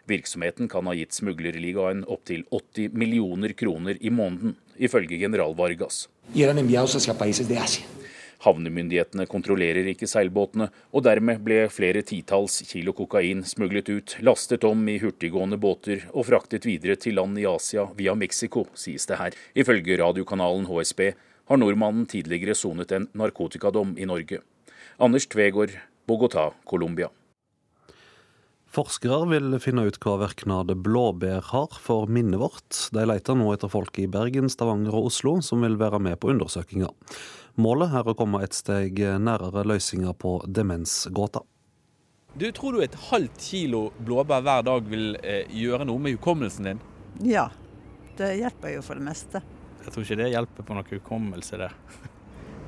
Virksomheten 0.08 0.68
kan 0.68 0.84
ha 0.88 0.94
gitt 0.96 1.16
smuglerligaen 1.16 2.04
opptil 2.12 2.44
80 2.52 2.92
millioner 2.92 3.54
kroner 3.56 3.96
i 4.00 4.12
måneden, 4.12 4.56
ifølge 4.76 5.16
general 5.20 5.56
Vargas. 5.56 6.04
Havnemyndighetene 8.44 9.24
kontrollerer 9.30 9.86
ikke 9.88 10.08
seilbåtene, 10.10 10.68
og 10.92 11.04
dermed 11.06 11.40
ble 11.46 11.62
flere 11.72 12.02
titalls 12.04 12.58
kilo 12.68 12.92
kokain 12.96 13.40
smuglet 13.48 13.88
ut, 13.88 14.16
lastet 14.26 14.66
om 14.68 14.82
i 14.90 14.98
hurtiggående 15.00 15.56
båter 15.60 16.04
og 16.12 16.26
fraktet 16.28 16.68
videre 16.68 16.98
til 17.00 17.16
land 17.16 17.40
i 17.40 17.46
Asia 17.48 17.86
via 17.96 18.16
Mexico, 18.18 18.66
sies 18.76 19.08
det 19.08 19.20
her. 19.20 19.36
Ifølge 19.56 19.96
radiokanalen 20.02 20.68
HSB 20.68 21.06
har 21.48 21.60
nordmannen 21.60 22.04
tidligere 22.10 22.56
sonet 22.58 22.92
en 22.92 23.08
narkotikadom 23.16 23.96
i 23.96 24.08
Norge. 24.08 24.42
Anders 24.98 25.26
Tvegård, 25.26 25.70
Bogotá, 26.06 26.52
Colombia. 26.64 27.08
Forskere 28.74 29.28
vil 29.30 29.54
finne 29.62 29.84
ut 29.86 29.96
hva 30.02 30.16
virknad 30.24 30.72
blåbær 30.82 31.44
har 31.52 31.76
for 31.78 32.10
minnet 32.10 32.40
vårt. 32.42 32.78
De 32.94 33.04
leter 33.06 33.38
nå 33.38 33.52
etter 33.54 33.70
folk 33.70 33.98
i 34.02 34.08
Bergen, 34.10 34.50
Stavanger 34.50 34.94
og 34.94 35.12
Oslo 35.12 35.36
som 35.46 35.62
vil 35.62 35.76
være 35.78 36.00
med 36.02 36.18
på 36.18 36.32
undersøkinga. 36.32 36.90
Målet 37.62 37.94
er 37.94 38.10
å 38.10 38.16
komme 38.18 38.42
et 38.42 38.54
steg 38.54 38.98
nærere 39.22 39.62
løsninga 39.66 40.14
på 40.18 40.40
demensgåta. 40.50 41.44
Du, 42.34 42.48
Tror 42.50 42.74
du 42.74 42.82
et 42.82 42.98
halvt 43.12 43.38
kilo 43.38 43.84
blåbær 44.02 44.42
hver 44.42 44.66
dag 44.66 44.90
vil 44.90 45.14
eh, 45.22 45.46
gjøre 45.54 45.86
noe 45.86 46.02
med 46.02 46.16
hukommelsen 46.16 46.66
din? 46.66 46.82
Ja, 47.22 47.48
det 48.18 48.32
hjelper 48.40 48.74
jo 48.74 48.82
for 48.82 48.98
det 48.98 49.06
meste. 49.06 49.42
Jeg 49.84 49.94
tror 49.94 50.06
ikke 50.06 50.18
det 50.18 50.30
hjelper 50.34 50.66
på 50.66 50.74
noe 50.74 50.90
hukommelse, 50.90 51.62
det. 51.62 51.70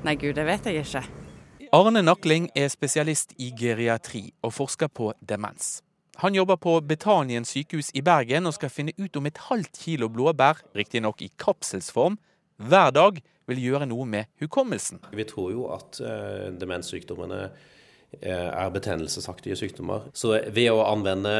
Nei, 0.07 0.15
gud, 0.15 0.37
det 0.39 0.47
vet 0.47 0.71
jeg 0.71 0.85
ikke. 0.85 1.26
Arne 1.75 1.99
Nakling 1.99 2.47
er 2.55 2.69
spesialist 2.71 3.33
i 3.43 3.49
geriatri 3.51 4.29
og 4.45 4.53
forsker 4.55 4.87
på 4.87 5.09
demens. 5.19 5.81
Han 6.21 6.35
jobber 6.35 6.55
på 6.55 6.77
Betanien 6.87 7.43
sykehus 7.45 7.89
i 7.93 8.01
Bergen 8.01 8.47
og 8.47 8.55
skal 8.55 8.71
finne 8.71 8.93
ut 8.97 9.17
om 9.19 9.27
et 9.27 9.41
halvt 9.49 9.81
kilo 9.83 10.07
blåbær, 10.09 10.61
riktignok 10.77 11.21
i 11.21 11.29
kapselsform, 11.37 12.15
hver 12.57 12.93
dag 12.95 13.19
vil 13.51 13.59
gjøre 13.61 13.89
noe 13.89 14.07
med 14.07 14.31
hukommelsen. 14.39 15.03
Vi 15.11 15.27
tror 15.27 15.51
jo 15.51 15.67
at 15.75 15.99
uh, 15.99 16.47
demenssykdommene 16.55 17.41
uh, 17.49 18.23
er 18.23 18.71
betennelsesaktige 18.73 19.59
sykdommer. 19.59 20.07
Så 20.15 20.37
ved 20.47 20.71
å 20.71 20.85
anvende 20.87 21.35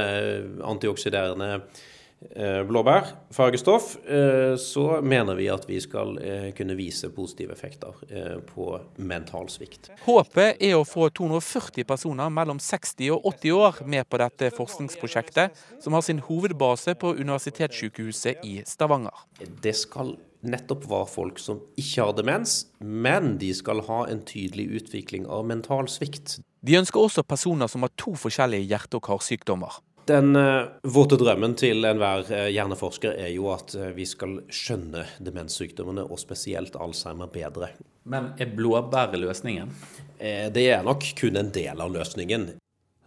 antioksiderende 0.68 1.64
Eh, 2.18 2.64
blåbær, 2.64 3.06
fargestoff, 3.30 3.98
eh, 4.06 4.56
så 4.56 5.02
mener 5.02 5.36
vi 5.36 5.46
at 5.54 5.68
vi 5.70 5.78
skal 5.82 6.16
eh, 6.18 6.48
kunne 6.58 6.74
vise 6.78 7.12
positive 7.14 7.54
effekter 7.54 7.94
på 8.50 8.80
mental 8.98 9.50
svikt. 9.54 9.92
Håpet 10.06 10.58
er 10.64 10.74
å 10.80 10.86
få 10.88 11.12
240 11.14 11.86
personer 11.86 12.32
mellom 12.34 12.58
60 12.64 13.12
og 13.14 13.28
80 13.36 13.54
år 13.54 13.82
med 13.86 14.10
på 14.10 14.22
dette 14.22 14.50
forskningsprosjektet, 14.58 15.62
som 15.84 15.94
har 15.94 16.06
sin 16.06 16.24
hovedbase 16.26 16.98
på 16.98 17.14
Universitetssykehuset 17.22 18.42
i 18.46 18.60
Stavanger. 18.66 19.28
Det 19.62 19.76
skal 19.78 20.16
nettopp 20.48 20.86
være 20.90 21.10
folk 21.12 21.42
som 21.42 21.62
ikke 21.78 22.02
har 22.02 22.18
demens, 22.18 22.64
men 22.82 23.36
de 23.42 23.52
skal 23.58 23.84
ha 23.86 24.04
en 24.10 24.24
tydelig 24.26 24.68
utvikling 24.82 25.30
av 25.30 25.46
mental 25.50 25.90
svikt. 25.92 26.40
De 26.66 26.78
ønsker 26.80 27.00
også 27.02 27.24
personer 27.24 27.70
som 27.70 27.86
har 27.86 27.94
to 28.00 28.16
forskjellige 28.18 28.70
hjerte- 28.72 28.98
og 28.98 29.06
karsykdommer. 29.06 29.82
Den 30.08 30.36
uh, 30.40 30.70
våte 30.88 31.18
drømmen 31.20 31.58
til 31.60 31.84
enhver 31.84 32.24
uh, 32.32 32.46
hjerneforsker 32.48 33.18
er 33.20 33.34
jo 33.34 33.50
at 33.52 33.74
uh, 33.76 33.90
vi 33.96 34.06
skal 34.08 34.38
skjønne 34.48 35.04
demenssykdommene, 35.20 36.06
og 36.08 36.22
spesielt 36.22 36.78
Alzheimer, 36.80 37.28
bedre. 37.28 37.74
Men 38.08 38.32
er 38.40 38.54
blåbær 38.56 39.18
løsningen? 39.20 39.74
det 40.18 40.64
er 40.74 40.80
nok 40.82 41.04
kun 41.20 41.36
en 41.38 41.52
del 41.54 41.78
av 41.84 41.92
løsningen. 41.94 42.48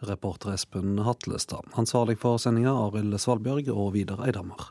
Reporter 0.06 0.52
Espen 0.54 1.00
Hatlestad. 1.02 1.66
Ansvarlig 1.80 2.20
for 2.22 2.38
sendinga 2.38 2.70
Arild 2.86 3.16
Svalbjørg 3.18 3.72
og 3.74 3.96
Vidar 3.96 4.22
Eidhammer. 4.28 4.68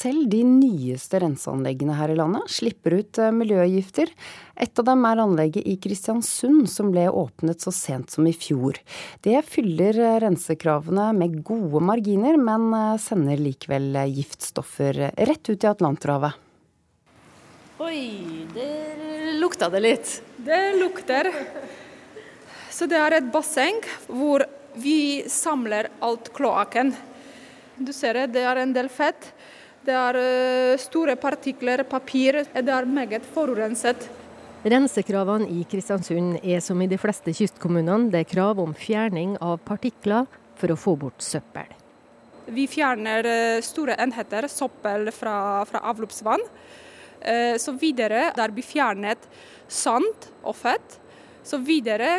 Selv 0.00 0.28
de 0.32 0.40
nyeste 0.46 1.20
renseanleggene 1.20 1.96
her 1.98 2.12
i 2.12 2.16
landet 2.18 2.48
slipper 2.52 2.96
ut 3.00 3.20
eh, 3.20 3.32
miljøgifter. 3.34 4.10
Et 4.60 4.80
av 4.80 4.86
dem 4.86 5.04
er 5.08 5.22
anlegget 5.22 5.66
i 5.68 5.76
Kristiansund, 5.80 6.68
som 6.72 6.92
ble 6.94 7.06
åpnet 7.08 7.60
så 7.64 7.72
sent 7.74 8.14
som 8.14 8.28
i 8.28 8.34
fjor. 8.36 8.80
Det 9.24 9.36
fyller 9.48 9.98
eh, 10.00 10.18
rensekravene 10.24 11.10
med 11.16 11.40
gode 11.46 11.82
marginer, 11.84 12.38
men 12.40 12.70
eh, 12.76 12.94
sender 13.02 13.40
likevel 13.40 13.98
giftstoffer 14.14 15.02
rett 15.16 15.52
ut 15.52 15.66
i 15.66 15.70
Atlanterhavet. 15.70 16.46
Oi, 17.80 18.46
der 18.54 19.36
lukta 19.40 19.70
det 19.72 19.84
litt. 19.84 20.16
Det 20.36 20.60
lukter. 20.76 21.30
Så 22.70 22.88
det 22.88 22.98
er 23.00 23.16
et 23.16 23.30
basseng 23.32 23.80
hvor 24.06 24.44
vi 24.80 25.24
samler 25.28 25.88
alt 26.04 26.28
kloakken. 26.36 26.92
Du 27.80 27.92
ser 27.96 28.18
det, 28.18 28.34
det 28.36 28.44
er 28.44 28.60
en 28.60 28.76
del 28.76 28.92
fett. 28.92 29.32
Det 29.80 29.94
er 29.96 30.16
eh, 30.20 30.78
store 30.80 31.14
partikler 31.16 31.80
papir. 31.88 32.42
Det 32.52 32.72
er 32.72 32.88
meget 32.88 33.24
forurenset. 33.32 34.08
Rensekravene 34.60 35.48
i 35.48 35.62
Kristiansund 35.64 36.36
er 36.44 36.60
som 36.60 36.82
i 36.84 36.88
de 36.90 36.98
fleste 37.00 37.32
kystkommunene. 37.32 38.10
Det 38.12 38.20
er 38.20 38.28
krav 38.28 38.60
om 38.60 38.74
fjerning 38.76 39.38
av 39.40 39.56
partikler 39.64 40.28
for 40.60 40.74
å 40.74 40.76
få 40.76 40.98
bort 41.00 41.24
søppel. 41.24 41.72
Vi 42.52 42.66
fjerner 42.68 43.24
eh, 43.24 43.64
store 43.64 43.96
enheter 44.04 44.50
søppel 44.52 45.08
fra, 45.16 45.64
fra 45.64 45.84
avløpsvann. 45.94 46.44
Eh, 47.20 47.56
så 47.56 47.72
videre 47.72 48.34
der 48.36 48.52
blir 48.52 48.68
fjernet 48.68 49.24
sand 49.64 50.28
og 50.44 50.60
fett. 50.60 51.00
Så 51.40 51.56
videre 51.64 52.18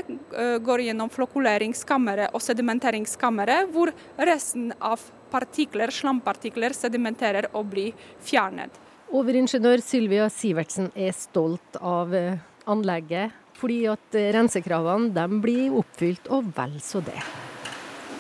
går 0.66 0.82
gjennom 0.82 1.12
flokuleringskammeret 1.14 2.34
og 2.34 2.42
sedimenteringskammeret, 2.42 3.70
hvor 3.70 3.92
resten 4.18 4.72
av 4.82 5.04
partikler, 5.32 5.92
slampartikler 5.94 6.76
sedimenterer 6.76 7.50
og 7.56 7.70
blir 7.72 8.08
fjernet. 8.24 8.76
Overingeniør 9.12 9.84
Sylvia 9.84 10.30
Sivertsen 10.32 10.92
er 10.96 11.12
stolt 11.16 11.76
av 11.84 12.14
eh, 12.16 12.40
anlegget, 12.72 13.34
fordi 13.60 13.84
at 13.92 14.16
eh, 14.16 14.30
rensekravene 14.36 15.28
blir 15.44 15.76
oppfylt, 15.76 16.30
og 16.32 16.52
vel 16.56 16.78
så 16.84 17.04
det. 17.04 17.20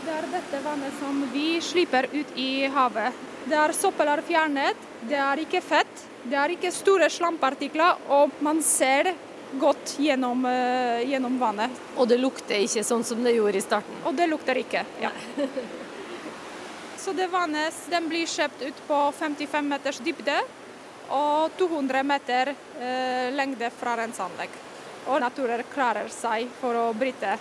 Det 0.02 0.14
er 0.18 0.28
dette 0.34 0.62
vannet 0.66 0.96
som 1.00 1.24
vi 1.32 1.62
slipper 1.64 2.10
ut 2.12 2.36
i 2.36 2.68
havet. 2.74 3.28
Det 3.48 3.58
er 3.58 3.74
søppel 3.74 4.12
er 4.12 4.22
fjernet, 4.26 4.88
det 5.08 5.18
er 5.18 5.42
ikke 5.46 5.64
fett, 5.64 6.08
det 6.28 6.38
er 6.38 6.54
ikke 6.54 6.74
store 6.76 7.08
slampartikler, 7.10 8.04
og 8.12 8.36
man 8.44 8.60
ser 8.66 9.14
godt 9.60 9.96
gjennom, 10.00 10.46
uh, 10.46 11.02
gjennom 11.08 11.40
vannet. 11.42 11.80
Og 11.98 12.08
det 12.08 12.20
lukter 12.22 12.62
ikke 12.62 12.86
sånn 12.88 13.04
som 13.08 13.24
det 13.24 13.34
gjorde 13.36 13.60
i 13.60 13.64
starten? 13.64 14.04
Og 14.06 14.16
det 14.16 14.30
lukter 14.32 14.60
ikke, 14.62 14.86
ja. 15.02 15.12
Så 17.02 17.14
det 17.18 17.32
vannet 17.34 17.78
den 17.90 18.06
blir 18.12 18.30
kjøpt 18.30 18.62
ut 18.62 18.82
på 18.86 18.98
55 19.18 19.70
meters 19.74 20.00
dybde 20.06 20.36
og 21.12 21.56
200 21.58 22.04
meter 22.06 22.52
eh, 22.54 23.32
lengde 23.34 23.72
fra 23.74 23.96
renseanlegg. 23.98 24.54
Og 25.10 25.18
naturen 25.24 25.66
klarer 25.74 26.12
seg 26.14 26.52
for 26.60 26.78
å 26.78 26.92
bryte 26.94 27.34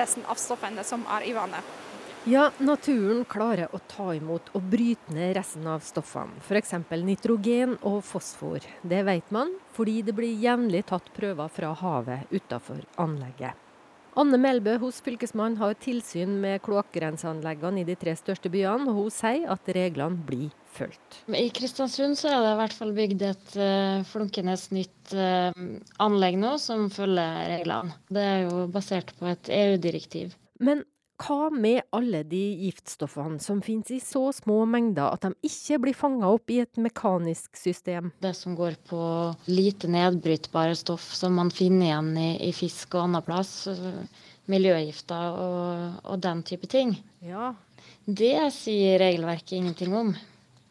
resten 0.00 0.24
av 0.32 0.40
stoffene 0.40 0.84
som 0.88 1.04
er 1.12 1.28
i 1.28 1.34
vannet. 1.36 1.78
Ja, 2.24 2.46
naturen 2.62 3.24
klarer 3.28 3.72
å 3.74 3.80
ta 3.90 4.12
imot 4.14 4.48
og 4.56 4.64
bryte 4.72 5.12
ned 5.12 5.34
resten 5.36 5.66
av 5.68 5.82
stoffene. 5.84 6.38
F.eks. 6.46 6.72
nitrogen 7.02 7.76
og 7.82 8.00
fosfor. 8.06 8.64
Det 8.80 9.02
vet 9.04 9.34
man 9.34 9.52
fordi 9.76 10.00
det 10.06 10.14
blir 10.16 10.40
jevnlig 10.40 10.86
tatt 10.88 11.12
prøver 11.12 11.52
fra 11.52 11.74
havet 11.82 12.32
utafor 12.32 12.80
anlegget. 13.02 13.61
Anne 14.12 14.36
Melbø 14.36 14.74
hos 14.82 14.98
Fylkesmannen 15.00 15.56
har 15.56 15.76
tilsyn 15.80 16.34
med 16.42 16.60
kloakkrenseanleggene 16.66 17.80
i 17.80 17.86
de 17.88 17.94
tre 17.96 18.12
største 18.18 18.50
byene, 18.52 18.90
og 18.90 18.98
hun 18.98 19.14
sier 19.14 19.48
at 19.54 19.70
reglene 19.72 20.20
blir 20.28 20.50
fulgt. 20.76 21.22
I 21.32 21.48
Kristiansund 21.54 22.18
så 22.20 22.28
er 22.28 22.44
det 22.44 22.50
i 22.52 22.58
hvert 22.60 22.76
fall 22.76 22.92
bygd 22.96 23.24
et 23.30 23.56
uh, 23.56 24.04
flunkende 24.08 24.56
nytt 24.76 25.14
uh, 25.16 25.64
anlegg 26.04 26.36
nå 26.40 26.54
som 26.60 26.90
følger 26.92 27.40
reglene. 27.54 27.96
Det 28.12 28.26
er 28.34 28.44
jo 28.50 28.66
basert 28.72 29.14
på 29.16 29.30
et 29.32 29.52
EU-direktiv. 29.62 30.36
Men 30.60 30.84
hva 31.22 31.50
med 31.54 31.82
alle 31.94 32.22
de 32.26 32.40
giftstoffene 32.64 33.40
som 33.42 33.60
finnes 33.64 33.90
i 33.94 34.00
så 34.02 34.24
små 34.34 34.62
mengder 34.68 35.12
at 35.12 35.26
de 35.26 35.48
ikke 35.48 35.78
blir 35.84 35.96
fanga 35.96 36.30
opp 36.34 36.50
i 36.50 36.60
et 36.64 36.80
mekanisk 36.80 37.56
system? 37.58 38.10
Det 38.22 38.34
som 38.38 38.56
går 38.58 38.78
på 38.88 39.02
lite 39.50 39.90
nedbrytbare 39.92 40.76
stoff 40.78 41.12
som 41.16 41.36
man 41.38 41.52
finner 41.54 41.88
igjen 41.88 42.12
i, 42.18 42.30
i 42.48 42.52
fisk 42.56 42.96
og 42.96 43.06
annen 43.06 43.26
plass. 43.26 43.54
Miljøgifter 44.50 45.36
og, 45.38 45.98
og, 46.02 46.16
den 46.22 46.42
type 46.46 46.66
ting. 46.66 46.96
Ja. 47.22 47.52
Det 48.04 48.34
sier 48.56 48.98
regelverket 48.98 49.60
ingenting 49.60 49.94
om. 49.94 50.16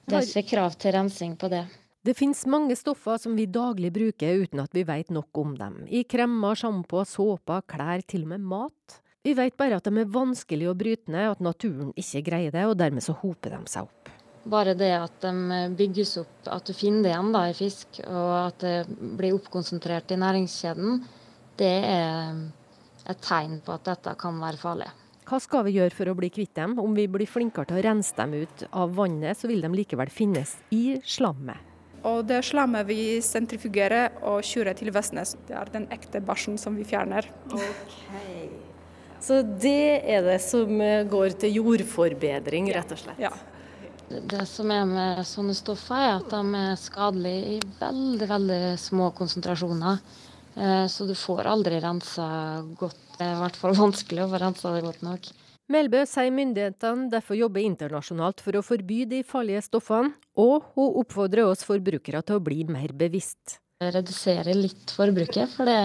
Det 0.03 0.17
er 0.17 0.27
ikke 0.27 0.57
krav 0.57 0.75
til 0.75 0.91
rensing 0.97 1.37
på 1.39 1.47
det. 1.51 1.63
Det 2.01 2.15
finnes 2.17 2.41
mange 2.49 2.75
stoffer 2.75 3.19
som 3.21 3.35
vi 3.37 3.45
daglig 3.45 3.91
bruker 3.93 4.41
uten 4.41 4.63
at 4.63 4.73
vi 4.73 4.83
vet 4.87 5.13
nok 5.13 5.37
om 5.37 5.53
dem. 5.55 5.83
I 5.85 6.01
kremmer, 6.09 6.57
sjampo, 6.57 7.05
såper, 7.05 7.61
klær, 7.69 8.01
til 8.01 8.25
og 8.25 8.33
med 8.33 8.47
mat. 8.51 8.97
Vi 9.21 9.35
vet 9.37 9.53
bare 9.57 9.77
at 9.77 9.85
de 9.85 10.01
er 10.01 10.09
vanskelig 10.09 10.65
å 10.71 10.77
bryte 10.77 11.11
ned, 11.13 11.35
at 11.35 11.43
naturen 11.45 11.91
ikke 11.93 12.23
greier 12.25 12.53
det, 12.55 12.63
og 12.65 12.79
dermed 12.79 13.05
så 13.05 13.13
hoper 13.19 13.53
de 13.53 13.69
seg 13.69 13.85
opp. 13.85 14.09
Bare 14.49 14.73
det 14.73 14.89
at 14.97 15.19
de 15.21 15.59
bygges 15.77 16.15
opp, 16.23 16.47
at 16.49 16.65
du 16.65 16.73
finner 16.73 17.05
det 17.05 17.11
igjen 17.11 17.29
da 17.35 17.43
i 17.45 17.53
fisk, 17.53 17.99
og 18.07 18.31
at 18.39 18.63
det 18.65 18.77
blir 19.19 19.37
oppkonsentrert 19.37 20.15
i 20.15 20.17
næringskjeden, 20.23 21.03
det 21.61 21.75
er 21.85 22.41
et 23.11 23.21
tegn 23.21 23.59
på 23.61 23.75
at 23.75 23.85
dette 23.91 24.15
kan 24.17 24.41
være 24.41 24.61
farlig. 24.61 24.89
Hva 25.29 25.37
skal 25.39 25.67
vi 25.67 25.75
gjøre 25.77 25.93
for 25.93 26.09
å 26.09 26.17
bli 26.17 26.31
kvitt 26.33 26.55
dem? 26.57 26.73
Om 26.81 26.97
vi 26.97 27.05
blir 27.11 27.29
flinkere 27.29 27.69
til 27.69 27.77
å 27.77 27.85
rense 27.85 28.17
dem 28.17 28.33
ut 28.41 28.65
av 28.73 28.97
vannet, 28.97 29.37
så 29.37 29.51
vil 29.51 29.61
de 29.61 29.69
likevel 29.69 30.09
finnes 30.09 30.55
i 30.73 30.97
slammet. 31.05 31.69
Og 32.09 32.25
det 32.25 32.41
slammet 32.49 32.89
vi 32.89 33.21
sentrifugerer 33.21 34.17
og 34.25 34.41
kjører 34.41 34.73
til 34.81 34.89
Vestnes, 34.95 35.37
det 35.45 35.53
er 35.53 35.69
den 35.77 35.85
ekte 35.93 36.25
bæsjen 36.25 36.57
som 36.57 36.73
vi 36.73 36.89
fjerner. 36.89 37.29
Okay. 37.53 38.49
Så 39.21 39.41
det 39.45 40.01
er 40.09 40.25
det 40.25 40.39
som 40.41 40.81
eh, 40.81 41.05
går 41.09 41.37
til 41.43 41.59
jordforbedring, 41.59 42.71
rett 42.73 42.93
og 42.93 43.01
slett? 43.03 43.21
Ja. 43.21 43.31
Det 44.11 44.43
som 44.49 44.71
er 44.73 44.87
med 44.89 45.21
sånne 45.27 45.53
stoffer, 45.55 46.01
er 46.01 46.17
at 46.17 46.33
de 46.33 46.41
er 46.57 46.79
skadelige 46.79 47.53
i 47.53 47.59
veldig, 47.79 48.27
veldig 48.27 48.63
små 48.81 49.11
konsentrasjoner. 49.15 50.01
Eh, 50.55 50.87
så 50.91 51.05
du 51.07 51.13
får 51.15 51.47
aldri 51.47 51.79
rensa 51.83 52.25
godt. 52.79 52.99
Det 53.17 53.27
er 53.27 53.37
i 53.37 53.41
hvert 53.43 53.61
fall 53.61 53.77
vanskelig 53.77 54.25
å 54.25 54.31
få 54.33 54.41
rensa 54.41 54.73
det 54.75 54.83
godt 54.87 55.05
nok. 55.05 55.31
Melbø 55.71 56.01
sier 56.09 56.33
myndighetene 56.35 57.07
derfor 57.13 57.37
jobber 57.37 57.63
internasjonalt 57.63 58.41
for 58.43 58.57
å 58.57 58.63
forby 58.65 59.05
de 59.07 59.21
farlige 59.23 59.61
stoffene, 59.69 60.11
og 60.35 60.65
hun 60.75 60.97
oppfordrer 61.03 61.47
oss 61.47 61.63
forbrukere 61.63 62.23
til 62.25 62.41
å 62.41 62.43
bli 62.43 62.65
mer 62.67 62.91
bevisst. 62.97 63.61
Redusere 63.81 64.53
litt 64.57 64.91
forbruket, 64.93 65.53
for 65.53 65.69
det, 65.69 65.77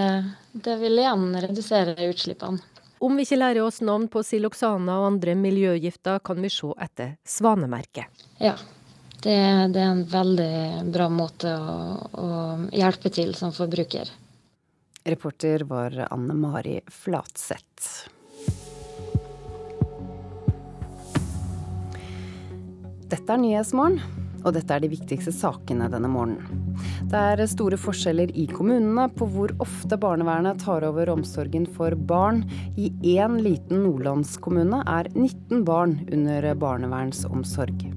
det 0.67 0.75
vil 0.81 0.99
igjen 1.05 1.29
redusere 1.45 1.95
utslippene. 2.11 2.65
Om 2.98 3.16
vi 3.16 3.27
ikke 3.27 3.36
lærer 3.36 3.60
oss 3.60 3.82
navn 3.85 4.06
på 4.09 4.23
siloxaner 4.24 5.02
og 5.02 5.10
andre 5.10 5.35
miljøgifter, 5.36 6.23
kan 6.24 6.40
vi 6.40 6.48
se 6.52 6.70
etter 6.81 7.16
svanemerket. 7.28 8.24
Ja, 8.40 8.55
det, 9.20 9.36
det 9.74 9.82
er 9.82 9.90
en 9.90 10.05
veldig 10.09 10.93
bra 10.94 11.10
måte 11.12 11.52
å, 11.52 11.77
å 12.16 12.28
hjelpe 12.73 13.12
til 13.12 13.35
som 13.36 13.52
forbruker. 13.56 14.09
Reporter 15.06 15.66
var 15.68 16.06
Anne 16.09 16.35
Mari 16.35 16.81
Flatseth. 16.90 18.09
Dette 23.06 23.31
er 23.31 23.39
Nyhetsmorgen, 23.39 24.01
og 24.47 24.55
dette 24.55 24.77
er 24.77 24.85
de 24.85 24.90
viktigste 24.93 25.35
sakene 25.35 25.89
denne 25.90 26.09
morgenen. 26.10 26.77
Det 27.10 27.18
er 27.18 27.43
store 27.51 27.78
forskjeller 27.81 28.31
i 28.39 28.47
kommunene 28.51 29.09
på 29.16 29.28
hvor 29.35 29.52
ofte 29.62 29.98
barnevernet 30.01 30.62
tar 30.62 30.86
over 30.86 31.10
omsorgen 31.12 31.66
for 31.77 31.97
barn. 32.09 32.44
I 32.78 32.93
én 33.16 33.40
liten 33.43 33.82
nordlandskommune 33.82 34.85
er 34.86 35.10
19 35.16 35.64
barn 35.66 35.98
under 36.14 36.52
barnevernsomsorg. 36.62 37.89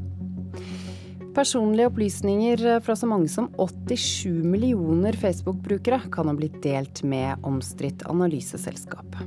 Personlige 1.37 1.87
opplysninger 1.87 2.63
fra 2.83 2.95
så 2.97 3.07
mange 3.07 3.29
som 3.31 3.51
87 3.55 4.41
millioner 4.43 5.15
Facebook-brukere 5.15 6.01
kan 6.11 6.27
ha 6.27 6.33
blitt 6.35 6.57
delt 6.65 7.03
med 7.05 7.45
omstridt 7.47 8.03
analyseselskap. 8.09 9.21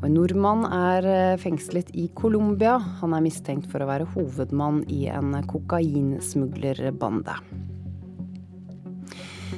Og 0.00 0.08
en 0.08 0.16
nordmann 0.18 0.64
er 0.68 1.36
fengslet 1.40 1.92
i 1.96 2.08
Colombia. 2.18 2.78
Han 3.00 3.14
er 3.16 3.24
mistenkt 3.24 3.70
for 3.72 3.80
å 3.80 3.88
være 3.88 4.10
hovedmann 4.16 4.82
i 4.92 5.06
en 5.12 5.36
kokainsmuglerbande. 5.50 7.38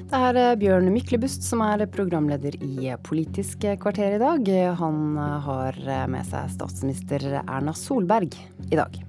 Det 0.07 0.19
er 0.23 0.37
eh, 0.39 0.53
Bjørn 0.61 0.87
Myklebust 0.95 1.43
som 1.43 1.65
er 1.67 1.83
programleder 1.91 2.55
i 2.63 2.93
Politisk 3.03 3.65
kvarter 3.83 4.15
i 4.15 4.21
dag. 4.23 4.51
Han 4.79 5.19
eh, 5.19 5.33
har 5.49 5.81
eh, 5.83 6.05
med 6.13 6.29
seg 6.29 6.53
statsminister 6.55 7.27
Erna 7.41 7.75
Solberg 7.75 8.37
i 8.71 8.79
dag. 8.79 9.01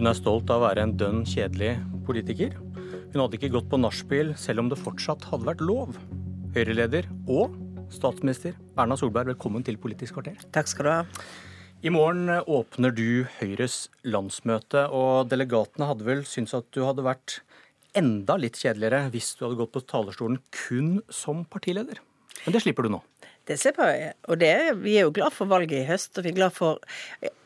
Hun 0.00 0.08
er 0.08 0.16
stolt 0.16 0.48
av 0.48 0.62
å 0.62 0.64
være 0.64 0.80
en 0.86 0.92
dønn 0.96 1.18
kjedelig 1.28 1.74
politiker. 2.06 2.54
Hun 3.12 3.20
hadde 3.20 3.36
ikke 3.36 3.50
gått 3.52 3.66
på 3.68 3.76
nachspiel 3.76 4.30
selv 4.40 4.62
om 4.62 4.70
det 4.70 4.78
fortsatt 4.80 5.26
hadde 5.28 5.44
vært 5.44 5.60
lov. 5.60 5.98
Høyre-leder 6.54 7.04
og 7.28 7.58
statsminister 7.92 8.54
Erna 8.80 8.96
Solberg, 8.96 9.34
velkommen 9.34 9.66
til 9.66 9.76
Politisk 9.82 10.16
kvarter. 10.16 10.38
Takk 10.56 10.72
skal 10.72 10.88
du 10.88 10.90
ha. 10.94 11.26
I 11.84 11.92
morgen 11.92 12.32
åpner 12.32 12.96
du 12.96 13.26
Høyres 13.42 13.90
landsmøte, 14.08 14.86
og 14.88 15.28
delegatene 15.34 15.90
hadde 15.92 16.08
vel 16.08 16.24
syntes 16.24 16.56
at 16.62 16.72
du 16.72 16.80
hadde 16.86 17.04
vært 17.04 17.42
enda 17.92 18.40
litt 18.40 18.56
kjedeligere 18.56 19.12
hvis 19.12 19.34
du 19.36 19.44
hadde 19.44 19.60
gått 19.60 19.76
på 19.76 19.84
talerstolen 19.84 20.40
kun 20.62 20.90
som 21.12 21.44
partileder. 21.44 22.00
Men 22.46 22.56
det 22.56 22.64
slipper 22.64 22.88
du 22.88 22.94
nå. 22.96 23.04
Det 23.44 23.60
slipper 23.60 23.92
jeg. 23.92 24.16
Og 24.32 24.40
det, 24.40 24.56
vi 24.80 24.96
er 24.96 25.10
jo 25.10 25.16
glad 25.20 25.36
for 25.36 25.52
valget 25.52 25.82
i 25.82 25.86
høst, 25.92 26.14
og 26.16 26.24
vi 26.24 26.32
er 26.32 26.40
glad 26.40 26.56
for 26.56 26.80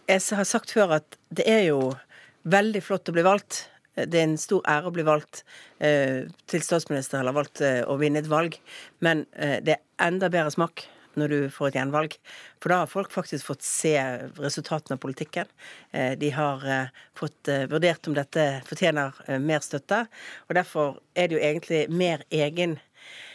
Jeg 0.07 0.23
har 0.39 0.47
sagt 0.47 0.71
før 0.71 1.01
at 1.03 1.17
det 1.35 1.51
er 1.51 1.65
jo 1.73 1.97
veldig 2.45 2.83
flott 2.85 3.09
å 3.09 3.17
bli 3.17 3.25
valgt. 3.27 3.65
Det 3.95 4.19
er 4.19 4.27
en 4.27 4.41
stor 4.41 4.65
ære 4.67 4.91
å 4.91 4.95
bli 4.95 5.05
valgt 5.07 5.45
eh, 5.79 6.27
til 6.51 6.65
statsminister 6.67 7.21
eller 7.21 7.37
valgt 7.37 7.63
eh, 7.63 7.83
å 7.87 7.95
vinne 8.01 8.21
et 8.25 8.31
valg. 8.31 8.57
Men 9.05 9.23
eh, 9.39 9.61
det 9.63 9.77
er 9.77 10.09
enda 10.09 10.31
bedre 10.33 10.51
smak 10.55 10.89
når 11.19 11.33
du 11.33 11.39
får 11.53 11.71
et 11.71 11.79
gjenvalg. 11.79 12.17
For 12.63 12.73
da 12.73 12.81
har 12.83 12.91
folk 12.91 13.13
faktisk 13.15 13.49
fått 13.49 13.67
se 13.67 13.95
resultatene 14.39 14.99
av 14.99 15.03
politikken. 15.03 15.51
Eh, 15.93 16.15
de 16.21 16.31
har 16.35 16.65
eh, 16.67 17.05
fått 17.19 17.51
eh, 17.53 17.67
vurdert 17.71 18.11
om 18.11 18.17
dette 18.17 18.49
fortjener 18.69 19.39
mer 19.43 19.63
støtte. 19.65 20.05
Og 20.49 20.59
derfor 20.59 20.99
er 21.15 21.31
det 21.31 21.39
jo 21.39 21.45
egentlig 21.45 21.85
mer 21.93 22.27
egen 22.35 22.79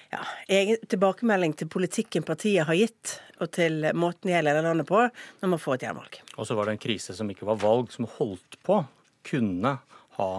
ja, 0.09 0.23
egen 0.49 0.79
tilbakemelding 0.89 1.53
til 1.53 1.69
politikken 1.69 2.23
partiet 2.25 2.65
har 2.65 2.73
gitt, 2.73 3.19
og 3.37 3.51
til 3.53 3.83
måten 3.93 4.31
de 4.31 4.39
leder 4.41 4.65
landet 4.65 4.87
på, 4.89 5.03
når 5.39 5.51
man 5.51 5.61
får 5.61 5.77
et 5.77 5.85
gjenvalg. 5.85 6.17
Og 6.33 6.47
så 6.49 6.57
var 6.57 6.65
det 6.65 6.73
en 6.73 6.81
krise 6.81 7.13
som 7.13 7.29
ikke 7.29 7.45
var 7.45 7.59
valg, 7.61 7.91
som 7.93 8.09
holdt 8.17 8.57
på 8.65 8.81
kunne 9.29 9.77
ha 10.17 10.31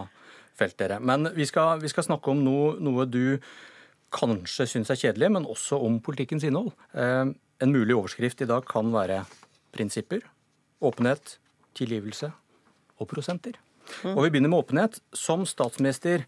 felt 0.58 0.76
dere. 0.80 1.00
Men 1.00 1.30
vi 1.36 1.46
skal, 1.48 1.80
vi 1.80 1.90
skal 1.92 2.06
snakke 2.06 2.32
om 2.32 2.42
noe, 2.44 2.74
noe 2.82 3.06
du 3.08 3.38
kanskje 4.14 4.66
syns 4.68 4.90
er 4.92 4.98
kjedelig, 4.98 5.30
men 5.32 5.48
også 5.48 5.78
om 5.86 6.00
politikkens 6.04 6.44
innhold. 6.46 6.72
Eh, 6.92 7.30
en 7.60 7.72
mulig 7.74 7.96
overskrift 7.96 8.42
i 8.42 8.48
dag 8.50 8.66
kan 8.68 8.90
være 8.92 9.22
prinsipper, 9.74 10.24
åpenhet, 10.82 11.36
tilgivelse 11.78 12.32
og 12.98 13.08
prosenter. 13.10 13.58
Mm. 14.02 14.14
Og 14.16 14.24
vi 14.24 14.30
begynner 14.30 14.52
med 14.52 14.62
åpenhet. 14.64 15.00
Som 15.16 15.46
statsminister 15.48 16.26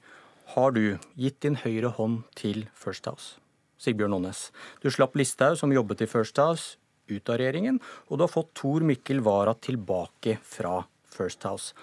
har 0.55 0.75
du 0.77 0.99
gitt 1.19 1.41
din 1.45 1.59
høyre 1.63 1.93
hånd 1.97 2.23
til 2.39 2.67
First 2.75 3.09
House. 3.11 3.39
Sigbjørn 3.83 4.15
Aanes. 4.15 4.51
Du 4.83 4.91
slapp 4.95 5.17
Listhaug, 5.19 5.57
som 5.59 5.73
jobbet 5.75 6.05
i 6.05 6.11
First 6.11 6.39
House, 6.39 6.77
ut 7.11 7.31
av 7.33 7.41
regjeringen, 7.41 7.81
og 8.09 8.19
du 8.19 8.25
har 8.25 8.31
fått 8.31 8.53
Tor 8.59 8.85
Mikkel 8.87 9.25
Wara 9.27 9.57
tilbake 9.59 10.37
fra 10.47 10.85
First 11.11 11.43
House. 11.49 11.75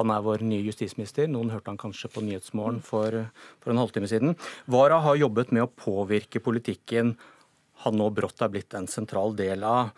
Han 0.00 0.12
er 0.14 0.22
vår 0.24 0.40
nye 0.48 0.64
justisminister. 0.64 1.28
Noen 1.28 1.52
hørte 1.52 1.68
han 1.68 1.80
kanskje 1.80 2.08
på 2.12 2.22
Nyhetsmorgen 2.24 2.80
for, 2.84 3.12
for 3.60 3.72
en 3.72 3.80
halvtime 3.82 4.08
siden. 4.08 4.32
Wara 4.70 5.02
har 5.04 5.18
jobbet 5.20 5.52
med 5.52 5.66
å 5.66 5.72
påvirke 5.72 6.40
politikken. 6.40 7.18
han 7.84 7.96
nå 7.96 8.10
brått 8.12 8.42
er 8.44 8.50
blitt 8.52 8.74
en 8.76 8.88
sentral 8.88 9.36
del 9.36 9.64
av. 9.64 9.92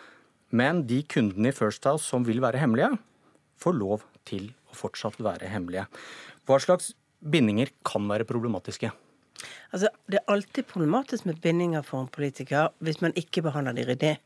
Men 0.50 0.84
de 0.86 1.00
kundene 1.02 1.50
i 1.50 1.56
First 1.56 1.86
House 1.88 2.04
som 2.06 2.26
vil 2.26 2.42
være 2.42 2.60
hemmelige, 2.60 2.98
får 3.58 3.74
lov 3.78 4.04
til 4.28 4.50
å 4.70 4.76
fortsatt 4.76 5.18
være 5.22 5.50
hemmelige. 5.50 5.86
Hva 6.46 6.58
slags 6.62 6.92
bindinger 7.22 7.70
kan 7.86 8.06
være 8.10 8.26
problematiske? 8.28 8.90
Altså, 9.72 9.88
Det 10.10 10.18
er 10.20 10.32
alltid 10.32 10.66
problematisk 10.68 11.24
med 11.24 11.38
bindinger 11.40 11.82
for 11.82 12.02
en 12.02 12.08
politiker 12.12 12.68
hvis 12.84 13.00
man 13.00 13.14
ikke 13.16 13.40
behandler 13.46 13.72
de 13.72 13.86
ryddig. 13.88 14.16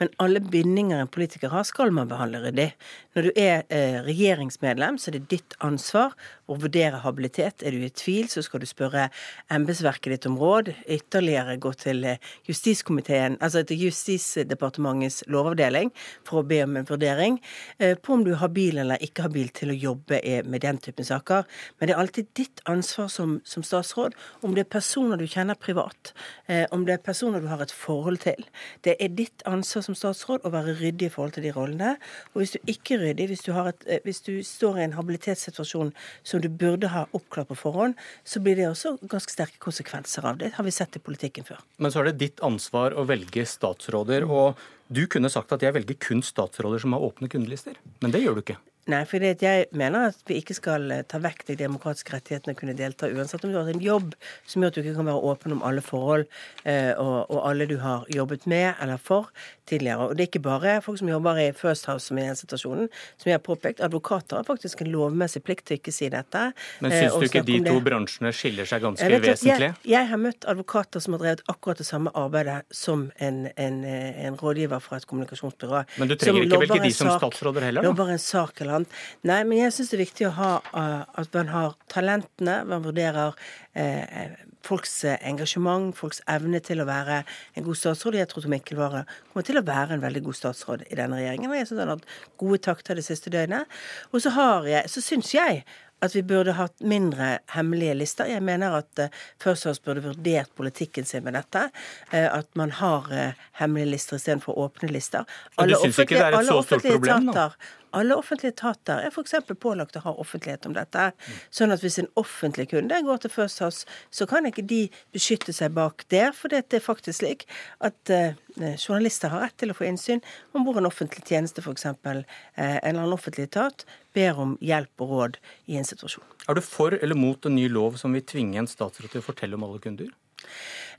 Men 0.00 0.08
alle 0.18 0.40
bindinger 0.40 1.00
en 1.00 1.10
politiker 1.12 1.50
har, 1.52 1.62
skal 1.68 1.92
man 1.92 2.08
behandle 2.08 2.40
ryddig. 2.40 2.70
Når 3.14 3.22
du 3.22 3.30
er 3.36 3.66
eh, 3.68 3.98
regjeringsmedlem, 4.06 4.96
så 4.98 5.10
er 5.10 5.18
det 5.18 5.28
ditt 5.28 5.56
ansvar 5.60 6.14
å 6.48 6.56
vurdere 6.56 7.02
habilitet. 7.04 7.60
Er 7.60 7.76
du 7.76 7.84
i 7.84 7.90
tvil, 7.92 8.30
så 8.32 8.40
skal 8.42 8.64
du 8.64 8.66
spørre 8.66 9.10
embetsverket 9.52 10.14
ditt 10.14 10.28
om 10.30 10.38
råd. 10.40 10.72
Ytterligere 10.88 11.58
gå 11.60 11.74
til 11.84 12.00
eh, 12.08 12.32
justiskomiteen, 12.48 13.36
altså 13.44 13.60
til 13.68 13.84
Justisdepartementets 13.84 15.26
lovavdeling 15.28 15.92
for 16.24 16.40
å 16.40 16.48
be 16.48 16.62
om 16.64 16.80
en 16.80 16.88
vurdering 16.88 17.36
eh, 17.76 17.92
på 18.00 18.16
om 18.16 18.24
du 18.24 18.32
er 18.32 18.40
habil 18.40 18.80
eller 18.80 19.04
ikke 19.04 19.28
habil 19.28 19.52
til 19.52 19.74
å 19.74 19.78
jobbe 19.84 20.22
med 20.48 20.64
den 20.64 20.80
typen 20.80 21.04
saker. 21.04 21.44
Men 21.76 21.90
det 21.90 21.98
er 21.98 22.00
alltid 22.00 22.32
ditt 22.40 22.64
ansvar 22.70 23.12
som, 23.12 23.36
som 23.44 23.66
statsråd 23.66 24.16
om 24.40 24.56
det 24.56 24.64
er 24.64 24.72
personer 24.72 24.93
du 24.94 25.26
kjenner 25.26 25.58
privat, 25.58 26.12
eh, 26.46 26.66
om 26.70 26.84
det 26.84 26.94
er 26.94 27.02
personer 27.02 27.40
du 27.40 27.48
har 27.48 27.62
et 27.62 27.72
forhold 27.72 28.20
til. 28.24 28.44
Det 28.82 28.96
er 29.00 29.08
ditt 29.08 29.42
ansvar 29.46 29.82
som 29.82 29.94
statsråd 29.94 30.44
å 30.44 30.52
være 30.54 30.76
ryddig 30.78 31.08
i 31.08 31.12
forhold 31.12 31.34
til 31.34 31.46
de 31.46 31.52
rollene. 31.52 31.96
Og 32.34 32.42
hvis 32.42 32.54
du 32.54 32.58
ikke 32.70 32.96
er 32.96 33.02
ryddig, 33.08 33.28
hvis 33.32 33.44
du, 33.46 33.52
et, 33.52 33.84
eh, 33.86 34.00
hvis 34.04 34.20
du 34.20 34.42
står 34.42 34.78
i 34.78 34.84
en 34.84 34.96
habilitetssituasjon 34.98 35.92
som 36.22 36.40
du 36.40 36.48
burde 36.48 36.88
ha 36.88 37.06
oppklart 37.12 37.48
på 37.48 37.58
forhånd, 37.58 37.94
så 38.24 38.40
blir 38.40 38.56
det 38.56 38.68
også 38.68 38.96
ganske 39.08 39.32
sterke 39.32 39.58
konsekvenser 39.58 40.24
av 40.24 40.38
det. 40.38 40.52
har 40.54 40.64
vi 40.64 40.70
sett 40.70 40.96
i 40.96 41.00
politikken 41.00 41.44
før. 41.44 41.58
Men 41.78 41.90
så 41.90 42.00
er 42.00 42.12
det 42.12 42.18
ditt 42.18 42.40
ansvar 42.40 42.92
å 42.92 43.06
velge 43.06 43.44
statsråder. 43.46 44.28
og 44.28 44.56
du 44.88 45.06
kunne 45.06 45.30
sagt 45.32 45.52
at 45.52 45.62
jeg 45.64 45.74
velger 45.74 45.96
kun 45.96 46.22
statsråder 46.22 46.78
som 46.78 46.92
har 46.92 47.00
åpne 47.00 47.28
kundelister, 47.28 47.74
men 48.02 48.12
det 48.12 48.20
gjør 48.20 48.34
du 48.36 48.40
ikke. 48.44 48.58
Nei, 48.90 49.00
for 49.08 49.22
jeg 49.24 49.68
mener 49.72 50.10
at 50.10 50.18
vi 50.28 50.36
ikke 50.42 50.56
skal 50.56 50.90
eh, 50.92 51.04
ta 51.08 51.16
vekk 51.22 51.46
de 51.48 51.56
demokratiske 51.56 52.12
rettighetene 52.12 52.52
og 52.52 52.58
kunne 52.60 52.76
delta, 52.76 53.08
uansett 53.08 53.46
om 53.46 53.52
du 53.54 53.56
har 53.56 53.70
en 53.72 53.80
jobb 53.80 54.12
som 54.44 54.60
gjør 54.60 54.72
at 54.72 54.76
du 54.76 54.80
ikke 54.82 54.96
kan 54.98 55.08
være 55.08 55.30
åpen 55.30 55.54
om 55.56 55.62
alle 55.64 55.80
forhold 55.84 56.26
eh, 56.68 56.92
og, 56.92 57.30
og, 57.30 57.38
alle 57.48 57.64
du 57.70 57.78
har 57.80 58.04
jobbet 58.12 58.44
med 58.50 58.74
eller 58.82 59.00
for 59.00 59.30
tidligere. 59.64 60.10
Og 60.10 60.18
det 60.18 60.26
er 60.26 60.28
ikke 60.28 60.42
bare 60.44 60.74
folk 60.84 61.00
som 61.00 61.08
jobber 61.08 61.40
i 61.40 61.46
First 61.56 61.88
House 61.88 62.10
som 62.10 62.20
er 62.20 62.26
i 62.26 62.32
den 62.34 62.36
situasjonen. 62.36 62.90
Som 63.16 63.30
jeg 63.30 63.38
har 63.38 63.44
påpekt, 63.46 63.80
advokater 63.80 64.36
har 64.36 64.44
faktisk 64.44 64.84
en 64.84 64.92
lovmessig 64.92 65.40
plikt 65.46 65.70
til 65.70 65.78
å 65.78 65.80
ikke 65.80 65.94
si 65.96 66.10
dette. 66.12 66.44
Men 66.84 66.92
eh, 66.92 67.06
syns 67.06 67.16
du 67.16 67.28
ikke 67.30 67.44
de 67.48 67.62
to 67.64 67.78
bransjene 67.88 68.34
skiller 68.36 68.68
seg 68.68 68.84
ganske 68.84 69.08
jeg 69.08 69.24
vesentlig? 69.24 69.70
Jeg, 69.72 69.92
jeg, 69.94 70.10
har 70.12 70.20
møtt 70.20 70.44
advokater 70.52 71.00
som 71.00 71.16
har 71.16 71.24
drevet 71.24 71.44
akkurat 71.48 71.80
det 71.80 71.88
samme 71.88 72.12
arbeidet 72.12 72.60
som 72.68 73.08
en, 73.16 73.40
en, 73.56 73.80
en 73.88 74.38
rådgiver 74.44 74.84
fra 74.84 75.00
et 75.00 75.08
kommunikasjonsbyrå. 75.08 75.84
Men 76.02 76.12
du 76.12 76.18
trenger 76.20 76.44
ikke 76.44 76.62
velge 76.66 76.80
de 76.84 76.92
som 77.00 77.14
statsråder 77.16 77.70
heller, 77.70 77.88
da? 77.88 78.08
En 78.14 78.20
sak 78.20 78.60
eller 78.60 78.73
annet. 78.78 78.96
Nei, 79.26 79.42
men 79.48 79.60
jeg 79.60 79.76
syns 79.76 79.92
det 79.92 79.98
er 79.98 80.04
viktig 80.04 80.28
å 80.30 80.34
ha 80.38 80.50
uh, 80.72 81.04
at 81.20 81.36
man 81.36 81.52
har 81.52 81.78
talentene, 81.92 82.60
man 82.68 82.84
vurderer 82.84 83.34
uh, 83.34 84.34
folks 84.64 85.04
eh, 85.04 85.18
engasjement, 85.28 85.92
folks 85.96 86.22
evne 86.30 86.60
til 86.64 86.82
å 86.82 86.88
være 86.88 87.22
en 87.54 87.66
god 87.66 87.78
statsråd. 87.78 88.18
Jeg 88.18 88.30
tror 88.30 88.44
Tom 88.44 88.54
Mikkel 88.54 88.80
Wara 88.80 89.04
kommer 89.30 89.46
til 89.46 89.60
å 89.60 89.64
være 89.66 89.96
en 89.96 90.04
veldig 90.04 90.24
god 90.24 90.38
statsråd 90.40 90.86
i 90.88 90.98
denne 90.98 91.20
regjeringen. 91.20 91.50
Og 91.52 91.58
jeg 91.58 91.70
syns 91.70 91.82
han 91.82 91.92
har 91.92 92.00
hatt 92.00 92.38
gode 92.40 92.60
takter 92.64 92.98
det 92.98 93.06
siste 93.06 93.32
døgnet. 93.34 93.70
Og 94.12 94.24
så, 94.24 94.32
har 94.38 94.68
jeg, 94.70 94.90
så 94.92 95.04
syns 95.04 95.34
jeg 95.36 95.64
at 96.04 96.12
vi 96.12 96.20
burde 96.26 96.56
hatt 96.58 96.82
mindre 96.84 97.38
hemmelige 97.54 97.94
lister. 97.96 98.28
Jeg 98.28 98.42
mener 98.44 98.76
at 98.80 99.00
uh, 99.00 99.22
First 99.40 99.64
House 99.68 99.80
burde 99.84 100.02
vurdert 100.04 100.50
politikken 100.56 101.06
sin 101.08 101.24
med 101.24 101.36
dette. 101.38 101.68
Uh, 102.12 102.28
at 102.40 102.50
man 102.58 102.74
har 102.80 103.08
uh, 103.12 103.46
hemmelige 103.60 103.94
lister 103.94 104.20
istedenfor 104.20 104.58
åpne 104.66 104.90
lister. 104.92 105.24
Alle 105.56 105.78
du 105.78 105.86
syns 105.86 106.02
ikke 106.04 106.18
det 106.18 106.26
er 106.26 106.38
et 106.40 106.50
så 106.50 106.60
stort 106.66 106.88
problem 106.90 107.30
nå? 107.30 107.48
Alle 107.94 108.16
offentlige 108.18 108.52
etater 108.54 109.04
er 109.04 109.12
f.eks. 109.12 109.36
pålagt 109.62 109.96
å 109.98 110.04
ha 110.04 110.14
offentlighet 110.20 110.66
om 110.68 110.74
dette. 110.76 111.10
Sånn 111.54 111.74
at 111.74 111.84
hvis 111.84 112.00
en 112.02 112.10
offentlig 112.20 112.68
kunde 112.72 113.00
går 113.06 113.22
til 113.22 113.32
First 113.32 113.62
House, 113.62 113.88
så 114.10 114.26
kan 114.30 114.48
ikke 114.48 114.66
de 114.66 114.82
beskytte 115.14 115.54
seg 115.54 115.74
bak 115.76 116.06
det. 116.12 116.26
For 116.38 116.52
det 116.52 116.64
er 116.74 116.84
faktisk 116.84 117.22
slik 117.22 117.46
at 117.84 118.12
uh, 118.12 118.34
journalister 118.58 119.32
har 119.32 119.46
rett 119.46 119.58
til 119.62 119.72
å 119.72 119.78
få 119.78 119.86
innsyn 119.88 120.22
om 120.54 120.66
hvor 120.66 120.80
en 120.80 120.90
offentlig 120.90 121.24
tjeneste, 121.28 121.62
f.eks. 121.62 121.86
Eh, 121.86 122.76
en 122.82 122.98
eller 122.98 123.14
offentlig 123.16 123.48
etat, 123.48 123.86
ber 124.14 124.38
om 124.42 124.58
hjelp 124.62 125.04
og 125.04 125.14
råd 125.14 125.40
i 125.70 125.78
en 125.78 125.86
situasjon. 125.86 126.26
Er 126.48 126.58
du 126.58 126.62
for 126.64 126.94
eller 126.98 127.18
mot 127.18 127.46
en 127.46 127.56
ny 127.56 127.66
lov 127.72 127.98
som 128.00 128.14
vil 128.14 128.24
tvinge 128.26 128.60
en 128.60 128.70
statsråd 128.70 129.14
til 129.14 129.22
å 129.22 129.26
fortelle 129.26 129.58
om 129.58 129.66
alle 129.66 129.82
kunder? 129.82 130.12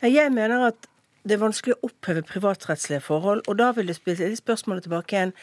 Jeg 0.04 0.32
mener 0.34 0.70
at 0.72 0.88
det 1.26 1.36
er 1.36 1.42
vanskelig 1.42 1.76
å 1.76 1.88
oppheve 1.90 2.22
privatrettslige 2.26 3.02
forhold. 3.04 3.42
Og 3.50 3.58
da 3.58 3.72
vil 3.76 3.90
det 3.90 3.98
spille 3.98 4.30
spørsmålet 4.38 4.86
tilbake 4.86 5.16
igjen 5.16 5.34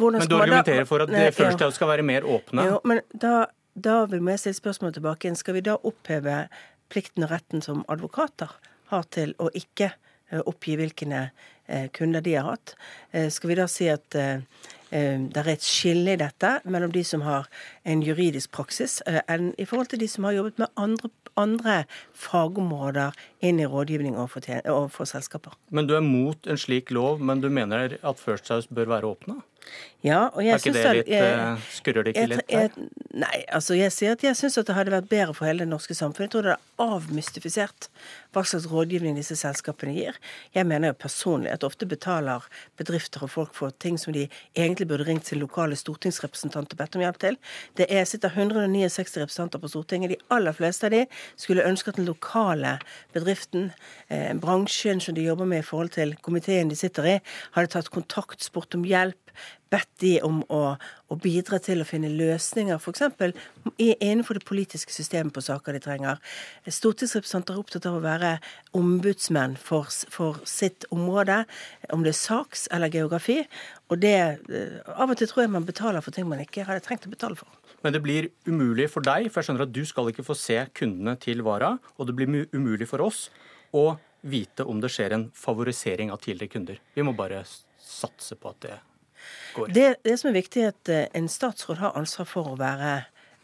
Men 0.00 0.20
du 0.28 0.36
argumenterer 0.36 0.88
for 0.88 1.04
at 1.04 1.12
det 1.12 1.30
først 1.36 1.60
ja. 1.64 1.70
skal 1.72 1.88
være 1.88 2.04
mer 2.06 2.26
åpne? 2.28 2.66
Jo, 2.68 2.80
men 2.84 3.00
da, 3.12 3.46
da 3.74 4.02
vil 4.10 4.28
jeg 4.32 4.42
stille 4.44 4.60
spørsmålet 4.60 4.98
tilbake 5.00 5.26
igjen. 5.26 5.38
Skal 5.40 5.56
vi 5.56 5.64
da 5.64 5.78
oppheve 5.80 6.42
plikten 6.92 7.24
og 7.24 7.32
retten 7.32 7.64
som 7.64 7.84
advokater 7.88 8.52
har 8.92 9.08
til 9.14 9.32
å 9.40 9.48
ikke 9.56 9.92
eh, 9.92 10.42
oppgi 10.44 10.76
hvilke 10.80 11.08
eh, 11.08 11.88
kunder 11.96 12.24
de 12.24 12.36
har 12.36 12.50
hatt? 12.52 12.76
Eh, 13.12 13.30
skal 13.32 13.54
vi 13.54 13.58
da 13.62 13.68
si 13.70 13.88
at 13.92 14.20
det 14.90 15.38
er 15.38 15.48
et 15.52 15.64
skille 15.64 16.16
i 16.16 16.20
dette 16.20 16.48
mellom 16.66 16.90
de 16.90 17.04
som 17.06 17.22
har 17.22 17.46
en 17.86 18.02
juridisk 18.02 18.50
praksis, 18.50 18.98
enn 19.06 19.52
i 19.54 19.66
forhold 19.68 19.92
til 19.92 20.02
de 20.02 20.08
som 20.10 20.26
har 20.26 20.34
jobbet 20.34 20.58
med 20.58 20.72
andre 20.80 21.10
andre 21.38 21.84
fagområder 22.16 23.16
inn 23.44 23.60
i 23.60 23.68
rådgivning 23.68 24.16
overfor, 24.18 24.46
overfor 24.68 25.08
selskaper. 25.08 25.54
Men 25.70 25.88
du 25.88 25.96
er 25.96 26.04
mot 26.04 26.46
en 26.46 26.60
slik 26.60 26.90
lov, 26.94 27.22
men 27.22 27.42
du 27.42 27.48
mener 27.52 27.96
at 28.02 28.20
First 28.20 28.50
House 28.52 28.68
bør 28.74 28.90
være 28.96 29.14
åpne? 29.14 29.40
Ja, 30.00 30.30
og 30.32 30.40
jeg 30.40 30.54
er 30.54 30.62
ikke 30.62 30.72
det 30.72 30.92
litt, 30.96 31.08
jeg, 31.12 31.32
eh, 31.36 31.64
Skurrer 31.76 32.06
det 32.06 32.14
ikke 32.14 32.26
litt 32.30 32.46
der? 32.48 32.70
Nei, 33.20 33.42
altså 33.52 33.76
jeg 33.76 33.92
sier 33.92 34.14
at 34.16 34.22
jeg 34.24 34.36
syns 34.38 34.56
det 34.56 34.72
hadde 34.72 34.94
vært 34.94 35.10
bedre 35.10 35.34
for 35.36 35.44
hele 35.44 35.66
det 35.66 35.68
norske 35.68 35.92
samfunnet. 35.96 36.30
Jeg 36.30 36.32
tror 36.32 36.46
det 36.46 36.54
er 36.54 36.86
avmystifisert 36.96 37.88
hva 38.32 38.44
slags 38.46 38.68
rådgivning 38.70 39.18
disse 39.18 39.36
selskapene 39.36 39.92
gir. 39.92 40.16
Jeg 40.56 40.64
mener 40.70 40.92
jo 40.92 40.96
personlig 41.02 41.52
at 41.52 41.66
ofte 41.66 41.88
betaler 41.90 42.46
bedrifter 42.80 43.26
og 43.26 43.32
folk 43.34 43.52
for 43.58 43.74
ting 43.82 43.98
som 44.00 44.14
de 44.16 44.24
egentlig 44.56 44.88
burde 44.88 45.04
ringt 45.08 45.28
til 45.28 45.42
lokale 45.42 45.76
stortingsrepresentanter 45.76 46.78
og 46.78 46.80
bedt 46.80 46.96
om 46.96 47.04
hjelp 47.04 47.20
til. 47.20 47.36
Det 47.76 47.90
er 47.92 48.08
sitter 48.08 48.32
169 48.32 49.20
representanter 49.20 49.60
på 49.60 49.68
Stortinget. 49.68 50.14
De 50.14 50.20
aller 50.32 50.56
fleste 50.56 50.88
av 50.88 50.94
de 50.96 51.04
skulle 51.36 51.66
ønske 51.66 51.92
at 51.92 52.00
den 52.00 52.08
lokale 52.08 52.78
bedriften, 53.12 53.72
eh, 54.08 54.32
bransjen 54.32 55.00
som 55.00 55.14
de 55.14 55.28
jobber 55.28 55.44
med 55.44 55.60
i 55.60 55.66
forhold 55.66 55.92
til 55.98 56.16
komiteen 56.22 56.70
de 56.70 56.78
sitter 56.78 57.16
i, 57.16 57.18
hadde 57.52 57.74
tatt 57.74 57.92
kontakt, 57.92 58.40
spurt 58.40 58.74
om 58.74 58.86
hjelp 58.88 59.29
bedt 59.70 59.90
de 60.02 60.12
om 60.26 60.40
å, 60.50 60.60
å 61.10 61.16
bidra 61.20 61.60
til 61.62 61.82
å 61.82 61.86
finne 61.86 62.10
løsninger, 62.10 62.80
f.eks. 62.80 63.36
innenfor 63.78 64.38
det 64.38 64.46
politiske 64.48 64.94
systemet 64.94 65.34
på 65.36 65.44
saker 65.44 65.76
de 65.76 65.82
trenger. 65.84 66.18
Stortingsrepresentanter 66.66 67.54
er 67.54 67.62
opptatt 67.62 67.86
av 67.90 68.00
å 68.00 68.04
være 68.04 68.32
ombudsmenn 68.76 69.56
for, 69.60 69.90
for 70.10 70.40
sitt 70.48 70.88
område, 70.94 71.44
om 71.94 72.02
det 72.06 72.14
er 72.14 72.20
saks 72.20 72.66
eller 72.74 72.92
geografi. 72.92 73.40
Og 73.90 74.02
det 74.02 74.16
eh, 74.18 74.76
Av 74.90 75.10
og 75.10 75.18
til 75.18 75.30
tror 75.30 75.44
jeg 75.44 75.54
man 75.54 75.66
betaler 75.66 76.02
for 76.04 76.14
ting 76.14 76.28
man 76.30 76.42
ikke 76.42 76.66
hadde 76.66 76.82
trengt 76.84 77.06
å 77.06 77.12
betale 77.12 77.38
for. 77.38 77.48
Men 77.84 77.94
det 77.94 78.02
blir 78.04 78.28
umulig 78.46 78.90
for 78.92 79.04
deg, 79.06 79.30
for 79.30 79.40
jeg 79.40 79.50
skjønner 79.50 79.64
at 79.64 79.72
du 79.74 79.82
skal 79.88 80.10
ikke 80.10 80.26
få 80.26 80.36
se 80.36 80.58
kundene 80.76 81.16
til 81.20 81.40
Vara, 81.46 81.76
og 81.96 82.10
det 82.10 82.16
blir 82.18 82.50
umulig 82.52 82.90
for 82.90 83.06
oss 83.06 83.28
å 83.72 83.94
vite 84.20 84.66
om 84.68 84.82
det 84.82 84.90
skjer 84.92 85.14
en 85.16 85.30
favorisering 85.36 86.12
av 86.12 86.20
tidligere 86.20 86.52
kunder. 86.52 86.80
Vi 86.94 87.04
må 87.06 87.14
bare 87.16 87.40
satse 87.80 88.36
på 88.36 88.52
at 88.52 88.62
det 88.66 88.76
Det, 89.74 89.94
det 90.04 90.16
som 90.20 90.30
er 90.30 90.38
viktig, 90.38 90.62
er 90.62 90.74
at 90.74 90.92
eh, 90.92 91.06
en 91.14 91.28
statsråd 91.28 91.80
har 91.82 91.96
ansvar 91.98 92.28
for 92.28 92.52
å 92.52 92.58
være 92.60 93.00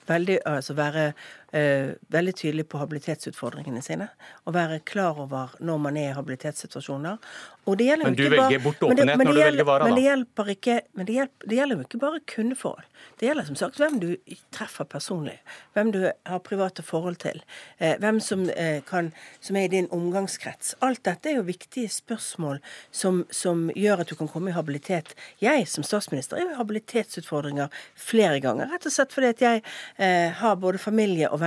veldig, 0.07 0.39
altså 0.47 0.77
være 0.79 1.13
veldig 2.13 2.35
tydelig 2.37 2.67
på 2.69 2.79
habilitetsutfordringene 2.81 3.83
sine. 3.85 4.09
Og 4.45 4.55
være 4.57 4.81
klar 4.89 5.19
over 5.23 5.55
når 5.61 5.79
man 5.83 5.97
er 5.97 6.11
i 6.11 6.17
habilitetssituasjoner. 6.17 7.19
men 7.67 8.15
du 8.15 8.29
velger 8.29 8.59
bort 8.63 8.83
åpenhet 8.83 9.19
når 9.19 9.33
du 9.33 9.41
velger 9.41 9.65
vara, 9.65 9.85
da? 9.85 9.89
Men 9.89 9.97
det 9.97 10.05
hjelper 10.05 10.51
ikke, 10.53 10.81
men 10.93 11.07
det, 11.07 11.15
hjelper, 11.17 11.49
det 11.49 11.57
gjelder 11.57 11.77
jo 11.77 11.87
ikke 11.87 12.03
bare 12.03 12.21
kundeforhold. 12.35 12.85
Det 13.19 13.27
gjelder 13.27 13.47
som 13.49 13.57
sagt 13.57 13.81
hvem 13.81 13.97
du 14.01 14.09
treffer 14.55 14.85
personlig. 14.85 15.39
Hvem 15.75 15.93
du 15.95 16.01
har 16.05 16.43
private 16.45 16.85
forhold 16.85 17.17
til. 17.23 17.41
Eh, 17.79 17.97
hvem 18.01 18.21
som, 18.21 18.45
eh, 18.51 18.83
kan, 18.87 19.13
som, 19.41 19.57
er 19.57 19.65
i 19.65 19.73
din 19.73 19.89
omgangskrets. 19.91 20.75
Alt 20.85 21.05
dette 21.05 21.31
er 21.31 21.39
jo 21.39 21.47
viktige 21.47 21.89
spørsmål 21.89 22.61
som, 22.91 23.25
som, 23.31 23.71
gjør 23.77 24.05
at 24.05 24.13
du 24.13 24.15
kan 24.19 24.29
komme 24.29 24.51
i 24.51 24.57
habilitet. 24.57 25.15
Jeg 25.41 25.67
som 25.69 25.85
statsminister 25.85 26.37
er 26.37 26.47
jo 26.47 26.55
i 26.55 26.61
habilitetsutfordringer 26.61 27.73
flere 27.95 28.41
ganger. 28.45 28.69
Rett 28.73 28.87
og 28.87 28.93
slett 28.93 29.15
fordi 29.17 29.33
at 29.33 29.43
jeg 29.43 29.63
eh, 29.97 30.31
har 30.37 30.61
både 30.61 30.79
familie 30.83 31.31
og 31.31 31.41
venner 31.41 31.46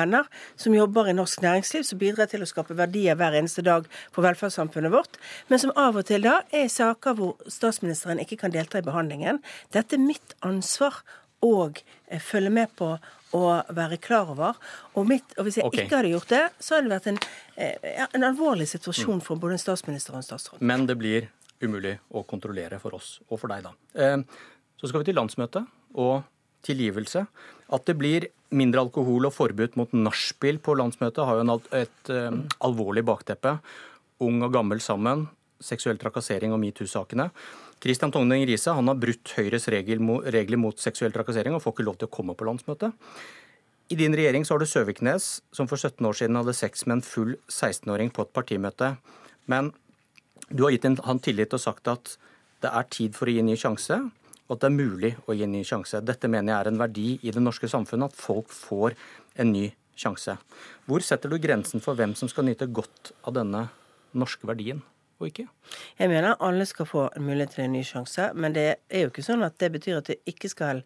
som 0.60 0.76
jobber 0.76 1.10
i 1.10 1.16
norsk 1.18 1.42
næringsliv, 1.44 1.84
som 1.88 2.00
bidrar 2.02 2.30
til 2.32 2.44
å 2.44 2.50
skape 2.50 2.78
verdier 2.78 3.18
hver 3.20 3.38
eneste 3.40 3.64
dag 3.66 3.88
for 4.14 4.26
velferdssamfunnet 4.26 4.94
vårt, 4.94 5.20
men 5.50 5.62
som 5.62 5.74
av 5.76 6.00
og 6.00 6.08
til 6.10 6.26
da 6.26 6.42
er 6.52 6.68
i 6.68 6.74
saker 6.74 7.18
hvor 7.18 7.36
statsministeren 7.48 8.22
ikke 8.24 8.40
kan 8.44 8.54
delta 8.56 8.80
i 8.80 8.86
behandlingen. 8.86 9.42
Dette 9.76 9.98
er 9.98 10.04
mitt 10.04 10.36
ansvar 10.46 11.02
og 11.46 11.82
eh, 12.08 12.20
følge 12.20 12.52
med 12.54 12.76
på 12.80 12.94
å 13.38 13.44
være 13.76 14.00
klar 14.02 14.32
over. 14.34 14.58
Og, 14.96 15.06
mitt, 15.08 15.36
og 15.38 15.46
hvis 15.46 15.60
jeg 15.60 15.68
okay. 15.68 15.86
ikke 15.86 16.00
hadde 16.00 16.14
gjort 16.16 16.32
det, 16.34 16.46
så 16.60 16.76
hadde 16.76 16.90
det 16.90 16.96
vært 16.96 17.10
en, 17.12 17.20
eh, 17.62 18.08
en 18.18 18.26
alvorlig 18.32 18.70
situasjon 18.72 19.22
for 19.26 19.42
både 19.42 19.58
en 19.58 19.62
statsminister 19.62 20.16
og 20.16 20.24
en 20.24 20.26
statsråd. 20.26 20.64
Men 20.66 20.88
det 20.90 20.98
blir 21.00 21.30
umulig 21.62 21.98
å 22.16 22.24
kontrollere 22.28 22.80
for 22.82 22.98
oss, 22.98 23.18
og 23.30 23.42
for 23.42 23.52
deg, 23.52 23.68
da. 23.68 23.76
Eh, 23.96 24.18
Så 24.80 24.88
skal 24.88 25.02
vi 25.02 25.10
til 25.10 25.18
landsmøtet 25.20 25.66
og 26.00 26.24
tilgivelse. 26.64 27.26
At 27.70 27.86
det 27.86 27.98
blir 28.00 28.28
mindre 28.50 28.82
alkohol 28.82 29.28
og 29.30 29.36
forbud 29.36 29.76
mot 29.78 29.92
nachspiel 29.94 30.58
på 30.64 30.74
landsmøtet, 30.80 31.22
har 31.26 31.38
jo 31.38 31.44
en, 31.46 31.52
al- 31.54 31.74
et 31.78 32.10
um, 32.14 32.40
alvorlig 32.66 33.04
bakteppe. 33.06 33.60
Ung 34.26 34.42
og 34.44 34.54
gammel 34.56 34.82
sammen, 34.82 35.28
seksuell 35.62 36.00
trakassering 36.02 36.56
og 36.56 36.62
metoo-sakene. 36.64 37.30
Kristian 37.80 38.12
Tonning 38.12 38.44
Riise 38.50 38.74
har 38.76 38.98
brutt 39.00 39.36
Høyres 39.38 39.70
regel, 39.72 40.02
mo- 40.04 40.24
regler 40.26 40.60
mot 40.60 40.82
seksuell 40.82 41.14
trakassering 41.16 41.56
og 41.56 41.62
får 41.64 41.78
ikke 41.78 41.86
lov 41.88 42.00
til 42.02 42.10
å 42.10 42.16
komme 42.18 42.36
på 42.36 42.48
landsmøtet. 42.50 42.96
I 43.90 43.98
din 43.98 44.14
regjering 44.14 44.44
så 44.46 44.54
har 44.56 44.62
du 44.62 44.70
Søviknes, 44.70 45.40
som 45.56 45.70
for 45.70 45.78
17 45.80 46.06
år 46.06 46.18
siden 46.18 46.38
hadde 46.38 46.54
sex 46.58 46.86
med 46.86 47.00
en 47.00 47.06
full 47.06 47.36
16-åring 47.50 48.12
på 48.14 48.26
et 48.26 48.34
partimøte. 48.36 48.92
Men 49.50 49.72
du 50.50 50.66
har 50.66 50.74
gitt 50.76 50.86
han 51.06 51.22
tillit 51.22 51.54
og 51.58 51.62
sagt 51.64 51.90
at 51.90 52.18
det 52.62 52.70
er 52.76 52.90
tid 52.92 53.16
for 53.18 53.30
å 53.30 53.34
gi 53.34 53.40
en 53.42 53.50
ny 53.50 53.56
sjanse, 53.58 53.98
og 54.50 54.56
at 54.58 54.64
det 54.64 54.70
er 54.72 54.78
mulig 54.78 55.12
å 55.30 55.36
gi 55.38 55.46
en 55.46 55.54
ny 55.54 55.62
sjanse. 55.68 56.02
Dette 56.02 56.30
mener 56.32 56.52
jeg 56.52 56.60
er 56.60 56.70
en 56.72 56.82
verdi 56.82 57.10
i 57.22 57.34
det 57.34 57.44
norske 57.44 57.70
samfunnet, 57.70 58.10
at 58.10 58.18
folk 58.18 58.50
får 58.50 58.98
en 59.40 59.52
ny 59.54 59.68
sjanse. 60.00 60.36
Hvor 60.90 61.06
setter 61.06 61.30
du 61.30 61.38
grensen 61.42 61.84
for 61.84 62.00
hvem 62.00 62.16
som 62.18 62.32
skal 62.32 62.48
nyte 62.48 62.70
godt 62.74 63.14
av 63.30 63.36
denne 63.38 63.68
norske 64.18 64.50
verdien, 64.50 64.82
og 65.20 65.30
ikke? 65.30 65.46
Jeg 66.00 66.10
mener 66.10 66.40
alle 66.42 66.66
skal 66.66 66.88
få 66.90 67.06
mulighet 67.20 67.54
til 67.58 67.66
en 67.68 67.76
ny 67.78 67.84
sjanse, 67.86 68.32
men 68.34 68.56
det 68.56 68.68
er 68.90 69.06
jo 69.06 69.12
ikke 69.12 69.26
sånn 69.28 69.46
at 69.46 69.60
det 69.62 69.70
betyr 69.76 70.00
at 70.00 70.10
det 70.10 70.22
ikke 70.32 70.50
skal 70.50 70.82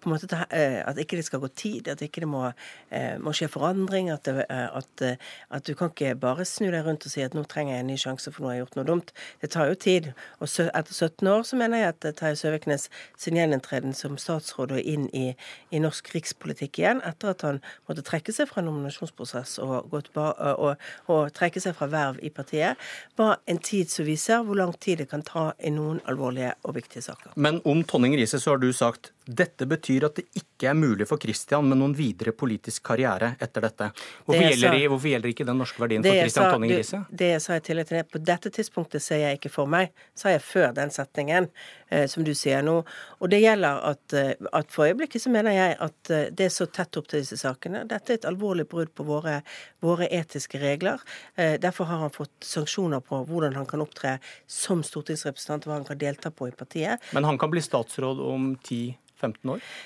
på 0.00 0.08
en 0.08 0.14
måte 0.14 0.28
ta, 0.30 0.44
eh, 0.50 0.82
At 0.86 0.98
ikke 0.98 1.16
det 1.16 1.24
skal 1.26 1.40
gå 1.40 1.48
tid, 1.48 1.88
at 1.88 2.02
ikke 2.02 2.22
det 2.22 2.28
må, 2.28 2.52
eh, 2.90 3.18
må 3.18 3.32
skje 3.32 3.48
forandring. 3.48 4.10
At, 4.10 4.24
det, 4.24 4.46
eh, 4.50 4.68
at, 4.76 5.18
at 5.50 5.66
du 5.66 5.74
kan 5.74 5.90
ikke 5.90 6.14
bare 6.20 6.44
snu 6.44 6.70
deg 6.70 6.86
rundt 6.86 7.06
og 7.06 7.12
si 7.12 7.22
at 7.22 7.34
nå 7.34 7.44
trenger 7.48 7.74
jeg 7.74 7.80
en 7.80 7.90
ny 7.92 7.96
sjanse 7.96 8.32
for 8.32 8.42
nå 8.42 8.48
har 8.48 8.56
jeg 8.56 8.64
gjort 8.66 8.78
noe 8.78 8.88
dumt. 8.88 9.12
Det 9.42 9.50
tar 9.50 9.68
jo 9.68 9.74
tid. 9.74 10.12
Og 10.40 10.48
så, 10.48 10.68
etter 10.74 10.94
17 10.94 11.28
år 11.28 11.42
så 11.42 11.58
mener 11.60 11.82
jeg 11.82 11.94
at 11.94 12.08
Terje 12.18 12.36
Søviknes 12.36 12.88
sin 13.16 13.38
gjeninntreden 13.38 13.94
som 13.94 14.16
statsråd 14.20 14.72
og 14.78 14.80
inn 14.80 15.08
i, 15.16 15.34
i 15.70 15.82
norsk 15.82 16.12
rikspolitikk 16.14 16.78
igjen, 16.78 17.02
etter 17.06 17.34
at 17.34 17.44
han 17.46 17.60
måtte 17.88 18.04
trekke 18.06 18.32
seg 18.34 18.48
fra 18.50 18.62
nominasjonsprosess 18.64 19.58
og, 19.64 19.92
ba, 20.14 20.30
og, 20.54 20.88
og 21.10 21.32
trekke 21.36 21.62
seg 21.62 21.76
fra 21.78 21.90
verv 21.92 22.22
i 22.22 22.32
partiet, 22.34 22.78
var 23.18 23.38
en 23.46 23.58
tid 23.58 23.90
som 23.92 24.06
viser 24.08 24.44
hvor 24.46 24.58
lang 24.58 24.74
tid 24.78 25.02
det 25.02 25.10
kan 25.12 25.24
ta 25.26 25.50
i 25.58 25.72
noen 25.74 26.00
alvorlige 26.08 26.54
og 26.64 26.76
viktige 26.78 27.04
saker. 27.04 27.34
Men 27.36 27.62
om 27.68 27.84
Tonning 27.84 28.16
Riise 28.18 28.40
så 28.40 28.54
har 28.54 28.62
du 28.62 28.70
sagt 28.72 29.12
dette 29.28 29.66
betyr 29.68 30.06
at 30.08 30.14
det 30.16 30.24
ikke 30.40 30.70
er 30.70 30.74
mulig 30.74 31.06
for 31.06 31.20
Christian 31.20 31.66
med 31.68 31.76
noen 31.78 31.92
videre 31.94 32.32
politisk 32.32 32.82
karriere 32.88 33.34
etter 33.44 33.60
dette. 33.66 33.90
Hvorfor, 34.24 34.32
Det 34.40 34.50
gjelder, 34.54 34.68
sa- 34.68 34.74
det- 34.78 34.88
hvorfor 34.88 35.08
gjelder 35.12 35.28
ikke 35.34 35.46
den 35.46 35.58
norske 35.60 35.78
verdien 35.82 36.02
for 36.02 36.16
Christian 36.16 36.50
Tonning 36.54 36.72
Riise? 36.72 37.06
Det 37.14 37.28
jeg 37.34 37.42
sa 37.44 37.52
i 37.54 37.60
tillegg 37.60 37.86
til 37.88 37.98
det, 37.98 38.10
på 38.10 38.18
dette 38.24 38.50
tidspunktet 38.50 39.02
ser 39.02 39.18
jeg 39.18 39.38
ikke 39.38 39.50
for 39.52 39.66
meg, 39.66 39.90
sa 40.14 40.30
jeg 40.30 40.40
før 40.40 40.72
den 40.74 40.88
setningen, 40.90 41.50
eh, 41.90 42.06
som 42.06 42.24
du 42.24 42.32
sier 42.34 42.62
nå. 42.62 42.84
Og 43.20 43.28
det 43.30 43.42
gjelder 43.42 43.84
at, 43.84 44.12
eh, 44.14 44.34
at 44.52 44.70
for 44.72 44.84
øyeblikket 44.88 45.20
så 45.20 45.30
mener 45.30 45.50
jeg 45.52 45.76
at 45.78 46.10
eh, 46.10 46.30
det 46.30 46.46
er 46.46 46.48
så 46.48 46.66
tett 46.72 46.96
opp 46.96 47.06
til 47.08 47.20
disse 47.20 47.36
sakene. 47.36 47.86
Dette 47.86 48.10
er 48.10 48.14
et 48.14 48.24
alvorlig 48.24 48.66
brudd 48.68 48.94
på 48.94 49.04
våre, 49.04 49.42
våre 49.82 50.08
etiske 50.10 50.58
regler. 50.58 50.98
Eh, 51.36 51.58
derfor 51.58 51.84
har 51.84 51.98
han 51.98 52.10
fått 52.10 52.40
sanksjoner 52.40 53.00
på 53.04 53.26
hvordan 53.26 53.54
han 53.54 53.66
kan 53.66 53.80
opptre 53.80 54.18
som 54.46 54.82
stortingsrepresentant, 54.82 55.64
hva 55.66 55.74
han 55.74 55.84
kan 55.84 55.98
delta 55.98 56.30
på 56.30 56.48
i 56.48 56.50
partiet. 56.52 56.98
Men 57.12 57.24
han 57.24 57.36
kan 57.38 57.50
bli 57.50 57.60
statsråd 57.60 58.18
om 58.20 58.56
10-15 58.56 58.96
år? 58.96 58.96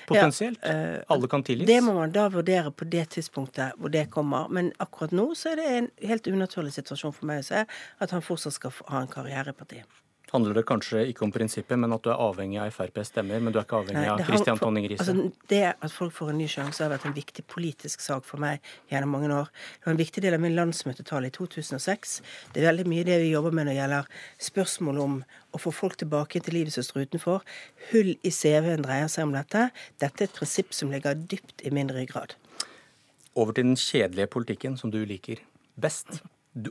Potensielt? 0.07 0.59
Ja, 0.61 0.97
eh, 0.97 1.01
Alle 1.13 1.29
kan 1.31 1.43
tilgis? 1.43 1.67
Det 1.67 1.79
må 1.85 1.95
man 1.97 2.13
da 2.15 2.27
vurdere 2.33 2.71
på 2.71 2.87
det 2.89 3.09
tidspunktet 3.17 3.77
hvor 3.79 3.93
det 3.93 4.07
kommer. 4.13 4.49
Men 4.53 4.71
akkurat 4.83 5.11
nå 5.15 5.31
så 5.37 5.53
er 5.53 5.61
det 5.61 5.67
en 5.77 5.91
helt 6.07 6.27
unaturlig 6.27 6.73
situasjon 6.77 7.15
for 7.15 7.29
meg 7.29 7.43
å 7.43 7.49
se 7.49 7.65
at 7.65 8.15
han 8.15 8.25
fortsatt 8.25 8.57
skal 8.59 8.75
ha 8.89 9.03
en 9.03 9.11
karriere 9.11 9.53
i 9.55 9.57
partiet. 9.57 10.02
Handler 10.33 10.57
det 10.57 10.63
kanskje 10.65 11.03
ikke 11.11 11.27
om 11.27 11.31
prinsippet, 11.33 11.77
men 11.77 11.93
at 11.93 12.01
du 12.01 12.09
er 12.09 12.17
avhengig 12.17 12.57
av 12.57 12.71
FrPs 12.73 13.11
stemmer, 13.11 13.41
men 13.43 13.53
du 13.53 13.59
er 13.59 13.67
ikke 13.67 13.83
avhengig 13.83 14.07
av 14.09 14.23
Christian 14.25 14.57
Tonning 14.57 14.87
Riise? 14.89 15.05
Altså, 15.05 15.27
det 15.51 15.59
at 15.69 15.93
folk 15.93 16.15
får 16.15 16.31
en 16.31 16.39
ny 16.41 16.47
sjanse 16.49 16.81
har 16.81 16.89
vært 16.89 17.05
en 17.05 17.13
viktig 17.13 17.45
politisk 17.53 18.01
sak 18.01 18.25
for 18.25 18.41
meg 18.41 18.63
gjennom 18.89 19.13
mange 19.13 19.29
år. 19.29 19.51
Det 19.77 19.85
var 19.85 19.93
en 19.93 20.01
viktig 20.01 20.25
del 20.25 20.37
av 20.39 20.41
min 20.41 20.57
landsmøtetale 20.57 21.29
i 21.29 21.35
2006. 21.37 22.15
Det 22.55 22.63
er 22.63 22.69
veldig 22.71 22.87
mye 22.89 23.05
det 23.11 23.19
vi 23.21 23.29
jobber 23.29 23.53
med 23.53 23.69
når 23.69 23.75
det 23.75 23.79
gjelder 23.83 24.11
spørsmål 24.49 25.03
om 25.05 25.15
å 25.53 25.61
få 25.61 25.75
folk 25.83 26.01
tilbake 26.01 26.41
til 26.41 26.61
står 26.73 27.05
utenfor. 27.05 27.45
Hull 27.91 28.15
i 28.25 28.33
CV-en 28.33 28.85
dreier 28.85 29.11
seg 29.13 29.27
om 29.27 29.37
dette. 29.37 29.69
Dette 30.01 30.25
er 30.25 30.31
et 30.31 30.37
prinsipp 30.41 30.73
som 30.73 30.89
ligger 30.89 31.13
dypt 31.13 31.61
i 31.61 31.69
min 31.69 31.93
ryggrad. 31.93 32.33
Over 33.37 33.53
til 33.53 33.69
den 33.69 33.77
kjedelige 33.77 34.33
politikken 34.33 34.81
som 34.81 34.89
du 34.93 35.03
liker 35.05 35.45
best, 35.77 36.23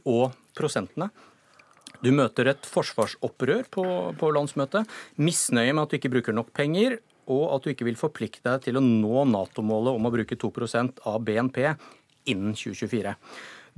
og 0.02 0.34
prosentene. 0.58 1.10
Du 2.02 2.10
møter 2.10 2.48
et 2.50 2.66
forsvarsopprør 2.66 3.68
på, 3.70 3.84
på 4.18 4.30
landsmøtet. 4.34 4.90
Misnøye 5.22 5.70
med 5.70 5.84
at 5.84 5.92
du 5.92 5.98
ikke 6.00 6.10
bruker 6.10 6.34
nok 6.34 6.50
penger, 6.56 6.96
og 7.30 7.44
at 7.54 7.62
du 7.62 7.70
ikke 7.70 7.86
vil 7.86 7.98
forplikte 7.98 8.48
deg 8.48 8.64
til 8.64 8.78
å 8.78 8.82
nå 8.82 9.22
Nato-målet 9.30 9.94
om 9.94 10.08
å 10.08 10.10
bruke 10.10 10.34
2% 10.34 11.04
av 11.06 11.20
BNP 11.22 11.60
innen 12.32 12.56
2024. 12.58 13.14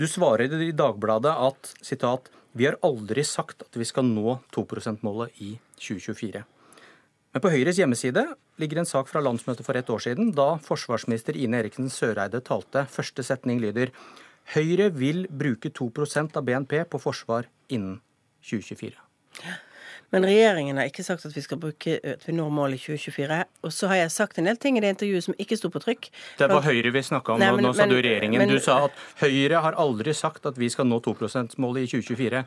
Du 0.00 0.06
svarer 0.08 0.56
i 0.56 0.72
Dagbladet 0.72 1.34
at 1.48 1.74
citat, 1.84 2.30
vi 2.56 2.64
har 2.68 2.78
aldri 2.86 3.26
sagt 3.28 3.66
at 3.66 3.76
vi 3.76 3.84
skal 3.84 4.08
nå 4.08 4.38
2 4.56 4.64
%-målet 4.72 5.44
i 5.44 5.52
2024. 5.76 6.44
Men 7.34 7.42
på 7.42 7.50
Høyres 7.50 7.80
hjemmeside 7.82 8.24
ligger 8.62 8.80
en 8.80 8.88
sak 8.88 9.10
fra 9.10 9.20
landsmøtet 9.20 9.66
for 9.66 9.76
ett 9.76 9.90
år 9.90 10.00
siden, 10.00 10.32
da 10.32 10.54
forsvarsminister 10.64 11.36
Ine 11.36 11.60
Eriksen 11.60 11.90
Søreide 11.92 12.40
talte. 12.46 12.86
Første 12.88 13.26
setning 13.26 13.60
lyder 13.60 13.92
Høyre 14.54 14.88
vil 14.94 15.24
bruke 15.28 15.68
2% 15.74 16.38
av 16.38 16.46
BNP 16.46 16.78
på 16.88 17.00
forsvar 17.02 17.50
innen 17.68 17.98
2024. 18.44 18.92
Men 20.14 20.22
regjeringen 20.28 20.76
har 20.78 20.86
ikke 20.86 21.02
sagt 21.02 21.24
at 21.26 21.34
vi 21.34 21.42
skal 21.42 21.58
bruke 21.58 21.96
at 22.06 22.22
vi 22.28 22.34
når 22.36 22.50
målet 22.54 22.78
i 22.78 22.82
2024. 22.84 23.38
Og 23.66 23.72
så 23.74 23.88
har 23.90 23.96
jeg 24.04 24.12
sagt 24.14 24.38
en 24.38 24.46
del 24.46 24.60
ting 24.62 24.76
i 24.78 24.82
det 24.84 24.92
intervjuet 24.94 25.24
som 25.26 25.34
ikke 25.42 25.56
sto 25.58 25.70
på 25.74 25.82
trykk. 25.82 26.10
Det 26.38 26.48
var 26.52 26.62
Høyre 26.62 26.92
vi 26.94 27.02
snakka 27.02 27.34
om, 27.34 27.40
Nei, 27.40 27.50
men- 27.50 27.64
nå 27.64 27.72
sa 27.74 27.86
du 27.86 27.94
men- 27.96 28.04
regjeringen. 28.04 28.38
men- 28.38 28.48
Du 28.48 28.60
sa 28.60 28.84
at 28.84 28.92
Høyre 29.18 29.60
har 29.60 29.72
aldri 29.72 30.14
sagt 30.14 30.46
at 30.46 30.56
vi 30.56 30.68
skal 30.68 30.84
nå 30.84 31.00
2 31.02 31.14
%-målet 31.18 31.82
i 31.82 31.86
2024. 31.98 32.44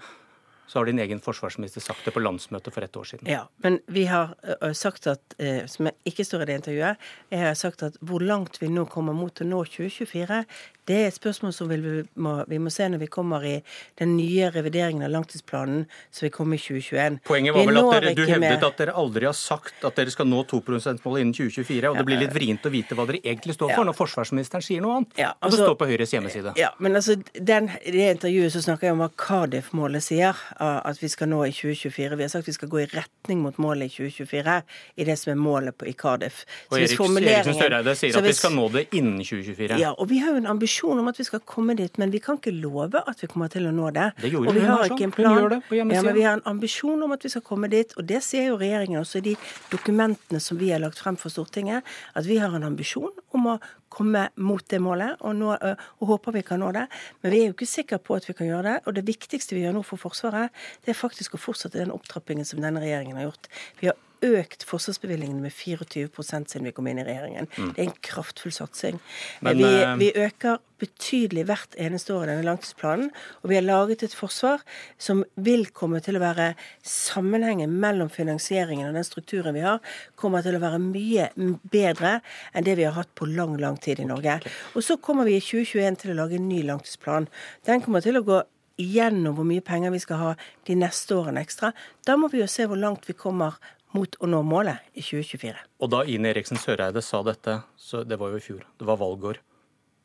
Så 0.68 0.80
har 0.80 0.86
din 0.86 1.00
egen 1.00 1.20
forsvarsminister 1.20 1.80
sagt 1.82 2.04
det 2.06 2.14
på 2.14 2.20
landsmøtet 2.22 2.74
for 2.74 2.82
ett 2.84 2.92
år 2.92 3.04
siden. 3.06 3.28
Ja, 3.28 3.48
men 3.64 3.80
vi 3.88 4.04
har 4.06 4.36
sagt 4.74 5.08
at, 5.08 5.22
eh, 5.40 5.66
som 5.66 5.88
ikke 6.06 6.26
står 6.26 6.42
i 6.42 6.46
det 6.46 6.56
intervjuet, 6.64 6.98
jeg 7.32 7.40
har 7.40 7.54
sagt 7.56 7.84
at 7.84 7.94
hvor 8.04 8.20
langt 8.20 8.60
vi 8.60 8.68
nå 8.68 8.86
kommer 8.90 9.14
mot 9.14 9.34
å 9.34 9.46
nå 9.46 9.64
2024, 9.66 10.46
det 10.88 10.98
er 10.98 11.10
et 11.10 11.18
spørsmål 11.18 11.54
som 11.56 11.70
vi 11.72 11.78
må, 12.16 12.34
vi 12.48 12.60
må 12.64 12.72
se 12.74 12.88
når 12.88 13.02
vi 13.02 13.10
kommer 13.12 13.44
i 13.44 13.56
den 14.00 14.16
nye 14.16 14.48
revideringen 14.54 15.04
av 15.04 15.12
langtidsplanen 15.12 15.86
som 16.10 16.26
vil 16.26 16.34
komme 16.34 16.56
i 16.56 16.62
2021. 16.62 17.20
Poenget 17.28 17.56
Vi 17.56 17.66
var 17.66 17.72
vel 17.72 17.80
at 17.82 18.06
dere, 18.06 18.14
du 18.16 18.24
hevdet 18.30 18.64
at 18.64 18.80
dere 18.80 18.96
aldri 18.96 19.28
har 19.28 19.36
sagt 19.36 19.84
at 19.88 20.00
dere 20.00 20.14
skal 20.14 20.30
nå 20.30 20.44
2 20.48 20.62
%-målet 20.64 21.26
innen 21.26 21.36
2024, 21.36 21.92
og 21.92 22.00
det 22.00 22.06
blir 22.08 22.22
litt 22.22 22.36
vrient 22.36 22.68
å 22.68 22.72
vite 22.72 22.96
hva 22.98 23.08
dere 23.10 23.20
egentlig 23.24 23.58
står 23.58 23.74
for 23.76 23.90
når 23.90 23.98
forsvarsministeren 23.98 24.64
sier 24.64 24.84
noe 24.84 25.02
annet. 25.02 25.20
Ja, 25.20 25.34
og 25.36 25.50
det 25.52 25.58
altså- 25.58 25.68
står 25.68 25.78
på 25.82 25.90
Høyres 25.92 26.16
hjemmeside. 26.16 26.56
Ja, 26.60 26.72
men 26.80 26.96
altså, 26.96 27.18
den, 27.34 27.70
I 27.84 27.92
det 27.92 28.08
intervjuet 28.16 28.56
så 28.56 28.64
snakker 28.64 28.88
jeg 28.88 28.96
om 28.96 29.04
hva 29.04 29.10
Cardiff-målet 29.18 30.04
sier, 30.08 30.40
at 30.60 31.04
vi 31.04 31.12
skal 31.12 31.32
nå 31.34 31.44
i 31.48 31.52
2024. 31.52 32.16
Vi 32.16 32.24
har 32.24 32.32
sagt 32.32 32.48
vi 32.48 32.56
skal 32.56 32.72
gå 32.72 32.84
i 32.86 32.88
retning 32.94 33.44
mot 33.44 33.60
målet 33.60 33.92
i 33.92 34.08
2024, 34.08 34.58
i 34.96 35.04
det 35.04 35.18
som 35.20 35.34
er 35.34 35.40
målet 35.42 35.78
på, 35.78 35.88
i 35.92 35.96
Cardiff. 35.98 36.46
Så 36.70 36.78
og 36.78 36.80
Erik, 36.80 37.00
Eriksen 37.28 37.60
Støreide 37.60 37.96
sier 38.00 38.16
så 38.16 38.24
at 38.24 38.30
vi 38.30 38.36
skal 38.38 38.56
nå 38.56 38.70
det 38.72 38.88
innen 38.96 39.20
2024. 39.20 39.80
Ja, 39.82 39.92
og 39.98 40.08
vi 40.12 40.22
har 40.24 40.32
jo 40.32 40.42
en 40.42 40.48
ambisjon 40.48 40.77
om 40.86 41.08
at 41.10 41.20
vi 41.20 41.26
skal 41.28 41.42
komme 41.48 41.76
dit, 41.78 41.98
men 41.98 42.12
vi 42.14 42.20
kan 42.24 42.38
ikke 42.40 42.54
love 42.56 43.02
at 43.08 43.24
vi 43.24 43.30
kommer 43.32 43.52
til 43.52 43.68
å 43.70 43.74
nå 43.76 43.90
det. 43.96 44.10
Det 44.22 44.32
og 44.38 44.52
vi 44.56 44.66
har 44.66 44.86
ikke 44.86 45.08
en 45.08 45.16
plan. 45.16 45.58
Ja, 45.74 45.88
men 45.88 46.12
vi 46.16 46.26
har 46.26 46.38
en 46.38 46.46
ambisjon 46.50 47.02
om 47.04 47.16
at 47.16 47.26
vi 47.26 47.32
skal 47.34 47.46
komme 47.46 47.70
dit, 47.72 47.94
og 47.98 48.08
det 48.10 48.22
sier 48.26 48.52
jo 48.52 48.60
regjeringen 48.62 49.02
også 49.02 49.22
i 49.22 49.26
de 49.32 49.36
dokumentene 49.72 50.42
som 50.44 50.60
vi 50.60 50.72
har 50.74 50.84
lagt 50.84 51.02
frem 51.02 51.18
for 51.20 51.34
Stortinget, 51.34 51.86
at 52.14 52.30
vi 52.30 52.40
har 52.42 52.54
en 52.56 52.68
ambisjon 52.68 53.14
om 53.36 53.52
å 53.54 53.58
komme 53.98 54.28
mot 54.36 54.64
det 54.70 54.80
målet, 54.84 55.16
og, 55.26 55.36
nå, 55.40 55.54
og 55.56 56.10
håper 56.12 56.36
vi 56.36 56.44
kan 56.46 56.62
nå 56.62 56.74
det. 56.76 56.86
Men 57.24 57.34
vi 57.34 57.42
er 57.42 57.50
jo 57.50 57.56
ikke 57.56 57.70
sikre 57.70 58.02
på 58.04 58.18
at 58.18 58.28
vi 58.28 58.36
kan 58.38 58.50
gjøre 58.50 58.68
det. 58.68 58.76
Og 58.86 58.98
det 58.98 59.06
viktigste 59.08 59.56
vi 59.56 59.64
gjør 59.64 59.78
nå 59.80 59.86
for 59.88 60.02
Forsvaret, 60.02 60.54
det 60.86 60.94
er 60.94 61.00
faktisk 61.00 61.38
å 61.38 61.42
fortsette 61.42 61.80
den 61.80 61.94
opptrappingen 61.96 62.48
som 62.48 62.62
denne 62.64 62.84
regjeringen 62.84 63.18
har 63.20 63.30
gjort. 63.30 63.50
Vi 63.80 63.90
har 63.90 63.98
økt 64.26 64.64
forsvarsbevilgningene 64.68 65.44
med 65.44 65.54
24 65.54 66.10
siden 66.48 66.68
vi 66.68 66.74
kom 66.76 66.88
inn 66.90 67.02
i 67.02 67.06
regjeringen. 67.08 67.50
Mm. 67.58 67.74
Det 67.74 67.82
er 67.82 67.90
en 67.90 68.00
kraftfull 68.10 68.54
satsing. 68.56 69.00
Men, 69.42 69.58
vi, 69.58 69.68
eh, 69.68 69.96
vi 70.00 70.12
øker 70.16 70.60
betydelig 70.78 71.48
hvert 71.50 71.74
eneste 71.82 72.14
år 72.14 72.28
i 72.28 72.30
denne 72.32 72.46
langtidsplanen, 72.46 73.10
og 73.42 73.50
vi 73.50 73.58
har 73.58 73.66
laget 73.66 74.04
et 74.06 74.14
forsvar 74.14 74.62
som 75.02 75.24
vil 75.36 75.66
komme 75.74 76.02
til 76.06 76.20
å 76.20 76.22
være 76.22 76.52
Sammenhengen 76.88 77.74
mellom 77.82 78.10
finansieringen 78.14 78.88
og 78.88 78.98
den 78.98 79.06
strukturen 79.08 79.56
vi 79.58 79.66
har, 79.66 79.82
kommer 80.16 80.46
til 80.46 80.58
å 80.58 80.62
være 80.62 80.80
mye 80.84 81.32
bedre 81.72 82.20
enn 82.54 82.68
det 82.68 82.78
vi 82.78 82.86
har 82.86 82.96
hatt 82.98 83.14
på 83.18 83.28
lang, 83.30 83.58
lang 83.62 83.80
tid 83.82 84.00
i 84.04 84.08
Norge. 84.08 84.40
Og 84.76 84.86
så 84.86 85.00
kommer 85.02 85.28
vi 85.28 85.38
i 85.38 85.44
2021 85.44 86.04
til 86.04 86.14
å 86.14 86.20
lage 86.22 86.38
en 86.38 86.48
ny 86.50 86.62
langtidsplan. 86.68 87.28
Den 87.66 87.82
kommer 87.82 88.06
til 88.06 88.20
å 88.20 88.26
gå 88.28 88.44
gjennom 88.78 89.38
hvor 89.38 89.48
mye 89.48 89.64
penger 89.66 89.94
vi 89.94 90.02
skal 90.02 90.22
ha 90.22 90.34
de 90.70 90.76
neste 90.78 91.16
årene 91.18 91.42
ekstra. 91.42 91.74
Da 92.06 92.18
må 92.20 92.30
vi 92.32 92.44
jo 92.44 92.50
se 92.52 92.68
hvor 92.70 92.80
langt 92.80 93.08
vi 93.10 93.18
kommer 93.18 93.58
mot 93.96 94.18
å 94.20 94.30
nå 94.30 94.42
målet 94.44 94.84
i 94.94 95.04
2024. 95.04 95.64
Og 95.84 95.92
da 95.94 96.04
Ine 96.10 96.32
Eriksen 96.34 96.60
Søreide 96.60 97.04
sa 97.06 97.22
dette, 97.26 97.62
så 97.80 98.04
det 98.04 98.20
var 98.20 98.34
jo 98.34 98.42
i 98.42 98.44
fjor, 98.44 98.66
det 98.80 98.88
var 98.90 99.00
valgår. 99.02 99.42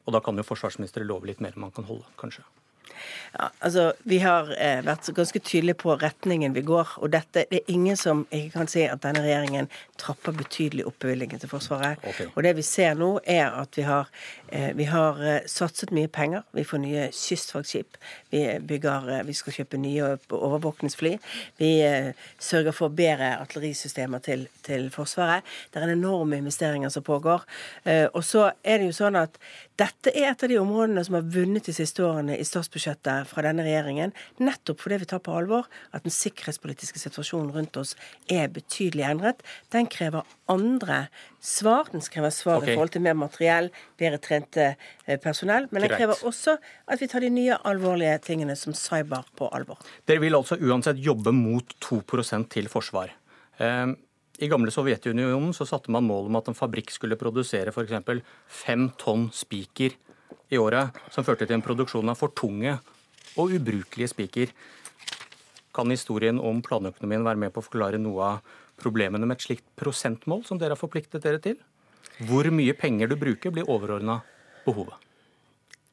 Og 0.06 0.14
da 0.14 0.22
kan 0.22 0.38
jo 0.38 0.46
forsvarsministeren 0.46 1.08
love 1.08 1.28
litt 1.30 1.42
mer 1.42 1.54
enn 1.54 1.66
man 1.66 1.74
kan 1.74 1.86
holde, 1.88 2.06
kanskje. 2.20 2.44
Ja, 3.38 3.48
altså, 3.60 3.92
Vi 4.04 4.18
har 4.18 4.50
eh, 4.58 4.82
vært 4.84 5.08
ganske 5.14 5.38
tydelige 5.38 5.78
på 5.82 5.96
retningen 5.96 6.54
vi 6.54 6.62
går. 6.62 6.88
og 6.96 7.12
dette, 7.12 7.46
Det 7.50 7.60
er 7.60 7.72
ingen 7.72 7.96
som 7.96 8.26
ikke 8.30 8.50
kan 8.50 8.68
si 8.68 8.82
at 8.82 9.02
denne 9.02 9.22
regjeringen 9.22 9.68
trapper 9.98 10.32
betydelig 10.32 10.86
opp 10.86 10.98
bevilgningen 10.98 11.40
til 11.40 11.48
Forsvaret. 11.48 11.98
Okay. 12.04 12.26
Og 12.34 12.42
Det 12.42 12.56
vi 12.56 12.62
ser 12.62 12.94
nå, 12.94 13.20
er 13.24 13.50
at 13.60 13.76
vi 13.76 13.82
har, 13.82 14.08
eh, 14.52 14.72
vi 14.76 14.84
har 14.84 15.22
eh, 15.22 15.40
satset 15.46 15.92
mye 15.92 16.08
penger. 16.08 16.42
Vi 16.52 16.64
får 16.64 16.78
nye 16.78 17.08
kystvaktskip. 17.12 17.96
Vi, 18.30 18.58
bygger, 18.60 19.10
eh, 19.18 19.26
vi 19.26 19.32
skal 19.32 19.52
kjøpe 19.52 19.78
nye 19.78 20.18
overvåkningsfly. 20.30 21.16
Vi 21.58 21.80
eh, 21.80 22.12
sørger 22.38 22.72
for 22.72 22.88
bedre 22.88 23.36
artillerisystemer 23.40 24.18
til, 24.18 24.48
til 24.62 24.90
Forsvaret. 24.90 25.42
Det 25.72 25.80
er 25.80 25.88
en 25.88 25.98
enorme 25.98 26.36
investeringer 26.36 26.88
som 26.88 27.02
pågår. 27.02 27.44
Eh, 27.84 28.06
og 28.12 28.24
så 28.24 28.50
er 28.64 28.78
det 28.78 28.90
jo 28.90 28.96
sånn 28.96 29.16
at 29.16 29.38
dette 29.80 30.12
er 30.12 30.28
et 30.30 30.42
av 30.44 30.50
de 30.50 30.58
områdene 30.60 31.02
som 31.06 31.16
har 31.16 31.28
vunnet 31.32 31.64
de 31.64 31.72
siste 31.74 32.02
årene 32.04 32.36
i 32.36 32.44
statsbudsjettet 32.44 33.28
fra 33.30 33.44
denne 33.46 33.64
regjeringen, 33.64 34.12
nettopp 34.42 34.82
fordi 34.82 34.98
vi 35.02 35.08
tar 35.08 35.22
på 35.24 35.32
alvor 35.36 35.68
at 35.96 36.04
den 36.04 36.12
sikkerhetspolitiske 36.12 37.00
situasjonen 37.00 37.52
rundt 37.54 37.78
oss 37.80 37.94
er 38.30 38.50
betydelig 38.52 39.06
endret. 39.08 39.40
Den 39.72 39.88
krever 39.92 40.28
andre 40.52 41.06
svar. 41.40 41.88
Den 41.92 42.04
krever 42.04 42.34
svar 42.34 42.60
okay. 42.60 42.72
i 42.72 42.76
forhold 42.76 42.92
til 42.94 43.04
mer 43.06 43.16
materiell, 43.18 43.72
bedre 44.00 44.20
trente 44.22 44.68
eh, 44.74 45.18
personell. 45.22 45.70
Men 45.72 45.86
den 45.86 45.96
krever 45.96 46.20
også 46.28 46.58
at 46.60 47.02
vi 47.02 47.08
tar 47.10 47.24
de 47.24 47.32
nye 47.32 47.58
alvorlige 47.68 48.18
tingene 48.28 48.56
som 48.58 48.76
cyber 48.76 49.26
på 49.38 49.48
alvor. 49.56 49.80
Dere 50.08 50.22
vil 50.22 50.36
altså 50.36 50.60
uansett 50.60 51.00
jobbe 51.02 51.32
mot 51.34 51.76
2 51.80 52.02
til 52.52 52.68
forsvar. 52.68 53.16
Eh, 53.56 53.86
I 54.42 54.48
gamle 54.50 54.72
Sovjetunionen 54.74 55.52
så 55.54 55.62
satte 55.68 55.92
man 55.94 56.02
mål 56.02 56.26
om 56.26 56.36
at 56.40 56.48
en 56.50 56.56
fabrikk 56.58 56.90
skulle 56.90 57.18
produsere 57.18 57.70
f.eks. 57.70 58.22
fem 58.50 58.88
tonn 58.98 59.28
spiker 59.30 59.94
i 60.50 60.58
året, 60.58 60.96
som 61.14 61.22
førte 61.22 61.46
til 61.46 61.54
en 61.54 61.62
produksjon 61.62 62.10
av 62.10 62.18
for 62.18 62.34
tunge 62.34 62.72
og 63.38 63.54
ubrukelige 63.54 64.10
spiker. 64.10 64.50
Kan 65.72 65.94
historien 65.94 66.40
om 66.42 66.58
planøkonomien 66.64 67.22
være 67.22 67.38
med 67.38 67.54
på 67.54 67.62
å 67.62 67.68
forklare 67.68 68.02
noe 68.02 68.32
av 68.32 68.58
problemene 68.82 69.28
med 69.28 69.38
et 69.38 69.46
slikt 69.46 69.68
prosentmål 69.78 70.42
som 70.48 70.58
dere 70.58 70.74
har 70.74 70.80
forpliktet 70.80 71.22
dere 71.22 71.38
til? 71.38 71.60
Hvor 72.26 72.50
mye 72.50 72.74
penger 72.74 73.12
du 73.12 73.16
bruker, 73.20 73.54
blir 73.54 73.70
overordna 73.70 74.24
behovet. 74.66 74.98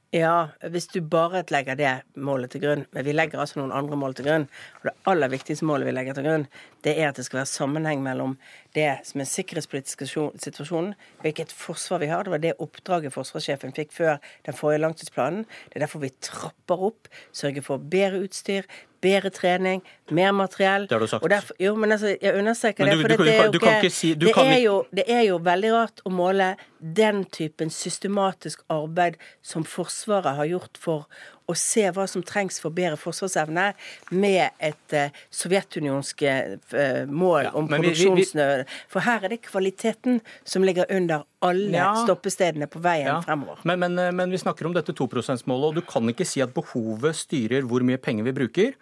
Ja, 0.10 0.50
hvis 0.66 0.88
du 0.90 1.04
bare 1.06 1.44
legger 1.54 1.78
det 1.78 1.90
målet 2.18 2.50
til 2.50 2.64
grunn. 2.64 2.80
Men 2.96 3.06
vi 3.06 3.14
legger 3.14 3.44
altså 3.44 3.60
noen 3.60 3.74
andre 3.78 3.98
mål 4.00 4.16
til 4.18 4.26
grunn. 4.26 4.48
Og 4.80 4.88
det 4.88 4.94
aller 5.12 5.30
viktigste 5.30 5.68
målet 5.70 5.86
vi 5.86 5.94
legger 5.94 6.18
til 6.18 6.26
grunn, 6.26 6.46
det 6.82 6.96
er 6.98 7.12
at 7.12 7.20
det 7.20 7.28
skal 7.28 7.44
være 7.44 7.52
sammenheng 7.52 8.02
mellom 8.02 8.34
det 8.74 8.88
som 9.06 9.22
er 9.22 9.30
sikkerhetspolitisk 9.30 10.02
situasjonen, 10.02 10.96
hvilket 11.22 11.54
forsvar 11.54 12.02
vi 12.02 12.10
har. 12.10 12.26
Det 12.26 12.34
var 12.34 12.42
det 12.42 12.56
oppdraget 12.58 13.14
forsvarssjefen 13.14 13.76
fikk 13.78 13.94
før 13.94 14.18
den 14.50 14.58
forrige 14.58 14.82
langtidsplanen. 14.82 15.46
Det 15.70 15.78
er 15.78 15.86
derfor 15.86 16.02
vi 16.02 16.10
trapper 16.26 16.90
opp, 16.90 17.14
sørger 17.30 17.70
for 17.70 17.90
bedre 17.94 18.24
utstyr, 18.26 18.66
bedre 19.02 19.30
trening, 19.30 19.82
mer 20.12 20.32
materiell. 20.36 20.88
Det 20.88 20.96
har 20.96 21.00
du 21.00 21.08
sagt. 21.08 21.24
Derfor, 21.30 21.56
jo, 21.60 21.76
men 21.76 21.92
altså, 21.92 22.16
jeg 22.22 22.36
understreker 22.36 22.86
Men 22.86 22.98
det. 22.98 23.02
for 23.02 23.08
det 23.08 23.34
er 23.36 23.44
jo 23.44 23.52
ikke 23.82 23.90
si- 23.94 24.14
det 24.14 24.34
er 24.36 24.60
jo 24.64 24.86
det 24.96 25.04
er 25.08 25.22
jo 25.28 25.38
veldig 25.40 25.72
rart 25.74 26.02
å 26.06 26.10
måle 26.12 26.56
den 26.80 27.26
typen 27.26 27.70
systematisk 27.70 28.62
arbeid 28.70 29.16
som 29.42 29.64
Forsvaret 29.64 30.36
har 30.36 30.46
gjort 30.46 30.78
for 30.80 31.08
å 31.50 31.56
se 31.58 31.88
hva 31.96 32.06
som 32.08 32.22
trengs 32.24 32.60
for 32.62 32.70
bedre 32.76 32.96
forsvarsevne, 33.02 33.72
med 34.12 34.52
et 34.62 34.94
uh, 34.94 35.10
sovjetunionsk 35.34 36.22
uh, 36.30 37.06
mål 37.10 37.50
om 37.58 37.68
vi- 37.68 37.74
vi- 37.74 37.90
produksjonsnød. 37.90 38.66
For 38.88 39.00
her 39.08 39.26
er 39.26 39.30
det 39.34 39.42
kvaliteten 39.48 40.22
som 40.46 40.64
ligger 40.64 40.86
under 40.94 41.24
alle 41.42 41.72
Ja. 41.78 41.96
stoppestedene 42.06 42.68
på 42.70 42.80
veien 42.84 43.08
Ja. 43.08 43.22
fremover. 43.22 43.58
Men, 43.64 43.80
men, 43.80 43.98
eh, 44.00 44.12
men 44.12 44.30
vi 44.32 44.38
snakker 44.38 44.66
om 44.68 44.74
dette 44.74 44.94
2 44.94 45.08
%-målet, 45.08 45.64
og 45.70 45.76
du 45.76 45.82
kan 45.82 46.04
ikke 46.08 46.26
si 46.26 46.42
at 46.42 46.54
behovet 46.54 47.16
styrer 47.16 47.64
hvor 47.64 47.82
mye 47.82 47.98
penger 47.98 48.24
vi 48.24 48.32
bruker, 48.32 48.74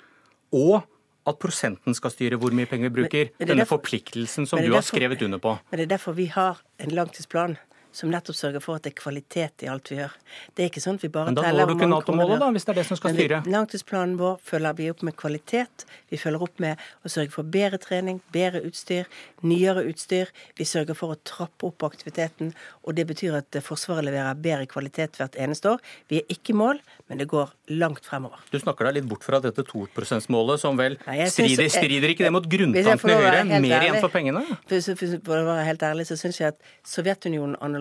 og 0.51 0.83
at 1.27 1.39
prosenten 1.39 1.93
skal 1.95 2.11
styre 2.11 2.37
hvor 2.39 2.51
mye 2.51 2.65
penger 2.65 2.89
vi 2.89 3.01
bruker. 3.01 3.29
Men- 3.39 3.47
Denne 3.47 3.61
derfor- 3.65 3.79
forpliktelsen 3.81 4.47
som 4.47 4.59
du 4.59 4.73
har 4.73 4.81
skrevet 4.81 5.21
under 5.21 5.39
på. 5.39 5.59
Men 5.71 5.77
det 5.79 5.91
er 5.91 5.97
derfor 5.97 6.13
vi 6.15 6.25
har 6.27 6.57
en 6.79 6.89
langtidsplan 6.89 7.57
som 7.97 8.11
nettopp 8.13 8.37
sørger 8.37 8.61
for 8.61 8.77
at 8.77 8.83
det 8.85 8.91
er 8.93 8.97
kvalitet 9.01 9.63
i 9.65 9.69
alt 9.73 9.89
vi 9.89 9.97
gjør. 9.97 10.13
Det 10.53 10.63
er 10.65 10.69
ikke 10.69 10.83
sånn 10.83 10.99
at 10.99 11.05
vi 11.05 11.09
bare 11.09 11.31
Men 11.31 11.37
da 11.39 11.45
teller 11.47 11.65
når 11.65 11.67
du 11.67 11.73
hvor 11.73 11.77
ikke 11.79 11.89
mange 11.89 12.05
kroner 12.05 12.17
Nato-målet, 12.21 12.37
vi 12.37 12.43
da, 12.45 12.49
hvis 12.53 12.65
det 12.67 12.71
er 12.73 12.77
det 12.77 12.85
som 12.85 12.97
skal 12.99 13.13
vi- 13.15 13.23
styre. 13.25 13.39
Langtidsplanen 13.55 14.17
vår 14.19 14.35
følger 14.51 14.75
vi 14.77 14.89
opp 14.91 15.01
med 15.07 15.15
kvalitet. 15.17 15.85
Vi 16.11 16.17
følger 16.21 16.41
opp 16.45 16.59
med 16.59 16.77
å 17.05 17.09
sørge 17.09 17.31
for 17.33 17.43
bedre 17.43 17.79
trening, 17.81 18.21
bedre 18.31 18.61
utstyr, 18.67 19.05
nyere 19.43 19.83
utstyr. 19.89 20.27
Vi 20.57 20.63
sørger 20.69 20.95
for 20.95 21.15
å 21.15 21.17
trappe 21.25 21.65
opp 21.71 21.79
aktiviteten, 21.89 22.53
og 22.85 22.95
det 22.95 23.07
betyr 23.07 23.37
at 23.41 23.57
Forsvaret 23.63 24.05
leverer 24.05 24.35
bedre 24.37 24.67
kvalitet 24.69 25.17
hvert 25.17 25.35
eneste 25.35 25.65
år. 25.73 25.79
Vi 26.07 26.19
er 26.21 26.27
ikke 26.29 26.53
i 26.53 26.57
mål, 26.61 26.79
men 27.09 27.17
det 27.17 27.27
går 27.27 27.49
langt 27.69 28.05
fremover. 28.05 28.37
Du 28.51 28.59
snakker 28.59 28.85
deg 28.85 28.99
litt 29.01 29.09
bort 29.09 29.23
fra 29.23 29.39
dette 29.41 29.63
2 29.65 29.87
%-målet, 29.95 30.59
som 30.59 30.77
vel 30.77 30.97
Nei, 31.07 31.17
jeg 31.23 31.31
synes- 31.33 31.55
strider, 31.57 31.69
strider 31.73 32.09
ikke 32.13 32.23
det 32.27 32.31
mot 32.31 32.45
grunntanken 32.47 33.09
i 33.09 33.17
Høyre? 33.17 33.59
Mer 33.61 33.81
igjen 33.81 33.99
for 33.99 34.09
pengene? 34.13 34.45
For, 34.67 34.79
for, 34.95 35.19
for 35.25 35.41
å 35.41 35.45
være 35.49 35.65
helt 35.65 35.81
ærlig, 35.81 36.05
så 36.07 36.15
syns 36.19 36.37
jeg 36.39 36.47
at 36.53 36.61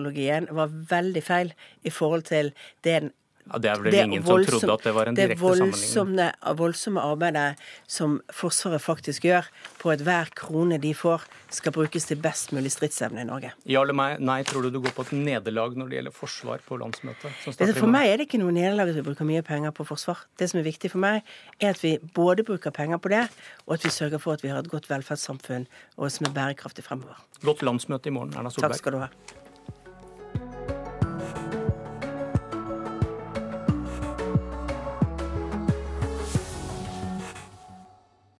Sovjetunionen-analogien 0.07 0.47
var 0.55 0.73
veldig 0.89 1.23
feil 1.23 1.53
i 1.83 1.89
forhold 1.89 2.27
til 2.27 2.53
den 2.83 3.13
Ja, 3.47 3.61
det 3.63 3.69
er 3.71 3.79
vel 3.79 3.93
ingen 3.95 4.23
som 4.25 4.41
trodde 4.43 4.73
at 4.73 4.81
det 4.83 4.91
var 4.91 5.07
en 5.07 5.15
direkte 5.15 5.39
sammenligning. 5.39 5.71
voldsomme, 5.71 6.31
voldsomme 6.59 6.99
arbeidet 6.99 7.55
som 7.87 8.17
Forsvaret 8.27 8.81
faktisk 8.83 9.23
gjør 9.23 9.47
på 9.79 9.93
at 9.93 10.03
hver 10.03 10.27
krone 10.35 10.75
de 10.77 10.91
får, 10.91 11.23
skal 11.49 11.71
brukes 11.71 12.09
til 12.09 12.19
best 12.19 12.51
mulig 12.51 12.73
stridsevne 12.75 13.23
i 13.23 13.23
Norge. 13.23 13.53
Ja 13.63 13.85
eller 13.85 13.95
nei, 13.95 14.17
nei, 14.19 14.43
tror 14.43 14.67
du 14.67 14.69
du 14.69 14.81
går 14.83 14.91
på 14.91 15.05
et 15.07 15.13
nederlag 15.15 15.79
når 15.79 15.87
det 15.87 15.95
gjelder 15.95 16.11
forsvar 16.17 16.59
på 16.67 16.75
landsmøtet? 16.75 17.31
For 17.79 17.87
meg 17.87 18.09
er 18.09 18.19
det 18.19 18.27
ikke 18.27 18.43
noe 18.43 18.51
nederlag 18.51 18.91
at 18.91 18.99
vi 18.99 19.07
bruker 19.07 19.31
mye 19.31 19.47
penger 19.47 19.71
på 19.71 19.87
forsvar. 19.87 20.27
Det 20.35 20.51
som 20.51 20.59
er 20.59 20.67
viktig 20.67 20.91
for 20.91 20.99
meg, 20.99 21.23
er 21.61 21.71
at 21.71 21.79
vi 21.79 21.95
både 22.03 22.43
bruker 22.43 22.75
penger 22.75 22.99
på 22.99 23.15
det, 23.15 23.29
og 23.63 23.79
at 23.79 23.87
vi 23.87 23.95
sørger 23.95 24.19
for 24.19 24.35
at 24.35 24.43
vi 24.43 24.51
har 24.51 24.59
et 24.59 24.67
godt 24.67 24.91
velferdssamfunn 24.91 25.71
og 25.95 26.11
som 26.11 26.27
er 26.27 26.35
bærekraftig 26.35 26.83
fremover. 26.83 27.15
Godt 27.47 27.63
landsmøte 27.63 28.11
i 28.11 28.11
morgen, 28.11 28.35
Erna 28.35 28.51
Solberg. 28.51 28.75
Takk 28.75 28.83
skal 28.83 28.99
du 28.99 29.05
ha. 29.07 29.46